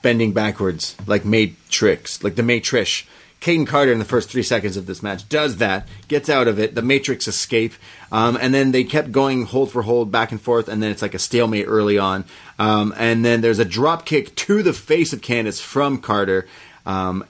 bending 0.03 0.33
backwards, 0.33 0.95
like 1.07 1.25
Matrix, 1.25 2.23
like 2.23 2.35
the 2.35 2.43
Matrish. 2.43 3.07
Kayden 3.41 3.67
Carter 3.67 3.91
in 3.91 3.99
the 3.99 4.05
first 4.05 4.31
three 4.31 4.45
seconds 4.45 4.77
of 4.77 4.87
this 4.87 5.03
match 5.03 5.29
does 5.29 5.57
that, 5.57 5.89
gets 6.07 6.29
out 6.29 6.47
of 6.47 6.61
it, 6.61 6.77
the 6.77 6.83
Matrix 6.83 7.27
escape, 7.27 7.73
um, 8.13 8.39
and 8.41 8.55
then 8.55 8.71
they 8.71 8.85
kept 8.85 9.11
going 9.11 9.47
hold 9.47 9.73
for 9.73 9.83
hold 9.83 10.13
back 10.13 10.31
and 10.31 10.41
forth, 10.41 10.69
and 10.69 10.81
then 10.81 10.93
it's 10.93 11.03
like 11.03 11.15
a 11.15 11.19
stalemate 11.19 11.67
early 11.67 11.99
on, 11.99 12.25
um, 12.61 12.95
and 12.97 13.25
then 13.25 13.41
there's 13.41 13.59
a 13.59 13.65
drop 13.65 14.07
kick 14.07 14.33
to 14.37 14.63
the 14.63 14.73
face 14.73 15.13
of 15.13 15.23
Candice 15.23 15.61
from 15.61 15.99
Carter. 15.99 16.47
Um, 16.87 17.25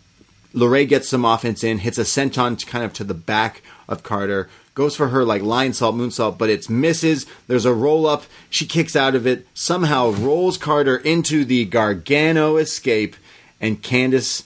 LeRae 0.55 0.87
gets 0.87 1.09
some 1.09 1.25
offense 1.25 1.65
in, 1.65 1.79
hits 1.79 1.97
a 1.97 2.03
senton 2.03 2.67
kind 2.67 2.85
of 2.85 2.93
to 2.95 3.05
the 3.05 3.15
back 3.15 3.63
of 3.89 4.03
Carter, 4.03 4.51
goes 4.75 4.97
for 4.97 5.09
her 5.09 5.25
like 5.25 5.43
lionsault, 5.43 5.95
moonsault, 5.95 6.39
but 6.39 6.51
it's 6.51 6.69
misses. 6.69 7.27
There's 7.47 7.65
a 7.65 7.75
roll 7.75 8.07
up. 8.07 8.25
She 8.51 8.67
kicks 8.67 8.97
out 8.97 9.15
of 9.15 9.27
it, 9.27 9.47
somehow 9.55 10.11
rolls 10.11 10.57
Carter 10.57 10.97
into 10.97 11.45
the 11.45 11.65
Gargano 11.65 12.57
escape, 12.57 13.17
and 13.61 13.83
Candice 13.83 14.45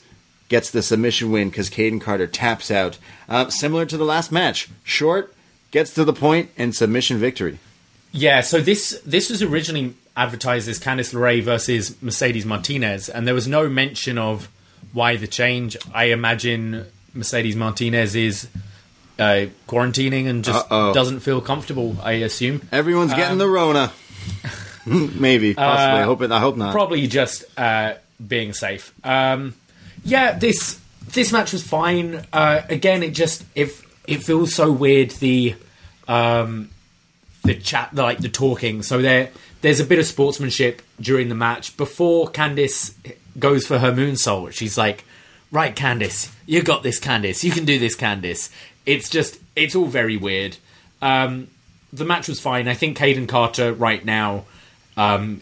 gets 0.48 0.70
the 0.70 0.82
submission 0.82 1.30
win 1.30 1.48
because 1.48 1.70
Kayden 1.70 2.00
Carter 2.00 2.26
taps 2.26 2.70
out. 2.70 2.98
Uh, 3.28 3.48
similar 3.48 3.86
to 3.86 3.96
the 3.96 4.04
last 4.04 4.30
match, 4.30 4.68
short, 4.84 5.34
gets 5.70 5.92
to 5.94 6.04
the 6.04 6.12
point, 6.12 6.50
and 6.56 6.74
submission 6.74 7.18
victory. 7.18 7.58
Yeah, 8.12 8.40
so 8.40 8.60
this 8.60 9.00
this 9.04 9.28
was 9.30 9.42
originally 9.42 9.94
advertised 10.16 10.68
as 10.68 10.78
Candice 10.78 11.12
LeRae 11.12 11.42
versus 11.42 12.00
Mercedes 12.00 12.46
Martinez, 12.46 13.08
and 13.08 13.26
there 13.26 13.34
was 13.34 13.46
no 13.46 13.68
mention 13.68 14.16
of 14.16 14.48
why 14.92 15.16
the 15.16 15.26
change. 15.26 15.76
I 15.92 16.04
imagine 16.04 16.86
Mercedes 17.12 17.56
Martinez 17.56 18.14
is 18.14 18.48
uh, 19.18 19.46
quarantining 19.68 20.26
and 20.28 20.44
just 20.44 20.66
Uh-oh. 20.70 20.92
doesn't 20.92 21.20
feel 21.20 21.40
comfortable. 21.40 21.96
I 22.02 22.12
assume 22.12 22.62
Everyone's 22.72 23.14
getting 23.14 23.38
the 23.38 23.48
Rona. 23.48 23.92
Maybe, 24.86 25.54
possibly. 25.54 26.00
I 26.00 26.02
hope 26.02 26.22
it. 26.22 26.30
I 26.30 26.38
hope 26.38 26.56
not. 26.56 26.72
probably 26.72 27.06
just 27.06 27.44
uh, 27.58 27.94
being 28.24 28.52
safe. 28.52 28.92
Um, 29.04 29.54
yeah, 30.04 30.38
this 30.38 30.80
this 31.12 31.32
match 31.32 31.52
was 31.52 31.62
fine. 31.62 32.24
Uh, 32.32 32.62
again, 32.68 33.02
it 33.02 33.10
just 33.10 33.44
it 33.54 33.70
it 34.06 34.22
feels 34.22 34.54
so 34.54 34.70
weird. 34.70 35.10
The 35.12 35.56
um, 36.06 36.70
the 37.42 37.54
chat, 37.54 37.94
like 37.94 38.18
the 38.18 38.28
talking. 38.28 38.82
So 38.82 39.02
there 39.02 39.30
there's 39.60 39.80
a 39.80 39.84
bit 39.84 39.98
of 39.98 40.06
sportsmanship 40.06 40.82
during 41.00 41.28
the 41.28 41.34
match 41.34 41.76
before 41.76 42.28
Candice 42.28 42.94
goes 43.38 43.66
for 43.66 43.78
her 43.78 43.90
moonsault. 43.92 44.52
She's 44.52 44.78
like, 44.78 45.04
"Right, 45.50 45.74
Candice, 45.74 46.30
you 46.46 46.62
got 46.62 46.84
this, 46.84 47.00
Candice. 47.00 47.42
You 47.42 47.50
can 47.50 47.64
do 47.64 47.78
this, 47.80 47.96
Candice." 47.96 48.50
It's 48.86 49.10
just 49.10 49.38
it's 49.54 49.74
all 49.74 49.86
very 49.86 50.16
weird. 50.16 50.56
Um, 51.02 51.48
the 51.92 52.04
match 52.04 52.28
was 52.28 52.40
fine. 52.40 52.68
I 52.68 52.74
think 52.74 52.96
Kayden 52.96 53.28
Carter 53.28 53.72
right 53.72 54.04
now 54.04 54.44
um, 54.96 55.40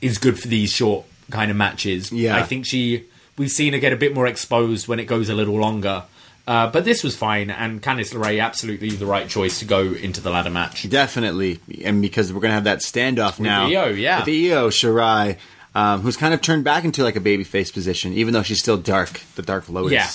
is 0.00 0.18
good 0.18 0.38
for 0.38 0.48
these 0.48 0.72
short 0.72 1.06
kind 1.30 1.50
of 1.50 1.56
matches. 1.56 2.12
Yeah. 2.12 2.36
I 2.36 2.42
think 2.42 2.66
she 2.66 3.04
we've 3.36 3.50
seen 3.50 3.72
her 3.72 3.78
get 3.78 3.92
a 3.92 3.96
bit 3.96 4.14
more 4.14 4.26
exposed 4.26 4.88
when 4.88 5.00
it 5.00 5.06
goes 5.06 5.28
a 5.28 5.34
little 5.34 5.56
longer. 5.56 6.04
Uh, 6.46 6.70
but 6.70 6.84
this 6.84 7.02
was 7.02 7.16
fine, 7.16 7.48
and 7.48 7.82
Candice 7.82 8.12
LeRae 8.12 8.42
absolutely 8.42 8.90
the 8.90 9.06
right 9.06 9.30
choice 9.30 9.60
to 9.60 9.64
go 9.64 9.80
into 9.80 10.20
the 10.20 10.30
ladder 10.30 10.50
match. 10.50 10.88
Definitely, 10.90 11.58
and 11.82 12.02
because 12.02 12.34
we're 12.34 12.40
gonna 12.40 12.52
have 12.52 12.64
that 12.64 12.80
standoff 12.80 13.40
now. 13.40 13.64
Io, 13.64 13.86
yeah. 13.86 14.18
with 14.18 14.28
Io 14.28 14.68
Shirai, 14.68 15.38
um, 15.74 16.02
who's 16.02 16.18
kind 16.18 16.34
of 16.34 16.42
turned 16.42 16.62
back 16.62 16.84
into 16.84 17.02
like 17.02 17.16
a 17.16 17.20
babyface 17.20 17.72
position, 17.72 18.12
even 18.12 18.34
though 18.34 18.42
she's 18.42 18.60
still 18.60 18.76
dark, 18.76 19.22
the 19.36 19.42
Dark 19.42 19.70
Lotus. 19.70 19.92
Yeah. 19.92 20.10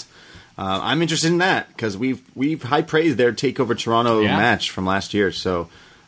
Uh, 0.59 0.77
I'm 0.83 1.01
interested 1.01 1.31
in 1.31 1.37
that 1.37 1.69
because 1.69 1.97
we've 1.97 2.21
we've 2.35 2.61
high 2.61 2.81
praised 2.81 3.15
their 3.17 3.31
Takeover 3.31 3.77
Toronto 3.77 4.19
Yeah. 4.19 4.35
match 4.35 4.71
from 4.71 4.85
last 4.85 5.13
year, 5.13 5.31
so 5.31 5.61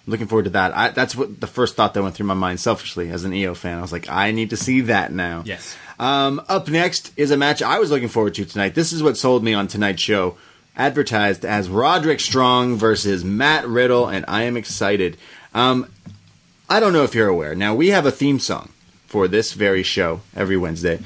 I'm 0.05 0.11
looking 0.11 0.27
forward 0.27 0.43
to 0.43 0.49
that. 0.51 0.75
I, 0.75 0.89
that's 0.89 1.15
what 1.15 1.39
the 1.39 1.47
first 1.47 1.77
thought 1.77 1.93
that 1.93 2.03
went 2.03 2.15
through 2.15 2.25
my 2.25 2.33
mind 2.33 2.59
selfishly 2.59 3.09
as 3.11 3.23
an 3.23 3.31
Io 3.33 3.53
fan. 3.55 3.77
I 3.77 3.81
was 3.81 3.93
like, 3.93 4.09
I 4.09 4.31
need 4.31 4.49
to 4.49 4.57
see 4.57 4.81
that 4.81 5.13
now. 5.13 5.43
Yes. 5.45 5.77
Um, 5.99 6.41
up 6.49 6.67
next 6.67 7.13
is 7.15 7.31
a 7.31 7.37
match 7.37 7.61
I 7.61 7.79
was 7.79 7.91
looking 7.91 8.09
forward 8.09 8.33
to 8.35 8.43
tonight. 8.43 8.75
This 8.75 8.91
is 8.91 9.01
what 9.01 9.15
sold 9.17 9.41
me 9.41 9.53
on 9.53 9.67
tonight's 9.67 10.01
show. 10.01 10.35
Advertised 10.75 11.45
as 11.45 11.69
Roderick 11.69 12.19
Strong 12.19 12.75
versus 12.75 13.23
Matt 13.23 13.65
Riddle, 13.67 14.07
and 14.09 14.25
I 14.27 14.43
am 14.43 14.57
excited. 14.57 15.15
Um, 15.53 15.87
I 16.69 16.79
don't 16.81 16.91
know 16.93 17.03
if 17.03 17.15
you're 17.15 17.27
aware. 17.29 17.55
Now, 17.55 17.73
we 17.75 17.89
have 17.89 18.05
a 18.05 18.11
theme 18.11 18.39
song 18.39 18.69
for 19.05 19.27
this 19.29 19.53
very 19.53 19.83
show 19.83 20.21
every 20.35 20.57
Wednesday 20.57 20.99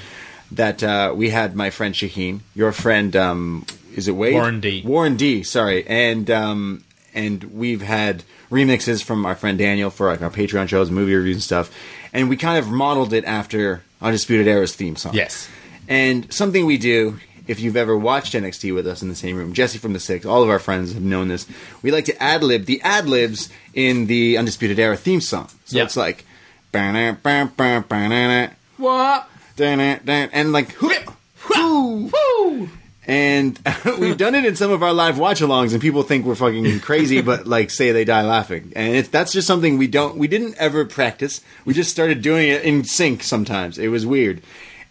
that 0.52 0.84
uh, 0.84 1.14
we 1.16 1.30
had 1.30 1.56
my 1.56 1.70
friend 1.70 1.94
Shaheen, 1.96 2.40
your 2.54 2.72
friend, 2.72 3.16
um, 3.16 3.66
is 3.96 4.08
it 4.08 4.14
Wade? 4.14 4.34
Warren 4.34 4.60
D. 4.60 4.84
Warren 4.86 5.16
D, 5.18 5.44
sorry. 5.44 5.86
And, 5.88 6.30
um, 6.30 6.84
and 7.14 7.44
we've 7.46 7.82
had 7.82 8.24
remixes 8.52 9.04
from 9.04 9.26
our 9.26 9.36
friend 9.36 9.58
Daniel 9.58 9.90
for 9.90 10.08
like 10.08 10.22
our 10.22 10.30
Patreon 10.30 10.68
shows, 10.68 10.92
movie 10.92 11.16
reviews 11.16 11.38
and 11.38 11.44
stuff. 11.44 11.72
And 12.14 12.30
we 12.30 12.38
kind 12.38 12.58
of 12.60 12.70
modeled 12.70 13.14
it 13.14 13.26
after 13.26 13.82
Undisputed 14.02 14.48
Era's 14.48 14.76
theme 14.76 14.96
song. 14.96 15.14
Yes. 15.14 15.50
And 15.88 16.32
something 16.34 16.66
we 16.66 16.78
do, 16.78 17.20
if 17.48 17.60
you've 17.60 17.76
ever 17.78 17.98
watched 17.98 18.34
NXT 18.34 18.74
with 18.74 18.88
us 18.88 19.02
in 19.02 19.10
the 19.10 19.16
same 19.16 19.36
room, 19.36 19.54
Jesse 19.54 19.78
from 19.78 19.94
the 19.94 20.00
Six, 20.00 20.26
all 20.26 20.42
of 20.44 20.50
our 20.50 20.60
friends 20.60 20.94
have 20.94 21.04
known 21.04 21.28
this. 21.28 21.48
We 21.82 21.92
like 21.92 22.06
to 22.06 22.24
ad 22.24 22.44
lib 22.44 22.66
the 22.66 22.82
ad 22.82 23.08
libs 23.08 23.50
in 23.74 24.08
the 24.08 24.38
Undisputed 24.38 24.80
Era 24.80 24.98
theme 24.98 25.22
song. 25.22 25.50
So 25.66 25.78
Yeah. 25.78 25.84
it's 25.84 25.96
like, 25.98 26.26
"Ba-na, 26.72 27.14
ba, 27.22 27.52
ba, 27.56 27.84
ba-na-na, 27.88 28.48
What? 28.78 29.30
And 29.60 30.52
like, 30.52 30.76
"Whoo, 30.82 32.10
whoo." 32.12 32.70
And 33.08 33.60
we've 34.00 34.18
done 34.18 34.36
it 34.36 34.46
in 34.46 34.56
some 34.56 34.72
of 34.72 34.82
our 34.82 34.94
live 34.94 35.20
watch 35.20 35.40
alongs, 35.42 35.74
and 35.74 35.82
people 35.82 36.04
think 36.04 36.26
we're 36.26 36.36
fucking 36.36 36.80
crazy, 36.80 37.22
but 37.22 37.46
like 37.46 37.70
say 37.70 37.92
they 37.92 38.06
die 38.06 38.24
laughing. 38.24 38.74
And 38.76 38.96
it's 38.96 39.10
that's 39.10 39.32
just 39.32 39.48
something 39.48 39.78
we 39.78 39.88
don't, 39.88 40.18
we 40.18 40.28
didn't 40.28 40.56
ever 40.58 40.86
practice. 40.86 41.42
We 41.66 41.74
just 41.74 41.92
started 41.92 42.22
doing 42.22 42.50
it 42.50 42.64
in 42.64 42.84
sync 42.84 43.24
sometimes. 43.24 43.78
It 43.78 43.90
was 43.90 44.06
weird. 44.06 44.42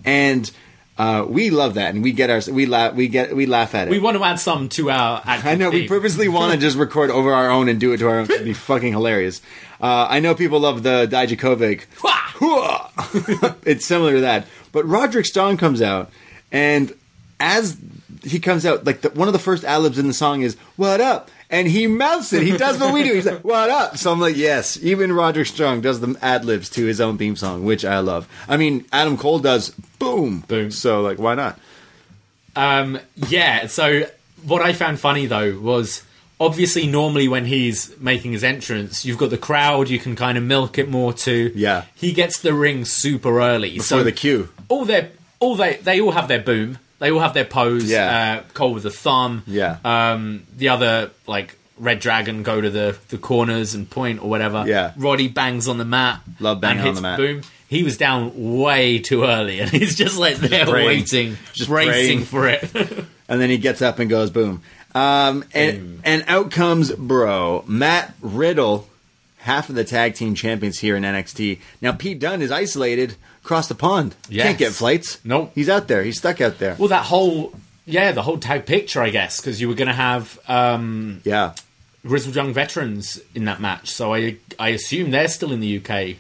And 0.05 0.51
uh, 0.97 1.27
we 1.29 1.51
love 1.51 1.75
that, 1.75 1.95
and 1.95 2.05
we 2.05 2.13
get 2.13 2.31
our, 2.31 2.41
we 2.53 2.67
laugh, 2.67 2.95
we 2.95 3.09
get, 3.09 3.35
we 3.35 3.47
laugh 3.47 3.75
at 3.75 3.89
it. 3.89 3.91
We 3.91 3.99
want 3.99 4.17
to 4.17 4.23
add 4.23 4.39
some 4.39 4.69
to 4.71 4.91
our. 4.91 5.21
I 5.25 5.57
know 5.57 5.71
we 5.71 5.89
purposely 5.89 6.29
want 6.29 6.53
to 6.53 6.59
just 6.59 6.77
record 6.77 7.11
over 7.11 7.33
our 7.33 7.51
own 7.51 7.69
and 7.69 7.81
do 7.81 7.93
it 7.93 7.99
to 7.99 8.09
our 8.09 8.21
own. 8.21 8.31
It'd 8.31 8.45
be 8.45 8.53
fucking 8.53 8.93
hilarious. 8.93 9.41
Uh, 9.81 10.07
I 10.09 10.21
know 10.21 10.37
people 10.37 10.61
love 10.61 10.85
the 10.85 11.09
Dijakovic. 11.11 11.87
it's 13.67 13.85
similar 13.85 14.15
to 14.15 14.21
that. 14.21 14.47
But 14.71 14.87
Roderick 14.87 15.27
Strong 15.27 15.57
comes 15.57 15.83
out, 15.83 16.11
and 16.53 16.95
as 17.41 17.77
he 18.23 18.39
comes 18.39 18.65
out, 18.65 18.85
like 18.85 19.01
the, 19.01 19.11
one 19.11 19.29
of 19.29 19.33
the 19.33 19.41
first 19.41 19.65
ad-libs 19.65 19.99
in 19.99 20.07
the 20.07 20.15
song 20.15 20.43
is 20.43 20.57
"What 20.77 21.01
up," 21.01 21.29
and 21.55 21.69
he 21.69 21.87
mouths 21.87 22.33
it. 22.33 22.43
He 22.43 22.57
does 22.57 22.81
what 22.81 22.93
we 22.93 23.05
do. 23.05 23.15
He's 23.15 23.27
like, 23.27 23.45
"What 23.45 23.71
up?" 23.71 23.97
So 23.97 24.11
I'm 24.11 24.19
like, 24.19 24.37
yes. 24.37 24.77
Even 24.83 25.13
Roger 25.13 25.45
Strong 25.45 25.83
does 25.83 26.01
the 26.01 26.17
ad-libs 26.21 26.69
to 26.71 26.85
his 26.85 27.01
own 27.01 27.17
theme 27.17 27.37
song, 27.37 27.65
which 27.65 27.85
I 27.85 28.01
love. 28.01 28.29
I 28.49 28.57
mean, 28.57 28.85
Adam 28.93 29.17
Cole 29.17 29.39
does 29.39 29.71
boom, 30.01 30.41
Boom. 30.49 30.73
So 30.73 31.01
like, 31.01 31.19
why 31.19 31.37
not? 31.37 31.61
Um, 32.57 32.99
yeah. 33.29 33.69
So 33.69 34.07
what 34.45 34.63
I 34.63 34.73
found 34.73 34.99
funny 34.99 35.27
though 35.27 35.57
was 35.59 36.03
obviously 36.41 36.89
normally 36.89 37.29
when 37.29 37.45
he's 37.45 37.97
making 38.01 38.33
his 38.33 38.43
entrance, 38.43 39.05
you've 39.05 39.19
got 39.19 39.31
the 39.31 39.39
crowd. 39.39 39.89
You 39.89 40.01
can 40.01 40.17
kind 40.17 40.37
of 40.37 40.43
milk 40.43 40.77
it 40.77 40.89
more 40.89 41.13
too. 41.13 41.53
Yeah. 41.55 41.85
He 41.95 42.13
gets 42.13 42.41
the 42.41 42.53
ring 42.53 42.85
super 42.85 43.41
early. 43.41 43.79
For 43.79 43.85
so 43.85 44.03
the 44.03 44.13
cue. 44.13 44.49
all 44.69 44.85
their 44.85 45.11
all 45.39 45.55
they 45.55 45.77
they 45.77 46.01
all 46.01 46.13
have 46.13 46.27
their 46.27 46.43
boom. 46.43 46.79
They 47.05 47.11
all 47.11 47.21
have 47.21 47.35
their 47.35 47.45
pose. 47.45 47.85
Yeah. 47.91 48.41
Uh, 48.47 48.53
Cole 48.55 48.73
with 48.73 48.85
the 48.85 48.91
thumb. 48.91 49.43
Yeah. 49.47 49.77
Um, 49.85 50.47
the 50.57 50.71
other 50.71 51.11
like 51.27 51.55
Red 51.77 52.01
Dragon 52.01 52.43
go 52.43 52.63
to 52.63 52.71
the 52.71 52.97
the 53.11 53.19
corners 53.19 53.75
and 53.75 53.89
point 53.91 54.23
or 54.23 54.31
whatever. 54.31 54.65
Yeah. 54.67 54.93
Roddy 54.97 55.29
bangs 55.29 55.69
on 55.69 55.77
the 55.77 55.85
mat. 55.85 56.23
Love 56.41 56.63
banging 56.63 56.81
and 56.81 56.89
on 56.89 56.95
the 56.95 57.01
mat. 57.03 57.19
Boom. 57.19 57.43
He 57.69 57.83
was 57.83 57.99
down 57.99 58.59
way 58.61 59.01
too 59.01 59.25
early, 59.25 59.61
and 59.61 59.69
he's 59.79 59.95
just 59.97 60.17
like 60.19 60.37
there 60.37 60.65
praying. 60.65 60.87
waiting, 60.87 61.37
Just 61.53 61.69
bracing 61.69 62.25
praying. 62.25 62.61
for 62.61 62.79
it. 62.79 63.05
and 63.29 63.39
then 63.41 63.51
he 63.51 63.59
gets 63.59 63.83
up 63.83 63.99
and 63.99 64.09
goes 64.09 64.31
boom. 64.31 64.63
Um, 64.95 65.45
and 65.53 65.79
Boom. 65.79 66.01
and 66.05 66.25
out 66.27 66.51
comes 66.53 66.91
bro 66.93 67.65
Matt 67.67 68.15
Riddle, 68.23 68.89
half 69.39 69.69
of 69.69 69.75
the 69.75 69.85
tag 69.85 70.15
team 70.15 70.35
champions 70.35 70.79
here 70.79 70.97
in 70.97 71.03
NXT. 71.03 71.59
Now 71.83 71.93
Pete 71.93 72.19
Dunne 72.19 72.41
is 72.41 72.51
isolated 72.51 73.17
across 73.45 73.69
the 73.69 73.75
pond. 73.75 74.15
Yes. 74.29 74.47
Can't 74.47 74.59
get 74.59 74.73
flights. 74.73 75.19
Nope. 75.25 75.53
he's 75.55 75.69
out 75.69 75.87
there. 75.89 76.03
He's 76.03 76.19
stuck 76.19 76.41
out 76.41 76.59
there. 76.59 76.77
Well, 76.79 76.89
that 76.89 77.05
whole 77.05 77.53
yeah, 77.87 78.13
the 78.13 78.23
whole 78.23 78.39
tag 78.39 78.65
picture, 78.65 79.03
I 79.03 79.11
guess, 79.11 79.41
because 79.41 79.61
you 79.61 79.69
were 79.69 79.75
going 79.75 79.89
to 79.89 79.95
have 79.95 80.39
um, 80.49 81.21
Yeah, 81.25 81.53
grizzled 82.07 82.35
young 82.35 82.55
veterans 82.55 83.21
in 83.35 83.45
that 83.45 83.61
match. 83.61 83.91
So 83.91 84.15
I 84.15 84.37
I 84.59 84.71
assume 84.71 85.11
they're 85.11 85.29
still 85.29 85.53
in 85.53 85.61
the 85.61 85.79
UK. 85.85 86.17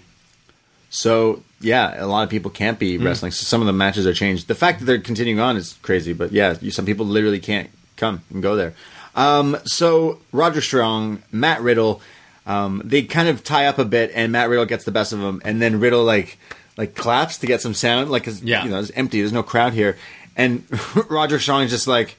So 0.91 1.43
yeah, 1.61 2.03
a 2.03 2.07
lot 2.07 2.22
of 2.25 2.31
people 2.31 2.51
can't 2.51 2.79
be 2.79 2.97
Hmm. 2.99 3.05
wrestling. 3.07 3.33
So 3.33 3.45
some 3.45 3.61
of 3.61 3.66
the 3.66 3.72
matches 3.72 4.07
are 4.07 4.12
changed. 4.14 4.47
The 4.49 4.55
fact 4.55 4.81
that 4.81 4.85
they're 4.85 4.99
continuing 5.01 5.41
on 5.41 5.57
is 5.57 5.75
crazy, 5.83 6.12
but 6.12 6.33
yeah, 6.33 6.57
you, 6.61 6.70
some 6.70 6.85
people 6.87 7.07
literally 7.07 7.41
can't 7.41 7.70
come 7.97 8.22
and 8.33 8.43
go 8.43 8.57
there. 8.57 8.75
Um, 9.14 9.57
so 9.64 10.18
Roger 10.33 10.61
Strong, 10.61 11.22
Matt 11.33 11.61
Riddle, 11.62 12.01
um, 12.47 12.83
they 12.85 13.03
kind 13.03 13.29
of 13.29 13.43
tie 13.45 13.66
up 13.66 13.79
a 13.79 13.85
bit, 13.85 14.11
and 14.14 14.33
Matt 14.33 14.49
Riddle 14.51 14.66
gets 14.66 14.85
the 14.85 14.91
best 14.91 15.12
of 15.12 15.20
them, 15.20 15.41
and 15.45 15.62
then 15.62 15.81
Riddle 15.81 16.05
like 16.05 16.37
like 16.77 16.95
claps 16.95 17.39
to 17.39 17.47
get 17.47 17.61
some 17.61 17.75
sound, 17.75 18.11
like 18.11 18.25
'cause, 18.25 18.43
Yeah. 18.43 18.64
you 18.64 18.70
know 18.70 18.81
it's 18.81 18.91
empty. 18.95 19.20
There's 19.20 19.33
no 19.33 19.43
crowd 19.43 19.72
here, 19.75 19.97
and 20.37 20.64
Roger 21.09 21.39
Strong 21.39 21.64
is 21.64 21.70
just 21.70 21.87
like 21.87 22.16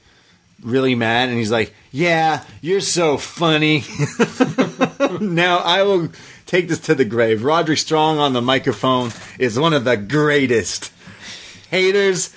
really 0.64 0.95
mad, 0.95 1.30
and 1.30 1.38
he's 1.38 1.51
like, 1.51 1.74
"Yeah, 1.91 2.43
you're 2.62 2.82
so 2.82 3.18
funny." 3.18 3.84
now 5.22 5.58
I 5.60 5.84
will 5.84 6.10
take 6.45 6.68
this 6.68 6.80
to 6.82 6.95
the 6.95 7.06
grave. 7.06 7.43
Roger 7.43 7.76
Strong 7.76 8.20
on 8.20 8.34
the 8.34 8.41
microphone 8.41 9.12
is 9.39 9.60
one 9.60 9.74
of 9.74 9.84
the 9.84 9.97
greatest. 9.97 10.91
Haters, 11.72 12.30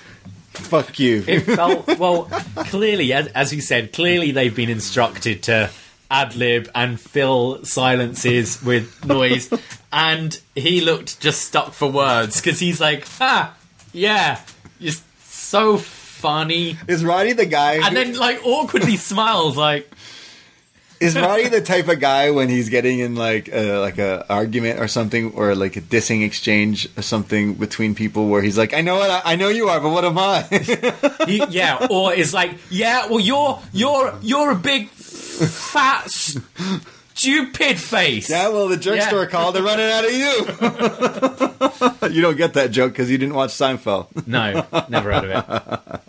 fuck 0.51 0.99
you. 0.99 1.23
It 1.27 1.41
felt 1.41 1.97
well. 1.97 2.23
Clearly, 2.55 3.13
as, 3.13 3.27
as 3.27 3.53
you 3.53 3.61
said, 3.61 3.93
clearly 3.93 4.31
they've 4.31 4.55
been 4.55 4.69
instructed 4.69 5.43
to 5.43 5.69
ad 6.11 6.35
lib 6.35 6.69
and 6.73 6.99
fill 6.99 7.63
silences 7.63 8.61
with 8.63 9.05
noise, 9.05 9.49
and 9.91 10.39
he 10.55 10.81
looked 10.81 11.19
just 11.19 11.41
stuck 11.41 11.73
for 11.73 11.91
words 11.91 12.41
because 12.41 12.59
he's 12.59 12.81
like, 12.81 13.05
"Ah, 13.21 13.55
yeah, 13.93 14.39
you're 14.79 14.93
so 15.23 15.77
funny," 15.77 16.77
Is 16.87 17.03
Roddy 17.05 17.33
the 17.33 17.45
guy? 17.45 17.85
and 17.85 17.95
then 17.95 18.15
like 18.15 18.39
awkwardly 18.45 18.97
smiles, 18.97 19.55
like, 19.55 19.89
is 20.99 21.15
Roddy 21.27 21.47
the 21.47 21.61
type 21.61 21.87
of 21.87 21.99
guy 21.99 22.31
when 22.31 22.49
he's 22.49 22.69
getting 22.69 22.99
in 22.99 23.15
like 23.15 23.47
a, 23.51 23.77
like 23.77 23.97
a 23.99 24.25
argument 24.29 24.79
or 24.79 24.87
something, 24.87 25.31
or 25.33 25.55
like 25.55 25.75
a 25.77 25.81
dissing 25.81 26.25
exchange 26.25 26.89
or 26.97 27.01
something 27.01 27.53
between 27.53 27.95
people, 27.95 28.27
where 28.27 28.41
he's 28.41 28.57
like, 28.57 28.73
"I 28.73 28.81
know 28.81 28.97
what 28.97 29.09
I, 29.09 29.21
I 29.33 29.35
know 29.35 29.49
you 29.49 29.69
are, 29.69 29.79
but 29.79 29.89
what 29.91 30.03
am 30.05 30.17
I?" 30.17 30.41
he, 31.25 31.43
yeah, 31.49 31.87
or 31.89 32.13
is 32.13 32.33
like, 32.33 32.51
"Yeah, 32.69 33.07
well, 33.07 33.19
you're 33.19 33.59
you're 33.71 34.13
you're 34.21 34.51
a 34.51 34.55
big 34.55 34.89
fat." 35.47 36.09
Stupid 37.15 37.77
face. 37.77 38.29
yeah, 38.29 38.47
well, 38.47 38.69
the 38.69 38.77
jerk 38.77 38.95
Yeah. 38.95 39.09
store 39.09 39.25
called. 39.27 39.53
They're 39.53 39.61
running 39.61 39.91
out 39.91 40.05
of 40.05 40.11
you. 40.13 42.09
you 42.15 42.21
don't 42.21 42.37
get 42.37 42.53
that 42.53 42.71
joke 42.71 42.93
because 42.93 43.11
you 43.11 43.17
didn't 43.17 43.35
watch 43.35 43.49
Seinfeld. 43.49 44.25
No, 44.25 44.65
never 44.87 45.11
heard 45.11 45.25
of 45.29 45.31
it. 45.91 46.01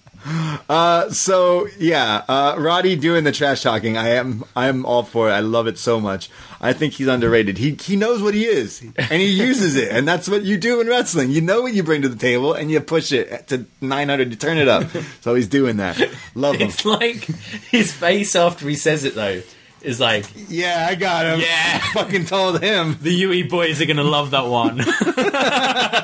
So 1.12 1.69
yeah, 1.78 2.24
uh, 2.28 2.57
Roddy 2.59 2.97
doing 2.97 3.24
the 3.24 3.32
trash 3.32 3.62
talking. 3.62 3.97
I 3.97 4.11
am 4.11 4.44
I 4.57 4.69
am 4.69 4.86
all 4.86 5.02
for 5.02 5.28
it. 5.28 5.32
I 5.32 5.40
love 5.40 5.66
it 5.66 5.78
so 5.78 6.01
much. 6.01 6.31
I 6.61 6.73
think 6.73 6.94
he's 6.94 7.07
underrated. 7.07 7.59
He 7.59 7.73
he 7.81 7.97
knows 7.97 8.23
what 8.23 8.35
he 8.35 8.44
is 8.44 8.81
and 8.82 9.23
he 9.23 9.27
uses 9.31 9.77
it, 9.77 9.90
and 9.90 10.07
that's 10.07 10.28
what 10.28 10.43
you 10.43 10.57
do 10.57 10.81
in 10.81 10.86
wrestling. 10.86 11.31
You 11.31 11.40
know 11.40 11.62
what 11.62 11.74
you 11.74 11.82
bring 11.82 12.02
to 12.02 12.09
the 12.09 12.16
table, 12.16 12.52
and 12.55 12.70
you 12.70 12.81
push 12.81 13.12
it 13.12 13.48
to 13.48 13.66
nine 13.81 14.09
hundred. 14.09 14.31
You 14.31 14.36
turn 14.36 14.59
it 14.59 14.69
up. 14.69 14.85
So 15.20 15.35
he's 15.35 15.48
doing 15.48 15.78
that. 15.78 15.98
Love 16.35 16.57
him. 16.61 16.69
It's 16.69 16.85
like 16.85 17.24
his 17.70 17.93
face 17.93 18.36
after 18.36 18.69
he 18.69 18.77
says 18.77 19.05
it 19.05 19.15
though 19.15 19.43
is 19.82 19.98
like 20.01 20.27
Yeah, 20.48 20.86
I 20.89 20.94
got 20.94 21.27
him. 21.27 21.40
Yeah. 21.40 21.78
fucking 21.94 22.27
told 22.27 22.62
him 22.62 22.98
the 23.02 23.11
UE 23.12 23.48
boys 23.48 23.81
are 23.81 23.86
gonna 23.86 24.02
love 24.05 24.31
that 24.32 24.47
one. 24.47 24.77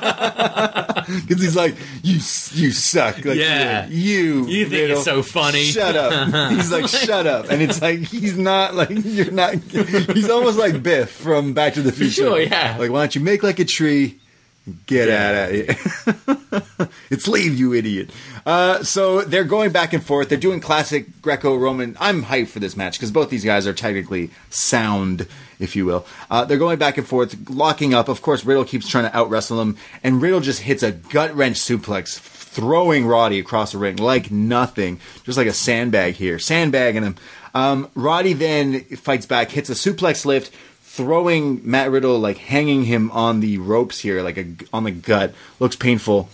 because 1.06 1.42
he's 1.42 1.56
like, 1.56 1.76
you 2.02 2.14
you 2.14 2.72
suck. 2.72 3.24
Like, 3.24 3.36
Yeah. 3.38 3.86
you 3.88 4.46
You 4.46 4.64
think 4.64 4.72
Riddle, 4.72 4.88
you're 4.88 4.96
so 5.04 5.22
funny. 5.22 5.64
Shut 5.64 5.94
up. 5.96 6.50
He's 6.52 6.70
like, 6.72 6.88
shut 6.88 7.26
up, 7.26 7.48
and 7.50 7.62
it's 7.62 7.80
like 7.80 8.00
he's 8.00 8.36
not 8.36 8.74
like 8.74 8.90
you're 8.90 9.30
not. 9.30 9.54
He's 9.54 10.30
almost 10.30 10.58
like 10.58 10.82
Biff 10.82 11.10
from 11.10 11.52
Back 11.54 11.74
to 11.74 11.82
the 11.82 11.92
Future. 11.92 12.12
Sure, 12.24 12.40
yeah. 12.40 12.76
Like, 12.78 12.90
why 12.90 13.00
don't 13.00 13.14
you 13.14 13.20
make 13.20 13.42
like 13.42 13.58
a 13.58 13.64
tree, 13.64 14.18
Get 14.86 15.08
out 15.08 15.48
of 15.48 15.54
here. 15.54 16.88
it's 17.10 17.28
leave, 17.28 17.56
you 17.56 17.72
idiot. 17.72 18.10
Uh, 18.44 18.82
so 18.82 19.22
they're 19.22 19.44
going 19.44 19.70
back 19.70 19.92
and 19.92 20.04
forth. 20.04 20.28
They're 20.28 20.38
doing 20.38 20.60
classic 20.60 21.22
Greco 21.22 21.56
Roman. 21.56 21.96
I'm 22.00 22.24
hyped 22.24 22.48
for 22.48 22.58
this 22.58 22.76
match 22.76 22.98
because 22.98 23.12
both 23.12 23.30
these 23.30 23.44
guys 23.44 23.68
are 23.68 23.72
technically 23.72 24.30
sound, 24.50 25.28
if 25.60 25.76
you 25.76 25.86
will. 25.86 26.04
Uh, 26.30 26.44
they're 26.44 26.58
going 26.58 26.80
back 26.80 26.98
and 26.98 27.06
forth, 27.06 27.48
locking 27.48 27.94
up. 27.94 28.08
Of 28.08 28.22
course, 28.22 28.44
Riddle 28.44 28.64
keeps 28.64 28.88
trying 28.88 29.04
to 29.04 29.16
out 29.16 29.30
wrestle 29.30 29.60
him, 29.60 29.76
and 30.02 30.20
Riddle 30.20 30.40
just 30.40 30.62
hits 30.62 30.82
a 30.82 30.90
gut 30.90 31.32
wrench 31.36 31.58
suplex, 31.58 32.18
throwing 32.18 33.06
Roddy 33.06 33.38
across 33.38 33.70
the 33.70 33.78
ring 33.78 33.96
like 33.96 34.32
nothing, 34.32 34.98
just 35.22 35.38
like 35.38 35.46
a 35.46 35.52
sandbag 35.52 36.14
here, 36.14 36.40
sandbagging 36.40 37.04
him. 37.04 37.16
Um, 37.54 37.88
Roddy 37.94 38.32
then 38.32 38.80
fights 38.80 39.26
back, 39.26 39.50
hits 39.50 39.70
a 39.70 39.74
suplex 39.74 40.24
lift, 40.24 40.52
throwing 40.96 41.60
Matt 41.68 41.90
Riddle 41.90 42.18
like 42.18 42.38
hanging 42.38 42.84
him 42.84 43.10
on 43.10 43.40
the 43.40 43.58
ropes 43.58 43.98
here, 43.98 44.22
like 44.22 44.38
a, 44.38 44.46
on 44.72 44.84
the 44.84 44.90
gut. 44.90 45.34
Looks 45.60 45.76
painful, 45.76 46.28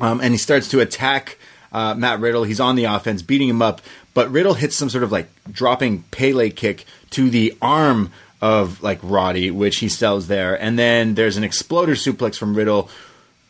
um, 0.00 0.20
and 0.20 0.32
he 0.32 0.38
starts 0.38 0.68
to 0.68 0.80
attack 0.80 1.38
uh, 1.72 1.94
Matt 1.94 2.20
Riddle. 2.20 2.44
He's 2.44 2.60
on 2.60 2.76
the 2.76 2.84
offense, 2.84 3.22
beating 3.22 3.48
him 3.48 3.60
up, 3.60 3.82
but 4.14 4.30
Riddle 4.30 4.54
hits 4.54 4.76
some 4.76 4.88
sort 4.88 5.04
of 5.04 5.10
like 5.10 5.28
dropping 5.50 6.04
Pele 6.04 6.50
kick 6.50 6.86
to 7.10 7.28
the 7.28 7.56
arm 7.60 8.12
of 8.40 8.82
like 8.82 9.00
Roddy, 9.02 9.50
which 9.50 9.78
he 9.78 9.88
sells 9.88 10.28
there, 10.28 10.60
and 10.60 10.78
then 10.78 11.14
there's 11.14 11.36
an 11.36 11.44
exploder 11.44 11.94
suplex 11.94 12.36
from 12.36 12.54
Riddle. 12.54 12.88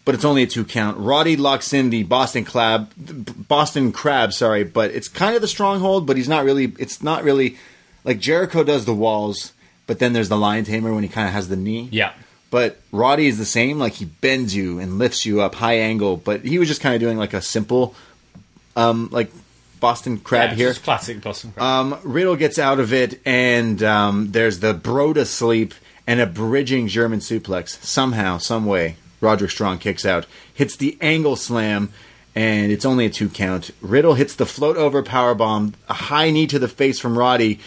But 0.07 0.15
it's 0.15 0.25
only 0.25 0.43
a 0.43 0.47
two 0.47 0.65
count. 0.65 0.97
Roddy 0.97 1.37
locks 1.37 1.75
in 1.75 1.91
the 1.91 2.03
Boston 2.05 2.47
Crab, 2.47 2.91
Boston 2.97 3.93
Crab, 3.93 4.33
sorry, 4.33 4.65
but 4.65 4.91
it's 4.93 5.07
kind 5.07 5.37
of 5.37 5.43
the 5.43 5.49
stronghold. 5.49 6.07
But 6.07 6.17
he's 6.17 6.31
not 6.31 6.47
really. 6.47 6.73
It's 6.79 7.03
not 7.03 7.25
really 7.25 7.59
like 8.05 8.19
Jericho 8.19 8.65
does 8.65 8.87
the 8.87 8.95
walls 8.95 9.53
but 9.89 9.99
then 9.99 10.13
there's 10.13 10.29
the 10.29 10.37
lion 10.37 10.65
tamer 10.65 10.95
when 10.95 11.03
he 11.03 11.09
kind 11.09 11.27
of 11.27 11.35
has 11.35 11.49
the 11.49 11.57
knee. 11.57 11.89
Yeah. 11.91 12.13
But 12.51 12.79
Roddy 12.93 13.27
is 13.27 13.39
the 13.39 13.45
same. 13.45 13.79
Like 13.79 13.95
he 13.95 14.05
bends 14.05 14.55
you 14.55 14.79
and 14.79 14.99
lifts 14.99 15.27
you 15.27 15.41
up 15.41 15.57
high 15.57 15.79
angle. 15.79 16.17
But 16.17 16.45
he 16.45 16.61
was 16.61 16.69
just 16.69 16.81
kind 16.81 16.95
of 16.95 17.01
doing 17.01 17.19
like 17.19 17.35
a 17.35 17.43
simple, 17.43 17.95
um, 18.77 19.09
like 19.11 19.33
Boston 19.81 20.19
crab 20.19 20.51
yeah, 20.51 20.57
here. 20.57 20.75
Classic 20.75 21.21
Boston 21.21 21.53
crab. 21.53 21.65
Um, 21.65 21.99
Riddle 22.05 22.37
gets 22.37 22.59
out 22.59 22.81
of 22.81 22.93
it, 22.93 23.21
and 23.25 23.83
um, 23.83 24.31
there's 24.31 24.61
the 24.61 24.75
bro 24.75 25.13
to 25.15 25.25
sleep 25.25 25.75
and 26.07 26.21
a 26.21 26.27
bridging 26.27 26.87
German 26.87 27.21
suplex. 27.21 27.83
Somehow, 27.83 28.39
some 28.39 28.67
way, 28.67 28.97
Roderick 29.21 29.51
Strong 29.51 29.79
kicks 29.79 30.05
out, 30.05 30.27
hits 30.53 30.77
the 30.77 30.99
angle 31.01 31.37
slam, 31.37 31.91
and 32.35 32.71
it's 32.71 32.85
only 32.85 33.07
a 33.07 33.11
two 33.11 33.29
count. 33.29 33.71
Riddle 33.81 34.15
hits 34.15 34.35
the 34.35 34.47
float 34.47 34.77
over 34.77 35.03
power 35.03 35.35
bomb, 35.35 35.75
a 35.89 35.95
high 35.95 36.31
knee 36.31 36.47
to 36.47 36.59
the 36.59 36.69
face 36.69 37.01
from 37.01 37.17
Roddy, 37.17 37.59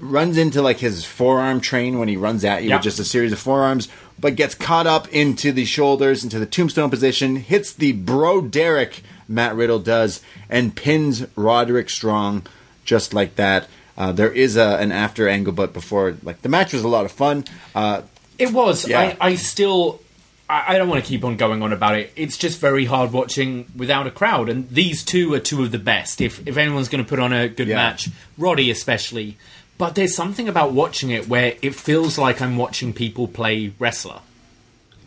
runs 0.00 0.36
into 0.38 0.62
like 0.62 0.78
his 0.78 1.04
forearm 1.04 1.60
train 1.60 1.98
when 1.98 2.08
he 2.08 2.16
runs 2.16 2.44
at 2.44 2.62
you 2.62 2.70
Yeah. 2.70 2.76
with 2.76 2.84
just 2.84 2.98
a 3.00 3.04
series 3.04 3.32
of 3.32 3.38
forearms, 3.38 3.88
but 4.18 4.36
gets 4.36 4.54
caught 4.54 4.86
up 4.86 5.08
into 5.12 5.52
the 5.52 5.64
shoulders, 5.64 6.24
into 6.24 6.38
the 6.38 6.46
tombstone 6.46 6.90
position, 6.90 7.36
hits 7.36 7.72
the 7.72 7.92
bro 7.92 8.40
Derek 8.40 9.02
Matt 9.28 9.54
Riddle 9.54 9.78
does, 9.78 10.20
and 10.48 10.74
pins 10.74 11.26
Roderick 11.36 11.90
Strong 11.90 12.46
just 12.84 13.12
like 13.12 13.36
that. 13.36 13.68
Uh, 13.96 14.12
there 14.12 14.30
is 14.30 14.56
a, 14.56 14.76
an 14.80 14.92
after 14.92 15.28
angle, 15.28 15.52
but 15.52 15.72
before, 15.72 16.16
like 16.22 16.40
the 16.42 16.48
match 16.48 16.72
was 16.72 16.82
a 16.84 16.88
lot 16.88 17.04
of 17.04 17.12
fun. 17.12 17.44
Uh, 17.74 18.02
It 18.38 18.52
was. 18.52 18.86
Yeah. 18.88 19.00
I, 19.00 19.16
I 19.20 19.34
still. 19.34 20.00
I, 20.48 20.74
I 20.74 20.78
don't 20.78 20.88
want 20.88 21.04
to 21.04 21.06
keep 21.08 21.24
on 21.24 21.36
going 21.36 21.62
on 21.62 21.72
about 21.74 21.96
it. 21.96 22.10
It's 22.16 22.38
just 22.38 22.58
very 22.60 22.84
hard 22.86 23.12
watching 23.12 23.66
without 23.76 24.06
a 24.06 24.10
crowd, 24.10 24.48
and 24.48 24.70
these 24.70 25.02
two 25.04 25.34
are 25.34 25.40
two 25.40 25.62
of 25.62 25.72
the 25.72 25.78
best. 25.78 26.20
If 26.20 26.46
if 26.46 26.56
anyone's 26.56 26.88
going 26.88 27.04
to 27.04 27.08
put 27.08 27.18
on 27.18 27.32
a 27.32 27.48
good 27.48 27.66
Yeah. 27.68 27.74
match, 27.76 28.08
Roddy 28.38 28.70
especially. 28.70 29.36
But 29.78 29.94
there's 29.94 30.14
something 30.14 30.48
about 30.48 30.72
watching 30.72 31.10
it 31.10 31.28
where 31.28 31.54
it 31.62 31.74
feels 31.74 32.18
like 32.18 32.42
I'm 32.42 32.56
watching 32.56 32.92
people 32.92 33.28
play 33.28 33.72
wrestler. 33.78 34.20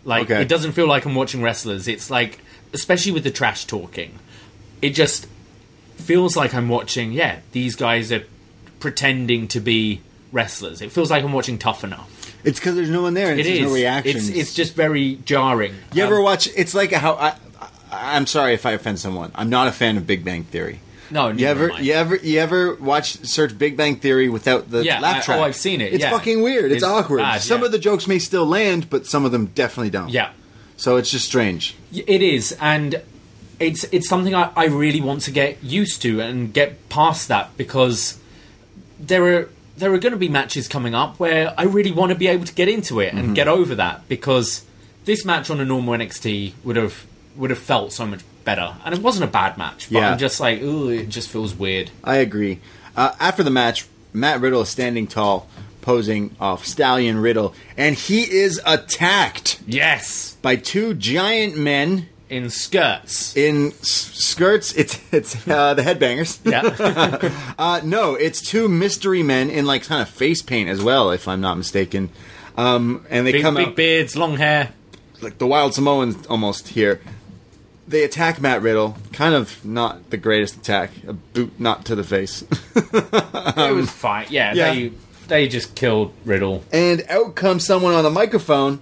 Like 0.06 0.24
Okay. 0.32 0.42
it 0.42 0.48
doesn't 0.48 0.72
feel 0.72 0.88
like 0.88 1.06
I'm 1.06 1.14
watching 1.16 1.42
wrestlers. 1.44 1.88
It's 1.88 2.10
like, 2.10 2.40
especially 2.74 3.12
with 3.12 3.24
the 3.24 3.32
trash 3.32 3.66
talking, 3.66 4.18
it 4.82 4.92
just 4.92 5.28
feels 5.98 6.36
like 6.38 6.54
I'm 6.54 6.70
watching. 6.70 7.12
Yeah, 7.12 7.40
these 7.52 7.76
guys 7.76 8.12
are 8.12 8.24
pretending 8.80 9.48
to 9.50 9.60
be 9.60 10.02
wrestlers. 10.32 10.82
It 10.82 10.92
feels 10.92 11.12
like 11.12 11.24
I'm 11.24 11.34
watching 11.34 11.58
Tough 11.58 11.84
Enough. 11.84 12.10
it's 12.44 12.58
because 12.60 12.76
there's 12.76 12.90
no 12.90 13.02
one 13.04 13.14
there 13.14 13.30
and 13.30 13.40
It 13.40 13.44
there's 13.44 13.60
is. 13.60 13.66
no 13.68 13.74
reactions. 13.74 14.30
It's 14.30 14.38
it's 14.40 14.54
just 14.56 14.74
very 14.74 15.16
jarring. 15.26 15.76
you 15.94 16.02
Um, 16.04 16.08
ever 16.08 16.22
watch? 16.22 16.48
It's 16.56 16.74
like 16.74 16.92
how 16.94 17.14
I, 17.16 17.36
I. 17.92 18.16
I'm 18.16 18.26
sorry 18.26 18.54
if 18.54 18.66
I 18.66 18.72
offend 18.72 19.00
someone. 19.00 19.32
I'm 19.36 19.50
not 19.50 19.68
a 19.68 19.72
fan 19.74 19.98
of 19.98 20.08
Big 20.08 20.24
Bang 20.24 20.46
Theory. 20.46 20.80
No, 21.12 21.30
You 21.30 21.46
ever, 21.48 21.72
I. 21.72 21.80
you 21.80 21.94
ever, 21.94 22.16
you 22.16 22.40
ever 22.40 22.76
watch 22.76 23.18
search 23.26 23.58
Big 23.58 23.76
Bang 23.78 23.98
Theory 23.98 24.30
without 24.30 24.70
the 24.72 24.84
Yeah, 24.84 25.00
laugh 25.00 25.26
track? 25.26 25.40
oh, 25.40 25.44
I've 25.44 25.56
seen 25.56 25.82
it, 25.82 25.94
It's 25.94 26.02
yeah. 26.04 26.10
fucking 26.12 26.42
weird. 26.42 26.66
It's, 26.72 26.76
It's 26.76 26.84
awkward. 26.84 27.18
bad, 27.20 27.42
some 27.42 27.60
yeah. 27.62 27.66
of 27.68 27.72
the 27.72 27.80
jokes 27.80 28.08
may 28.08 28.20
still 28.20 28.46
land, 28.46 28.90
but 28.90 29.06
some 29.06 29.26
of 29.26 29.32
them 29.32 29.48
definitely 29.48 29.90
don't. 29.92 30.10
Yeah, 30.10 30.32
So 30.78 30.98
it's 30.98 31.12
just 31.12 31.26
strange. 31.26 31.76
It 31.94 32.22
is, 32.22 32.58
and 32.62 33.02
it's 33.60 33.84
it's 33.92 34.08
something 34.10 34.34
I, 34.34 34.50
I 34.56 34.66
really 34.66 35.02
want 35.02 35.22
to 35.24 35.32
get 35.32 35.64
used 35.64 36.02
to 36.04 36.20
and 36.22 36.52
get 36.54 36.90
past 36.90 37.28
that 37.28 37.56
because 37.58 38.18
there 39.00 39.24
are 39.26 39.50
there 39.78 39.94
are 39.94 39.98
going 40.00 40.14
to 40.14 40.18
be 40.20 40.30
matches 40.30 40.68
coming 40.68 40.94
up 40.96 41.20
where 41.20 41.54
I 41.58 41.64
really 41.64 41.92
want 41.92 42.12
to 42.12 42.16
be 42.18 42.28
able 42.28 42.46
to 42.46 42.54
get 42.54 42.68
into 42.70 43.00
it 43.00 43.10
Mm-hmm. 43.10 43.18
and 43.18 43.36
get 43.36 43.48
over 43.48 43.76
that 43.76 44.08
because 44.08 44.64
this 45.06 45.26
match 45.26 45.50
on 45.50 45.60
a 45.60 45.66
normal 45.66 45.94
NXT 45.96 46.54
would 46.64 46.76
have 46.76 47.06
would 47.36 47.50
have 47.50 47.60
felt 47.60 47.92
so 47.94 48.06
much 48.06 48.22
better, 48.44 48.74
and 48.86 48.94
it 48.94 49.02
wasn't 49.02 49.24
a 49.26 49.32
bad 49.32 49.58
match. 49.58 49.88
But 49.92 50.00
Yeah. 50.00 50.12
I'm 50.12 50.18
just 50.18 50.40
like, 50.40 50.62
ooh, 50.62 50.90
it 50.90 51.10
just 51.10 51.30
feels 51.30 51.54
weird. 51.56 51.92
I 52.04 52.18
agree. 52.18 52.60
Uh, 52.96 53.14
after 53.20 53.44
the 53.44 53.50
match, 53.52 53.86
Matt 54.14 54.42
Riddle 54.42 54.62
is 54.62 54.70
standing 54.70 55.08
tall, 55.08 55.48
posing 55.82 56.36
off 56.40 56.66
Stallion 56.66 57.20
Riddle, 57.20 57.54
and 57.78 57.96
he 57.96 58.22
is 58.24 58.60
attacked 58.66 59.60
Yes, 59.66 60.36
by 60.42 60.56
two 60.58 60.94
giant 60.94 61.58
men 61.58 62.08
in 62.30 62.50
skirts. 62.50 63.36
in 63.36 63.68
s- 63.82 64.12
skirts. 64.14 64.74
It's 64.74 65.00
it's 65.12 65.48
uh, 65.48 65.74
the 65.74 65.82
headbangers. 65.82 66.40
Yeah, 66.46 67.32
Uh, 67.60 67.82
no, 67.84 68.16
it's 68.16 68.42
two 68.42 68.68
mystery 68.70 69.24
men 69.24 69.50
in 69.50 69.66
like 69.66 69.84
kind 69.84 70.02
of 70.02 70.10
face 70.10 70.42
paint 70.42 70.70
as 70.70 70.82
well, 70.82 71.12
if 71.12 71.28
I'm 71.28 71.42
not 71.42 71.58
mistaken. 71.58 72.10
Um, 72.58 73.06
and 73.10 73.26
they 73.26 73.32
big 73.34 73.42
come 73.44 73.56
big 73.56 73.68
out 73.70 73.76
beards, 73.76 74.16
long 74.18 74.36
hair. 74.38 74.72
like 75.22 75.38
the 75.38 75.48
Wild 75.48 75.74
Samoans 75.74 76.26
almost 76.28 76.70
here. 76.70 77.00
They 77.92 78.04
attack 78.04 78.42
Matt 78.42 78.62
Riddle. 78.62 78.98
Kind 79.14 79.36
of 79.36 79.64
not 79.64 80.10
the 80.10 80.18
greatest 80.18 80.56
attack. 80.58 80.92
A 81.08 81.14
boot 81.14 81.60
not 81.60 81.86
to 81.86 81.96
the 81.96 82.04
face. 82.04 82.42
it 82.76 83.76
was 83.76 83.90
fine. 83.92 84.28
Yeah, 84.30 84.52
Um, 84.52 84.58
yeah. 84.58 84.74
they 84.74 84.92
they 85.28 85.48
just 85.48 85.76
killed 85.76 86.14
Riddle. 86.26 86.64
and 86.74 87.06
out 87.10 87.36
comes 87.36 87.66
someone 87.66 87.94
on 87.94 88.04
the 88.04 88.10
microphone. 88.10 88.82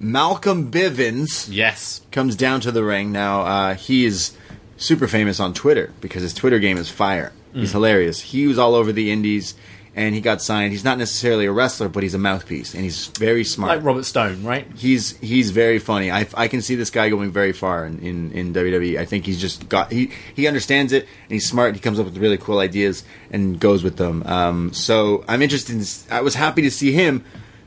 Malcolm 0.00 0.70
Bivens 0.70 1.48
Yes. 1.50 2.02
comes 2.12 2.36
down 2.36 2.60
to 2.60 2.70
the 2.70 2.84
ring. 2.84 3.10
Now, 3.12 3.42
uh, 3.42 3.74
he 3.74 4.04
is 4.04 4.32
super 4.76 5.08
famous 5.08 5.40
on 5.40 5.54
Twitter 5.54 5.92
because 6.00 6.22
his 6.22 6.32
Twitter 6.34 6.58
game 6.58 6.76
is 6.78 6.88
fire. 6.88 7.32
Mm. 7.54 7.60
He's 7.60 7.72
hilarious. 7.72 8.20
He 8.20 8.46
was 8.46 8.58
all 8.58 8.74
over 8.74 8.92
the 8.92 9.10
indies 9.10 9.54
and 9.94 10.14
he 10.14 10.20
got 10.20 10.40
signed. 10.40 10.72
He's 10.72 10.84
not 10.84 10.98
necessarily 10.98 11.46
a 11.46 11.52
wrestler, 11.52 11.88
but 11.88 12.02
he's 12.02 12.14
a 12.14 12.18
mouthpiece 12.18 12.74
and 12.74 12.84
he's 12.84 13.06
very 13.06 13.44
smart. 13.44 13.76
Like 13.76 13.84
Robert 13.84 14.04
Stone, 14.04 14.44
right? 14.44 14.66
he's 14.76 15.16
he's 15.18 15.50
very 15.50 15.78
funny. 15.78 16.10
I, 16.10 16.26
I 16.34 16.48
can 16.48 16.62
see 16.62 16.74
this 16.74 16.90
guy 16.90 17.08
going 17.08 17.30
very 17.32 17.52
far 17.52 17.84
in, 17.84 17.98
in, 18.00 18.32
in 18.32 18.54
WWE. 18.54 18.98
I 18.98 19.04
think 19.04 19.26
he's 19.26 19.40
just 19.40 19.68
got 19.68 19.90
he 19.90 20.10
he 20.34 20.46
understands 20.46 20.92
it 20.92 21.02
and 21.04 21.32
he's 21.32 21.48
smart. 21.48 21.74
He 21.74 21.80
comes 21.80 21.98
up 21.98 22.06
with 22.06 22.16
really 22.18 22.38
cool 22.38 22.58
ideas 22.58 23.04
and 23.30 23.58
goes 23.58 23.82
with 23.82 23.96
them. 23.96 24.22
Um, 24.24 24.72
so 24.72 25.24
I'm 25.28 25.42
interested. 25.42 25.76
In, 25.76 25.84
I 26.14 26.20
was 26.20 26.34
happy 26.34 26.62
to 26.62 26.70
see 26.70 26.92
him. 26.92 27.24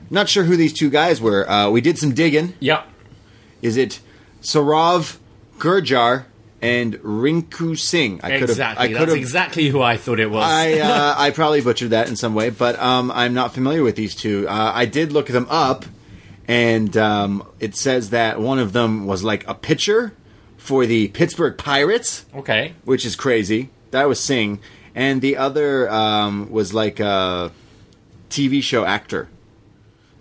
Not 0.09 0.27
sure 0.27 0.43
who 0.43 0.57
these 0.57 0.73
two 0.73 0.89
guys 0.89 1.21
were. 1.21 1.49
Uh, 1.49 1.69
we 1.69 1.79
did 1.81 1.97
some 1.97 2.13
digging. 2.13 2.53
Yep. 2.59 2.85
Is 3.61 3.77
it 3.77 3.99
Saurav 4.41 5.17
Gurjar 5.57 6.25
and 6.61 6.95
Rinku 6.99 7.77
Singh? 7.77 8.19
I 8.23 8.31
could've- 8.39 8.49
Exactly. 8.51 8.85
I 8.85 8.87
That's 8.89 8.99
could 8.99 9.07
have. 9.09 9.17
exactly 9.17 9.67
who 9.69 9.81
I 9.81 9.97
thought 9.97 10.19
it 10.19 10.29
was. 10.29 10.43
I 10.43 10.79
uh, 10.79 11.15
I 11.17 11.31
probably 11.31 11.61
butchered 11.61 11.89
that 11.91 12.07
in 12.09 12.15
some 12.15 12.33
way, 12.35 12.49
but 12.49 12.79
um, 12.79 13.11
I'm 13.11 13.33
not 13.33 13.53
familiar 13.53 13.83
with 13.83 13.95
these 13.95 14.15
two. 14.15 14.47
Uh, 14.47 14.71
I 14.73 14.85
did 14.85 15.11
look 15.11 15.27
them 15.27 15.47
up, 15.49 15.85
and 16.47 16.95
um, 16.97 17.47
it 17.59 17.75
says 17.75 18.11
that 18.11 18.39
one 18.39 18.59
of 18.59 18.73
them 18.73 19.05
was 19.07 19.23
like 19.23 19.47
a 19.47 19.53
pitcher 19.55 20.13
for 20.57 20.85
the 20.85 21.07
Pittsburgh 21.09 21.57
Pirates, 21.57 22.25
okay. 22.35 22.73
which 22.85 23.05
is 23.05 23.15
crazy. 23.15 23.69
That 23.89 24.07
was 24.07 24.19
Singh, 24.19 24.59
and 24.93 25.21
the 25.21 25.37
other 25.37 25.89
um, 25.89 26.51
was 26.51 26.73
like 26.73 26.99
a 26.99 27.51
TV 28.29 28.61
show 28.61 28.85
actor. 28.85 29.27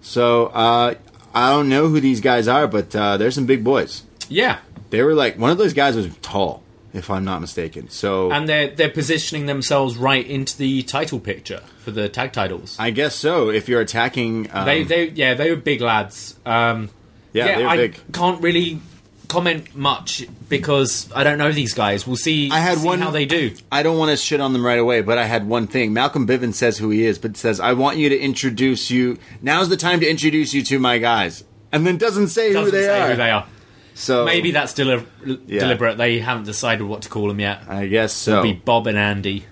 So 0.00 0.46
uh, 0.46 0.94
I 1.34 1.50
don't 1.50 1.68
know 1.68 1.88
who 1.88 2.00
these 2.00 2.20
guys 2.20 2.48
are, 2.48 2.66
but 2.66 2.96
uh, 2.96 3.16
they're 3.18 3.30
some 3.30 3.46
big 3.46 3.62
boys. 3.62 4.02
Yeah. 4.30 4.58
They 4.90 5.02
were 5.02 5.14
like 5.14 5.36
one 5.38 5.50
of 5.50 5.58
those 5.58 5.74
guys 5.74 5.94
was 5.96 6.08
tall, 6.22 6.62
if 6.94 7.10
I'm 7.10 7.24
not 7.24 7.40
mistaken. 7.40 7.90
So 7.90 8.32
And 8.32 8.48
they're 8.48 8.68
they're 8.68 8.90
positioning 8.90 9.46
themselves 9.46 9.96
right 9.96 10.26
into 10.26 10.56
the 10.56 10.82
title 10.84 11.20
picture 11.20 11.60
for 11.78 11.90
the 11.90 12.08
tag 12.08 12.32
titles. 12.32 12.76
I 12.78 12.90
guess 12.90 13.14
so. 13.14 13.50
If 13.50 13.68
you're 13.68 13.80
attacking, 13.82 14.48
um, 14.52 14.64
they 14.66 14.82
they 14.84 15.08
yeah 15.10 15.34
they 15.34 15.50
were 15.50 15.56
big 15.56 15.80
lads. 15.80 16.34
Um, 16.46 16.88
yeah, 17.32 17.58
they're 17.58 17.68
I 17.68 17.76
big. 17.76 18.00
can't 18.12 18.40
really 18.42 18.80
comment 19.28 19.76
much 19.76 20.26
because 20.48 21.08
I 21.14 21.22
don't 21.22 21.38
know 21.38 21.52
these 21.52 21.72
guys. 21.72 22.04
We'll 22.04 22.16
see. 22.16 22.50
I 22.50 22.58
had 22.58 22.78
see 22.78 22.86
one- 22.86 22.98
how 23.00 23.12
they 23.12 23.26
do. 23.26 23.54
I 23.70 23.84
don't 23.84 23.96
want 23.96 24.10
to 24.10 24.16
shit 24.16 24.40
on 24.40 24.52
them 24.52 24.66
right 24.66 24.80
away, 24.80 25.02
but 25.02 25.18
I 25.18 25.26
had 25.26 25.46
one 25.46 25.68
thing. 25.68 25.92
Malcolm 25.92 26.26
Bivens 26.26 26.54
says 26.54 26.78
who 26.78 26.90
he 26.90 27.04
is, 27.04 27.20
but 27.20 27.36
says, 27.36 27.60
I 27.60 27.74
want 27.74 27.96
you 27.98 28.08
to 28.08 28.18
introduce 28.18 28.90
you. 28.90 29.18
Now's 29.40 29.68
the 29.68 29.76
time 29.76 30.00
to 30.00 30.10
introduce 30.10 30.52
you 30.52 30.64
to 30.64 30.80
my 30.80 30.98
guys. 30.98 31.44
and 31.70 31.86
then 31.86 31.96
doesn't 31.96 32.28
say 32.28 32.52
Doesn't 32.52 32.74
they 32.74 32.82
say 32.82 33.00
are. 33.00 33.10
who 33.10 33.16
they 33.16 33.30
are. 33.30 33.46
So 33.94 34.24
Maybe 34.24 34.50
that's 34.52 34.72
deli- 34.74 35.04
Yeah. 35.46 35.60
deliberate. 35.60 35.98
They 35.98 36.18
haven't 36.20 36.44
decided 36.44 36.84
what 36.84 37.02
to 37.02 37.08
call 37.08 37.28
them 37.28 37.40
yet. 37.40 37.62
I 37.68 37.86
guess 37.86 38.12
so. 38.12 38.42
Be 38.42 38.52
Bob 38.52 38.86
and 38.86 38.96
Andy, 38.98 39.44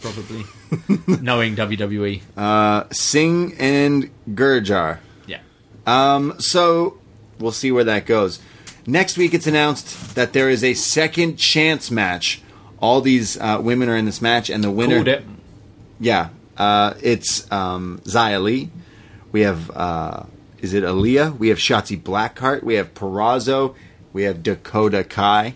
probably. 0.00 0.44
Knowing 1.20 1.56
WWE. 1.56 2.22
Singh 2.94 3.54
and 3.58 4.10
Gurjar. 4.30 4.98
yeah. 5.26 5.38
Um, 5.86 6.34
so 6.38 6.98
we'll 7.38 7.52
see 7.52 7.72
where 7.72 7.84
that 7.84 8.06
goes. 8.06 8.38
Next 8.86 9.16
week, 9.16 9.34
it's 9.34 9.46
announced 9.46 10.14
that 10.16 10.32
there 10.32 10.48
is 10.50 10.64
a 10.64 10.74
second 10.74 11.36
chance 11.36 11.90
match. 11.90 12.40
All 12.80 13.00
these 13.00 13.38
uh, 13.38 13.58
women 13.62 13.88
are 13.88 13.96
in 13.96 14.06
this 14.06 14.20
match, 14.20 14.50
and 14.50 14.62
the 14.64 14.70
winner. 14.70 14.96
Called 14.96 15.08
it. 15.08 15.24
Yeah, 16.00 16.30
uh, 16.56 16.94
it's 17.00 17.50
um, 17.52 18.00
Xia 18.04 18.42
Li. 18.42 18.70
We 19.30 19.42
have 19.42 19.70
uh, 19.70 20.24
is 20.62 20.72
it 20.72 20.84
Aliyah? 20.84 21.36
We 21.36 21.48
have 21.48 21.58
Shotzi 21.58 22.00
Blackheart. 22.00 22.62
We 22.62 22.74
have 22.76 22.94
Purrazzo. 22.94 23.74
We 24.14 24.22
have 24.22 24.42
Dakota 24.42 25.04
Kai. 25.04 25.54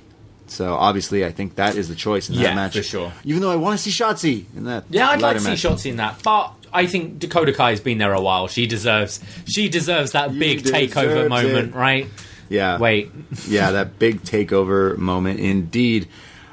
So 0.49 0.75
obviously, 0.75 1.25
I 1.25 1.33
think 1.33 1.55
that 1.57 1.77
is 1.77 1.89
the 1.89 1.95
choice 1.95 2.29
in 2.29 2.37
that 2.37 2.43
Yeah, 2.43 2.55
match 2.55 2.77
for 2.77 2.83
sure. 2.83 3.13
Even 3.25 3.41
though 3.43 3.51
I 3.51 3.57
want 3.57 3.79
to 3.79 3.83
see 3.83 3.91
Shotzi 3.91 4.45
in 4.57 4.65
that. 4.65 4.85
Yeah, 4.91 5.09
I'd 5.09 5.21
like 5.21 5.37
to 5.37 5.43
see 5.43 5.51
match. 5.51 5.63
Shotzi 5.63 5.91
in 5.91 5.97
that, 5.97 6.23
but 6.23 6.53
I 6.73 6.87
think 6.87 7.19
Dakota 7.19 7.53
Kai's 7.53 7.81
been 7.81 7.99
there 7.99 8.13
a 8.13 8.21
while. 8.21 8.47
She 8.49 8.67
deserves 8.67 9.21
she 9.47 9.69
deserves 9.69 10.13
that 10.13 10.33
You 10.35 10.41
big 10.41 10.63
takeover 10.63 11.29
moment, 11.29 11.75
right? 11.75 12.07
Yeah. 12.49 12.79
Wait, 12.79 13.11
yeah, 13.49 13.73
that 13.73 13.99
big 13.99 14.23
takeover 14.23 14.97
moment 14.97 15.41
indeed. 15.41 16.09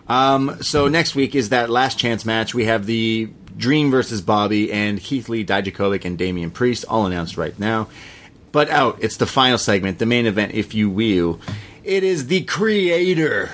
Um, 0.07 0.61
so 0.61 0.87
next 0.87 1.15
week 1.15 1.33
is 1.35 1.49
that 1.49 1.69
last 1.69 1.97
chance 1.99 2.25
match. 2.25 2.53
We 2.53 2.65
have 2.65 2.85
the 2.85 3.29
Dream 3.55 3.91
versus 3.91 4.21
Bobby 4.21 4.71
and 4.71 4.99
Keith 4.99 5.29
Lee, 5.29 5.45
Dijakovic, 5.45 6.05
and 6.05 6.17
Damian 6.17 6.49
Priest 6.51 6.85
all 6.89 7.05
announced 7.05 7.37
right 7.37 7.57
now. 7.59 7.87
But 8.53 8.69
out, 8.69 8.99
it's 9.01 9.17
the 9.17 9.25
final 9.25 9.57
segment, 9.57 9.97
the 9.99 10.05
main 10.05 10.25
event, 10.25 10.53
if 10.53 10.73
you 10.73 10.89
will. 10.89 11.41
It 11.83 12.03
is 12.05 12.27
the 12.27 12.43
Creator. 12.43 13.49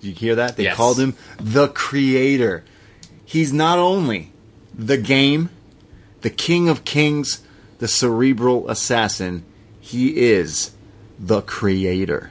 Did 0.00 0.08
you 0.08 0.14
hear 0.14 0.34
that? 0.34 0.56
They 0.58 0.64
Yes. 0.64 0.76
called 0.76 0.98
him 1.00 1.14
the 1.40 1.68
Creator. 1.68 2.64
He's 3.24 3.52
not 3.52 3.78
only 3.78 4.32
the 4.76 4.98
game, 4.98 5.48
the 6.20 6.30
King 6.30 6.68
of 6.68 6.84
Kings, 6.84 7.40
the 7.78 7.88
cerebral 7.88 8.68
assassin. 8.68 9.44
He 9.80 10.08
is 10.16 10.72
the 11.18 11.40
Creator. 11.40 12.30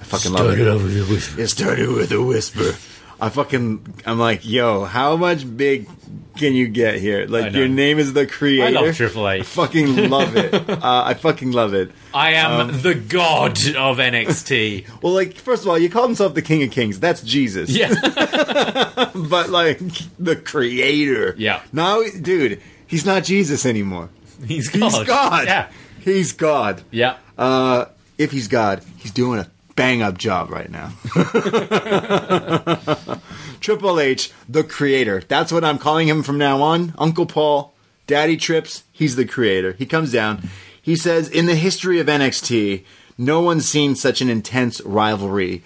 I 0.00 0.04
fucking 0.04 0.32
love 0.32 0.58
it. 0.58 1.38
It 1.38 1.48
started 1.48 1.88
with 1.88 2.10
a 2.10 2.20
whisper. 2.20 2.74
I 3.22 3.28
fucking, 3.28 3.94
I'm 4.04 4.18
like, 4.18 4.44
yo, 4.44 4.84
how 4.84 5.16
much 5.16 5.44
big 5.56 5.88
can 6.36 6.54
you 6.54 6.66
get 6.66 6.96
here? 6.96 7.24
Like, 7.26 7.52
your 7.52 7.68
name 7.68 8.00
is 8.00 8.12
the 8.14 8.26
Creator. 8.26 8.76
I 8.78 8.82
love 8.82 8.96
Triple 8.96 9.28
H. 9.28 9.42
I 9.42 9.44
fucking 9.44 10.10
love 10.10 10.36
it. 10.36 10.52
uh, 10.68 10.78
I 10.82 11.14
fucking 11.14 11.52
love 11.52 11.72
it. 11.72 11.92
I 12.12 12.32
am 12.32 12.70
Um, 12.70 12.82
the 12.82 12.94
god 12.96 13.52
of 13.76 13.98
NXT. 13.98 14.88
Well, 15.02 15.12
like, 15.12 15.34
first 15.36 15.62
of 15.62 15.68
all, 15.68 15.78
you 15.78 15.88
call 15.88 16.02
himself 16.04 16.34
the 16.34 16.42
King 16.42 16.64
of 16.64 16.72
Kings. 16.72 16.98
That's 16.98 17.22
Jesus. 17.22 17.70
yeah, 17.70 17.90
But 19.14 19.50
like, 19.50 19.78
the 20.18 20.34
Creator. 20.34 21.36
Yeah. 21.38 21.62
Now, 21.72 22.02
dude, 22.02 22.60
he's 22.88 23.06
not 23.06 23.22
Jesus 23.22 23.64
anymore. 23.64 24.08
he's 24.44 24.68
god. 24.68 24.92
He's 24.92 25.04
God. 25.06 25.44
Yeah, 25.46 25.70
He's 26.00 26.32
God. 26.32 26.82
yeah. 26.90 27.18
Uh, 27.38 27.84
if 28.18 28.32
he's 28.32 28.48
God, 28.48 28.82
he's 28.98 29.12
doing 29.12 29.38
a 29.38 29.48
bang 29.74 30.02
up 30.02 30.18
job 30.18 30.50
right 30.50 30.70
now. 30.70 30.92
Triple 33.60 34.00
H, 34.00 34.32
the 34.48 34.64
creator. 34.64 35.22
That's 35.26 35.52
what 35.52 35.64
I'm 35.64 35.78
calling 35.78 36.08
him 36.08 36.22
from 36.22 36.38
now 36.38 36.62
on. 36.62 36.94
Uncle 36.98 37.26
Paul, 37.26 37.72
Daddy 38.06 38.36
Trips, 38.36 38.84
he's 38.92 39.16
the 39.16 39.24
creator. 39.24 39.72
He 39.72 39.86
comes 39.86 40.12
down. 40.12 40.48
He 40.80 40.96
says, 40.96 41.28
In 41.28 41.46
the 41.46 41.54
history 41.54 42.00
of 42.00 42.08
NXT, 42.08 42.84
no 43.16 43.40
one's 43.40 43.68
seen 43.68 43.94
such 43.94 44.20
an 44.20 44.28
intense 44.28 44.80
rivalry 44.80 45.62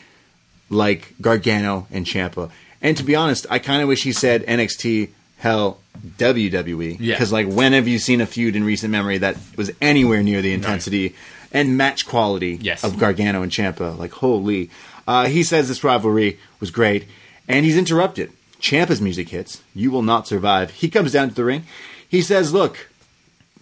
like 0.68 1.14
Gargano 1.20 1.86
and 1.90 2.04
Ciampa. 2.04 2.50
And 2.82 2.96
to 2.96 3.02
be 3.02 3.16
honest, 3.16 3.46
I 3.48 3.58
kind 3.58 3.82
of 3.82 3.88
wish 3.88 4.02
he 4.02 4.12
said 4.12 4.44
NXT, 4.44 5.08
hell, 5.38 5.78
WWE. 6.18 6.98
Yeah. 7.00 7.14
Because, 7.14 7.32
like, 7.32 7.48
when 7.48 7.72
have 7.72 7.88
you 7.88 7.98
seen 7.98 8.20
a 8.20 8.26
feud 8.26 8.56
in 8.56 8.64
recent 8.64 8.92
memory 8.92 9.18
that 9.18 9.36
was 9.56 9.70
anywhere 9.80 10.22
near 10.22 10.42
the 10.42 10.52
intensity 10.52 11.14
and 11.52 11.76
match 11.76 12.06
quality 12.06 12.58
Yes. 12.60 12.84
of 12.84 12.98
Gargano 12.98 13.42
and 13.42 13.52
Ciampa? 13.52 13.96
Like, 13.98 14.12
holy. 14.12 14.70
Uh, 15.06 15.26
he 15.28 15.42
says 15.42 15.68
this 15.68 15.84
rivalry 15.84 16.38
was 16.60 16.70
great, 16.70 17.04
and 17.48 17.64
he's 17.64 17.76
interrupted. 17.76 18.32
Ciampa's 18.60 19.00
music 19.00 19.28
hits. 19.28 19.62
You 19.74 19.90
will 19.90 20.02
not 20.02 20.26
survive. 20.26 20.70
He 20.70 20.88
comes 20.88 21.12
down 21.12 21.28
to 21.28 21.34
the 21.34 21.44
ring. 21.44 21.64
He 22.08 22.22
says, 22.22 22.52
Look, 22.52 22.88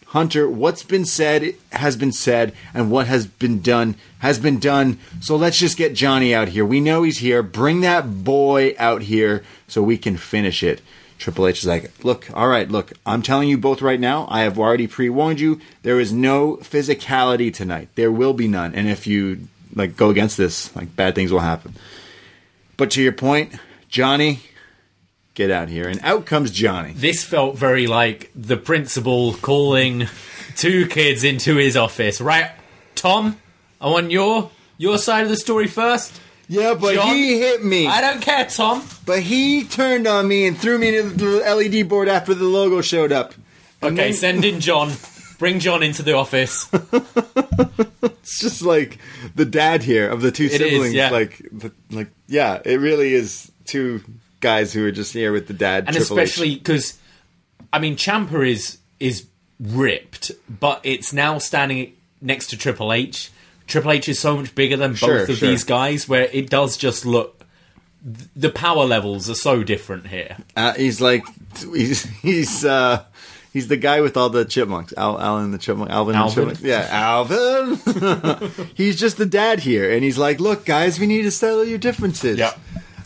Hunter, 0.07 0.49
what's 0.49 0.85
been 0.85 1.05
said 1.05 1.55
has 1.73 1.97
been 1.97 2.13
said, 2.13 2.55
and 2.73 2.91
what 2.91 3.09
has 3.09 3.27
been 3.27 3.61
done 3.61 3.97
has 4.21 4.39
been 4.39 4.61
done. 4.61 4.99
So 5.21 5.35
let's 5.35 5.59
just 5.59 5.77
get 5.77 5.95
Johnny 5.95 6.33
out 6.35 6.49
here. 6.49 6.65
We 6.65 6.81
know 6.81 7.03
he's 7.03 7.19
here. 7.19 7.43
Bring 7.43 7.81
that 7.81 8.23
boy 8.25 8.75
out 8.79 9.03
here 9.03 9.43
so 9.67 9.83
we 9.83 9.99
can 9.99 10.17
finish 10.17 10.63
it. 10.63 10.81
Triple 11.19 11.47
H 11.47 11.61
is 11.61 11.67
like, 11.67 12.05
look, 12.05 12.29
all 12.35 12.49
right, 12.49 12.69
look, 12.69 12.93
I'm 13.07 13.23
telling 13.23 13.49
you 13.49 13.57
both 13.57 13.83
right 13.83 14.01
now, 14.01 14.27
I 14.29 14.43
have 14.43 14.59
already 14.59 14.87
pre 14.87 15.09
warned 15.09 15.41
you, 15.41 15.61
there 15.83 16.01
is 16.01 16.13
no 16.13 16.57
physicality 16.59 17.53
tonight. 17.53 17.89
There 17.95 18.13
will 18.13 18.33
be 18.33 18.49
none. 18.49 18.75
And 18.75 18.89
if 18.89 19.07
you 19.07 19.49
like 19.75 19.97
go 19.97 20.11
against 20.11 20.37
this, 20.37 20.75
like 20.77 20.95
bad 20.97 21.15
things 21.15 21.33
will 21.33 21.41
happen. 21.41 21.75
But 22.77 22.91
to 22.93 23.03
your 23.03 23.13
point, 23.13 23.53
Johnny, 23.89 24.41
get 25.35 25.51
out 25.51 25.69
here. 25.69 25.89
And 25.89 26.01
out 26.03 26.27
comes 26.27 26.51
Johnny. 26.51 26.93
This 26.93 27.25
felt 27.25 27.57
very 27.57 27.87
like 27.87 28.31
the 28.35 28.57
principal 28.57 29.35
calling 29.35 30.09
two 30.57 30.87
kids 30.87 31.25
into 31.25 31.57
his 31.57 31.77
office. 31.77 32.21
Right, 32.21 32.51
Tom, 32.95 33.41
I 33.81 33.89
want 33.89 34.11
your 34.11 34.51
your 34.79 34.99
side 34.99 35.23
of 35.23 35.29
the 35.29 35.37
story 35.37 35.69
first. 35.69 36.21
Yeah, 36.49 36.75
but 36.75 36.95
John, 36.95 37.15
he 37.15 37.39
hit 37.41 37.65
me. 37.65 37.87
I 37.87 38.01
don't 38.01 38.21
care, 38.21 38.45
Tom. 38.47 38.87
But 39.07 39.21
he 39.21 39.65
turned 39.65 40.07
on 40.07 40.29
me 40.29 40.47
and 40.47 40.57
threw 40.59 40.79
me 40.79 40.97
into 40.97 41.15
the 41.15 41.39
LED 41.41 41.89
board 41.89 42.09
after 42.09 42.35
the 42.35 42.45
logo 42.45 42.81
showed 42.83 43.13
up. 43.13 43.35
And 43.83 43.99
Okay, 43.99 44.11
then- 44.11 44.15
send 44.19 44.45
in 44.45 44.61
John. 44.61 44.93
Bring 45.39 45.59
John 45.59 45.83
into 45.83 46.03
the 46.03 46.13
office. 46.15 46.69
it's 48.13 48.39
just 48.41 48.63
like 48.63 48.99
the 49.35 49.45
dad 49.45 49.83
here 49.83 50.09
of 50.09 50.21
the 50.23 50.31
two 50.31 50.45
It 50.45 50.53
is, 50.53 50.59
siblings. 50.71 50.95
yeah. 50.95 51.11
Like, 51.11 51.43
like, 51.91 52.09
yeah, 52.29 52.61
it 52.65 52.77
really 52.81 53.13
is 53.15 53.51
two 53.65 54.03
guys 54.41 54.73
who 54.73 54.87
are 54.87 54.93
just 54.93 55.13
here 55.13 55.33
with 55.33 55.47
the 55.49 55.55
dad. 55.55 55.85
and 55.87 55.97
Triple 55.97 56.19
especially 56.19 56.55
because 56.55 56.99
I 57.73 57.79
mean 57.79 57.97
Ciampa 57.97 58.49
is 58.49 58.79
is 59.01 59.27
ripped, 59.59 60.31
but 60.49 60.81
it's 60.85 61.13
now 61.13 61.39
standing 61.39 61.95
next 62.21 62.49
to 62.49 62.57
Triple 62.57 62.93
H. 62.93 63.31
Triple 63.67 63.93
H 63.93 64.09
is 64.09 64.19
so 64.19 64.37
much 64.37 64.55
bigger 64.55 64.77
than 64.77 64.93
both 64.93 64.99
Sure, 65.01 65.23
of 65.23 65.37
sure. 65.37 65.49
these 65.49 65.65
guys, 65.65 66.09
where 66.09 66.29
it 66.33 66.51
does 66.51 66.77
just 66.77 67.05
look. 67.07 67.45
The 68.37 68.51
power 68.51 68.85
levels 68.85 69.31
are 69.31 69.35
so 69.35 69.63
different 69.63 70.09
here. 70.09 70.37
Uh, 70.55 70.75
he's 70.75 71.01
like, 71.01 71.25
he's 71.73 72.03
he's 72.21 72.63
uh, 72.65 73.03
he's 73.55 73.69
the 73.69 73.79
guy 73.79 74.03
with 74.03 74.17
all 74.19 74.29
the 74.29 74.45
chipmunks. 74.45 74.93
Al, 74.99 75.19
Alan 75.19 75.51
the 75.53 75.59
chipmunk, 75.59 75.91
Alvin, 75.91 76.15
Alvin? 76.15 76.49
the 76.49 76.55
chipmunk. 76.57 76.67
Yeah, 76.67 76.87
Alvin. 76.91 78.51
he's 78.75 79.01
just 79.01 79.17
the 79.17 79.25
dad 79.27 79.61
here, 79.61 79.91
and 79.91 80.05
he's 80.05 80.19
like, 80.19 80.39
look, 80.41 80.67
guys, 80.67 81.01
we 81.01 81.07
need 81.07 81.23
to 81.23 81.31
settle 81.31 81.65
your 81.65 81.79
differences. 81.79 82.39
Yeah. 82.39 82.53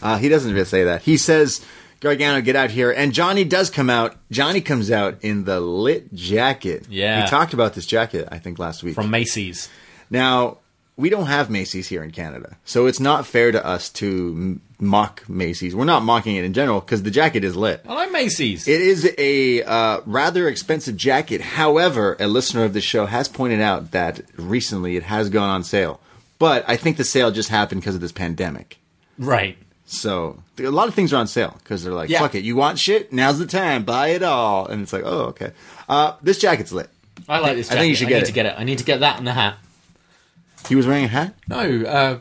Uh, 0.02 0.18
he 0.18 0.28
doesn't 0.28 0.52
really 0.52 0.64
say 0.64 0.84
that. 0.84 1.02
He 1.02 1.16
says, 1.16 1.64
Gargano, 2.00 2.40
get 2.40 2.56
out 2.56 2.70
here. 2.70 2.90
And 2.92 3.12
Johnny 3.12 3.44
does 3.44 3.70
come 3.70 3.90
out. 3.90 4.16
Johnny 4.30 4.60
comes 4.60 4.90
out 4.90 5.18
in 5.22 5.44
the 5.44 5.60
lit 5.60 6.12
jacket. 6.14 6.86
Yeah. 6.88 7.22
We 7.24 7.28
talked 7.28 7.52
about 7.52 7.74
this 7.74 7.86
jacket, 7.86 8.28
I 8.30 8.38
think, 8.38 8.58
last 8.58 8.82
week. 8.84 8.94
From 8.94 9.10
Macy's. 9.10 9.68
Now, 10.10 10.58
we 10.96 11.10
don't 11.10 11.26
have 11.26 11.48
Macy's 11.50 11.86
here 11.88 12.02
in 12.02 12.10
Canada. 12.10 12.56
So 12.64 12.86
it's 12.86 12.98
not 13.00 13.24
fair 13.26 13.52
to 13.52 13.64
us 13.64 13.88
to 13.90 14.06
m- 14.36 14.60
mock 14.80 15.28
Macy's. 15.28 15.74
We're 15.76 15.84
not 15.84 16.02
mocking 16.02 16.34
it 16.36 16.44
in 16.44 16.52
general 16.52 16.80
because 16.80 17.04
the 17.04 17.10
jacket 17.12 17.44
is 17.44 17.54
lit. 17.54 17.82
I 17.88 17.94
like 17.94 18.10
Macy's. 18.10 18.66
It 18.66 18.80
is 18.80 19.08
a 19.16 19.62
uh, 19.62 20.00
rather 20.06 20.48
expensive 20.48 20.96
jacket. 20.96 21.40
However, 21.40 22.16
a 22.18 22.26
listener 22.26 22.64
of 22.64 22.72
the 22.72 22.80
show 22.80 23.06
has 23.06 23.28
pointed 23.28 23.60
out 23.60 23.92
that 23.92 24.22
recently 24.36 24.96
it 24.96 25.04
has 25.04 25.30
gone 25.30 25.48
on 25.50 25.62
sale. 25.62 26.00
But 26.40 26.64
I 26.68 26.76
think 26.76 26.96
the 26.96 27.04
sale 27.04 27.30
just 27.30 27.48
happened 27.48 27.80
because 27.80 27.94
of 27.94 28.00
this 28.00 28.12
pandemic. 28.12 28.78
right. 29.18 29.56
So 29.90 30.42
a 30.58 30.64
lot 30.64 30.88
of 30.88 30.92
things 30.94 31.14
are 31.14 31.16
on 31.16 31.26
sale 31.26 31.54
because 31.62 31.82
they're 31.82 31.94
like, 31.94 32.10
Yeah. 32.10 32.18
"Fuck 32.18 32.34
it, 32.34 32.44
you 32.44 32.56
want 32.56 32.78
shit? 32.78 33.10
Now's 33.10 33.38
the 33.38 33.46
time, 33.46 33.84
buy 33.84 34.08
it 34.08 34.22
all." 34.22 34.66
And 34.66 34.82
it's 34.82 34.92
like, 34.92 35.02
"Oh, 35.02 35.28
okay." 35.32 35.52
Uh, 35.88 36.12
this 36.22 36.38
jacket's 36.38 36.72
lit. 36.72 36.90
I 37.26 37.38
like 37.38 37.56
this 37.56 37.70
I 37.70 37.76
think 37.76 37.88
you 37.88 37.94
should 37.94 38.08
I 38.08 38.10
get 38.10 38.14
need 38.16 38.22
it. 38.24 38.26
to 38.26 38.32
get 38.32 38.46
it. 38.46 38.54
I 38.58 38.64
need 38.64 38.78
to 38.78 38.84
get 38.84 39.00
that 39.00 39.16
and 39.16 39.26
the 39.26 39.32
hat. 39.32 39.56
He 40.68 40.74
was 40.76 40.86
wearing 40.86 41.04
a 41.04 41.08
hat. 41.08 41.34
No, 41.48 41.58
uh, 41.84 42.18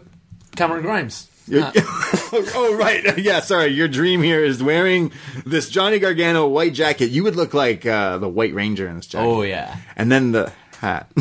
Cameron 0.55 0.81
Grimes. 0.83 1.29
You're- 1.47 1.71
oh 1.75 2.75
right, 2.77 3.17
yeah. 3.19 3.39
Sorry, 3.39 3.67
your 3.67 3.87
dream 3.87 4.21
here 4.21 4.43
is 4.43 4.61
wearing 4.61 5.11
this 5.45 5.69
Johnny 5.69 5.97
Gargano 5.97 6.47
white 6.47 6.73
jacket. 6.73 7.07
You 7.09 7.23
would 7.23 7.37
look 7.37 7.53
like 7.53 7.85
uh, 7.85 8.17
the 8.17 8.27
White 8.27 8.53
Ranger 8.53 8.87
in 8.87 8.97
this 8.97 9.07
jacket. 9.07 9.25
Oh 9.25 9.41
yeah, 9.43 9.77
and 9.95 10.11
then 10.11 10.33
the 10.33 10.51
hat. 10.79 11.09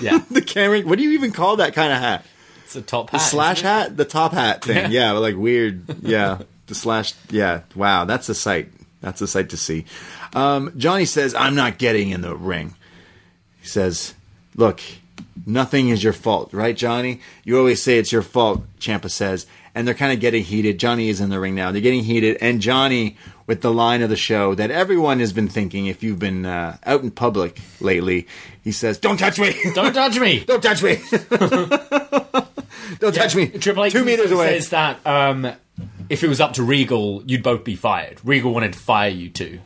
yeah. 0.00 0.18
the 0.30 0.42
Cameron. 0.44 0.88
What 0.88 0.96
do 0.98 1.04
you 1.04 1.12
even 1.12 1.30
call 1.32 1.56
that 1.56 1.74
kind 1.74 1.92
of 1.92 1.98
hat? 1.98 2.24
It's 2.64 2.74
a 2.74 2.80
top 2.82 3.10
The 3.10 3.18
hat. 3.18 3.26
slash 3.26 3.60
hat, 3.60 3.96
the 3.98 4.06
top 4.06 4.32
hat 4.32 4.64
thing. 4.64 4.90
Yeah. 4.90 5.12
Yeah, 5.12 5.12
like 5.12 5.36
weird. 5.36 5.84
Yeah, 6.02 6.38
the 6.68 6.74
slash. 6.74 7.12
Yeah, 7.30 7.60
wow, 7.74 8.06
that's 8.06 8.28
a 8.30 8.34
sight. 8.34 8.70
That's 9.02 9.20
a 9.20 9.26
sight 9.26 9.50
to 9.50 9.56
see. 9.58 9.84
Um, 10.34 10.72
Johnny 10.78 11.04
says, 11.04 11.34
"I'm 11.34 11.54
not 11.54 11.76
getting 11.76 12.08
in 12.10 12.22
the 12.22 12.34
ring." 12.34 12.74
He 13.60 13.66
says, 13.68 14.14
"Look, 14.54 14.80
Nothing 15.48 15.90
is 15.90 16.02
your 16.02 16.12
fault, 16.12 16.52
right, 16.52 16.76
Johnny? 16.76 17.20
You 17.44 17.58
always 17.58 17.80
say 17.80 17.98
it's 17.98 18.10
your 18.10 18.22
fault, 18.22 18.62
Ciampa 18.80 19.10
says. 19.10 19.46
And 19.74 19.86
they're 19.86 19.94
kind 19.94 20.12
of 20.12 20.20
getting 20.20 20.42
heated. 20.42 20.78
Johnny 20.78 21.08
is 21.08 21.20
in 21.20 21.28
the 21.28 21.38
ring 21.38 21.54
now. 21.54 21.70
They're 21.70 21.82
getting 21.82 22.02
heated. 22.02 22.38
And 22.40 22.60
Johnny, 22.60 23.16
with 23.46 23.60
the 23.60 23.72
line 23.72 24.02
of 24.02 24.08
the 24.10 24.16
show 24.16 24.54
that 24.54 24.70
everyone 24.70 25.20
has 25.20 25.32
been 25.32 25.48
thinking 25.48 25.86
if 25.86 26.02
you've 26.02 26.18
been 26.18 26.46
uh, 26.46 26.78
out 26.84 27.02
in 27.02 27.10
public 27.10 27.60
lately, 27.80 28.26
he 28.64 28.72
says, 28.72 28.98
Don't 28.98 29.18
touch 29.18 29.38
me! 29.38 29.54
Don't 29.74 29.92
touch 29.94 30.18
me. 30.18 30.44
Don't 30.44 30.62
touch 30.62 30.82
me! 30.82 30.96
Don't 32.98 33.14
touch 33.14 33.36
me! 33.36 33.48
Triple 33.48 33.84
H 33.84 33.92
Two 33.92 34.04
meters 34.04 34.30
away. 34.32 34.58
says 34.58 34.70
that 34.70 35.06
um, 35.06 35.46
if 36.08 36.24
it 36.24 36.28
was 36.28 36.40
up 36.40 36.54
to 36.54 36.62
Regal, 36.62 37.22
you'd 37.26 37.42
both 37.42 37.62
be 37.62 37.76
fired. 37.76 38.18
Regal 38.24 38.52
wanted 38.54 38.72
to 38.72 38.78
fire 38.78 39.10
you 39.10 39.28
two. 39.28 39.60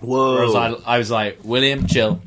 Whereas 0.00 0.54
I, 0.54 0.70
Whoa. 0.70 0.82
I 0.86 0.98
was 0.98 1.10
like, 1.10 1.40
William, 1.42 1.86
chill, 1.86 2.22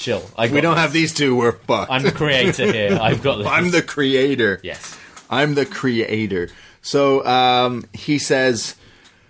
chill. 0.00 0.28
I 0.36 0.48
we 0.48 0.60
don't 0.60 0.74
this. 0.74 0.82
have 0.82 0.92
these 0.92 1.14
two. 1.14 1.36
We're 1.36 1.52
fucked. 1.52 1.90
I'm 1.90 2.02
the 2.02 2.12
creator 2.12 2.72
here. 2.72 2.98
I've 3.00 3.22
got 3.22 3.36
this. 3.38 3.46
I'm 3.46 3.70
the 3.70 3.82
creator. 3.82 4.60
yes. 4.62 4.98
I'm 5.28 5.54
the 5.54 5.66
creator. 5.66 6.48
So 6.82 7.24
um, 7.24 7.84
he 7.92 8.18
says, 8.18 8.74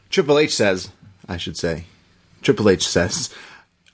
Triple 0.08 0.38
H 0.38 0.54
says, 0.54 0.90
I 1.28 1.36
should 1.36 1.56
say, 1.58 1.84
Triple 2.42 2.70
H 2.70 2.88
says, 2.88 3.28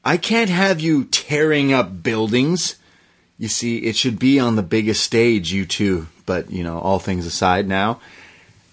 I 0.05 0.17
can't 0.17 0.51
have 0.51 0.79
you 0.81 1.05
tearing 1.07 1.73
up 1.73 2.03
buildings. 2.03 2.77
You 3.39 3.49
see, 3.49 3.79
it 3.79 3.97
should 3.97 4.19
be 4.19 4.39
on 4.39 4.55
the 4.57 4.63
biggest 4.63 5.03
stage, 5.03 5.53
you 5.53 5.67
two. 5.67 6.07
But, 6.27 6.51
you 6.51 6.63
know, 6.63 6.79
all 6.79 6.99
things 6.99 7.27
aside 7.27 7.67
now, 7.67 8.01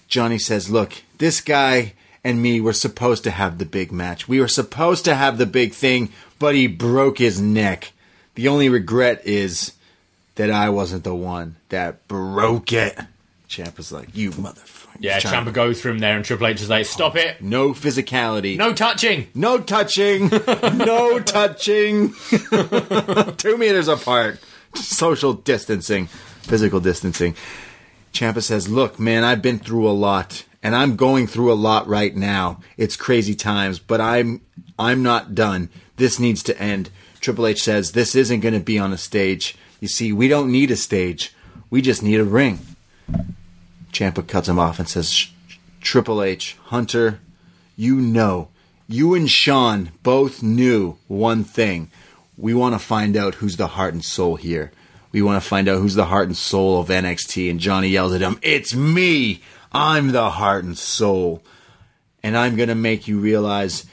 Johnny 0.08 0.38
says, 0.38 0.70
Look, 0.70 1.02
this 1.18 1.42
guy 1.42 1.94
and 2.24 2.42
me 2.42 2.62
were 2.62 2.74
supposed 2.74 3.24
to 3.24 3.32
have 3.32 3.58
the 3.58 3.66
big 3.66 3.92
match. 3.92 4.28
We 4.28 4.40
were 4.40 4.48
supposed 4.48 5.06
to 5.06 5.16
have 5.16 5.38
the 5.38 5.46
big 5.46 5.74
thing, 5.74 6.10
but 6.44 6.56
he 6.56 6.68
broke 6.68 7.20
his 7.20 7.40
neck. 7.40 7.94
The 8.36 8.50
only 8.50 8.68
regret 8.68 9.26
is 9.26 9.72
that 10.36 10.52
I 10.52 10.68
wasn't 10.72 11.06
the 11.06 11.16
one 11.16 11.56
that 11.70 12.06
broke 12.10 12.74
it. 12.74 13.00
Champ 13.48 13.78
was 13.78 13.94
like, 13.94 14.14
You 14.14 14.32
motherfucker. 14.32 14.98
Yeah, 15.00 15.22
Ciampa 15.22 15.54
goes 15.54 15.82
through 15.82 15.92
him 15.92 16.00
there, 16.00 16.18
and 16.18 16.26
Triple 16.26 16.48
H 16.48 16.60
is 16.60 16.70
like, 16.70 16.86
"Stop 16.86 17.16
it! 17.16 17.42
No 17.42 17.70
physicality. 17.72 18.58
No 18.58 18.74
touching." 18.74 19.28
No 19.34 19.58
touching. 19.58 20.28
no 20.74 21.20
touching. 21.20 22.14
Two 23.38 23.58
meters 23.58 23.88
apart. 23.88 24.42
Social 24.76 25.32
distancing. 25.32 26.08
Physical 26.08 26.82
distancing. 26.82 27.36
Ciampa 28.12 28.44
says, 28.44 28.68
Look, 28.68 29.00
man, 29.00 29.24
I've 29.24 29.42
been 29.42 29.60
through 29.60 29.90
a 29.90 29.92
lot. 29.92 30.44
And 30.62 30.76
I'm 30.76 30.98
going 30.98 31.26
through 31.26 31.54
a 31.54 31.56
lot 31.56 31.88
right 31.88 32.14
now. 32.14 32.60
It's 32.76 32.98
crazy 32.98 33.34
times, 33.34 33.80
but 33.80 34.02
I'm 34.02 34.42
I'm 34.78 35.04
not 35.04 35.36
done. 35.36 35.70
This 35.98 36.20
needs 36.20 36.44
to 36.44 36.60
end. 36.60 36.90
Triple 37.20 37.48
H 37.48 37.64
says 37.64 37.92
this 37.92 38.16
isn't 38.16 38.42
going 38.42 38.54
to 38.54 38.60
be 38.60 38.80
on 38.80 38.94
a 38.94 38.98
stage. 38.98 39.56
You 39.80 39.88
see, 39.88 40.12
we 40.12 40.28
don't 40.28 40.52
need 40.52 40.72
a 40.72 40.76
stage. 40.76 41.34
We 41.70 41.82
just 41.82 42.04
need 42.04 42.20
a 42.20 42.26
ring. 42.26 42.60
Ciampa 43.92 44.28
cuts 44.28 44.50
him 44.50 44.60
off 44.60 44.80
and 44.80 44.90
says, 44.90 45.28
Triple 45.82 46.24
H, 46.24 46.58
Hunter, 46.66 47.20
you 47.76 47.96
know, 47.96 48.50
you 48.88 49.14
and 49.14 49.30
Shawn 49.30 49.92
both 50.04 50.44
knew 50.44 50.98
one 51.08 51.44
thing. 51.44 51.90
We 52.38 52.54
want 52.54 52.76
to 52.76 52.80
find 52.80 53.16
out 53.16 53.36
who's 53.36 53.58
the 53.58 53.68
heart 53.68 53.94
and 53.94 54.04
soul 54.04 54.36
here. 54.36 54.72
We 55.12 55.22
want 55.22 55.42
to 55.42 55.48
find 55.48 55.70
out 55.70 55.80
who's 55.80 55.96
the 55.96 56.06
heart 56.06 56.28
and 56.28 56.36
soul 56.36 56.80
of 56.80 56.88
NXT. 56.88 57.50
And 57.50 57.60
Johnny 57.60 57.90
yells 57.90 58.14
at 58.14 58.22
him, 58.22 58.40
It's 58.42 58.76
me! 58.76 59.42
I'm 59.72 60.12
the 60.12 60.30
heart 60.32 60.64
and 60.64 60.78
soul. 60.78 61.44
And 62.22 62.38
I'm 62.38 62.56
going 62.56 62.70
to 62.70 62.76
make 62.76 63.08
you 63.08 63.20
realize 63.20 63.86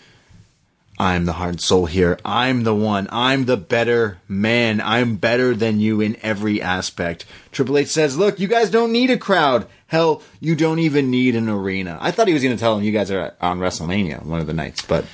I'm 1.01 1.25
the 1.25 1.33
heart 1.33 1.51
and 1.53 1.61
soul 1.63 1.87
here. 1.87 2.19
I'm 2.27 2.63
the 2.65 2.75
one. 2.75 3.09
I'm 3.11 3.47
the 3.47 3.57
better 3.57 4.19
man. 4.29 4.83
I'm 4.83 5.17
better 5.17 5.55
than 5.55 5.81
you 5.81 6.03
in 6.03 6.19
every 6.23 6.61
aspect. 6.61 7.25
Triple 7.53 7.79
H 7.79 7.89
says, 7.89 8.19
Look, 8.19 8.39
you 8.39 8.47
guys 8.49 8.69
don't 8.71 8.93
need 8.93 9.11
a 9.11 9.17
crowd. 9.17 9.67
Hell, 9.87 10.23
you 10.41 10.55
don't 10.55 10.79
even 10.79 11.11
need 11.11 11.35
an 11.37 11.49
arena. 11.49 11.97
I 12.03 12.11
thought 12.11 12.29
he 12.29 12.35
was 12.35 12.43
going 12.43 12.55
to 12.55 12.61
tell 12.61 12.77
him 12.77 12.85
you 12.85 12.93
guys 12.93 13.11
are 13.11 13.35
on 13.41 13.59
WrestleMania 13.61 14.25
one 14.27 14.41
of 14.41 14.47
the 14.47 14.53
nights, 14.53 14.83
but 14.83 15.07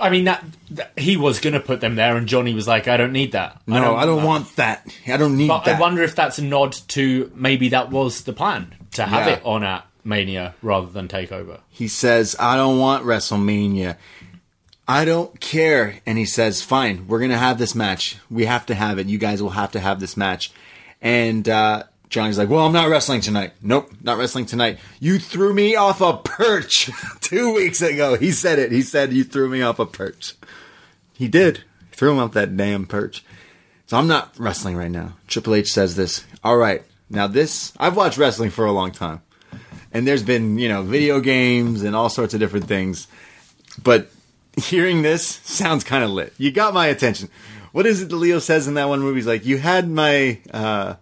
I 0.00 0.08
mean, 0.08 0.24
that, 0.24 0.42
that- 0.70 0.92
he 0.98 1.18
was 1.18 1.38
going 1.40 1.52
to 1.52 1.60
put 1.60 1.80
them 1.82 1.94
there, 1.94 2.16
and 2.16 2.26
Johnny 2.26 2.54
was 2.54 2.66
like, 2.66 2.88
"I 2.88 2.96
don't 2.96 3.12
need 3.12 3.32
that. 3.32 3.60
no, 3.66 3.94
I 3.94 4.06
don't, 4.06 4.24
want 4.24 4.56
that. 4.56 4.86
I 5.06 5.18
don't 5.18 5.36
need 5.36 5.48
But 5.48 5.64
that. 5.66 5.76
I 5.76 5.80
wonder 5.80 6.02
if 6.02 6.16
that's 6.16 6.38
a 6.38 6.42
nod 6.42 6.72
to 6.88 7.30
maybe 7.34 7.68
that 7.68 7.90
was 7.90 8.24
the 8.24 8.32
plan 8.32 8.74
to 8.92 9.04
have 9.04 9.26
Yeah. 9.28 9.34
it 9.34 9.42
on 9.44 9.62
at 9.62 9.86
Mania 10.04 10.54
rather 10.62 10.86
than 10.90 11.06
Takeover. 11.06 11.60
He 11.68 11.86
says, 11.86 12.34
I 12.40 12.56
don't 12.56 12.78
want 12.78 13.04
WrestleMania. 13.04 13.96
I 14.92 15.06
don't 15.06 15.40
care. 15.40 16.00
And 16.04 16.18
he 16.18 16.26
says, 16.26 16.60
fine, 16.60 17.08
we're 17.08 17.18
going 17.18 17.30
to 17.30 17.38
have 17.38 17.56
this 17.56 17.74
match. 17.74 18.18
We 18.30 18.44
have 18.44 18.66
to 18.66 18.74
have 18.74 18.98
it. 18.98 19.06
You 19.06 19.16
guys 19.16 19.42
will 19.42 19.48
have 19.48 19.72
to 19.72 19.80
have 19.80 20.00
this 20.00 20.18
match. 20.18 20.52
And 21.00 21.48
uh, 21.48 21.84
Johnny's 22.10 22.36
like, 22.36 22.50
well, 22.50 22.66
I'm 22.66 22.74
not 22.74 22.90
wrestling 22.90 23.22
tonight. 23.22 23.54
Nope, 23.62 23.90
not 24.02 24.18
wrestling 24.18 24.44
tonight. 24.44 24.78
You 25.00 25.18
threw 25.18 25.54
me 25.54 25.76
off 25.76 26.02
a 26.02 26.18
perch 26.18 26.90
two 27.22 27.54
weeks 27.54 27.80
ago. 27.80 28.16
He 28.16 28.32
said 28.32 28.58
it. 28.58 28.70
He 28.70 28.82
said, 28.82 29.14
you 29.14 29.24
threw 29.24 29.48
me 29.48 29.62
off 29.62 29.78
a 29.78 29.86
perch. 29.86 30.34
He 31.14 31.26
did. 31.26 31.62
He 31.88 31.96
threw 31.96 32.12
him 32.12 32.18
off 32.18 32.32
that 32.32 32.54
damn 32.54 32.84
perch. 32.84 33.24
So 33.86 33.96
I'm 33.96 34.08
not 34.08 34.38
wrestling 34.38 34.76
right 34.76 34.90
now. 34.90 35.14
Triple 35.26 35.54
H 35.54 35.72
says 35.72 35.96
this. 35.96 36.22
All 36.44 36.58
right. 36.58 36.82
Now 37.08 37.28
this, 37.28 37.72
I've 37.78 37.96
watched 37.96 38.18
wrestling 38.18 38.50
for 38.50 38.66
a 38.66 38.72
long 38.72 38.92
time 38.92 39.22
and 39.90 40.06
there's 40.06 40.22
been 40.22 40.58
you 40.58 40.68
know 40.68 40.82
video 40.82 41.20
games 41.20 41.82
and 41.82 41.94
all 41.94 42.08
sorts 42.08 42.34
of 42.34 42.40
different 42.40 42.66
things 42.66 43.08
but 43.82 44.10
hearing 44.56 45.02
this 45.02 45.26
sounds 45.44 45.84
kind 45.84 46.04
of 46.04 46.10
lit. 46.10 46.34
You 46.38 46.50
got 46.52 46.74
my 46.74 46.86
attention. 46.86 47.28
What 47.72 47.86
is 47.86 48.02
it 48.02 48.10
that 48.10 48.16
leo 48.16 48.38
says 48.38 48.68
in 48.68 48.74
that 48.74 48.88
one 48.88 49.00
movie? 49.00 49.18
He's 49.18 49.26
like 49.26 49.44
you 49.46 49.58
had 49.58 49.88
my 49.88 50.38
uh 50.52 50.94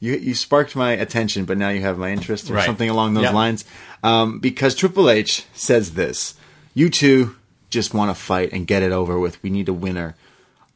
you, 0.00 0.14
you 0.14 0.34
sparked 0.34 0.74
my 0.76 0.92
attention 0.92 1.44
but 1.44 1.56
now 1.58 1.68
you 1.70 1.80
have 1.82 1.98
my 1.98 2.10
interest 2.10 2.50
or 2.50 2.54
Right. 2.54 2.66
something 2.66 2.88
along 2.90 3.14
those 3.14 3.24
Yeah. 3.24 3.32
lines. 3.32 3.64
Um, 4.02 4.38
because 4.38 4.74
triple 4.74 5.08
h 5.10 5.44
says 5.54 5.92
this 5.94 6.34
you 6.74 6.88
two 6.90 7.36
just 7.70 7.92
want 7.94 8.10
to 8.10 8.14
fight 8.20 8.52
and 8.52 8.66
get 8.66 8.82
it 8.82 8.92
over 8.92 9.18
with. 9.18 9.42
We 9.42 9.50
need 9.50 9.68
a 9.68 9.72
winner. 9.72 10.14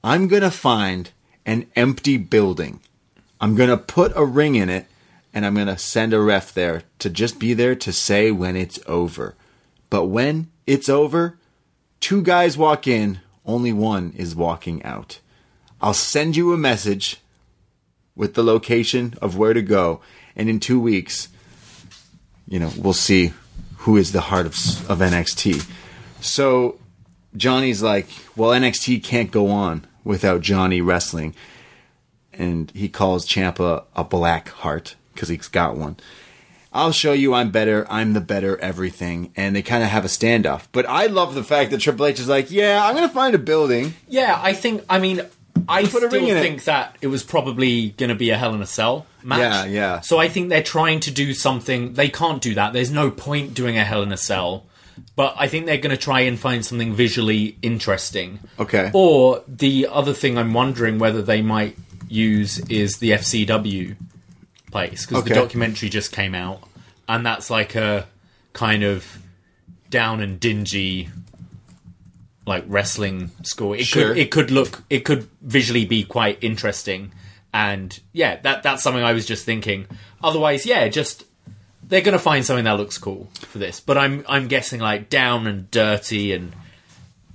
I'm 0.05 0.29
gonna 0.29 0.51
find 0.51 1.11
an 1.47 1.67
empty 1.77 2.17
building. 2.19 2.81
I'm 3.41 3.55
going 3.55 3.71
to 3.71 3.77
put 3.79 4.13
a 4.17 4.25
ring 4.25 4.57
in 4.57 4.69
it 4.69 4.87
and 5.33 5.47
I'm 5.47 5.55
going 5.55 5.69
to 5.69 5.79
send 5.79 6.13
a 6.13 6.21
ref 6.21 6.53
there 6.53 6.83
to 6.99 7.09
just 7.09 7.39
be 7.39 7.55
there 7.55 7.75
to 7.77 7.93
say 7.93 8.31
when 8.33 8.57
it's 8.57 8.81
over. 8.87 9.35
But 9.91 10.07
when 10.07 10.49
it's 10.67 10.89
over, 10.89 11.39
two 12.01 12.23
guys 12.23 12.57
walk 12.57 12.87
in, 12.87 13.21
only 13.45 13.73
one 13.73 14.13
is 14.17 14.35
walking 14.35 14.83
out. 14.83 15.21
I'll 15.81 15.95
send 15.95 16.37
you 16.37 16.53
a 16.53 16.59
message 16.59 17.19
with 18.15 18.35
the 18.35 18.43
location 18.43 19.15
of 19.23 19.37
where 19.37 19.55
to 19.55 19.63
go, 19.63 20.01
and 20.35 20.49
in 20.49 20.61
two 20.61 20.81
weeks, 20.81 21.29
you 22.47 22.59
know, 22.59 22.73
we'll 22.77 22.93
see 22.93 23.33
who 23.79 23.97
is 23.97 24.13
the 24.13 24.23
heart 24.23 24.47
of, 24.47 24.55
of 24.91 24.99
NXT. 24.99 25.69
So 26.21 26.79
Johnny's 27.37 27.83
like, 27.83 28.09
well, 28.37 28.51
NXT 28.51 29.05
can't 29.05 29.31
go 29.31 29.49
on 29.49 29.87
without 30.05 30.41
Johnny 30.41 30.81
wrestling 30.81 31.35
and 32.39 32.71
he 32.71 32.89
calls 32.89 33.27
Ciampa 33.27 33.85
a 33.95 34.05
black 34.05 34.49
heart 34.49 34.95
because 35.13 35.29
he's 35.29 35.49
got 35.49 35.77
one. 35.77 35.97
I'll 36.73 36.93
show 36.93 37.13
you 37.13 37.35
I'm 37.35 37.51
better. 37.51 37.87
I'm 37.91 38.13
the 38.13 38.21
better 38.21 38.59
everything. 38.59 39.33
And 39.37 39.57
they 39.57 39.63
kind 39.63 39.83
of 39.83 39.89
have 39.89 40.05
a 40.05 40.09
standoff. 40.09 40.67
But 40.73 40.87
I 40.87 41.07
love 41.07 41.35
the 41.35 41.45
fact 41.45 41.71
that 41.71 41.81
Triple 41.81 42.07
H 42.07 42.21
is 42.21 42.29
like, 42.29 42.51
yeah, 42.51 42.85
I'm 42.85 42.95
going 42.95 43.09
to 43.09 43.15
find 43.15 43.35
a 43.35 43.39
building. 43.39 43.95
Yeah, 44.09 44.39
I 44.43 44.53
think. 44.53 44.85
I 44.89 44.99
mean, 44.99 45.23
I 45.69 45.83
Put 45.83 46.03
a 46.05 46.09
still 46.09 46.11
ring 46.11 46.29
in 46.29 46.37
it. 46.37 46.43
think 46.43 46.65
that 46.65 46.97
it 47.01 47.07
was 47.09 47.23
probably 47.23 47.91
going 47.91 48.11
to 48.11 48.15
be 48.15 48.31
a 48.31 48.37
Hell 48.39 48.55
in 48.55 48.63
a 48.63 48.67
Cell 48.67 49.07
match. 49.23 49.39
Yeah, 49.41 49.65
yeah. 49.65 50.01
So 50.01 50.19
I 50.19 50.29
think 50.29 50.51
they're 50.51 50.63
trying 50.63 51.01
to 51.01 51.11
do 51.11 51.35
something. 51.35 51.95
They 51.95 52.09
can't 52.09 52.41
do 52.43 52.55
that. 52.55 52.73
There's 52.73 52.91
no 52.91 53.11
point 53.11 53.55
doing 53.55 53.79
a 53.79 53.85
Hell 53.85 54.03
in 54.03 54.13
a 54.13 54.17
Cell. 54.17 54.65
But 55.17 55.35
I 55.39 55.49
think 55.49 55.67
they're 55.67 55.79
going 55.79 55.97
to 55.97 56.03
try 56.03 56.21
and 56.21 56.39
find 56.39 56.65
something 56.65 56.93
visually 56.95 57.57
interesting. 57.63 58.41
Okay. 58.59 58.91
Or 58.93 59.43
the 59.47 59.89
other 59.91 60.13
thing 60.13 60.37
I'm 60.37 60.53
wondering 60.53 60.99
whether 60.99 61.23
they 61.23 61.41
might 61.41 61.77
use 62.09 62.59
is 62.69 62.99
the 62.99 63.11
FCW 63.13 63.97
place 64.71 65.07
because 65.07 65.23
Okay. 65.23 65.35
the 65.35 65.41
documentary 65.41 65.89
just 65.89 66.13
came 66.13 66.35
out, 66.35 66.61
and 67.09 67.25
that's 67.25 67.51
like 67.51 67.75
a 67.75 68.07
kind 68.53 68.83
of 68.83 69.19
down 69.91 70.21
and 70.21 70.39
dingy 70.41 71.09
like 72.47 72.65
wrestling 72.67 73.31
school. 73.43 73.75
It 73.75 73.85
Sure. 73.87 74.09
could 74.09 74.19
it 74.19 74.31
could 74.31 74.51
look 74.51 74.83
it 74.91 75.05
could 75.05 75.29
visually 75.43 75.85
be 75.85 76.03
quite 76.05 76.39
interesting, 76.41 77.13
and 77.53 77.99
yeah, 78.13 78.37
that 78.43 78.63
that's 78.63 78.83
something 78.83 79.03
I 79.03 79.13
was 79.13 79.27
just 79.27 79.45
thinking. 79.45 79.87
Otherwise, 80.23 80.65
yeah, 80.67 80.89
just 80.89 81.25
they're 81.87 82.01
gonna 82.01 82.19
find 82.19 82.45
something 82.45 82.65
that 82.65 82.77
looks 82.79 82.99
cool 82.99 83.29
for 83.49 83.59
this. 83.59 83.81
But 83.81 83.99
I'm 83.99 84.25
I'm 84.29 84.49
guessing 84.49 84.81
like 84.81 85.09
down 85.11 85.47
and 85.47 85.71
dirty 85.71 86.33
and 86.33 86.53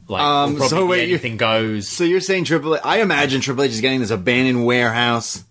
like 0.07 0.21
Um, 0.21 0.59
so 0.59 0.85
wait, 0.85 1.03
anything 1.09 1.37
goes. 1.37 1.87
So 1.87 2.03
you're 2.03 2.19
saying 2.21 2.45
Triple 2.45 2.75
H, 2.75 2.81
I 2.83 3.01
imagine 3.01 3.41
Triple 3.41 3.63
H 3.63 3.71
is 3.71 3.81
getting 3.81 3.99
this 4.01 4.09
abandoned 4.11 4.65
warehouse 4.65 5.43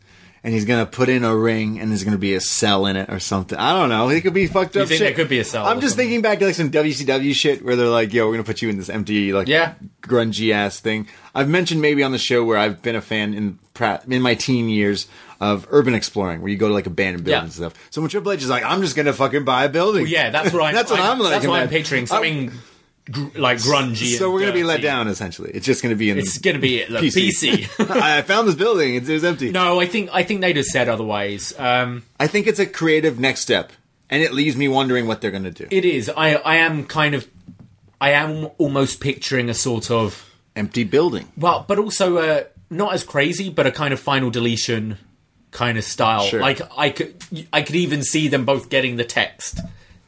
and 0.45 0.53
he's 0.53 0.65
gonna 0.65 0.87
put 0.87 1.09
in 1.09 1.25
a 1.25 1.37
ring, 1.37 1.79
and 1.79 1.91
there's 1.91 2.05
gonna 2.05 2.19
be 2.19 2.35
a 2.35 2.41
cell 2.41 2.87
in 2.87 2.97
it 2.97 3.09
or 3.11 3.19
something. 3.21 3.59
I 3.59 3.73
don't 3.79 3.89
know. 3.89 4.09
It 4.09 4.21
could 4.23 4.35
be 4.35 4.47
fucked 4.47 4.77
up. 4.77 4.89
think 4.89 4.99
shit. 4.99 5.01
there 5.01 5.13
could 5.15 5.29
be 5.29 5.39
a 5.39 5.45
cell 5.45 5.65
I'm 5.67 5.81
just 5.81 5.93
something? 5.95 6.09
thinking 6.09 6.23
back 6.23 6.39
to 6.41 6.47
like 6.47 6.55
some 6.55 6.71
WCW 6.71 7.35
shit 7.35 7.65
where 7.65 7.77
they're 7.77 7.87
like, 7.89 8.13
"Yo, 8.13 8.27
we're 8.27 8.33
gonna 8.33 8.45
put 8.45 8.63
you 8.63 8.69
in 8.69 8.77
this 8.79 8.89
empty, 8.89 9.33
like, 9.33 9.49
Yeah. 9.49 9.75
grungy 10.03 10.53
ass 10.53 10.81
thing." 10.81 11.07
I've 11.35 11.49
mentioned 11.49 11.81
maybe 11.81 12.03
on 12.03 12.13
the 12.13 12.19
show 12.19 12.45
where 12.45 12.59
I've 12.59 12.83
been 12.83 12.97
a 12.97 13.01
fan 13.01 13.35
in 13.35 13.59
in 14.09 14.21
my 14.23 14.35
teen 14.35 14.69
years 14.69 15.07
of 15.41 15.67
urban 15.71 15.95
exploring, 15.95 16.41
where 16.41 16.51
you 16.51 16.57
go 16.57 16.69
to 16.69 16.75
like 16.75 16.87
abandoned 16.87 17.25
buildings 17.25 17.59
Yeah. 17.59 17.65
and 17.65 17.73
stuff. 17.73 17.89
So 17.91 18.01
when 18.01 18.11
Triple 18.11 18.33
H 18.33 18.43
is 18.43 18.49
like, 18.49 18.65
"I'm 18.65 18.81
just 18.83 18.95
gonna 18.97 19.13
fucking 19.13 19.45
buy 19.45 19.65
a 19.65 19.69
building," 19.69 20.03
Well, 20.03 20.11
yeah, 20.13 20.31
that's 20.31 20.53
what 20.53 20.63
I'm. 20.65 20.75
That's 20.75 20.91
what 20.91 21.01
I'm 21.01 21.19
like, 21.19 21.31
That's 21.33 21.47
what 21.47 21.61
I'm 21.61 21.69
picturing. 21.69 22.07
Something 22.07 22.53
gr- 23.11 23.39
like 23.39 23.59
grungy. 23.59 24.17
So 24.19 24.31
we're 24.33 24.41
gonna 24.41 24.53
be 24.53 24.65
let 24.65 24.81
down 24.83 25.09
essentially. 25.09 25.51
It's 25.53 25.67
just 25.67 25.83
gonna 25.83 25.95
be 25.97 26.11
in 26.11 26.19
It's 26.19 26.39
gonna 26.39 26.59
be 26.59 26.87
like, 26.87 27.03
PC. 27.03 27.67
PC. 27.69 27.91
I 28.01 28.23
found 28.23 28.49
this 28.49 28.55
building. 28.55 28.95
It's, 28.95 29.09
it's 29.09 29.25
empty. 29.25 29.51
no, 29.51 29.81
I 29.81 29.87
think 29.87 30.11
I 30.13 30.23
think 30.23 30.41
they 30.41 30.53
just 30.53 30.71
said 30.71 30.89
otherwise. 30.89 31.53
Um, 31.59 32.03
I 32.21 32.27
think 32.27 32.47
it's 32.47 32.59
a 32.59 32.67
creative 32.67 33.19
next 33.19 33.41
step, 33.41 33.73
and 34.11 34.23
it 34.23 34.33
leaves 34.33 34.57
me 34.57 34.69
wondering 34.69 35.07
what 35.07 35.21
they're 35.21 35.31
gonna 35.31 35.51
do. 35.51 35.67
it 35.71 35.85
is. 35.85 36.09
I 36.09 36.35
I 36.35 36.57
am 36.57 36.85
kind 36.87 37.15
of. 37.15 37.29
I 38.01 38.11
am 38.11 38.49
almost 38.59 39.01
picturing 39.01 39.49
a 39.49 39.55
sort 39.55 39.91
of 39.91 40.29
Empty 40.57 40.85
building. 40.85 41.29
well, 41.37 41.65
but 41.67 41.79
also 41.79 42.19
uh, 42.19 42.45
not 42.69 42.93
as 42.93 43.05
crazy, 43.05 43.49
but 43.49 43.67
a 43.67 43.71
kind 43.71 43.95
of 43.95 44.01
final 44.01 44.29
deletion 44.29 44.99
kind 45.51 45.79
of 45.79 45.85
style. 45.85 46.25
Sure. 46.25 46.41
Like 46.41 46.61
I 46.77 46.91
could, 46.91 47.15
I 47.53 47.63
could 47.63 47.77
even 47.77 48.03
see 48.03 48.29
them 48.29 48.45
both 48.45 48.69
getting 48.69 48.97
the 48.97 49.05
text, 49.05 49.61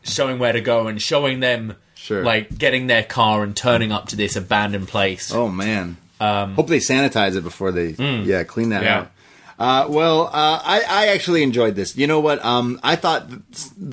showing 0.02 0.38
where 0.38 0.52
to 0.52 0.60
go, 0.60 0.86
and 0.86 1.00
showing 1.00 1.40
them 1.40 1.76
Sure. 2.04 2.22
like 2.22 2.56
getting 2.58 2.86
their 2.86 3.02
car 3.02 3.42
and 3.42 3.56
turning 3.56 3.90
up 3.90 4.08
to 4.08 4.16
this 4.16 4.36
abandoned 4.36 4.88
place. 4.88 5.32
Oh 5.32 5.48
man. 5.48 5.96
Hope 6.20 6.68
they 6.68 6.78
sanitize 6.78 7.34
it 7.36 7.42
before 7.42 7.72
they 7.72 7.88
yeah 7.90 8.44
clean 8.44 8.68
that 8.70 8.78
Um. 8.78 8.84
Yeah. 8.84 8.98
out. 8.98 9.10
Uh, 9.56 9.86
well, 9.88 10.26
uh, 10.26 10.60
I, 10.64 10.82
I 10.88 11.06
actually 11.14 11.42
enjoyed 11.44 11.76
this. 11.76 11.96
You 11.96 12.06
know 12.08 12.18
what? 12.20 12.44
Um, 12.44 12.80
I 12.82 12.96
thought 12.96 13.30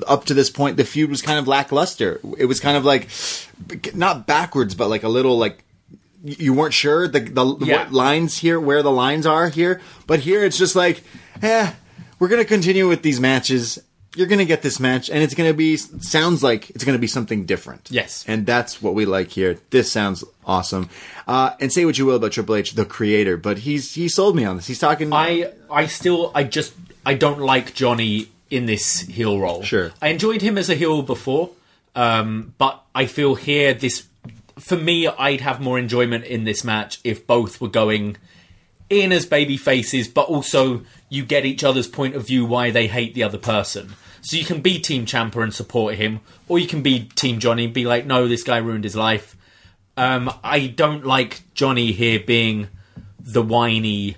up 0.08 0.24
to 0.26 0.34
this 0.34 0.50
point 0.50 0.76
the 0.76 0.84
feud 0.84 1.08
was 1.08 1.22
kind 1.22 1.38
of 1.38 1.46
lackluster. 1.46 2.20
It 2.36 2.46
was 2.46 2.58
kind 2.60 2.76
of 2.76 2.84
like 2.84 3.08
not 3.94 4.26
backwards, 4.26 4.74
but 4.74 4.88
like 4.88 5.04
a 5.04 5.08
little 5.08 5.38
like 5.38 5.62
you 6.24 6.52
weren't 6.52 6.74
sure 6.74 7.06
the 7.08 7.20
the, 7.20 7.56
Yeah. 7.64 7.84
what 7.84 7.92
lines 7.92 8.38
here 8.38 8.58
where 8.60 8.82
the 8.82 8.90
lines 8.90 9.24
are 9.24 9.48
here. 9.48 9.80
But 10.06 10.20
here 10.20 10.44
it's 10.44 10.58
just 10.58 10.74
like, 10.76 11.02
eh, 11.42 11.72
we're 12.18 12.28
gonna 12.28 12.44
continue 12.44 12.88
with 12.88 13.02
these 13.02 13.20
matches. 13.20 13.78
You're 14.14 14.26
gonna 14.26 14.44
get 14.44 14.62
this 14.62 14.78
match, 14.78 15.08
and 15.08 15.22
it's 15.22 15.34
gonna 15.34 15.54
be 15.54 15.76
sounds 15.76 16.42
like 16.42 16.70
it's 16.70 16.84
gonna 16.84 16.98
be 16.98 17.06
something 17.06 17.44
different. 17.46 17.88
Yes. 17.90 18.24
and 18.28 18.44
that's 18.44 18.82
what 18.82 18.94
we 18.94 19.06
like 19.06 19.30
here. 19.30 19.58
This 19.70 19.90
sounds 19.90 20.22
awesome. 20.46 20.90
Uh, 21.26 21.54
and 21.60 21.72
say 21.72 21.84
what 21.84 21.96
you 21.98 22.06
will 22.06 22.16
about 22.16 22.32
Triple 22.32 22.56
H, 22.56 22.72
the 22.72 22.84
creator, 22.84 23.36
but 23.36 23.58
he's 23.58 23.94
he 23.94 24.08
sold 24.08 24.36
me 24.36 24.44
on 24.44 24.56
this. 24.56 24.66
He's 24.66 24.78
talking. 24.78 25.12
I 25.12 25.52
I 25.70 25.86
still 25.86 26.30
I 26.34 26.44
just 26.44 26.74
I 27.06 27.14
don't 27.14 27.40
like 27.40 27.74
Johnny 27.74 28.28
in 28.50 28.66
this 28.66 29.00
heel 29.00 29.40
role. 29.40 29.62
Sure. 29.62 29.92
I 30.02 30.08
enjoyed 30.08 30.42
him 30.42 30.58
as 30.58 30.68
a 30.68 30.74
heel 30.74 31.02
before, 31.02 31.50
um, 31.94 32.54
but 32.58 32.82
I 32.94 33.06
feel 33.06 33.34
here 33.34 33.72
this 33.72 34.06
for 34.58 34.76
me 34.76 35.06
I'd 35.06 35.40
have 35.40 35.60
more 35.60 35.78
enjoyment 35.78 36.24
in 36.24 36.44
this 36.44 36.62
match 36.62 37.00
if 37.02 37.26
both 37.26 37.60
were 37.60 37.68
going 37.68 38.18
in 38.92 39.12
as 39.12 39.26
baby 39.26 39.56
faces, 39.56 40.06
but 40.08 40.28
also 40.28 40.82
you 41.08 41.24
get 41.24 41.44
each 41.44 41.64
other's 41.64 41.88
point 41.88 42.14
of 42.14 42.26
view 42.26 42.44
why 42.44 42.70
they 42.70 42.86
hate 42.86 43.14
the 43.14 43.22
other 43.22 43.38
person. 43.38 43.94
So 44.20 44.36
you 44.36 44.44
can 44.44 44.60
be 44.60 44.78
Team 44.78 45.04
Ciampa 45.04 45.42
and 45.42 45.52
support 45.52 45.96
him, 45.96 46.20
or 46.48 46.58
you 46.58 46.68
can 46.68 46.82
be 46.82 47.08
Team 47.16 47.40
Johnny 47.40 47.64
and 47.64 47.74
be 47.74 47.84
like, 47.84 48.06
no, 48.06 48.28
this 48.28 48.44
guy 48.44 48.58
ruined 48.58 48.84
his 48.84 48.94
life. 48.94 49.36
Um, 49.96 50.32
I 50.44 50.68
don't 50.68 51.04
like 51.04 51.42
Johnny 51.54 51.92
here 51.92 52.20
being 52.20 52.68
the 53.18 53.42
whiny 53.42 54.16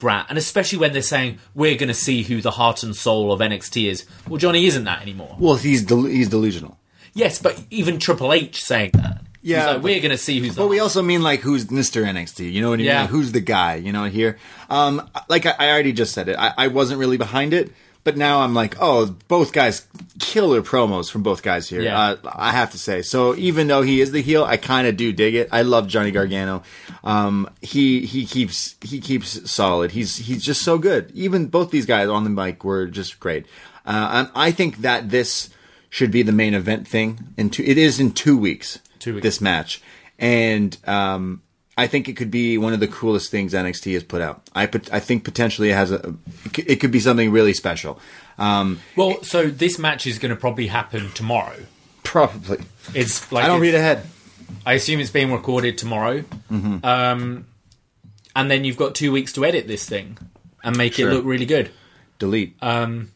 brat, 0.00 0.26
and 0.28 0.36
especially 0.36 0.78
when 0.78 0.92
they're 0.92 1.02
saying 1.02 1.38
we're 1.54 1.76
going 1.76 1.88
to 1.88 1.94
see 1.94 2.22
who 2.24 2.40
the 2.40 2.50
heart 2.50 2.82
and 2.82 2.94
soul 2.96 3.32
of 3.32 3.40
NXT 3.40 3.88
is. 3.88 4.06
Well, 4.28 4.38
Johnny 4.38 4.66
isn't 4.66 4.84
that 4.84 5.02
anymore. 5.02 5.36
well, 5.38 5.54
he's 5.56 5.82
del- 5.84 6.04
he's 6.04 6.28
delusional. 6.28 6.78
Yes, 7.14 7.40
but 7.40 7.62
even 7.70 7.98
Triple 8.00 8.32
H 8.32 8.62
saying 8.62 8.90
that. 8.94 9.20
Yeah, 9.44 9.72
like, 9.72 9.82
we're 9.82 10.00
going 10.00 10.10
to 10.10 10.18
see 10.18 10.40
who's. 10.40 10.56
But 10.56 10.62
the 10.62 10.68
we 10.68 10.80
also 10.80 11.02
mean 11.02 11.22
like 11.22 11.40
who's 11.40 11.66
Mr. 11.66 12.02
NXT. 12.02 12.50
You 12.50 12.62
know 12.62 12.70
what 12.70 12.74
I 12.74 12.76
mean? 12.78 12.86
Yeah. 12.86 13.02
Like, 13.02 13.10
who's 13.10 13.32
the 13.32 13.40
guy? 13.40 13.76
You 13.76 13.92
know 13.92 14.04
here. 14.04 14.38
Um, 14.70 15.08
like 15.28 15.44
I, 15.44 15.54
I 15.58 15.70
already 15.70 15.92
just 15.92 16.14
said 16.14 16.28
it. 16.28 16.36
I, 16.38 16.54
I 16.56 16.68
wasn't 16.68 16.98
really 16.98 17.18
behind 17.18 17.52
it, 17.52 17.70
but 18.04 18.16
now 18.16 18.40
I'm 18.40 18.54
like, 18.54 18.76
oh, 18.80 19.14
both 19.28 19.52
guys 19.52 19.86
killer 20.18 20.62
promos 20.62 21.10
from 21.10 21.22
both 21.22 21.42
guys 21.42 21.68
here. 21.68 21.82
Yeah. 21.82 22.00
Uh, 22.00 22.16
I 22.24 22.52
have 22.52 22.70
to 22.72 22.78
say. 22.78 23.02
So 23.02 23.36
even 23.36 23.66
though 23.66 23.82
he 23.82 24.00
is 24.00 24.12
the 24.12 24.22
heel, 24.22 24.44
I 24.44 24.56
kind 24.56 24.86
of 24.86 24.96
do 24.96 25.12
dig 25.12 25.34
it. 25.34 25.50
I 25.52 25.60
love 25.60 25.88
Johnny 25.88 26.10
Gargano. 26.10 26.62
Um, 27.04 27.50
he 27.60 28.06
he 28.06 28.24
keeps 28.24 28.76
he 28.80 28.98
keeps 28.98 29.50
solid. 29.50 29.90
He's 29.90 30.16
he's 30.16 30.42
just 30.42 30.62
so 30.62 30.78
good. 30.78 31.10
Even 31.12 31.48
both 31.48 31.70
these 31.70 31.86
guys 31.86 32.08
on 32.08 32.24
the 32.24 32.30
mic 32.30 32.64
were 32.64 32.86
just 32.86 33.20
great. 33.20 33.44
Uh, 33.84 34.08
and 34.12 34.30
I 34.34 34.52
think 34.52 34.78
that 34.78 35.10
this 35.10 35.50
should 35.90 36.10
be 36.10 36.22
the 36.22 36.32
main 36.32 36.54
event 36.54 36.88
thing. 36.88 37.18
In 37.36 37.50
two, 37.50 37.62
it 37.62 37.76
is 37.76 38.00
in 38.00 38.12
two 38.12 38.38
weeks. 38.38 38.80
Two 39.04 39.14
weeks. 39.14 39.22
This 39.22 39.40
match, 39.40 39.82
and 40.18 40.76
um, 40.86 41.42
I 41.76 41.86
think 41.86 42.08
it 42.08 42.14
could 42.14 42.30
be 42.30 42.56
one 42.58 42.72
of 42.72 42.80
the 42.80 42.88
coolest 42.88 43.30
things 43.30 43.52
NXT 43.52 43.92
has 43.94 44.02
put 44.04 44.22
out. 44.22 44.42
I 44.54 44.66
pot- 44.66 44.90
I 44.92 45.00
think 45.00 45.24
potentially 45.24 45.70
it 45.70 45.74
has 45.74 45.92
a 45.92 46.14
it 46.56 46.76
could- 46.80 46.90
be 46.90 47.00
something 47.00 47.30
really 47.30 47.52
special. 47.52 47.98
Um, 48.38 48.80
Well, 48.96 49.22
so 49.22 49.48
this 49.48 49.78
match 49.78 50.06
is 50.06 50.18
going 50.18 50.30
to 50.30 50.36
probably 50.36 50.68
happen 50.68 51.10
tomorrow. 51.12 51.56
probably. 52.02 52.58
It's 52.94 53.30
like 53.32 53.44
I 53.44 53.48
don't 53.48 53.60
read 53.60 53.74
ahead. 53.74 54.06
I 54.66 54.74
assume 54.74 55.00
it's 55.00 55.10
being 55.10 55.32
recorded 55.32 55.76
tomorrow. 55.78 56.20
Mm-hmm. 56.50 56.84
Um, 56.84 57.46
and 58.36 58.50
then 58.50 58.64
you've 58.64 58.76
got 58.76 58.94
two 58.94 59.10
weeks 59.12 59.32
to 59.34 59.44
edit 59.44 59.66
this 59.66 59.86
thing 59.88 60.16
and 60.62 60.76
make 60.76 60.94
Sure. 60.94 61.10
it 61.10 61.14
look 61.14 61.24
really 61.24 61.46
good. 61.46 61.70
Delete. 62.18 62.54
Um, 62.62 63.10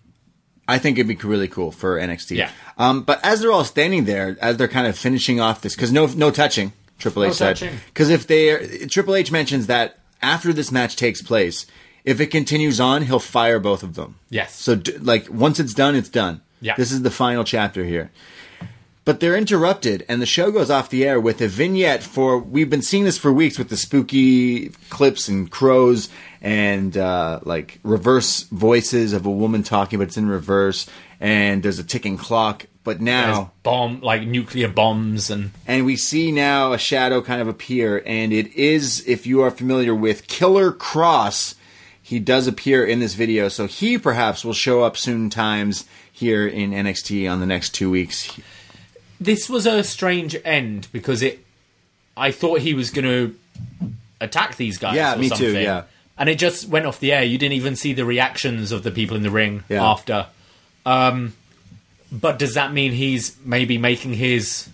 I 0.69 0.79
think 0.79 0.99
it'd 0.99 1.09
be 1.09 1.27
really 1.27 1.49
cool 1.49 1.73
for 1.73 1.99
NXT. 1.99 2.37
Yeah. 2.37 2.51
Um, 2.77 3.03
but 3.03 3.25
as 3.25 3.41
they're 3.41 3.51
all 3.51 3.65
standing 3.65 4.05
there, 4.05 4.37
as 4.41 4.59
they're 4.59 4.69
kind 4.69 4.87
of 4.87 4.97
finishing 4.97 5.41
off 5.41 5.63
this, 5.63 5.75
because 5.75 5.91
no 5.91 6.07
no 6.07 6.31
touching. 6.31 6.73
Triple 6.99 7.25
H 7.25 7.29
No 7.41 7.55
said 7.55 7.71
because 7.87 8.11
if 8.11 8.27
they 8.27 8.87
Triple 8.87 9.15
H 9.15 9.33
mentions 9.33 9.67
that 9.69 9.99
after 10.21 10.53
this 10.53 10.71
match 10.71 10.97
takes 10.97 11.23
place, 11.23 11.65
if 12.05 12.21
it 12.21 12.27
continues 12.27 12.81
on, 12.81 13.03
he'll 13.03 13.19
fire 13.21 13.59
both 13.59 13.83
of 13.83 13.95
them. 13.95 14.17
Yes. 14.31 14.55
So 14.55 14.75
d- 14.75 14.99
like 14.99 15.29
once 15.31 15.59
it's 15.59 15.75
done, 15.75 15.95
it's 15.95 16.09
done. 16.09 16.43
Yeah. 16.61 16.75
This 16.77 16.93
is 16.93 17.03
the 17.03 17.11
final 17.11 17.45
chapter 17.45 17.85
here. 17.85 18.11
But 19.05 19.21
they're 19.21 19.37
interrupted, 19.37 20.05
and 20.07 20.21
the 20.21 20.27
show 20.27 20.51
goes 20.51 20.71
off 20.71 20.91
the 20.91 21.07
air 21.07 21.19
with 21.19 21.41
a 21.41 21.49
vignette 21.49 22.03
for. 22.03 22.39
We've 22.39 22.69
been 22.69 22.83
seeing 22.83 23.05
this 23.05 23.17
for 23.17 23.33
weeks 23.33 23.59
with 23.59 23.71
the 23.71 23.77
spooky 23.77 24.69
clips 24.91 25.29
and 25.29 25.51
crows 25.51 26.11
and 26.41 26.97
uh, 26.97 27.41
like 27.45 27.81
reverse 27.83 28.45
voices 28.45 29.13
of 29.13 29.27
a 29.27 29.31
woman 29.31 29.63
talking, 29.63 29.99
but 29.99 30.09
it's 30.09 30.17
in 30.17 30.29
reverse. 30.29 30.89
And 31.21 31.63
there's 31.63 31.79
a 31.79 31.85
ticking 31.85 32.17
clock. 32.17 32.67
But 32.85 33.01
There's 33.01 33.37
now, 33.37 33.53
bomb 33.65 34.01
like 34.01 34.23
nuclear 34.23 34.69
bombs 34.69 35.29
and 35.29 35.51
and 35.67 35.85
we 35.85 35.95
see 35.97 36.33
now 36.33 36.73
a 36.73 36.79
shadow 36.79 37.21
kind 37.21 37.43
of 37.43 37.47
appear, 37.47 38.03
and 38.07 38.33
it 38.33 38.51
is, 38.55 39.07
if 39.07 39.27
you 39.27 39.43
are 39.43 39.51
familiar 39.51 39.95
with 39.95 40.27
Killer 40.27 40.73
Kross, 40.73 41.55
he 42.03 42.19
does 42.19 42.47
appear 42.47 42.83
in 42.87 43.01
this 43.01 43.13
video, 43.13 43.49
so 43.49 43.67
he 43.67 43.99
perhaps 43.99 44.43
will 44.43 44.55
show 44.55 44.85
up 44.85 44.97
soon 44.97 45.29
times 45.29 45.85
here 46.11 46.47
in 46.47 46.71
NXT 46.71 47.31
on 47.31 47.41
the 47.41 47.47
next 47.47 47.75
two 47.75 47.91
weeks. 47.91 48.41
this 49.21 49.51
was 49.51 49.67
a 49.67 49.85
strange 49.85 50.35
end 50.45 50.89
because 50.91 51.21
it 51.21 51.45
I 52.17 52.31
thought 52.31 52.61
he 52.61 52.73
was 52.73 52.91
going 52.91 53.05
to 53.05 53.37
attack 54.21 54.57
these 54.57 54.79
guys 54.79 54.97
Yeah, 54.97 55.15
me 55.17 55.29
too, 55.29 55.53
yeah. 55.53 55.85
And 56.19 56.29
it 56.29 56.39
just 56.39 56.69
went 56.69 56.85
off 56.87 56.99
the 57.01 57.13
air. 57.13 57.23
You 57.23 57.39
didn't 57.39 57.55
even 57.55 57.77
see 57.77 57.93
the 57.93 58.05
reactions 58.05 58.73
of 58.73 58.83
the 58.83 58.91
people 58.91 59.17
in 59.17 59.23
the 59.23 59.31
ring 59.31 59.65
Yeah. 59.69 59.85
after. 59.85 60.27
Um 60.85 61.35
but 62.11 62.39
does 62.39 62.55
that 62.55 62.73
mean 62.73 62.93
he's 62.93 63.37
maybe 63.45 63.77
making 63.79 64.15
his 64.15 64.69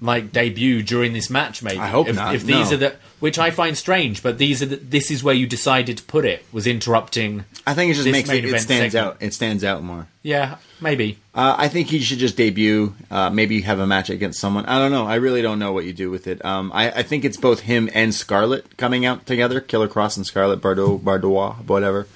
like 0.00 0.32
debut 0.32 0.82
during 0.82 1.12
this 1.12 1.30
match 1.30 1.62
maybe 1.62 1.78
I 1.78 1.86
hope 1.86 2.08
if, 2.08 2.16
not, 2.16 2.34
if 2.34 2.42
these 2.44 2.70
no. 2.70 2.74
are 2.74 2.78
the 2.78 2.96
which 3.22 3.38
I 3.38 3.50
find 3.50 3.78
strange 3.78 4.22
but 4.22 4.36
these 4.38 4.62
are 4.62 4.66
the, 4.66 4.76
this 4.76 5.10
is 5.10 5.22
where 5.24 5.34
you 5.34 5.46
decided 5.46 5.96
to 5.98 6.04
put 6.04 6.24
it 6.24 6.44
was 6.52 6.66
interrupting 6.66 7.44
I 7.66 7.74
think 7.74 7.92
it 7.92 7.94
just 7.94 8.08
makes 8.10 8.28
it, 8.28 8.44
it 8.44 8.60
stands 8.60 8.92
segment. 8.92 8.96
out. 8.96 9.22
It 9.22 9.32
stands 9.32 9.62
out 9.64 9.82
more. 9.82 10.08
yeah 10.22 10.56
maybe 10.80 11.18
Uh, 11.34 11.54
I 11.56 11.68
think 11.68 11.88
he 11.88 12.00
should 12.00 12.18
just 12.18 12.36
debut. 12.36 12.94
Uh, 13.10 13.30
maybe 13.30 13.62
have 13.62 13.78
a 13.78 13.86
match 13.86 14.10
against 14.10 14.38
someone. 14.40 14.66
I 14.66 14.78
don't 14.78 14.90
know. 14.92 15.06
I 15.06 15.14
really 15.14 15.40
don't 15.40 15.58
know 15.58 15.72
what 15.72 15.84
you 15.86 15.94
do 15.94 16.10
with 16.10 16.26
it. 16.26 16.44
Um, 16.44 16.70
I, 16.74 16.90
I 16.90 17.02
think 17.02 17.24
it's 17.24 17.38
both 17.38 17.60
him 17.60 17.88
and 17.94 18.12
Scarlett 18.14 18.76
coming 18.76 19.06
out 19.06 19.24
together. 19.24 19.60
Killer 19.60 19.88
Kross 19.88 20.16
and 20.18 20.26
Scarlett 20.26 20.60
Bardot, 20.60 21.00
Bardois, 21.00 21.54
whatever. 21.66 22.06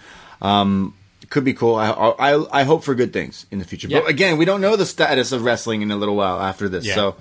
Um, 0.43 0.93
could 1.31 1.45
be 1.45 1.55
cool. 1.55 1.77
I, 1.77 1.91
I 1.91 2.61
I 2.61 2.65
hope 2.65 2.85
for 2.85 2.95
good 2.95 3.13
things 3.13 3.47
in 3.51 3.59
the 3.59 3.65
future. 3.65 3.89
Yeah. 3.89 4.01
But 4.01 4.11
again, 4.11 4.37
we 4.37 4.45
don't 4.45 4.61
know 4.61 4.77
the 4.77 4.85
status 4.87 5.33
of 5.33 5.43
wrestling 5.45 5.81
in 5.83 5.91
a 5.91 5.97
little 5.97 6.15
while 6.17 6.41
after 6.41 6.69
this. 6.69 6.85
Yeah. 6.85 6.95
So 6.95 7.17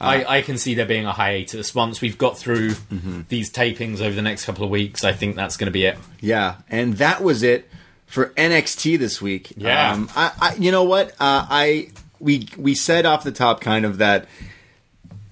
I, 0.00 0.24
I 0.38 0.42
can 0.42 0.58
see 0.58 0.74
there 0.74 0.86
being 0.86 1.06
a 1.06 1.12
hiatus 1.12 1.74
once 1.74 2.00
we've 2.00 2.18
got 2.18 2.36
through 2.36 2.70
Mm-hmm. 2.72 3.22
these 3.28 3.50
tapings 3.50 4.00
over 4.00 4.14
the 4.14 4.22
next 4.22 4.44
couple 4.44 4.64
of 4.64 4.70
weeks. 4.70 5.04
I 5.04 5.12
think 5.12 5.36
that's 5.36 5.56
going 5.56 5.66
to 5.66 5.72
be 5.72 5.84
it. 5.86 5.96
Yeah, 6.20 6.56
and 6.68 6.94
that 6.98 7.22
was 7.22 7.42
it 7.42 7.68
for 8.06 8.26
NXT 8.30 8.98
this 8.98 9.22
week. 9.22 9.52
Yeah. 9.56 9.92
um, 9.92 10.10
I, 10.14 10.32
I, 10.40 10.54
you 10.56 10.70
know 10.72 10.84
what? 10.84 11.10
Uh, 11.12 11.46
I 11.48 11.90
we 12.20 12.48
we 12.58 12.74
said 12.74 13.06
off 13.06 13.24
the 13.24 13.32
top 13.32 13.60
kind 13.60 13.84
of 13.84 13.98
that. 13.98 14.26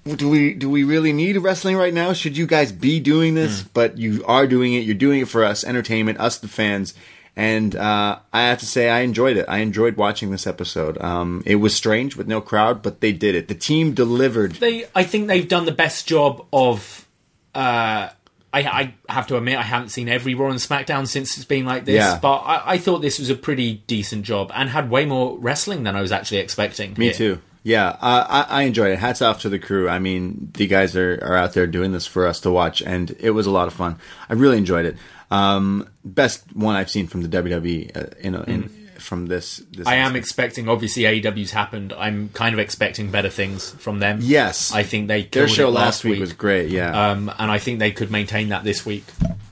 Do 0.05 0.27
we 0.29 0.53
do 0.53 0.69
we 0.69 0.83
really 0.83 1.13
need 1.13 1.37
wrestling 1.37 1.77
right 1.77 1.93
now? 1.93 2.11
Should 2.11 2.35
you 2.35 2.45
guys 2.45 2.73
be 2.73 2.99
doing 2.99 3.35
this? 3.35 3.61
Hmm. 3.61 3.67
But 3.73 3.97
you 3.97 4.23
are 4.27 4.45
doing 4.47 4.73
it. 4.73 4.79
You're 4.79 4.95
doing 4.95 5.21
it 5.21 5.29
for 5.29 5.45
us, 5.45 5.63
entertainment, 5.63 6.19
us 6.19 6.39
the 6.39 6.49
fans, 6.49 6.93
And 7.35 7.75
uh, 7.75 8.19
I 8.31 8.41
have 8.43 8.59
to 8.59 8.65
say, 8.67 8.89
I 8.89 8.99
enjoyed 8.99 9.37
it. 9.37 9.45
I 9.49 9.57
enjoyed 9.59 9.97
watching 9.97 10.29
this 10.29 10.45
episode. 10.45 11.01
Um, 11.01 11.41
it 11.47 11.55
was 11.55 11.75
strange 11.75 12.15
with 12.15 12.27
no 12.27 12.41
crowd, 12.41 12.83
but 12.83 13.01
they 13.01 13.11
did 13.11 13.33
it. 13.33 13.47
The 13.47 13.55
team 13.55 13.93
delivered. 13.93 14.51
They, 14.53 14.85
I 14.93 15.03
think 15.03 15.27
they've 15.27 15.47
done 15.47 15.65
the 15.65 15.71
best 15.71 16.07
job 16.07 16.45
of. 16.53 17.07
Uh, 17.55 18.09
I, 18.55 18.93
I 19.07 19.11
have 19.11 19.25
to 19.27 19.37
admit, 19.37 19.57
I 19.57 19.63
haven't 19.63 19.89
seen 19.89 20.07
every 20.09 20.35
Raw 20.35 20.49
and 20.51 20.59
SmackDown 20.59 21.07
since 21.07 21.35
it's 21.37 21.45
been 21.45 21.65
like 21.65 21.85
this, 21.85 21.95
Yeah. 21.95 22.19
but 22.21 22.37
I, 22.37 22.73
I 22.73 22.77
thought 22.77 22.99
this 22.99 23.17
was 23.17 23.31
a 23.31 23.35
pretty 23.35 23.83
decent 23.87 24.25
job 24.25 24.51
and 24.53 24.69
had 24.69 24.91
way 24.91 25.05
more 25.05 25.35
wrestling 25.39 25.81
than 25.83 25.95
I 25.95 26.01
was 26.01 26.11
actually 26.11 26.37
expecting. 26.37 26.93
Me 26.95 27.05
here. 27.05 27.13
too. 27.15 27.41
Yeah, 27.63 27.87
uh, 27.99 28.45
I, 28.49 28.59
I 28.59 28.63
enjoyed 28.63 28.91
it. 28.91 28.99
Hats 28.99 29.23
off 29.23 29.41
to 29.41 29.49
the 29.49 29.57
crew. 29.57 29.89
I 29.89 29.97
mean, 29.97 30.51
the 30.53 30.67
guys 30.67 30.95
are, 30.95 31.17
are 31.23 31.35
out 31.37 31.53
there 31.53 31.65
doing 31.65 31.93
this 31.93 32.05
for 32.05 32.27
us 32.27 32.41
to 32.41 32.51
watch, 32.51 32.81
and 32.83 33.15
it 33.19 33.31
was 33.31 33.47
a 33.47 33.51
lot 33.51 33.67
of 33.67 33.73
fun. 33.73 33.97
I 34.29 34.33
really 34.33 34.57
enjoyed 34.59 34.85
it. 34.85 34.97
Um, 35.33 35.89
best 36.05 36.43
one 36.55 36.75
I've 36.75 36.89
seen 36.89 37.07
from 37.07 37.21
the 37.23 37.27
WWE 37.29 37.95
uh, 37.97 38.05
in, 38.19 38.35
in 38.35 38.69
from 38.99 39.25
this. 39.27 39.57
this 39.71 39.87
Mm. 39.87 39.91
I 39.91 39.95
am 39.95 40.15
expecting, 40.15 40.69
obviously, 40.69 41.03
AEW's 41.03 41.51
happened. 41.51 41.91
I'm 41.93 42.29
kind 42.29 42.53
of 42.53 42.59
expecting 42.59 43.09
better 43.11 43.29
things 43.29 43.71
from 43.71 43.99
them. 43.99 44.19
Yes. 44.21 44.71
I 44.73 44.83
think 44.83 45.07
they 45.07 45.23
Their 45.23 45.47
show 45.47 45.69
last 45.69 46.03
week 46.03 46.19
was 46.19 46.33
great. 46.33 46.69
Yeah. 46.69 47.09
um, 47.11 47.31
and 47.39 47.51
I 47.51 47.57
think 47.57 47.79
they 47.79 47.91
could 47.91 48.11
maintain 48.11 48.49
that 48.49 48.63
this 48.63 48.85
week. 48.85 49.05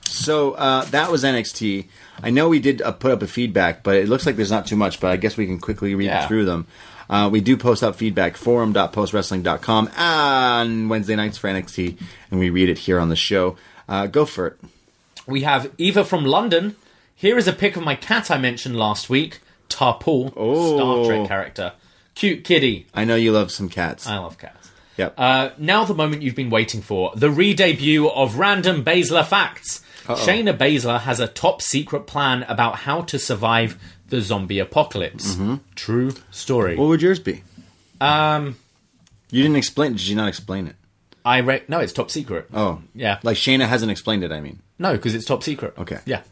So 0.06 0.52
uh, 0.52 0.84
that 0.86 1.10
was 1.10 1.24
NXT. 1.24 1.88
I 2.22 2.30
know 2.30 2.48
we 2.48 2.60
did 2.60 2.80
uh, 2.82 2.92
put 2.92 3.10
up 3.10 3.22
a 3.22 3.26
feedback, 3.26 3.82
but 3.82 3.96
it 3.96 4.08
looks 4.08 4.26
like 4.26 4.36
there's 4.36 4.50
not 4.50 4.66
too 4.66 4.76
much. 4.76 5.00
But 5.00 5.10
I 5.10 5.16
guess 5.16 5.36
we 5.36 5.46
can 5.46 5.58
quickly 5.58 5.94
read 5.94 6.06
Yeah. 6.06 6.28
through 6.28 6.44
them. 6.44 6.66
Uh, 7.10 7.28
we 7.32 7.40
do 7.40 7.56
post 7.56 7.82
up 7.82 7.96
feedback 7.96 8.36
forum.postwrestling.com 8.36 9.88
on 9.98 10.88
Wednesday 10.88 11.16
nights 11.16 11.36
for 11.38 11.48
NXT, 11.48 11.98
and 12.30 12.38
we 12.40 12.48
read 12.50 12.68
it 12.68 12.78
here 12.78 12.98
on 13.00 13.08
the 13.08 13.16
show. 13.16 13.56
Uh, 13.88 14.06
go 14.06 14.24
for 14.24 14.46
it. 14.46 14.56
We 15.26 15.42
have 15.42 15.70
Eva 15.78 16.04
from 16.04 16.24
London. 16.24 16.76
Here 17.14 17.38
is 17.38 17.46
a 17.46 17.52
pic 17.52 17.76
of 17.76 17.82
my 17.84 17.94
cat 17.94 18.30
I 18.30 18.38
mentioned 18.38 18.76
last 18.76 19.08
week, 19.08 19.40
Tarpool, 19.68 20.32
Oh. 20.36 20.76
Star 20.76 21.04
Trek 21.04 21.28
character. 21.28 21.72
Cute 22.14 22.44
kitty. 22.44 22.86
I 22.94 23.04
know 23.04 23.14
you 23.14 23.32
love 23.32 23.50
some 23.50 23.68
cats. 23.68 24.06
I 24.06 24.18
love 24.18 24.38
cats. 24.38 24.70
yep. 24.96 25.14
Uh, 25.16 25.50
now 25.58 25.84
the 25.84 25.94
moment 25.94 26.22
you've 26.22 26.34
been 26.36 26.50
waiting 26.50 26.82
for, 26.82 27.12
the 27.14 27.30
re-debut 27.30 28.08
of 28.08 28.38
Random 28.38 28.84
Baszler 28.84 29.24
Facts. 29.26 29.82
Shayna 30.06 30.56
Baszler 30.58 31.00
has 31.00 31.20
a 31.20 31.28
top 31.28 31.62
secret 31.62 32.06
plan 32.08 32.42
about 32.48 32.76
how 32.80 33.02
to 33.02 33.18
survive 33.18 33.78
the 34.08 34.20
zombie 34.20 34.58
apocalypse. 34.58 35.34
Mm-hmm. 35.36 35.54
True 35.76 36.12
story. 36.32 36.76
what 36.76 36.88
would 36.88 37.00
yours 37.02 37.20
be? 37.20 37.42
Um, 38.00 38.56
You 39.30 39.42
didn't 39.42 39.56
explain. 39.56 39.92
Did 39.92 40.06
you 40.08 40.16
not 40.16 40.28
explain 40.28 40.66
it? 40.66 40.76
I 41.24 41.38
re- 41.38 41.62
no, 41.68 41.78
it's 41.78 41.92
top 41.92 42.10
secret. 42.10 42.48
Oh, 42.52 42.82
Yeah. 42.94 43.20
Like 43.22 43.36
Shayna 43.36 43.66
hasn't 43.68 43.92
explained 43.92 44.24
it. 44.24 44.32
I 44.32 44.40
mean, 44.40 44.60
No, 44.82 44.92
because 44.92 45.14
it's 45.14 45.24
top 45.24 45.42
secret. 45.42 45.74
Okay. 45.78 45.98
Yeah. 46.04 46.22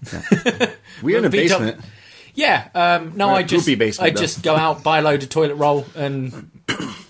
we're 1.03 1.19
in 1.19 1.25
a 1.25 1.31
basement. 1.31 1.81
Yeah. 2.35 2.69
Um, 2.75 3.13
no, 3.17 3.29
We're 3.29 3.41
in 3.41 3.49
just 3.49 3.67
basement, 3.67 4.01
I 4.01 4.11
though. 4.15 4.21
just 4.21 4.43
go 4.43 4.57
out, 4.57 4.83
buy 4.83 4.99
a 4.99 5.03
load 5.03 5.23
of 5.23 5.29
toilet 5.29 5.55
roll, 5.55 5.87
and 5.97 6.51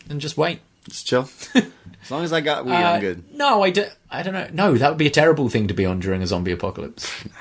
and 0.08 0.20
just 0.20 0.36
wait. 0.36 0.60
Just 0.88 1.06
chill. 1.06 1.28
as 1.54 2.10
long 2.10 2.24
as 2.24 2.32
I 2.32 2.40
got 2.40 2.64
weed, 2.64 2.72
Uh, 2.72 2.76
I'm 2.92 3.00
good. 3.00 3.34
No, 3.34 3.62
I, 3.62 3.70
do, 3.70 3.84
I 4.10 4.22
don't 4.22 4.32
know. 4.34 4.48
No, 4.52 4.76
that 4.78 4.88
would 4.88 4.98
be 4.98 5.06
a 5.06 5.10
terrible 5.10 5.48
thing 5.48 5.68
to 5.68 5.74
be 5.74 5.84
on 5.84 6.00
during 6.00 6.22
a 6.22 6.26
zombie 6.26 6.52
apocalypse. 6.52 7.10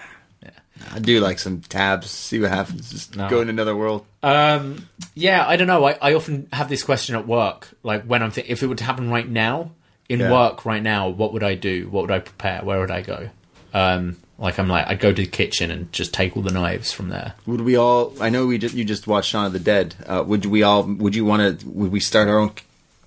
I 0.94 1.00
do 1.00 1.20
like 1.20 1.40
some 1.40 1.60
tabs. 1.62 2.10
See 2.10 2.40
what 2.40 2.52
happens. 2.52 2.92
Just 2.92 3.16
No. 3.18 3.30
go 3.30 3.42
in 3.42 3.50
another 3.50 3.76
world. 3.76 4.06
Um, 4.24 4.88
yeah, 5.14 5.46
I 5.46 5.58
don't 5.58 5.68
know. 5.68 5.84
I, 5.86 5.98
I 6.02 6.14
often 6.14 6.48
have 6.54 6.70
this 6.70 6.84
question 6.84 7.16
at 7.16 7.28
work, 7.28 7.68
like 7.84 8.04
when 8.04 8.24
I'm 8.24 8.32
if 8.38 8.64
it 8.64 8.68
would 8.68 8.80
happen 8.80 9.10
right 9.10 9.28
now 9.28 9.72
in 10.08 10.20
Yeah. 10.22 10.32
work 10.32 10.66
right 10.66 10.82
now, 10.82 11.10
what 11.10 11.34
would 11.34 11.44
I 11.44 11.56
do? 11.56 11.90
What 11.90 12.02
would 12.04 12.12
I 12.12 12.20
prepare? 12.20 12.62
Where 12.62 12.80
would 12.80 12.92
I 12.92 13.02
go? 13.02 13.30
Um, 13.74 14.18
like 14.38 14.58
I'm 14.58 14.68
like 14.70 14.88
I'd 14.88 15.00
go 15.00 15.12
to 15.12 15.22
the 15.22 15.28
kitchen 15.28 15.70
and 15.72 15.92
just 15.92 16.14
take 16.14 16.36
all 16.38 16.44
the 16.44 16.52
knives 16.52 16.92
from 16.94 17.10
there. 17.10 17.34
Would 17.46 17.62
we 17.62 17.76
all? 17.76 18.14
I 18.22 18.30
know 18.30 18.46
we 18.48 18.58
just 18.58 18.74
you 18.76 18.86
just 18.86 19.06
watched 19.08 19.30
Shaun 19.30 19.46
of 19.46 19.54
the 19.54 19.60
Dead. 19.60 19.96
Uh, 20.08 20.24
would 20.26 20.46
we 20.46 20.64
all? 20.64 20.84
Would 20.84 21.16
you 21.16 21.26
want 21.26 21.60
to? 21.60 21.68
Would 21.68 21.92
we 21.92 22.00
start 22.00 22.28
our 22.30 22.40
own 22.40 22.52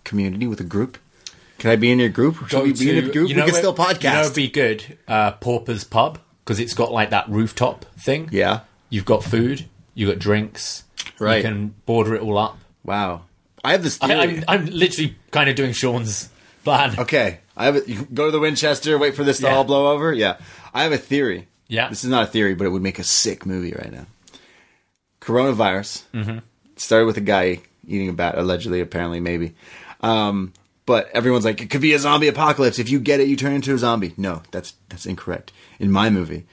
community 0.05 0.47
with 0.47 0.61
a 0.61 0.65
group? 0.65 0.99
Can 1.59 1.71
I 1.71 1.77
be 1.77 1.91
in 1.91 1.99
your 2.01 2.09
group? 2.09 2.37
Should 2.37 2.51
Go 2.51 2.63
we 2.65 2.73
be 2.73 2.91
in 2.91 2.99
a 2.99 3.03
group? 3.13 3.15
you 3.15 3.23
we 3.37 3.43
can 3.43 3.45
where- 3.45 3.55
still 3.55 3.73
You 3.73 3.79
know, 3.79 3.85
podcast. 3.85 4.21
it'd 4.23 4.35
be 4.35 4.49
good. 4.49 4.99
Uh, 5.07 5.33
Pauper's 5.33 5.85
Pub 5.85 6.19
because 6.45 6.59
it's 6.59 6.75
got 6.75 6.91
like 6.93 7.11
that 7.11 7.29
rooftop 7.29 7.85
thing. 7.99 8.29
yeah. 8.33 8.61
You've 8.91 9.05
got 9.05 9.23
food. 9.25 9.65
You've 9.95 10.11
got 10.11 10.19
drinks. 10.19 10.85
Right. 11.19 11.37
You 11.37 11.43
can 11.45 11.75
border 11.87 12.15
it 12.17 12.21
all 12.23 12.37
up. 12.37 12.59
Wow. 12.85 13.23
I 13.65 13.73
have 13.73 13.83
this 13.85 13.97
I, 14.03 14.09
theory. 14.09 14.39
I'm, 14.39 14.45
I'm 14.49 14.67
literally 14.67 15.17
kind 15.31 15.49
of 15.49 15.55
doing 15.57 15.73
Shaun's 15.73 16.29
plan. 16.65 16.99
okay. 16.99 17.39
I 17.57 17.67
have. 17.67 17.77
A, 17.77 17.83
you 17.91 18.07
go 18.13 18.27
to 18.27 18.31
the 18.33 18.41
Winchester. 18.41 18.97
Wait 18.99 19.15
for 19.15 19.25
this 19.25 19.39
to 19.39 19.45
Yeah. 19.47 19.55
all 19.57 19.65
blow 19.65 19.93
over. 19.93 20.13
Yeah. 20.13 20.37
I 20.73 20.83
have 20.85 20.93
a 20.93 20.99
theory. 20.99 21.49
Yeah. 21.69 21.89
This 21.89 22.05
is 22.05 22.11
not 22.11 22.25
a 22.25 22.27
theory, 22.27 22.55
but 22.55 22.67
it 22.67 22.71
would 22.71 22.83
make 22.83 22.99
a 22.99 23.05
sick 23.05 23.45
movie 23.47 23.73
right 23.73 23.93
now. 23.93 24.07
Coronavirus 25.21 26.03
Mm-hmm. 26.15 26.39
started 26.77 27.07
with 27.07 27.17
a 27.17 27.21
guy 27.23 27.61
eating 27.87 28.09
a 28.09 28.13
bat, 28.13 28.37
allegedly, 28.39 28.81
apparently, 28.81 29.21
maybe. 29.21 29.55
Um, 30.01 30.53
but 30.87 31.09
everyone's 31.13 31.45
like, 31.45 31.61
it 31.61 31.71
could 31.71 31.81
be 31.81 31.95
a 31.95 31.99
zombie 31.99 32.29
apocalypse. 32.29 32.79
If 32.79 32.91
you 32.91 32.99
get 32.99 33.21
it, 33.21 33.29
you 33.29 33.37
turn 33.37 33.53
into 33.55 33.75
a 33.75 33.79
zombie. 33.79 34.15
No, 34.17 34.43
that's 34.51 34.75
that's 34.89 35.07
incorrect. 35.07 35.53
In 35.79 35.91
my 35.93 36.11
movie, 36.11 36.45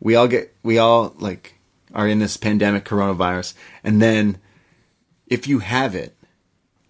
we 0.00 0.14
all 0.14 0.28
get 0.28 0.54
we 0.62 0.78
all 0.78 1.14
like 1.18 1.54
are 1.94 2.06
in 2.06 2.18
this 2.18 2.36
pandemic 2.36 2.84
coronavirus, 2.84 3.54
and 3.82 4.02
then 4.02 4.38
if 5.26 5.46
you 5.48 5.60
have 5.60 5.94
it, 5.94 6.14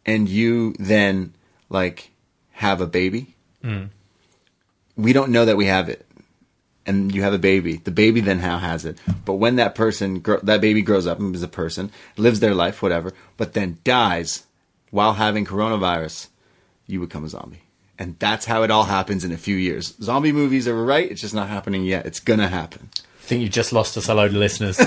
and 0.04 0.28
you 0.28 0.74
then 0.80 1.34
like 1.68 2.10
have 2.56 2.80
a 2.80 2.86
baby, 2.86 3.34
mm. 3.62 3.88
we 4.96 5.12
don't 5.12 5.30
know 5.30 5.44
that 5.44 5.56
we 5.56 5.66
have 5.66 5.88
it 5.88 6.06
and 6.86 7.14
you 7.14 7.22
have 7.22 7.34
a 7.34 7.38
baby, 7.38 7.76
the 7.76 7.90
baby 7.90 8.20
then 8.20 8.38
how 8.38 8.58
has 8.58 8.84
it. 8.84 8.98
But 9.24 9.34
when 9.34 9.56
that 9.56 9.74
person, 9.74 10.22
that 10.42 10.60
baby 10.60 10.82
grows 10.82 11.06
up 11.06 11.18
and 11.18 11.34
is 11.34 11.42
a 11.42 11.48
person, 11.48 11.90
lives 12.16 12.40
their 12.40 12.54
life, 12.54 12.80
whatever, 12.80 13.12
but 13.36 13.52
then 13.52 13.78
dies 13.84 14.46
while 14.90 15.14
having 15.14 15.44
coronavirus, 15.44 16.28
you 16.86 17.00
become 17.00 17.24
a 17.24 17.28
zombie. 17.28 17.62
And 17.98 18.18
that's 18.18 18.46
how 18.46 18.62
it 18.62 18.70
all 18.70 18.84
happens 18.84 19.24
in 19.24 19.32
a 19.32 19.36
few 19.36 19.56
years. 19.56 19.94
Zombie 20.00 20.32
movies 20.32 20.68
are 20.68 20.84
right. 20.84 21.10
It's 21.10 21.20
just 21.20 21.34
not 21.34 21.48
happening 21.48 21.84
yet. 21.84 22.06
It's 22.06 22.20
gonna 22.20 22.48
happen. 22.48 22.90
I 23.26 23.28
think 23.28 23.42
you 23.42 23.48
just 23.48 23.72
lost 23.72 23.96
us 23.96 24.08
a 24.08 24.14
load 24.14 24.30
of 24.30 24.36
listeners. 24.36 24.78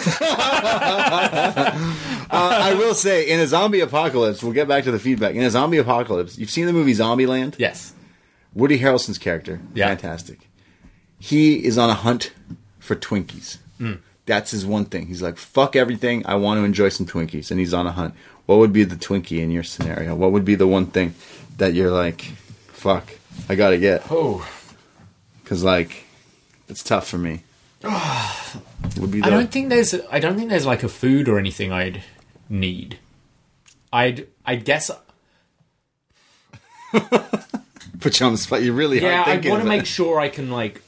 Uh, 2.32 2.60
I 2.62 2.76
will 2.76 2.94
say, 2.94 3.28
in 3.28 3.40
a 3.40 3.48
zombie 3.48 3.80
apocalypse, 3.80 4.44
we'll 4.44 4.54
get 4.54 4.68
back 4.68 4.84
to 4.84 4.92
the 4.92 5.00
feedback. 5.00 5.34
In 5.36 5.42
a 5.42 5.50
zombie 5.50 5.78
apocalypse, 5.80 6.38
you've 6.38 6.52
seen 6.52 6.68
the 6.68 6.74
movie 6.74 6.94
Zombieland? 6.94 7.56
yes. 7.58 7.94
Woody 8.54 8.80
Harrelson's 8.80 9.18
character, 9.18 9.60
Yeah. 9.74 9.88
fantastic. 9.88 10.48
He 11.20 11.66
is 11.66 11.78
on 11.78 11.90
a 11.90 11.94
hunt 11.96 12.32
for 12.80 12.96
Twinkies. 12.96 13.58
Hmm. 13.80 13.94
That's 14.28 14.52
his 14.52 14.64
one 14.66 14.86
thing. 14.86 15.08
He's 15.08 15.22
like, 15.24 15.38
fuck 15.38 15.76
everything. 15.76 16.24
I 16.28 16.36
want 16.36 16.60
to 16.60 16.64
enjoy 16.66 16.90
some 16.90 17.06
Twinkies. 17.08 17.50
And 17.52 17.60
he's 17.60 17.74
on 17.74 17.88
a 17.88 17.92
hunt. 17.92 18.14
What 18.46 18.60
would 18.60 18.72
be 18.74 18.84
the 18.84 18.96
Twinkie 18.96 19.40
in 19.40 19.50
your 19.52 19.64
scenario? 19.64 20.14
What 20.16 20.32
would 20.32 20.46
be 20.46 20.56
the 20.56 20.68
one 20.68 20.86
thing 20.86 21.16
that 21.58 21.74
you're 21.74 21.92
like, 21.92 22.22
fuck, 22.68 23.12
I 23.50 23.56
gotta 23.56 23.78
get? 23.80 24.04
Oh, 24.12 24.48
Because, 25.44 25.64
like, 25.64 26.06
it's 26.68 26.84
tough 26.84 27.08
for 27.08 27.18
me. 27.18 27.42
would 29.00 29.12
be 29.12 29.22
the, 29.22 29.28
I 29.28 29.30
don't 29.30 29.52
think 29.52 29.70
there's. 29.70 29.94
I 30.12 30.20
don't 30.20 30.38
think 30.38 30.50
there's 30.50 30.66
like 30.66 30.84
a 30.84 30.90
food 30.90 31.30
or 31.30 31.40
anything 31.40 31.72
I'd 31.72 32.04
need. 32.50 33.00
I'd. 33.94 34.28
I 34.46 34.56
guess. 34.56 34.92
put 38.00 38.20
you 38.20 38.26
on 38.26 38.32
the 38.32 38.38
spot. 38.38 38.62
You 38.64 38.74
really 38.74 39.02
Yeah, 39.02 39.24
I 39.26 39.36
want 39.48 39.64
to 39.64 39.70
make 39.70 39.86
sure 39.86 40.20
I 40.20 40.30
can 40.30 40.50
like 40.50 40.82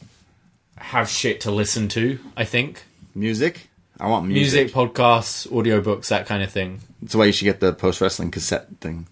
have 0.77 1.09
shit 1.09 1.41
to 1.41 1.51
listen 1.51 1.87
to. 1.89 2.19
I 2.35 2.45
think 2.45 2.83
music. 3.15 3.69
I 3.99 4.07
want 4.07 4.25
music. 4.25 4.63
music, 4.65 4.75
podcasts, 4.75 5.47
audiobooks, 5.47 6.07
that 6.07 6.25
kind 6.25 6.41
of 6.41 6.51
thing. 6.51 6.79
That's 7.01 7.15
why 7.15 7.25
you 7.25 7.31
should 7.31 7.45
get 7.45 7.59
the 7.59 7.71
post 7.71 8.01
wrestling 8.01 8.31
cassette 8.31 8.67
thing. 8.79 9.07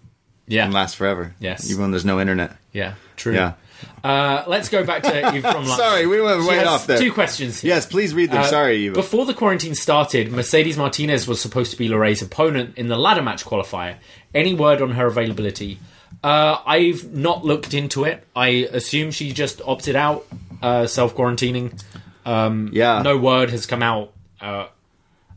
Yeah, 0.48 0.64
and 0.64 0.74
last 0.74 0.96
forever. 0.96 1.34
Yes. 1.38 1.70
Even 1.70 1.82
when 1.82 1.90
there's 1.92 2.04
no 2.04 2.20
internet. 2.20 2.56
yeah, 2.72 2.94
true. 3.16 3.34
Yeah. 3.34 3.54
Uh, 4.02 4.44
let's 4.46 4.68
go 4.68 4.84
back 4.84 5.02
to 5.02 5.34
Eve 5.34 5.42
from 5.42 5.54
London. 5.66 5.76
Sorry, 5.76 6.06
we 6.06 6.20
went 6.20 6.46
way 6.46 6.64
off 6.64 6.86
there. 6.86 6.98
Two 6.98 7.12
questions. 7.12 7.60
here. 7.60 7.74
Yes, 7.74 7.86
please 7.86 8.14
read 8.14 8.30
them. 8.30 8.42
Uh, 8.42 8.44
Sorry, 8.46 8.76
Eva. 8.86 8.94
Before 8.94 9.26
the 9.26 9.34
quarantine 9.34 9.74
started, 9.74 10.32
Mercedes 10.32 10.76
Martinez 10.78 11.26
was 11.28 11.40
supposed 11.40 11.70
to 11.72 11.76
be 11.76 11.88
LeRae's 11.88 12.22
opponent 12.22 12.76
in 12.78 12.88
the 12.88 12.96
ladder 12.96 13.22
match 13.22 13.44
qualifier. 13.44 13.96
Any 14.34 14.54
word 14.54 14.80
on 14.82 14.92
her 14.92 15.06
availability? 15.06 15.78
Uh, 16.24 16.58
I've 16.66 17.12
not 17.12 17.44
looked 17.44 17.72
into 17.74 18.04
it. 18.04 18.26
I 18.34 18.68
assume 18.72 19.10
she 19.10 19.32
just 19.32 19.60
opted 19.64 19.96
out, 19.96 20.26
uh, 20.62 20.86
self 20.86 21.14
quarantining. 21.14 21.80
yeah. 22.26 23.02
No 23.02 23.16
word 23.18 23.50
has 23.50 23.66
come 23.66 23.82
out 23.82 24.12
uh, 24.40 24.66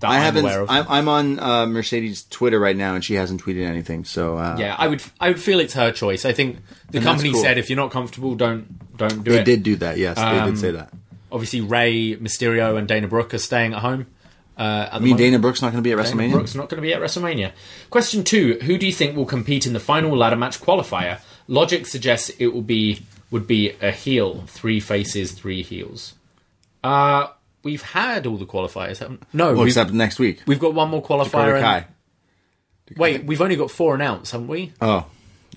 that 0.04 0.12
I 0.12 0.18
I'm 0.18 0.22
haven't. 0.22 0.46
aware 0.46 0.62
of. 0.62 0.70
I'm, 0.70 0.86
I'm 0.88 1.08
on 1.10 1.40
uh, 1.40 1.66
Mercedes' 1.66 2.24
Twitter 2.30 2.60
right 2.60 2.78
now, 2.78 2.94
and 2.96 3.04
she 3.04 3.16
hasn't 3.16 3.44
tweeted 3.44 3.66
anything. 3.66 4.06
So 4.06 4.38
uh, 4.38 4.56
yeah, 4.60 4.76
I 4.78 4.88
would. 4.88 5.02
I 5.20 5.30
would 5.30 5.42
feel 5.42 5.60
it's 5.60 5.74
her 5.74 5.92
choice. 5.92 6.24
I 6.26 6.32
think 6.34 6.58
the 6.92 6.98
And 7.00 7.06
that's 7.06 7.06
company 7.06 7.32
cool. 7.32 7.42
said 7.42 7.58
if 7.58 7.70
you're 7.70 7.78
not 7.78 7.92
comfortable, 7.92 8.36
don't 8.36 8.96
don't 8.96 9.24
do 9.24 9.32
it. 9.32 9.34
they 9.34 9.42
it. 9.42 9.46
did 9.46 9.64
do 9.64 9.76
that. 9.78 9.98
Yes, 9.98 10.18
they 10.18 10.22
Um, 10.24 10.50
did 10.52 10.60
say 10.60 10.72
that. 10.72 10.94
Obviously, 11.32 11.62
Rey 11.62 12.16
Mysterio 12.18 12.78
and 12.78 12.88
Dana 12.88 13.08
Brooke 13.08 13.34
are 13.34 13.40
staying 13.40 13.74
at 13.74 13.80
home. 13.80 14.06
Uh, 14.56 14.62
at 14.62 14.90
the 14.92 14.96
I 14.96 15.00
mean, 15.00 15.02
moment. 15.10 15.18
Dana 15.18 15.40
Brooke's 15.40 15.62
not 15.64 15.72
going 15.72 15.84
to 15.84 15.88
be 15.88 15.92
at 15.94 15.96
Dana 15.98 16.10
WrestleMania. 16.16 16.32
Brooke's 16.32 16.54
not 16.56 16.70
going 16.70 16.78
to 16.78 16.82
be 16.88 16.94
at 16.94 17.02
WrestleMania. 17.02 17.52
Question 17.90 18.24
two: 18.24 18.60
Who 18.62 18.78
do 18.78 18.86
you 18.86 18.94
think 18.94 19.18
will 19.18 19.26
compete 19.26 19.66
in 19.66 19.74
the 19.74 19.80
final 19.80 20.16
ladder 20.16 20.36
match 20.36 20.62
qualifier? 20.62 21.20
Logic 21.48 21.88
suggests 21.88 22.30
it 22.38 22.48
will 22.54 22.62
be 22.62 23.02
would 23.32 23.48
be 23.48 23.72
a 23.82 23.90
heel, 23.92 24.44
three 24.46 24.80
faces, 24.80 25.32
three 25.32 25.64
heels. 25.64 26.14
Uh, 26.84 27.28
we've 27.64 27.82
had 27.82 28.26
all 28.28 28.38
the 28.38 28.46
qualifiers. 28.46 29.00
haven't- 29.00 29.24
No, 29.34 29.54
Well, 29.54 29.64
except 29.66 29.92
next 29.92 30.20
week. 30.20 30.42
we've 30.46 30.60
got 30.60 30.74
one 30.74 30.90
more 30.90 31.02
qualifier. 31.04 31.62
And-. 31.62 31.86
Wait, 32.98 33.24
we've 33.26 33.42
only 33.42 33.56
got 33.56 33.72
four 33.72 33.96
announced, 33.96 34.32
haven't 34.34 34.48
we? 34.48 34.74
Oh, 34.82 35.06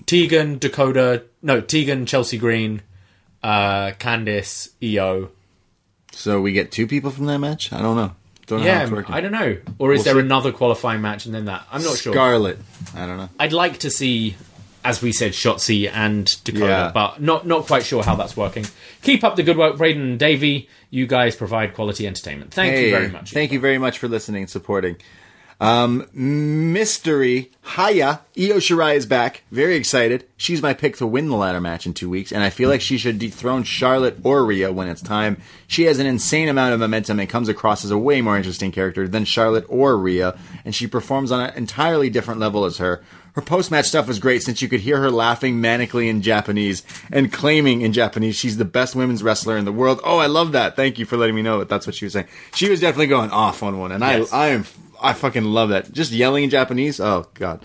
Tegan, 0.05 0.57
Dakota, 0.59 1.23
no, 1.41 1.59
Tegan, 1.61 2.05
Chelsea 2.05 2.37
Green, 2.37 2.81
uh, 3.43 3.91
Candice, 3.99 4.69
Io. 4.81 5.29
so 6.13 6.39
we 6.41 6.51
get 6.53 6.71
two 6.71 6.87
people 6.87 7.11
from 7.11 7.25
that 7.25 7.39
match? 7.39 7.71
I 7.73 7.81
don't 7.81 7.95
know. 7.95 8.13
Don't 8.47 8.59
know 8.63 8.71
how 8.71 8.85
Yeah. 8.95 9.03
I 9.09 9.19
don't 9.19 9.33
know. 9.33 9.57
Or 9.77 9.91
is 9.91 9.97
We'll 9.99 10.03
there 10.05 10.13
see. 10.15 10.19
another 10.25 10.51
qualifying 10.53 11.01
match 11.01 11.25
and 11.25 11.35
then 11.35 11.45
that? 11.45 11.67
I'm 11.69 11.83
not 11.83 11.97
sure. 11.97 12.13
Scarlett. 12.13 12.57
I 12.95 13.05
don't 13.05 13.17
know. 13.17 13.29
I'd 13.37 13.51
like 13.51 13.79
to 13.79 13.89
see, 13.89 14.37
as 14.87 15.01
we 15.01 15.11
said, 15.11 15.33
Shotzi 15.33 15.89
and 15.91 16.25
Dakota, 16.43 16.65
Yeah. 16.67 16.91
but 16.93 17.21
not 17.21 17.45
not 17.45 17.67
quite 17.67 17.83
sure 17.85 18.03
how 18.03 18.15
that's 18.15 18.37
working. 18.37 18.65
Keep 19.03 19.23
up 19.23 19.35
the 19.35 19.43
good 19.43 19.57
work, 19.57 19.77
Braden 19.77 20.01
and 20.01 20.19
Davie. 20.19 20.69
You 20.89 21.05
guys 21.07 21.35
provide 21.35 21.73
quality 21.73 22.07
entertainment. 22.07 22.53
Thank 22.53 22.77
you 22.77 22.91
very 22.91 23.09
much. 23.09 23.31
Thank 23.31 23.51
you 23.51 23.59
very 23.59 23.77
much 23.77 23.99
for 23.99 24.07
listening 24.07 24.43
and 24.43 24.49
supporting. 24.49 24.95
Um, 25.59 26.05
mystery 26.13 27.51
Haya 27.61 28.19
Io 28.37 28.57
Shirai 28.57 28.95
is 28.95 29.05
back. 29.07 29.41
Very 29.51 29.75
excited. 29.75 30.23
She's 30.37 30.61
my 30.61 30.73
pick 30.75 30.97
to 30.97 31.07
win 31.07 31.29
the 31.29 31.35
ladder 31.35 31.59
match 31.59 31.85
in 31.87 31.93
two 31.95 32.09
weeks, 32.09 32.31
and 32.31 32.43
I 32.43 32.51
feel 32.51 32.69
like 32.69 32.79
she 32.81 32.97
should 32.99 33.17
dethrone 33.17 33.63
Charlotte 33.63 34.17
or 34.23 34.45
Rhea 34.45 34.71
when 34.71 34.87
it's 34.87 35.01
time. 35.01 35.37
She 35.65 35.83
has 35.85 35.97
an 35.99 36.05
insane 36.05 36.47
amount 36.47 36.73
of 36.75 36.79
momentum 36.79 37.19
and 37.19 37.27
comes 37.27 37.49
across 37.49 37.83
as 37.83 37.89
a 37.91 37.97
way 37.97 38.21
more 38.21 38.37
interesting 38.37 38.71
character 38.71 39.07
than 39.07 39.25
Charlotte 39.25 39.65
or 39.67 39.97
Rhea, 39.97 40.37
and 40.63 40.75
she 40.75 40.85
performs 40.87 41.31
on 41.31 41.41
an 41.41 41.55
entirely 41.57 42.09
different 42.11 42.39
level 42.39 42.63
as 42.65 42.77
her. 42.77 43.01
Her 43.37 43.43
post 43.43 43.69
match 43.69 43.85
stuff 43.85 44.07
was 44.07 44.17
great 44.17 44.41
since 44.41 44.63
you 44.63 44.67
could 44.67 44.79
hear 44.79 44.97
her 44.97 45.11
laughing 45.11 45.61
manically 45.61 46.09
in 46.09 46.23
Japanese 46.23 46.81
and 47.11 47.31
claiming 47.31 47.81
in 47.81 47.93
Japanese 47.93 48.35
she's 48.35 48.57
the 48.57 48.65
best 48.65 48.95
women's 48.95 49.21
wrestler 49.21 49.57
in 49.57 49.63
the 49.65 49.71
world. 49.71 50.01
Oh, 50.03 50.17
I 50.17 50.25
love 50.25 50.53
that. 50.53 50.75
Thank 50.75 50.97
you 50.97 51.05
for 51.05 51.17
letting 51.17 51.35
me 51.35 51.43
know 51.43 51.59
that 51.59 51.69
that's 51.69 51.85
what 51.85 51.93
she 51.95 52.05
was 52.05 52.13
saying. 52.13 52.25
She 52.55 52.67
was 52.67 52.79
definitely 52.79 53.05
going 53.05 53.29
off 53.29 53.61
on 53.61 53.77
one, 53.77 53.91
and 53.91 54.01
Yes. 54.01 54.33
I 54.33 54.45
I 54.45 54.47
am 54.47 54.65
I 54.99 55.13
fucking 55.13 55.43
love 55.43 55.69
that. 55.69 55.91
Just 55.91 56.11
yelling 56.11 56.45
in 56.45 56.49
Japanese. 56.49 56.99
Oh 56.99 57.27
god. 57.35 57.61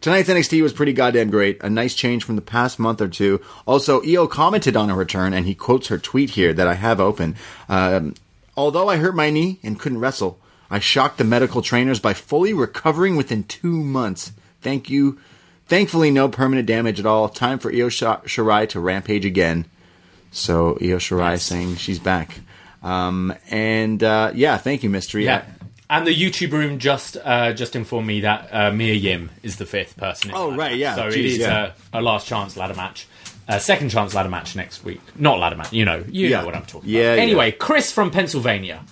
Tonight's 0.00 0.28
NXT 0.28 0.60
was 0.60 0.72
pretty 0.72 0.92
goddamn 0.92 1.30
great. 1.30 1.62
A 1.62 1.70
nice 1.70 1.94
change 1.94 2.24
from 2.24 2.34
the 2.34 2.42
past 2.42 2.80
month 2.80 3.00
or 3.00 3.06
two. 3.06 3.40
Also, 3.64 4.02
Io 4.02 4.26
commented 4.26 4.76
on 4.76 4.88
her 4.88 4.96
return, 4.96 5.32
and 5.34 5.46
he 5.46 5.54
quotes 5.54 5.86
her 5.86 5.98
tweet 5.98 6.30
here 6.30 6.52
that 6.52 6.66
I 6.66 6.74
have 6.74 6.98
open. 6.98 7.36
Um, 7.68 8.14
Although 8.56 8.88
I 8.88 8.96
hurt 8.96 9.14
my 9.14 9.30
knee 9.30 9.60
and 9.62 9.78
couldn't 9.78 10.00
wrestle, 10.00 10.40
I 10.68 10.80
shocked 10.80 11.18
the 11.18 11.24
medical 11.24 11.62
trainers 11.62 12.00
by 12.00 12.12
fully 12.12 12.52
recovering 12.52 13.14
within 13.14 13.44
two 13.44 13.84
months. 13.84 14.32
Thank 14.62 14.88
you. 14.90 15.18
Thankfully, 15.66 16.10
no 16.10 16.28
permanent 16.28 16.66
damage 16.66 16.98
at 17.00 17.06
all. 17.06 17.28
Time 17.28 17.58
for 17.58 17.70
Io 17.70 17.88
Shirai 17.88 18.68
to 18.70 18.80
rampage 18.80 19.24
again. 19.24 19.66
So 20.30 20.72
Io 20.80 20.96
Shirai 20.98 21.38
saying 21.40 21.76
she's 21.76 21.98
back. 21.98 22.40
Um, 22.82 23.32
and 23.50 24.02
uh, 24.02 24.32
yeah, 24.34 24.56
thank 24.56 24.82
you, 24.82 24.90
Mystery. 24.90 25.24
Yeah. 25.24 25.44
And 25.88 26.06
the 26.06 26.14
YouTube 26.14 26.52
room 26.52 26.78
just 26.78 27.16
uh, 27.22 27.52
just 27.52 27.76
informed 27.76 28.06
me 28.06 28.20
that 28.22 28.48
uh, 28.50 28.70
Mia 28.72 28.94
Yim 28.94 29.30
is 29.42 29.56
the 29.56 29.66
fifth 29.66 29.96
person. 29.96 30.30
in 30.30 30.36
Oh, 30.36 30.48
right, 30.50 30.72
match. 30.72 30.78
yeah. 30.78 30.94
So 30.94 31.06
it 31.08 31.14
Jeez, 31.14 31.24
is 31.24 31.38
yeah. 31.38 31.72
a, 31.92 32.00
a 32.00 32.02
last 32.02 32.26
chance 32.26 32.56
ladder 32.56 32.74
match. 32.74 33.06
a 33.46 33.60
second 33.60 33.90
chance 33.90 34.14
ladder 34.14 34.30
match 34.30 34.56
next 34.56 34.84
week. 34.84 35.00
Not 35.16 35.38
ladder 35.38 35.56
match, 35.56 35.72
you 35.72 35.84
know. 35.84 36.02
You 36.08 36.28
Yeah. 36.28 36.40
know 36.40 36.46
what 36.46 36.56
I'm 36.56 36.64
talking 36.64 36.88
Yeah, 36.88 37.00
about. 37.02 37.16
yeah. 37.16 37.22
Anyway, 37.22 37.50
Chris 37.52 37.92
from 37.92 38.10
Pennsylvania. 38.10 38.82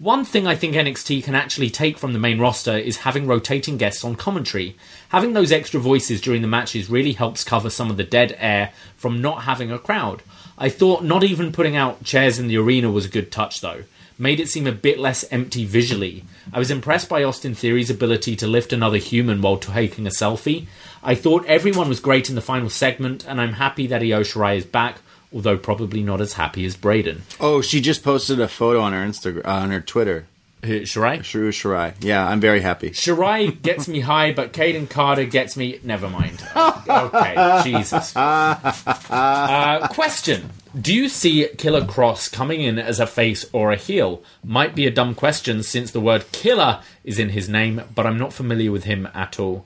One 0.00 0.24
thing 0.24 0.46
I 0.46 0.54
think 0.54 0.74
NXT 0.74 1.24
can 1.24 1.34
actually 1.34 1.68
take 1.68 1.98
from 1.98 2.14
the 2.14 2.18
main 2.18 2.38
roster 2.38 2.74
is 2.74 2.96
having 2.96 3.26
rotating 3.26 3.76
guests 3.76 4.02
on 4.02 4.14
commentary. 4.14 4.74
Having 5.10 5.34
those 5.34 5.52
extra 5.52 5.78
voices 5.78 6.22
during 6.22 6.40
the 6.40 6.48
matches 6.48 6.88
really 6.88 7.12
helps 7.12 7.44
cover 7.44 7.68
some 7.68 7.90
of 7.90 7.98
the 7.98 8.02
dead 8.02 8.34
air 8.38 8.72
from 8.96 9.20
not 9.20 9.42
having 9.42 9.70
a 9.70 9.78
crowd. 9.78 10.22
I 10.56 10.70
thought 10.70 11.04
not 11.04 11.22
even 11.22 11.52
putting 11.52 11.76
out 11.76 12.02
chairs 12.02 12.38
in 12.38 12.48
the 12.48 12.56
arena 12.56 12.90
was 12.90 13.04
a 13.04 13.10
good 13.10 13.30
touch 13.30 13.60
though. 13.60 13.84
Made 14.18 14.40
it 14.40 14.48
seem 14.48 14.66
a 14.66 14.72
bit 14.72 14.98
less 14.98 15.26
empty 15.30 15.66
visually. 15.66 16.24
I 16.50 16.58
was 16.58 16.70
impressed 16.70 17.10
by 17.10 17.22
Austin 17.22 17.54
Theory's 17.54 17.90
ability 17.90 18.36
to 18.36 18.46
lift 18.46 18.72
another 18.72 18.96
human 18.96 19.42
while 19.42 19.58
taking 19.58 20.06
a 20.06 20.10
selfie. 20.10 20.66
I 21.02 21.14
thought 21.14 21.44
everyone 21.44 21.90
was 21.90 22.00
great 22.00 22.30
in 22.30 22.36
the 22.36 22.40
final 22.40 22.70
segment, 22.70 23.26
and 23.28 23.38
I'm 23.38 23.52
happy 23.52 23.86
that 23.88 24.00
Io 24.00 24.22
Shirai 24.22 24.56
is 24.56 24.64
back, 24.64 25.00
although 25.32 25.56
probably 25.56 26.02
not 26.02 26.20
as 26.20 26.34
happy 26.34 26.64
as 26.64 26.76
Braden. 26.76 27.22
Oh, 27.38 27.60
she 27.60 27.80
just 27.80 28.02
posted 28.02 28.40
a 28.40 28.48
photo 28.48 28.80
on 28.80 28.92
her 28.92 29.00
Instagram, 29.06 29.46
on 29.46 29.70
her 29.70 29.80
Twitter. 29.80 30.26
Uh, 30.62 30.84
Shirai? 30.84 31.24
Shrew 31.24 31.50
Shirai. 31.50 31.94
Yeah, 32.00 32.26
I'm 32.26 32.40
very 32.40 32.60
happy. 32.60 32.90
Shirai 32.90 33.62
gets 33.62 33.88
me 33.88 34.00
high, 34.00 34.32
but 34.32 34.52
Kayden 34.52 34.90
Carter 34.90 35.24
gets 35.24 35.56
me. 35.56 35.80
Never 35.82 36.08
mind. 36.10 36.42
Okay, 36.54 37.60
Jesus. 37.64 38.14
Uh, 38.14 39.88
question: 39.90 40.50
Do 40.78 40.94
you 40.94 41.08
see 41.08 41.48
Killer 41.56 41.80
Kross 41.82 42.30
coming 42.30 42.60
in 42.60 42.78
as 42.78 43.00
a 43.00 43.06
face 43.06 43.46
or 43.54 43.72
a 43.72 43.76
heel? 43.76 44.22
Might 44.44 44.74
be 44.74 44.86
a 44.86 44.90
dumb 44.90 45.14
question 45.14 45.62
since 45.62 45.92
the 45.92 46.00
word 46.00 46.30
killer 46.30 46.82
is 47.04 47.18
in 47.18 47.30
his 47.30 47.48
name, 47.48 47.80
but 47.94 48.06
I'm 48.06 48.18
not 48.18 48.34
familiar 48.34 48.70
with 48.70 48.84
him 48.84 49.08
at 49.14 49.40
all. 49.40 49.64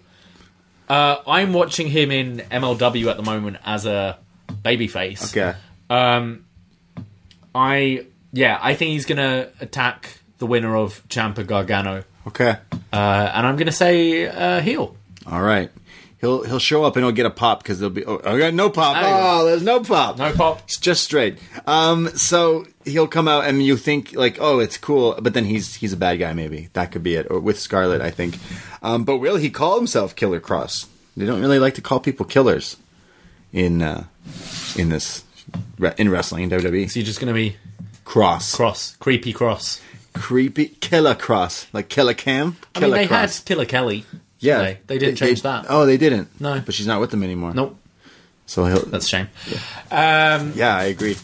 Uh, 0.89 1.16
I'm 1.27 1.53
watching 1.53 1.89
him 1.89 2.12
in 2.12 2.39
MLW 2.53 3.11
at 3.11 3.16
the 3.16 3.23
moment 3.23 3.57
as 3.65 3.85
a 3.86 4.19
babyface. 4.65 5.31
Okay. 5.31 5.57
I 7.55 8.07
yeah, 8.32 8.59
I 8.61 8.74
think 8.74 8.91
he's 8.93 9.07
gonna 9.07 9.49
attack 9.61 10.19
the 10.39 10.47
winner 10.47 10.77
of 10.77 11.07
Ciampa 11.09 11.47
Gargano, 11.47 12.03
Okay. 12.27 12.57
uh, 12.93 12.97
and 13.35 13.47
I'm 13.47 13.57
gonna 13.57 13.70
say 13.73 14.27
uh, 14.27 14.61
heel. 14.61 14.97
All 15.27 15.43
right. 15.43 15.70
He'll 16.20 16.43
he'll 16.43 16.59
show 16.59 16.85
up 16.85 16.97
and 16.97 17.05
he'll 17.05 17.12
get 17.12 17.27
a 17.27 17.31
pop 17.31 17.62
because 17.62 17.78
there'll 17.78 17.95
be 17.95 18.05
oh, 18.05 18.19
I 18.24 18.39
got 18.39 18.55
no 18.55 18.70
pop. 18.70 18.97
Oh. 18.99 19.41
Oh, 19.43 19.45
there's 19.45 19.62
no 19.62 19.81
pop. 19.81 20.16
No 20.19 20.32
pop. 20.32 20.62
It's 20.65 20.78
just 20.78 21.05
straight. 21.05 21.39
Um, 21.66 22.09
so 22.16 22.66
he'll 22.86 23.07
come 23.09 23.28
out 23.28 23.45
and 23.45 23.62
you 23.62 23.77
think 23.77 24.15
like, 24.15 24.39
oh, 24.41 24.59
it's 24.59 24.78
cool, 24.78 25.19
but 25.20 25.35
then 25.35 25.45
he's 25.45 25.74
he's 25.74 25.93
a 25.93 25.99
bad 25.99 26.16
guy. 26.19 26.32
Maybe 26.32 26.70
that 26.73 26.93
could 26.93 27.03
be 27.03 27.15
it. 27.16 27.27
Or 27.31 27.41
with 27.41 27.59
Scarlett, 27.61 28.01
I 28.01 28.11
think. 28.11 28.39
Um, 28.82 29.05
but 29.05 29.19
will 29.19 29.36
he 29.36 29.51
call 29.51 29.77
himself 29.77 30.16
Killer 30.16 30.41
Kross? 30.41 30.86
They 31.16 31.27
don't 31.27 31.41
really 31.41 31.59
like 31.59 31.74
to 31.74 31.82
call 31.82 32.01
people 32.01 32.24
killers 32.27 32.77
in 33.55 33.81
uh, 33.81 34.05
in 34.76 34.90
this 34.90 35.24
in 35.97 36.10
wrestling 36.10 36.43
in 36.44 36.51
WWE. 36.51 36.90
So 36.90 36.98
you're 37.01 37.06
just 37.06 37.20
gonna 37.20 37.32
be 37.32 37.56
Kross, 38.05 38.55
cross, 38.55 38.97
creepy 38.97 39.32
cross. 39.32 39.81
creepy 40.12 40.66
Killer 40.66 41.14
Kross, 41.14 41.66
like 41.72 41.89
Killer 41.89 42.12
Cam. 42.14 42.56
I 42.74 42.81
mean, 42.81 42.90
they 42.90 43.06
Cross. 43.06 43.39
had 43.39 43.47
Killer 43.47 43.64
Kelly. 43.64 44.05
yeah, 44.40 44.59
they, 44.59 44.78
they 44.89 44.98
didn't 44.98 45.16
change 45.16 45.40
that. 45.43 45.66
Oh, 45.70 45.86
they 45.86 45.97
didn't. 45.97 46.39
No. 46.40 46.60
but 46.60 46.74
she's 46.74 46.86
not 46.86 47.01
with 47.01 47.10
them 47.10 47.22
anymore. 47.22 47.55
Nope, 47.55 47.78
So 48.47 48.66
he'll. 48.66 48.81
that's 48.85 49.06
a 49.06 49.09
shame. 49.09 49.28
Um, 49.90 50.52
Yeah, 50.55 50.76
I 50.76 50.85
agree. 50.85 51.16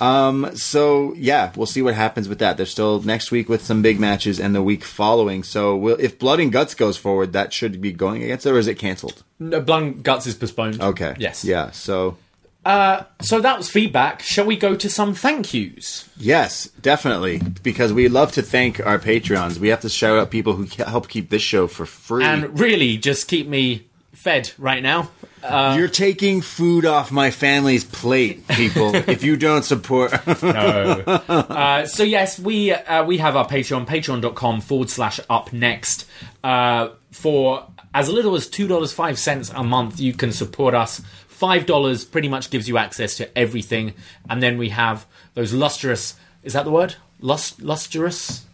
Um, 0.00 0.54
so 0.56 1.14
yeah, 1.16 1.52
we'll 1.56 1.66
see 1.66 1.82
what 1.82 1.94
happens 1.94 2.28
with 2.28 2.38
that. 2.40 2.56
They're 2.56 2.66
still 2.66 3.00
next 3.02 3.30
week 3.30 3.48
with 3.48 3.62
some 3.64 3.82
big 3.82 3.98
matches, 4.00 4.38
and 4.40 4.54
the 4.54 4.62
week 4.62 4.84
following. 4.84 5.42
So 5.42 5.76
we'll, 5.76 5.96
if 6.00 6.18
Blood 6.18 6.40
and 6.40 6.52
Guts 6.52 6.74
goes 6.74 6.96
forward, 6.96 7.32
that 7.32 7.52
should 7.52 7.80
be 7.80 7.92
going 7.92 8.22
against 8.22 8.46
it, 8.46 8.50
or 8.50 8.58
is 8.58 8.66
it 8.66 8.76
canceled? 8.78 9.22
no, 9.38 9.58
and 9.68 10.02
Guts 10.02 10.26
is 10.26 10.34
postponed. 10.34 10.80
Okay. 10.80 11.14
Yes. 11.18 11.44
Yeah. 11.44 11.70
So 11.72 12.16
Uh, 12.64 13.04
So 13.22 13.40
that 13.40 13.56
was 13.58 13.70
feedback. 13.70 14.22
Shall 14.22 14.44
we 14.46 14.56
go 14.56 14.74
to 14.74 14.88
some 14.90 15.14
thank 15.14 15.54
yous? 15.54 16.08
yes, 16.18 16.68
definitely, 16.82 17.40
because 17.62 17.92
we 17.92 18.08
love 18.08 18.32
to 18.32 18.42
thank 18.42 18.84
our 18.84 18.98
Patreons. 18.98 19.58
We 19.58 19.68
have 19.68 19.80
to 19.82 19.88
shout 19.88 20.18
out 20.18 20.30
people 20.32 20.54
who 20.54 20.64
help 20.84 21.08
keep 21.08 21.30
this 21.30 21.42
show 21.42 21.68
for 21.68 21.86
free. 21.86 22.24
And 22.24 22.58
really, 22.58 22.96
just 22.96 23.28
keep 23.28 23.46
me 23.46 23.86
fed 24.16 24.50
right 24.58 24.82
now. 24.82 25.10
You're 25.76 25.86
taking 25.88 26.40
food 26.40 26.84
off 26.84 27.12
my 27.12 27.30
family's 27.30 27.84
plate, 27.84 28.48
people. 28.48 28.94
if 29.08 29.22
you 29.22 29.36
don't 29.36 29.64
support, 29.64 30.10
No. 30.42 31.02
uh, 31.28 31.86
so 31.86 32.02
yes, 32.02 32.38
we 32.38 32.72
uh, 32.72 33.04
we 33.04 33.18
have 33.18 33.36
our 33.36 33.46
Patreon, 33.46 33.86
patreon.com 33.86 34.60
forward 34.60 34.90
slash 34.90 35.20
upNXT. 35.30 36.04
Uh, 36.42 36.88
for 37.12 37.64
as 37.94 38.08
little 38.08 38.34
as 38.34 38.48
two 38.48 38.66
dollars 38.66 38.92
five 38.92 39.18
cents 39.18 39.50
a 39.54 39.62
month, 39.62 40.00
you 40.00 40.12
can 40.14 40.32
support 40.32 40.74
us. 40.74 41.00
Five 41.28 41.66
dollars 41.66 42.04
pretty 42.04 42.28
much 42.28 42.50
gives 42.50 42.66
you 42.66 42.76
access 42.78 43.16
to 43.18 43.38
everything, 43.38 43.94
and 44.28 44.42
then 44.42 44.58
we 44.58 44.70
have 44.70 45.06
those 45.34 45.52
lustrous. 45.52 46.16
Is 46.42 46.54
that 46.54 46.64
the 46.64 46.70
word? 46.72 46.96
Lust, 47.20 47.62
lustrous. 47.62 48.44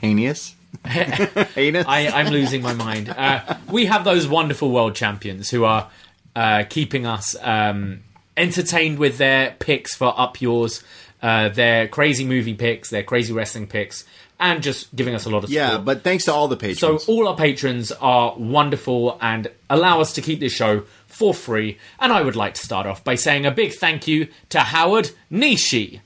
heinous, 0.00 0.54
heinous. 0.84 1.86
I, 1.86 2.08
I'm 2.08 2.28
losing 2.32 2.62
my 2.62 2.74
mind. 2.74 3.08
Uh, 3.08 3.56
we 3.70 3.86
have 3.86 4.04
those 4.04 4.26
wonderful 4.26 4.70
world 4.70 4.94
champions 4.94 5.50
who 5.50 5.64
are 5.64 5.90
uh, 6.36 6.64
keeping 6.68 7.06
us 7.06 7.36
um, 7.40 8.02
entertained 8.36 8.98
with 8.98 9.18
their 9.18 9.56
picks 9.58 9.94
for 9.94 10.12
Up 10.18 10.40
Yours, 10.40 10.82
uh, 11.22 11.48
their 11.48 11.88
crazy 11.88 12.24
movie 12.24 12.54
picks, 12.54 12.90
their 12.90 13.02
crazy 13.02 13.32
wrestling 13.32 13.66
picks, 13.66 14.04
and 14.40 14.62
just 14.62 14.94
giving 14.94 15.14
us 15.14 15.24
a 15.26 15.30
lot 15.30 15.44
of 15.44 15.50
yeah, 15.50 15.70
support. 15.70 15.84
but 15.84 16.02
thanks 16.04 16.24
to 16.26 16.32
all 16.32 16.48
the 16.48 16.56
patrons. 16.56 17.04
So 17.04 17.12
all 17.12 17.28
our 17.28 17.36
patrons 17.36 17.90
are 17.92 18.34
wonderful 18.38 19.18
and 19.20 19.50
allow 19.68 20.00
us 20.00 20.12
to 20.14 20.22
keep 20.22 20.38
this 20.40 20.52
show 20.52 20.84
for 21.06 21.34
free. 21.34 21.78
And 21.98 22.12
I 22.12 22.22
would 22.22 22.36
like 22.36 22.54
to 22.54 22.60
start 22.64 22.86
off 22.86 23.02
by 23.02 23.16
saying 23.16 23.46
a 23.46 23.50
big 23.50 23.72
thank 23.72 24.06
you 24.06 24.28
to 24.50 24.60
Howard 24.60 25.10
Nishi, 25.30 26.00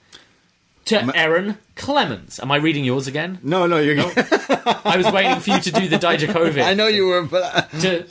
to 0.87 1.13
Aaron 1.17 1.59
Clemens. 1.77 2.41
Am 2.41 2.51
I 2.51 2.57
reading 2.57 2.85
yours 2.85 3.07
again? 3.07 3.39
no, 3.43 3.67
no, 3.67 3.79
you're. 3.79 3.99
I 3.99 4.95
was 4.97 5.11
waiting 5.13 5.41
for 5.41 5.51
you 5.51 5.61
to 5.61 5.73
do 5.73 5.89
the 5.89 5.97
Dijakovic. 5.97 6.63
I 6.65 6.75
know 6.75 6.87
you 6.87 7.07
were, 7.07 7.23
but. 7.23 7.71
To, 7.81 8.05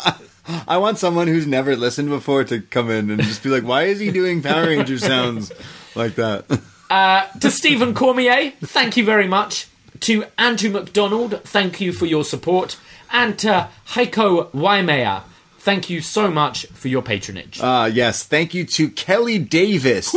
I 0.68 0.78
want 0.78 0.98
someone 0.98 1.28
who's 1.28 1.46
never 1.46 1.76
listened 1.76 2.10
before 2.10 2.44
to 2.46 2.62
come 2.62 2.90
in 2.90 3.10
and 3.12 3.22
just 3.22 3.44
be 3.44 3.50
like, 3.50 3.64
"Why 3.64 3.84
is 3.84 4.00
he 4.00 4.12
doing 4.12 4.42
Power 4.42 4.68
Ranger 4.68 4.98
sounds 4.98 5.52
like 5.96 6.16
that?" 6.16 6.46
to 7.40 7.52
Stephen 7.52 7.94
Cormier, 7.94 8.52
thank 8.62 8.98
you 8.98 9.06
very 9.06 9.28
much. 9.28 9.68
to 10.02 10.26
Andrew 10.38 10.72
McDonald, 10.72 11.42
thank 11.44 11.80
you 11.80 11.94
for 11.94 12.06
your 12.06 12.24
support. 12.24 12.78
And 13.12 13.38
to 13.40 13.70
Heiko 13.90 14.52
Waimea, 14.54 15.24
thank 15.60 15.90
you 15.90 16.02
so 16.02 16.32
much 16.32 16.66
for 16.68 16.88
your 16.88 17.02
patronage. 17.04 17.60
Uh, 17.62 17.90
yes, 17.92 18.24
thank 18.24 18.54
you 18.54 18.66
to 18.66 18.90
Kelly 18.90 19.38
Davis. 19.38 20.16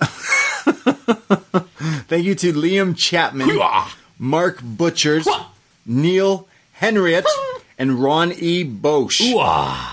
Thank 2.08 2.24
you 2.24 2.34
to 2.34 2.52
Liam 2.52 2.96
Chapman! 2.96 3.58
Mark 4.18 4.60
Butchers! 4.62 5.28
Neil 5.86 6.48
Henriette, 6.72 7.26
and 7.78 8.02
Ron 8.02 8.32
E. 8.32 8.62
Bosch. 8.62 9.20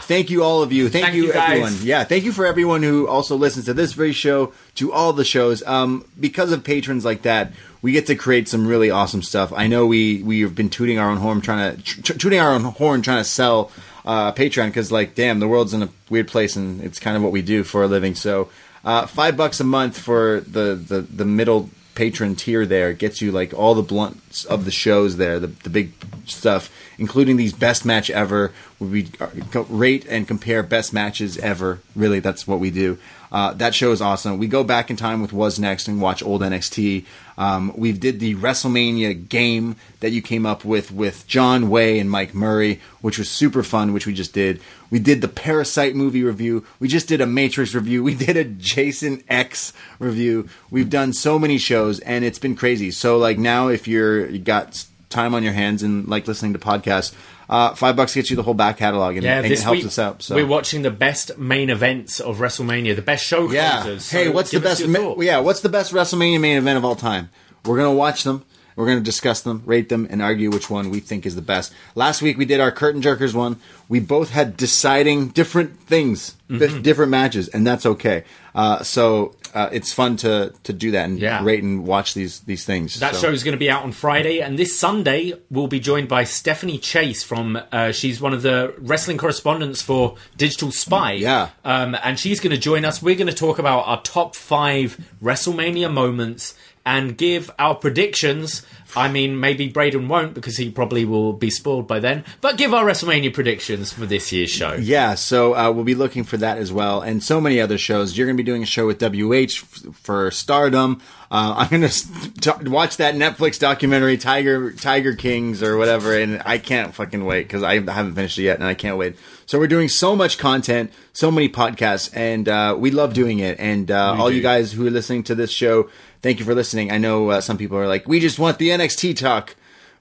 Thank 0.03 0.29
you, 0.29 0.43
all 0.43 0.61
of 0.61 0.71
you. 0.71 0.89
Thank, 0.89 1.05
Thank 1.05 1.15
you, 1.15 1.27
you, 1.27 1.33
guys. 1.33 1.49
everyone. 1.49 1.73
Yeah, 1.81 2.03
thank 2.03 2.23
you 2.25 2.31
for 2.31 2.45
everyone 2.45 2.83
who 2.83 3.07
also 3.07 3.35
listens 3.35 3.65
to 3.65 3.73
this 3.73 3.93
very 3.93 4.11
show, 4.11 4.53
to 4.75 4.91
all 4.91 5.13
the 5.13 5.23
shows. 5.23 5.63
Um, 5.63 6.05
because 6.19 6.51
of 6.51 6.63
patrons 6.63 7.05
like 7.05 7.21
that, 7.21 7.53
we 7.81 7.91
get 7.91 8.07
to 8.07 8.15
create 8.15 8.47
some 8.49 8.67
really 8.67 8.89
awesome 8.89 9.21
stuff. 9.21 9.53
I 9.53 9.67
know 9.67 9.85
we 9.85 10.23
we 10.23 10.41
have 10.41 10.55
been 10.55 10.69
tooting 10.69 10.99
our 10.99 11.09
own 11.09 11.17
horn, 11.17 11.41
trying 11.41 11.77
to 11.77 12.01
tooting 12.01 12.39
our 12.39 12.51
own 12.51 12.63
horn, 12.63 13.01
trying 13.01 13.19
to 13.23 13.29
sell 13.29 13.71
uh, 14.05 14.33
Patreon 14.33 14.67
because, 14.67 14.91
like, 14.91 15.15
damn, 15.15 15.39
the 15.39 15.47
world's 15.47 15.73
in 15.73 15.83
a 15.83 15.89
weird 16.09 16.27
place, 16.27 16.55
and 16.55 16.81
it's 16.81 16.99
kind 16.99 17.15
of 17.15 17.23
what 17.23 17.31
we 17.31 17.41
do 17.41 17.63
for 17.63 17.83
a 17.83 17.87
living. 17.87 18.15
So, 18.15 18.49
uh, 18.83 19.05
five 19.07 19.37
bucks 19.37 19.59
a 19.59 19.63
month 19.63 19.97
for 19.97 20.41
the 20.41 20.75
the 20.75 21.01
the 21.01 21.25
middle 21.25 21.69
patron 21.95 22.35
tier 22.35 22.65
there 22.65 22.93
gets 22.93 23.21
you 23.21 23.31
like 23.31 23.53
all 23.53 23.75
the 23.75 23.83
blunts 23.83 24.45
of 24.45 24.65
the 24.65 24.71
shows 24.71 25.17
there, 25.17 25.39
the, 25.39 25.47
the 25.47 25.69
big 25.69 25.93
stuff, 26.25 26.71
including 26.97 27.37
these 27.37 27.53
best 27.53 27.85
match 27.85 28.09
ever. 28.09 28.51
We 28.79 29.11
uh, 29.19 29.63
rate 29.69 30.05
and 30.09 30.27
compare 30.27 30.63
best 30.63 30.93
matches 30.93 31.37
ever. 31.37 31.79
Really, 31.95 32.19
that's 32.19 32.47
what 32.47 32.59
we 32.59 32.71
do. 32.71 32.97
Uh, 33.33 33.51
that 33.55 33.73
show 33.73 33.91
is 33.91 33.99
awesome. 33.99 34.37
We 34.37 34.47
go 34.47 34.63
back 34.63 34.91
in 34.91 34.95
time 34.95 35.19
with 35.19 35.33
Was 35.33 35.57
Next 35.57 35.87
and 35.87 35.99
watch 35.99 36.21
old 36.21 36.41
NXT. 36.41 37.03
Um, 37.35 37.73
we 37.75 37.91
did 37.91 38.19
the 38.19 38.35
WrestleMania 38.35 39.27
game 39.27 39.75
that 40.01 40.11
you 40.11 40.21
came 40.21 40.45
up 40.45 40.63
with 40.63 40.91
with 40.91 41.25
John 41.25 41.71
Way 41.71 41.97
and 41.97 42.11
Mike 42.11 42.35
Murray, 42.35 42.79
which 43.01 43.17
was 43.17 43.29
super 43.29 43.63
fun, 43.63 43.91
which 43.91 44.05
we 44.05 44.13
just 44.13 44.33
did. 44.33 44.61
We 44.91 44.99
did 44.99 45.21
the 45.21 45.27
Parasite 45.27 45.95
movie 45.95 46.23
review. 46.23 46.63
We 46.79 46.87
just 46.87 47.07
did 47.07 47.21
a 47.21 47.25
Matrix 47.25 47.73
review. 47.73 48.03
We 48.13 48.13
did 48.13 48.37
a 48.37 48.43
Jason 48.43 49.23
X 49.27 49.73
review. 49.97 50.47
We've 50.69 50.89
done 50.89 51.13
so 51.13 51.39
many 51.39 51.57
shows, 51.57 51.99
and 52.01 52.23
it's 52.23 52.37
been 52.37 52.55
crazy. 52.55 52.91
So 52.91 53.17
like 53.17 53.39
now, 53.39 53.69
if 53.69 53.87
you're 53.87 54.29
you 54.29 54.37
got 54.37 54.85
time 55.09 55.33
on 55.33 55.41
your 55.41 55.53
hands 55.53 55.81
and 55.81 56.07
like 56.07 56.27
listening 56.27 56.53
to 56.53 56.59
podcasts, 56.59 57.15
uh, 57.49 57.75
five 57.75 57.95
bucks 57.95 58.15
gets 58.15 58.29
you 58.29 58.35
the 58.35 58.43
whole 58.43 58.53
back 58.53 58.77
catalog, 58.77 59.15
and, 59.15 59.23
Yeah, 59.23 59.37
and 59.41 59.45
it 59.51 59.59
helps 59.59 59.77
week 59.77 59.85
us 59.85 59.99
out. 59.99 60.21
So 60.23 60.35
we're 60.35 60.47
watching 60.47 60.81
the 60.81 60.91
best 60.91 61.37
main 61.37 61.69
events 61.69 62.19
of 62.19 62.37
WrestleMania, 62.37 62.95
the 62.95 63.01
best 63.01 63.25
show 63.25 63.51
yeah. 63.51 63.81
closers. 63.81 64.09
Hey, 64.09 64.29
what's 64.29 64.51
the 64.51 64.59
best? 64.59 64.87
ma- 64.87 65.15
yeah, 65.19 65.39
what's 65.39 65.61
the 65.61 65.69
best 65.69 65.91
WrestleMania 65.93 66.39
main 66.39 66.57
event 66.57 66.77
of 66.77 66.85
all 66.85 66.95
time? 66.95 67.29
We're 67.65 67.77
gonna 67.77 67.93
watch 67.93 68.23
them. 68.23 68.43
We're 68.75 68.87
gonna 68.87 69.01
discuss 69.01 69.41
them, 69.41 69.61
rate 69.67 69.89
them, 69.89 70.07
and 70.09 70.19
argue 70.21 70.49
which 70.49 70.67
one 70.69 70.89
we 70.89 70.99
think 70.99 71.25
is 71.27 71.35
the 71.35 71.43
best. 71.43 71.71
Last 71.93 72.21
week 72.23 72.37
we 72.39 72.45
did 72.45 72.59
our 72.59 72.71
curtain 72.71 73.01
jerkers 73.01 73.33
one. 73.35 73.57
We 73.87 73.99
both 73.99 74.31
had 74.31 74.57
deciding 74.57 75.29
different 75.29 75.79
things, 75.81 76.35
Mm-hmm. 76.49 76.57
di- 76.77 76.81
different 76.81 77.11
matches, 77.11 77.47
and 77.49 77.65
that's 77.67 77.85
okay. 77.85 78.23
Uh, 78.55 78.81
so 78.83 79.35
uh, 79.53 79.69
it's 79.71 79.93
fun 79.93 80.17
to 80.17 80.53
to 80.63 80.73
do 80.73 80.91
that 80.91 81.05
and 81.09 81.19
Yeah. 81.19 81.43
rate 81.43 81.63
and 81.63 81.85
watch 81.85 82.13
these 82.13 82.39
these 82.41 82.65
things. 82.65 82.99
That 82.99 83.15
So- 83.15 83.31
is 83.31 83.43
going 83.43 83.53
to 83.53 83.57
be 83.59 83.69
out 83.69 83.83
on 83.83 83.91
Friday, 83.91 84.39
and 84.41 84.57
this 84.59 84.77
Sunday 84.77 85.33
we'll 85.49 85.67
be 85.67 85.79
joined 85.79 86.07
by 86.07 86.23
Stephanie 86.23 86.77
Chase 86.77 87.23
from. 87.23 87.59
Uh, 87.71 87.91
she's 87.91 88.19
one 88.21 88.33
of 88.33 88.41
the 88.41 88.73
wrestling 88.79 89.17
correspondents 89.17 89.81
for 89.81 90.15
Digital 90.37 90.71
Spy. 90.71 91.13
Yeah. 91.13 91.49
um, 91.65 91.95
and 92.03 92.19
she's 92.19 92.39
going 92.39 92.51
to 92.51 92.57
join 92.57 92.85
us. 92.85 93.01
We're 93.01 93.15
going 93.15 93.27
to 93.27 93.33
talk 93.33 93.59
about 93.59 93.87
our 93.87 94.01
top 94.01 94.35
five 94.35 94.97
WrestleMania 95.23 95.91
moments 95.91 96.53
and 96.85 97.17
give 97.17 97.49
our 97.57 97.75
predictions. 97.75 98.65
I 98.95 99.09
mean, 99.09 99.39
maybe 99.39 99.69
Braden 99.69 100.07
won't 100.07 100.35
because 100.35 100.57
he 100.57 100.69
probably 100.69 101.03
will 101.03 101.33
be 101.33 101.49
spoiled 101.49 101.87
by 101.87 101.99
then. 101.99 102.23
But 102.41 102.57
give 102.57 102.73
our 102.73 102.85
WrestleMania 102.85 103.33
predictions 103.33 103.91
for 103.91 104.05
this 104.05 104.31
year's 104.31 104.51
show. 104.51 104.73
Yeah, 104.73 105.15
so 105.15 105.55
uh, 105.55 105.71
we'll 105.71 105.83
be 105.83 105.95
looking 105.95 106.23
for 106.23 106.37
that 106.37 106.57
as 106.57 106.71
well, 106.71 107.01
and 107.01 107.23
so 107.23 107.41
many 107.41 107.59
other 107.59 107.77
shows. 107.77 108.15
You're 108.17 108.27
going 108.27 108.37
to 108.37 108.43
be 108.43 108.45
doing 108.45 108.61
a 108.61 108.67
show 108.67 108.85
with 108.85 109.01
WH 109.01 109.33
f- 109.35 109.95
for 109.95 110.29
Stardom. 110.29 111.01
Uh, 111.31 111.55
I'm 111.57 111.81
going 111.81 111.89
to 112.41 112.69
watch 112.69 112.97
that 112.97 113.15
Netflix 113.15 113.57
documentary, 113.57 114.17
Tiger 114.17 114.71
Tiger 114.73 115.15
Kings 115.15 115.63
or 115.63 115.77
whatever, 115.77 116.15
and 116.15 116.43
I 116.45 116.59
can't 116.59 116.93
fucking 116.93 117.25
wait 117.25 117.43
because 117.43 117.63
I 117.63 117.75
haven't 117.75 118.13
finished 118.13 118.37
it 118.37 118.43
yet, 118.43 118.59
and 118.59 118.67
I 118.67 118.75
can't 118.75 118.97
wait. 118.97 119.15
So 119.47 119.57
we're 119.57 119.67
doing 119.67 119.89
so 119.89 120.15
much 120.15 120.37
content, 120.37 120.91
so 121.13 121.31
many 121.31 121.49
podcasts, 121.49 122.15
and 122.15 122.47
uh, 122.47 122.75
we 122.77 122.91
love 122.91 123.13
doing 123.13 123.39
it. 123.39 123.59
And 123.59 123.89
uh, 123.89 124.15
all 124.17 124.29
do. 124.29 124.35
you 124.35 124.41
guys 124.41 124.71
who 124.71 124.85
are 124.85 124.91
listening 124.91 125.23
to 125.23 125.35
this 125.35 125.51
show, 125.51 125.89
thank 126.23 126.39
you 126.39 126.45
for 126.45 126.55
listening. 126.55 126.91
I 126.91 126.97
know 126.97 127.29
uh, 127.29 127.41
some 127.41 127.57
people 127.59 127.77
are 127.77 127.87
like, 127.87 128.07
we 128.07 128.19
just 128.19 128.39
want 128.39 128.57
the 128.57 128.69
NXT 128.69 129.15
talk, 129.17 129.55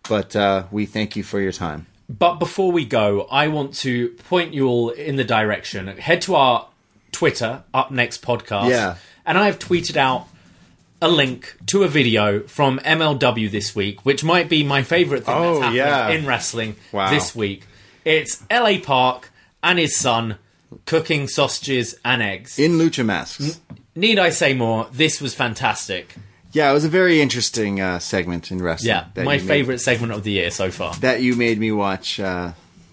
but 0.08 0.34
uh, 0.34 0.64
we 0.70 0.86
thank 0.86 1.14
you 1.16 1.22
for 1.22 1.38
your 1.40 1.52
time. 1.52 1.86
But 2.08 2.36
before 2.36 2.72
we 2.72 2.84
go, 2.86 3.22
I 3.30 3.48
want 3.48 3.74
to 3.80 4.08
point 4.28 4.54
you 4.54 4.66
all 4.68 4.88
in 4.90 5.16
the 5.16 5.24
direction. 5.24 5.86
Head 5.88 6.22
to 6.22 6.34
our 6.34 6.68
Twitter, 7.12 7.62
upNXT 7.74 8.20
Podcast. 8.20 8.70
Yeah. 8.70 8.96
And 9.26 9.36
I 9.38 9.46
have 9.46 9.58
tweeted 9.58 9.96
out 9.96 10.26
a 11.00 11.08
link 11.08 11.56
to 11.66 11.82
a 11.84 11.88
video 11.88 12.40
from 12.40 12.78
MLW 12.80 13.50
this 13.50 13.74
week, 13.74 14.04
which 14.04 14.22
might 14.24 14.48
be 14.48 14.62
my 14.62 14.82
favourite 14.82 15.24
thing 15.24 15.34
Oh, 15.34 15.60
that's 15.60 15.74
happened 15.74 15.76
yeah. 15.76 16.08
in 16.10 16.26
wrestling 16.26 16.76
Wow. 16.92 17.10
this 17.10 17.34
week. 17.34 17.64
It's 18.04 18.42
LA 18.50 18.78
Park 18.82 19.30
and 19.62 19.78
his 19.78 19.96
son 19.96 20.36
cooking 20.86 21.28
sausages 21.28 21.94
and 22.04 22.22
eggs. 22.22 22.58
In 22.58 22.72
lucha 22.72 23.04
masks. 23.04 23.60
Need 23.94 24.18
I 24.18 24.30
say 24.30 24.54
more? 24.54 24.88
This 24.92 25.20
was 25.20 25.34
fantastic. 25.34 26.14
Yeah, 26.52 26.70
it 26.70 26.74
was 26.74 26.84
a 26.84 26.88
very 26.88 27.20
interesting 27.20 27.80
uh, 27.80 27.98
segment 27.98 28.50
in 28.50 28.62
wrestling. 28.62 28.88
Yeah, 28.88 29.06
my 29.24 29.34
you 29.34 29.44
made- 29.64 29.80
segment 29.80 30.12
of 30.12 30.22
the 30.22 30.32
year 30.32 30.50
so 30.50 30.70
far. 30.70 30.94
that 30.96 31.22
you 31.22 31.34
made 31.36 31.58
me 31.58 31.72
watch. 31.72 32.20
Uh, 32.20 32.52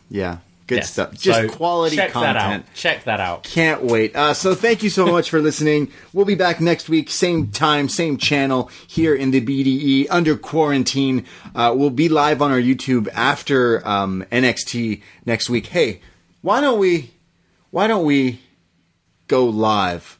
yeah, 0.10 0.38
good 0.68 0.76
Yes. 0.78 0.92
stuff. 0.94 1.12
Just 1.14 1.40
So 1.42 1.50
quality 1.50 1.96
check 1.98 2.12
content. 2.12 2.66
that. 2.66 2.74
Check 2.74 3.04
that 3.06 3.20
out. 3.20 3.44
Can't 3.44 3.84
wait. 3.84 4.16
Uh, 4.16 4.34
so 4.34 4.56
thank 4.56 4.82
you 4.84 4.90
so 4.90 5.06
much 5.08 5.30
for 5.30 5.42
listening. 5.42 5.92
We'll 6.14 6.26
be 6.26 6.36
back 6.36 6.60
next 6.62 6.88
week, 6.90 7.10
same 7.10 7.48
time, 7.48 7.90
same 7.90 8.18
channel 8.18 8.70
here 8.88 9.14
in 9.16 9.32
the 9.32 9.42
BDE 9.42 10.08
under 10.10 10.36
quarantine. 10.38 11.26
Uh, 11.56 11.74
we'll 11.76 11.90
be 11.90 12.08
live 12.10 12.42
on 12.42 12.52
our 12.52 12.62
YouTube 12.62 13.08
after 13.14 13.86
um, 13.88 14.24
NXT 14.32 15.02
next 15.26 15.50
week. 15.50 15.68
Hey, 15.68 16.02
why 16.42 16.60
don't 16.62 16.80
we? 16.80 17.12
Why 17.72 17.88
don't 17.88 18.06
we 18.06 18.40
go 19.28 19.46
live 19.46 20.19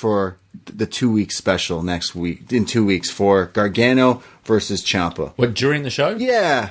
for 0.00 0.36
the 0.64 0.86
two 0.86 1.10
week 1.12 1.30
special 1.30 1.82
next 1.82 2.14
week? 2.14 2.50
In 2.50 2.64
two 2.64 2.84
weeks 2.84 3.10
for 3.10 3.46
Gargano 3.46 4.22
versus 4.44 4.82
Ciampa. 4.82 5.32
What, 5.36 5.54
during 5.54 5.82
the 5.82 5.90
show? 5.90 6.16
Yeah. 6.16 6.70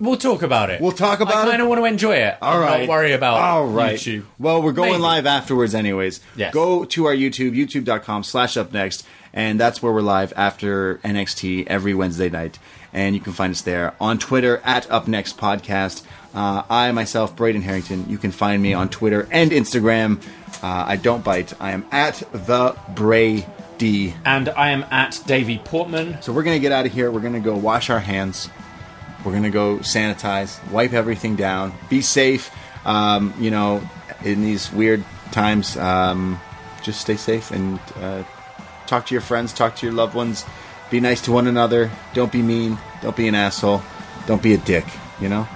We'll 0.00 0.16
talk 0.16 0.42
about 0.42 0.70
it. 0.70 0.80
We'll 0.80 0.92
talk 0.92 1.20
about 1.20 1.46
it. 1.46 1.48
I 1.48 1.50
kind 1.50 1.62
of 1.62 1.68
want 1.68 1.80
to 1.80 1.84
enjoy 1.84 2.16
it. 2.16 2.36
All 2.40 2.60
right. 2.60 2.80
Not 2.80 2.88
worry 2.88 3.12
about 3.12 3.36
it. 3.36 3.42
All 3.42 3.66
right. 3.66 3.96
YouTube. 3.98 4.24
Well, 4.38 4.62
we're 4.62 4.72
going 4.72 4.92
Maybe. 4.92 5.02
live 5.02 5.26
afterwards, 5.26 5.74
anyways. 5.74 6.20
Yes. 6.36 6.54
Go 6.54 6.84
to 6.84 7.06
our 7.06 7.14
YouTube, 7.14 7.56
youtube.com 7.56 8.22
slash 8.22 8.54
upNXT, 8.54 9.02
and 9.32 9.58
that's 9.58 9.82
where 9.82 9.92
we're 9.92 10.00
live 10.02 10.32
after 10.36 10.98
NXT 10.98 11.66
every 11.66 11.94
Wednesday 11.94 12.28
night. 12.28 12.58
And 12.92 13.14
you 13.16 13.20
can 13.20 13.32
find 13.32 13.50
us 13.50 13.62
there 13.62 13.94
on 14.00 14.18
Twitter 14.18 14.60
at 14.64 14.86
upNXT 14.88 15.34
Podcast. 15.34 16.04
Uh, 16.34 16.62
I, 16.68 16.92
myself, 16.92 17.34
Braden 17.34 17.62
Herrington, 17.62 18.08
you 18.08 18.18
can 18.18 18.30
find 18.30 18.62
me 18.62 18.74
on 18.74 18.88
Twitter 18.88 19.26
and 19.30 19.50
Instagram. 19.50 20.22
Uh, 20.62 20.84
I 20.86 20.96
don't 20.96 21.24
bite. 21.24 21.52
I 21.60 21.72
am 21.72 21.86
at 21.90 22.22
the 22.32 22.76
Brady. 22.94 24.14
And 24.24 24.48
I 24.50 24.70
am 24.70 24.84
at 24.90 25.20
Davie 25.26 25.58
Portman. 25.58 26.20
So 26.22 26.32
we're 26.32 26.42
going 26.42 26.56
to 26.56 26.60
get 26.60 26.72
out 26.72 26.86
of 26.86 26.92
here. 26.92 27.10
We're 27.10 27.20
going 27.20 27.34
to 27.34 27.40
go 27.40 27.56
wash 27.56 27.90
our 27.90 28.00
hands. 28.00 28.48
We're 29.24 29.32
going 29.32 29.44
to 29.44 29.50
go 29.50 29.78
sanitize, 29.78 30.66
wipe 30.70 30.92
everything 30.92 31.36
down, 31.36 31.72
be 31.88 32.00
safe. 32.02 32.54
Um, 32.86 33.34
you 33.38 33.50
know, 33.50 33.82
in 34.24 34.42
these 34.42 34.72
weird 34.72 35.04
times, 35.32 35.76
um, 35.76 36.40
just 36.82 37.00
stay 37.00 37.16
safe 37.16 37.50
and 37.50 37.80
uh, 37.96 38.22
talk 38.86 39.06
to 39.06 39.14
your 39.14 39.20
friends, 39.20 39.52
talk 39.52 39.76
to 39.76 39.86
your 39.86 39.94
loved 39.94 40.14
ones. 40.14 40.44
Be 40.90 41.00
nice 41.00 41.20
to 41.22 41.32
one 41.32 41.46
another. 41.46 41.90
Don't 42.14 42.32
be 42.32 42.42
mean. 42.42 42.78
Don't 43.02 43.16
be 43.16 43.28
an 43.28 43.34
asshole. 43.34 43.82
Don't 44.26 44.42
be 44.42 44.54
a 44.54 44.58
dick, 44.58 44.86
you 45.20 45.28
know? 45.28 45.46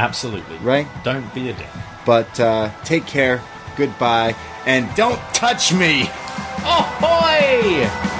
Absolutely. 0.00 0.56
Right? 0.58 0.86
Don't 1.04 1.32
be 1.34 1.50
a 1.50 1.52
dick. 1.52 1.68
But 2.06 2.40
uh, 2.40 2.70
take 2.84 3.06
care. 3.06 3.42
Goodbye. 3.76 4.34
And 4.64 4.92
don't 4.94 5.20
touch 5.34 5.74
me! 5.74 6.08
Ahoy! 6.64 8.19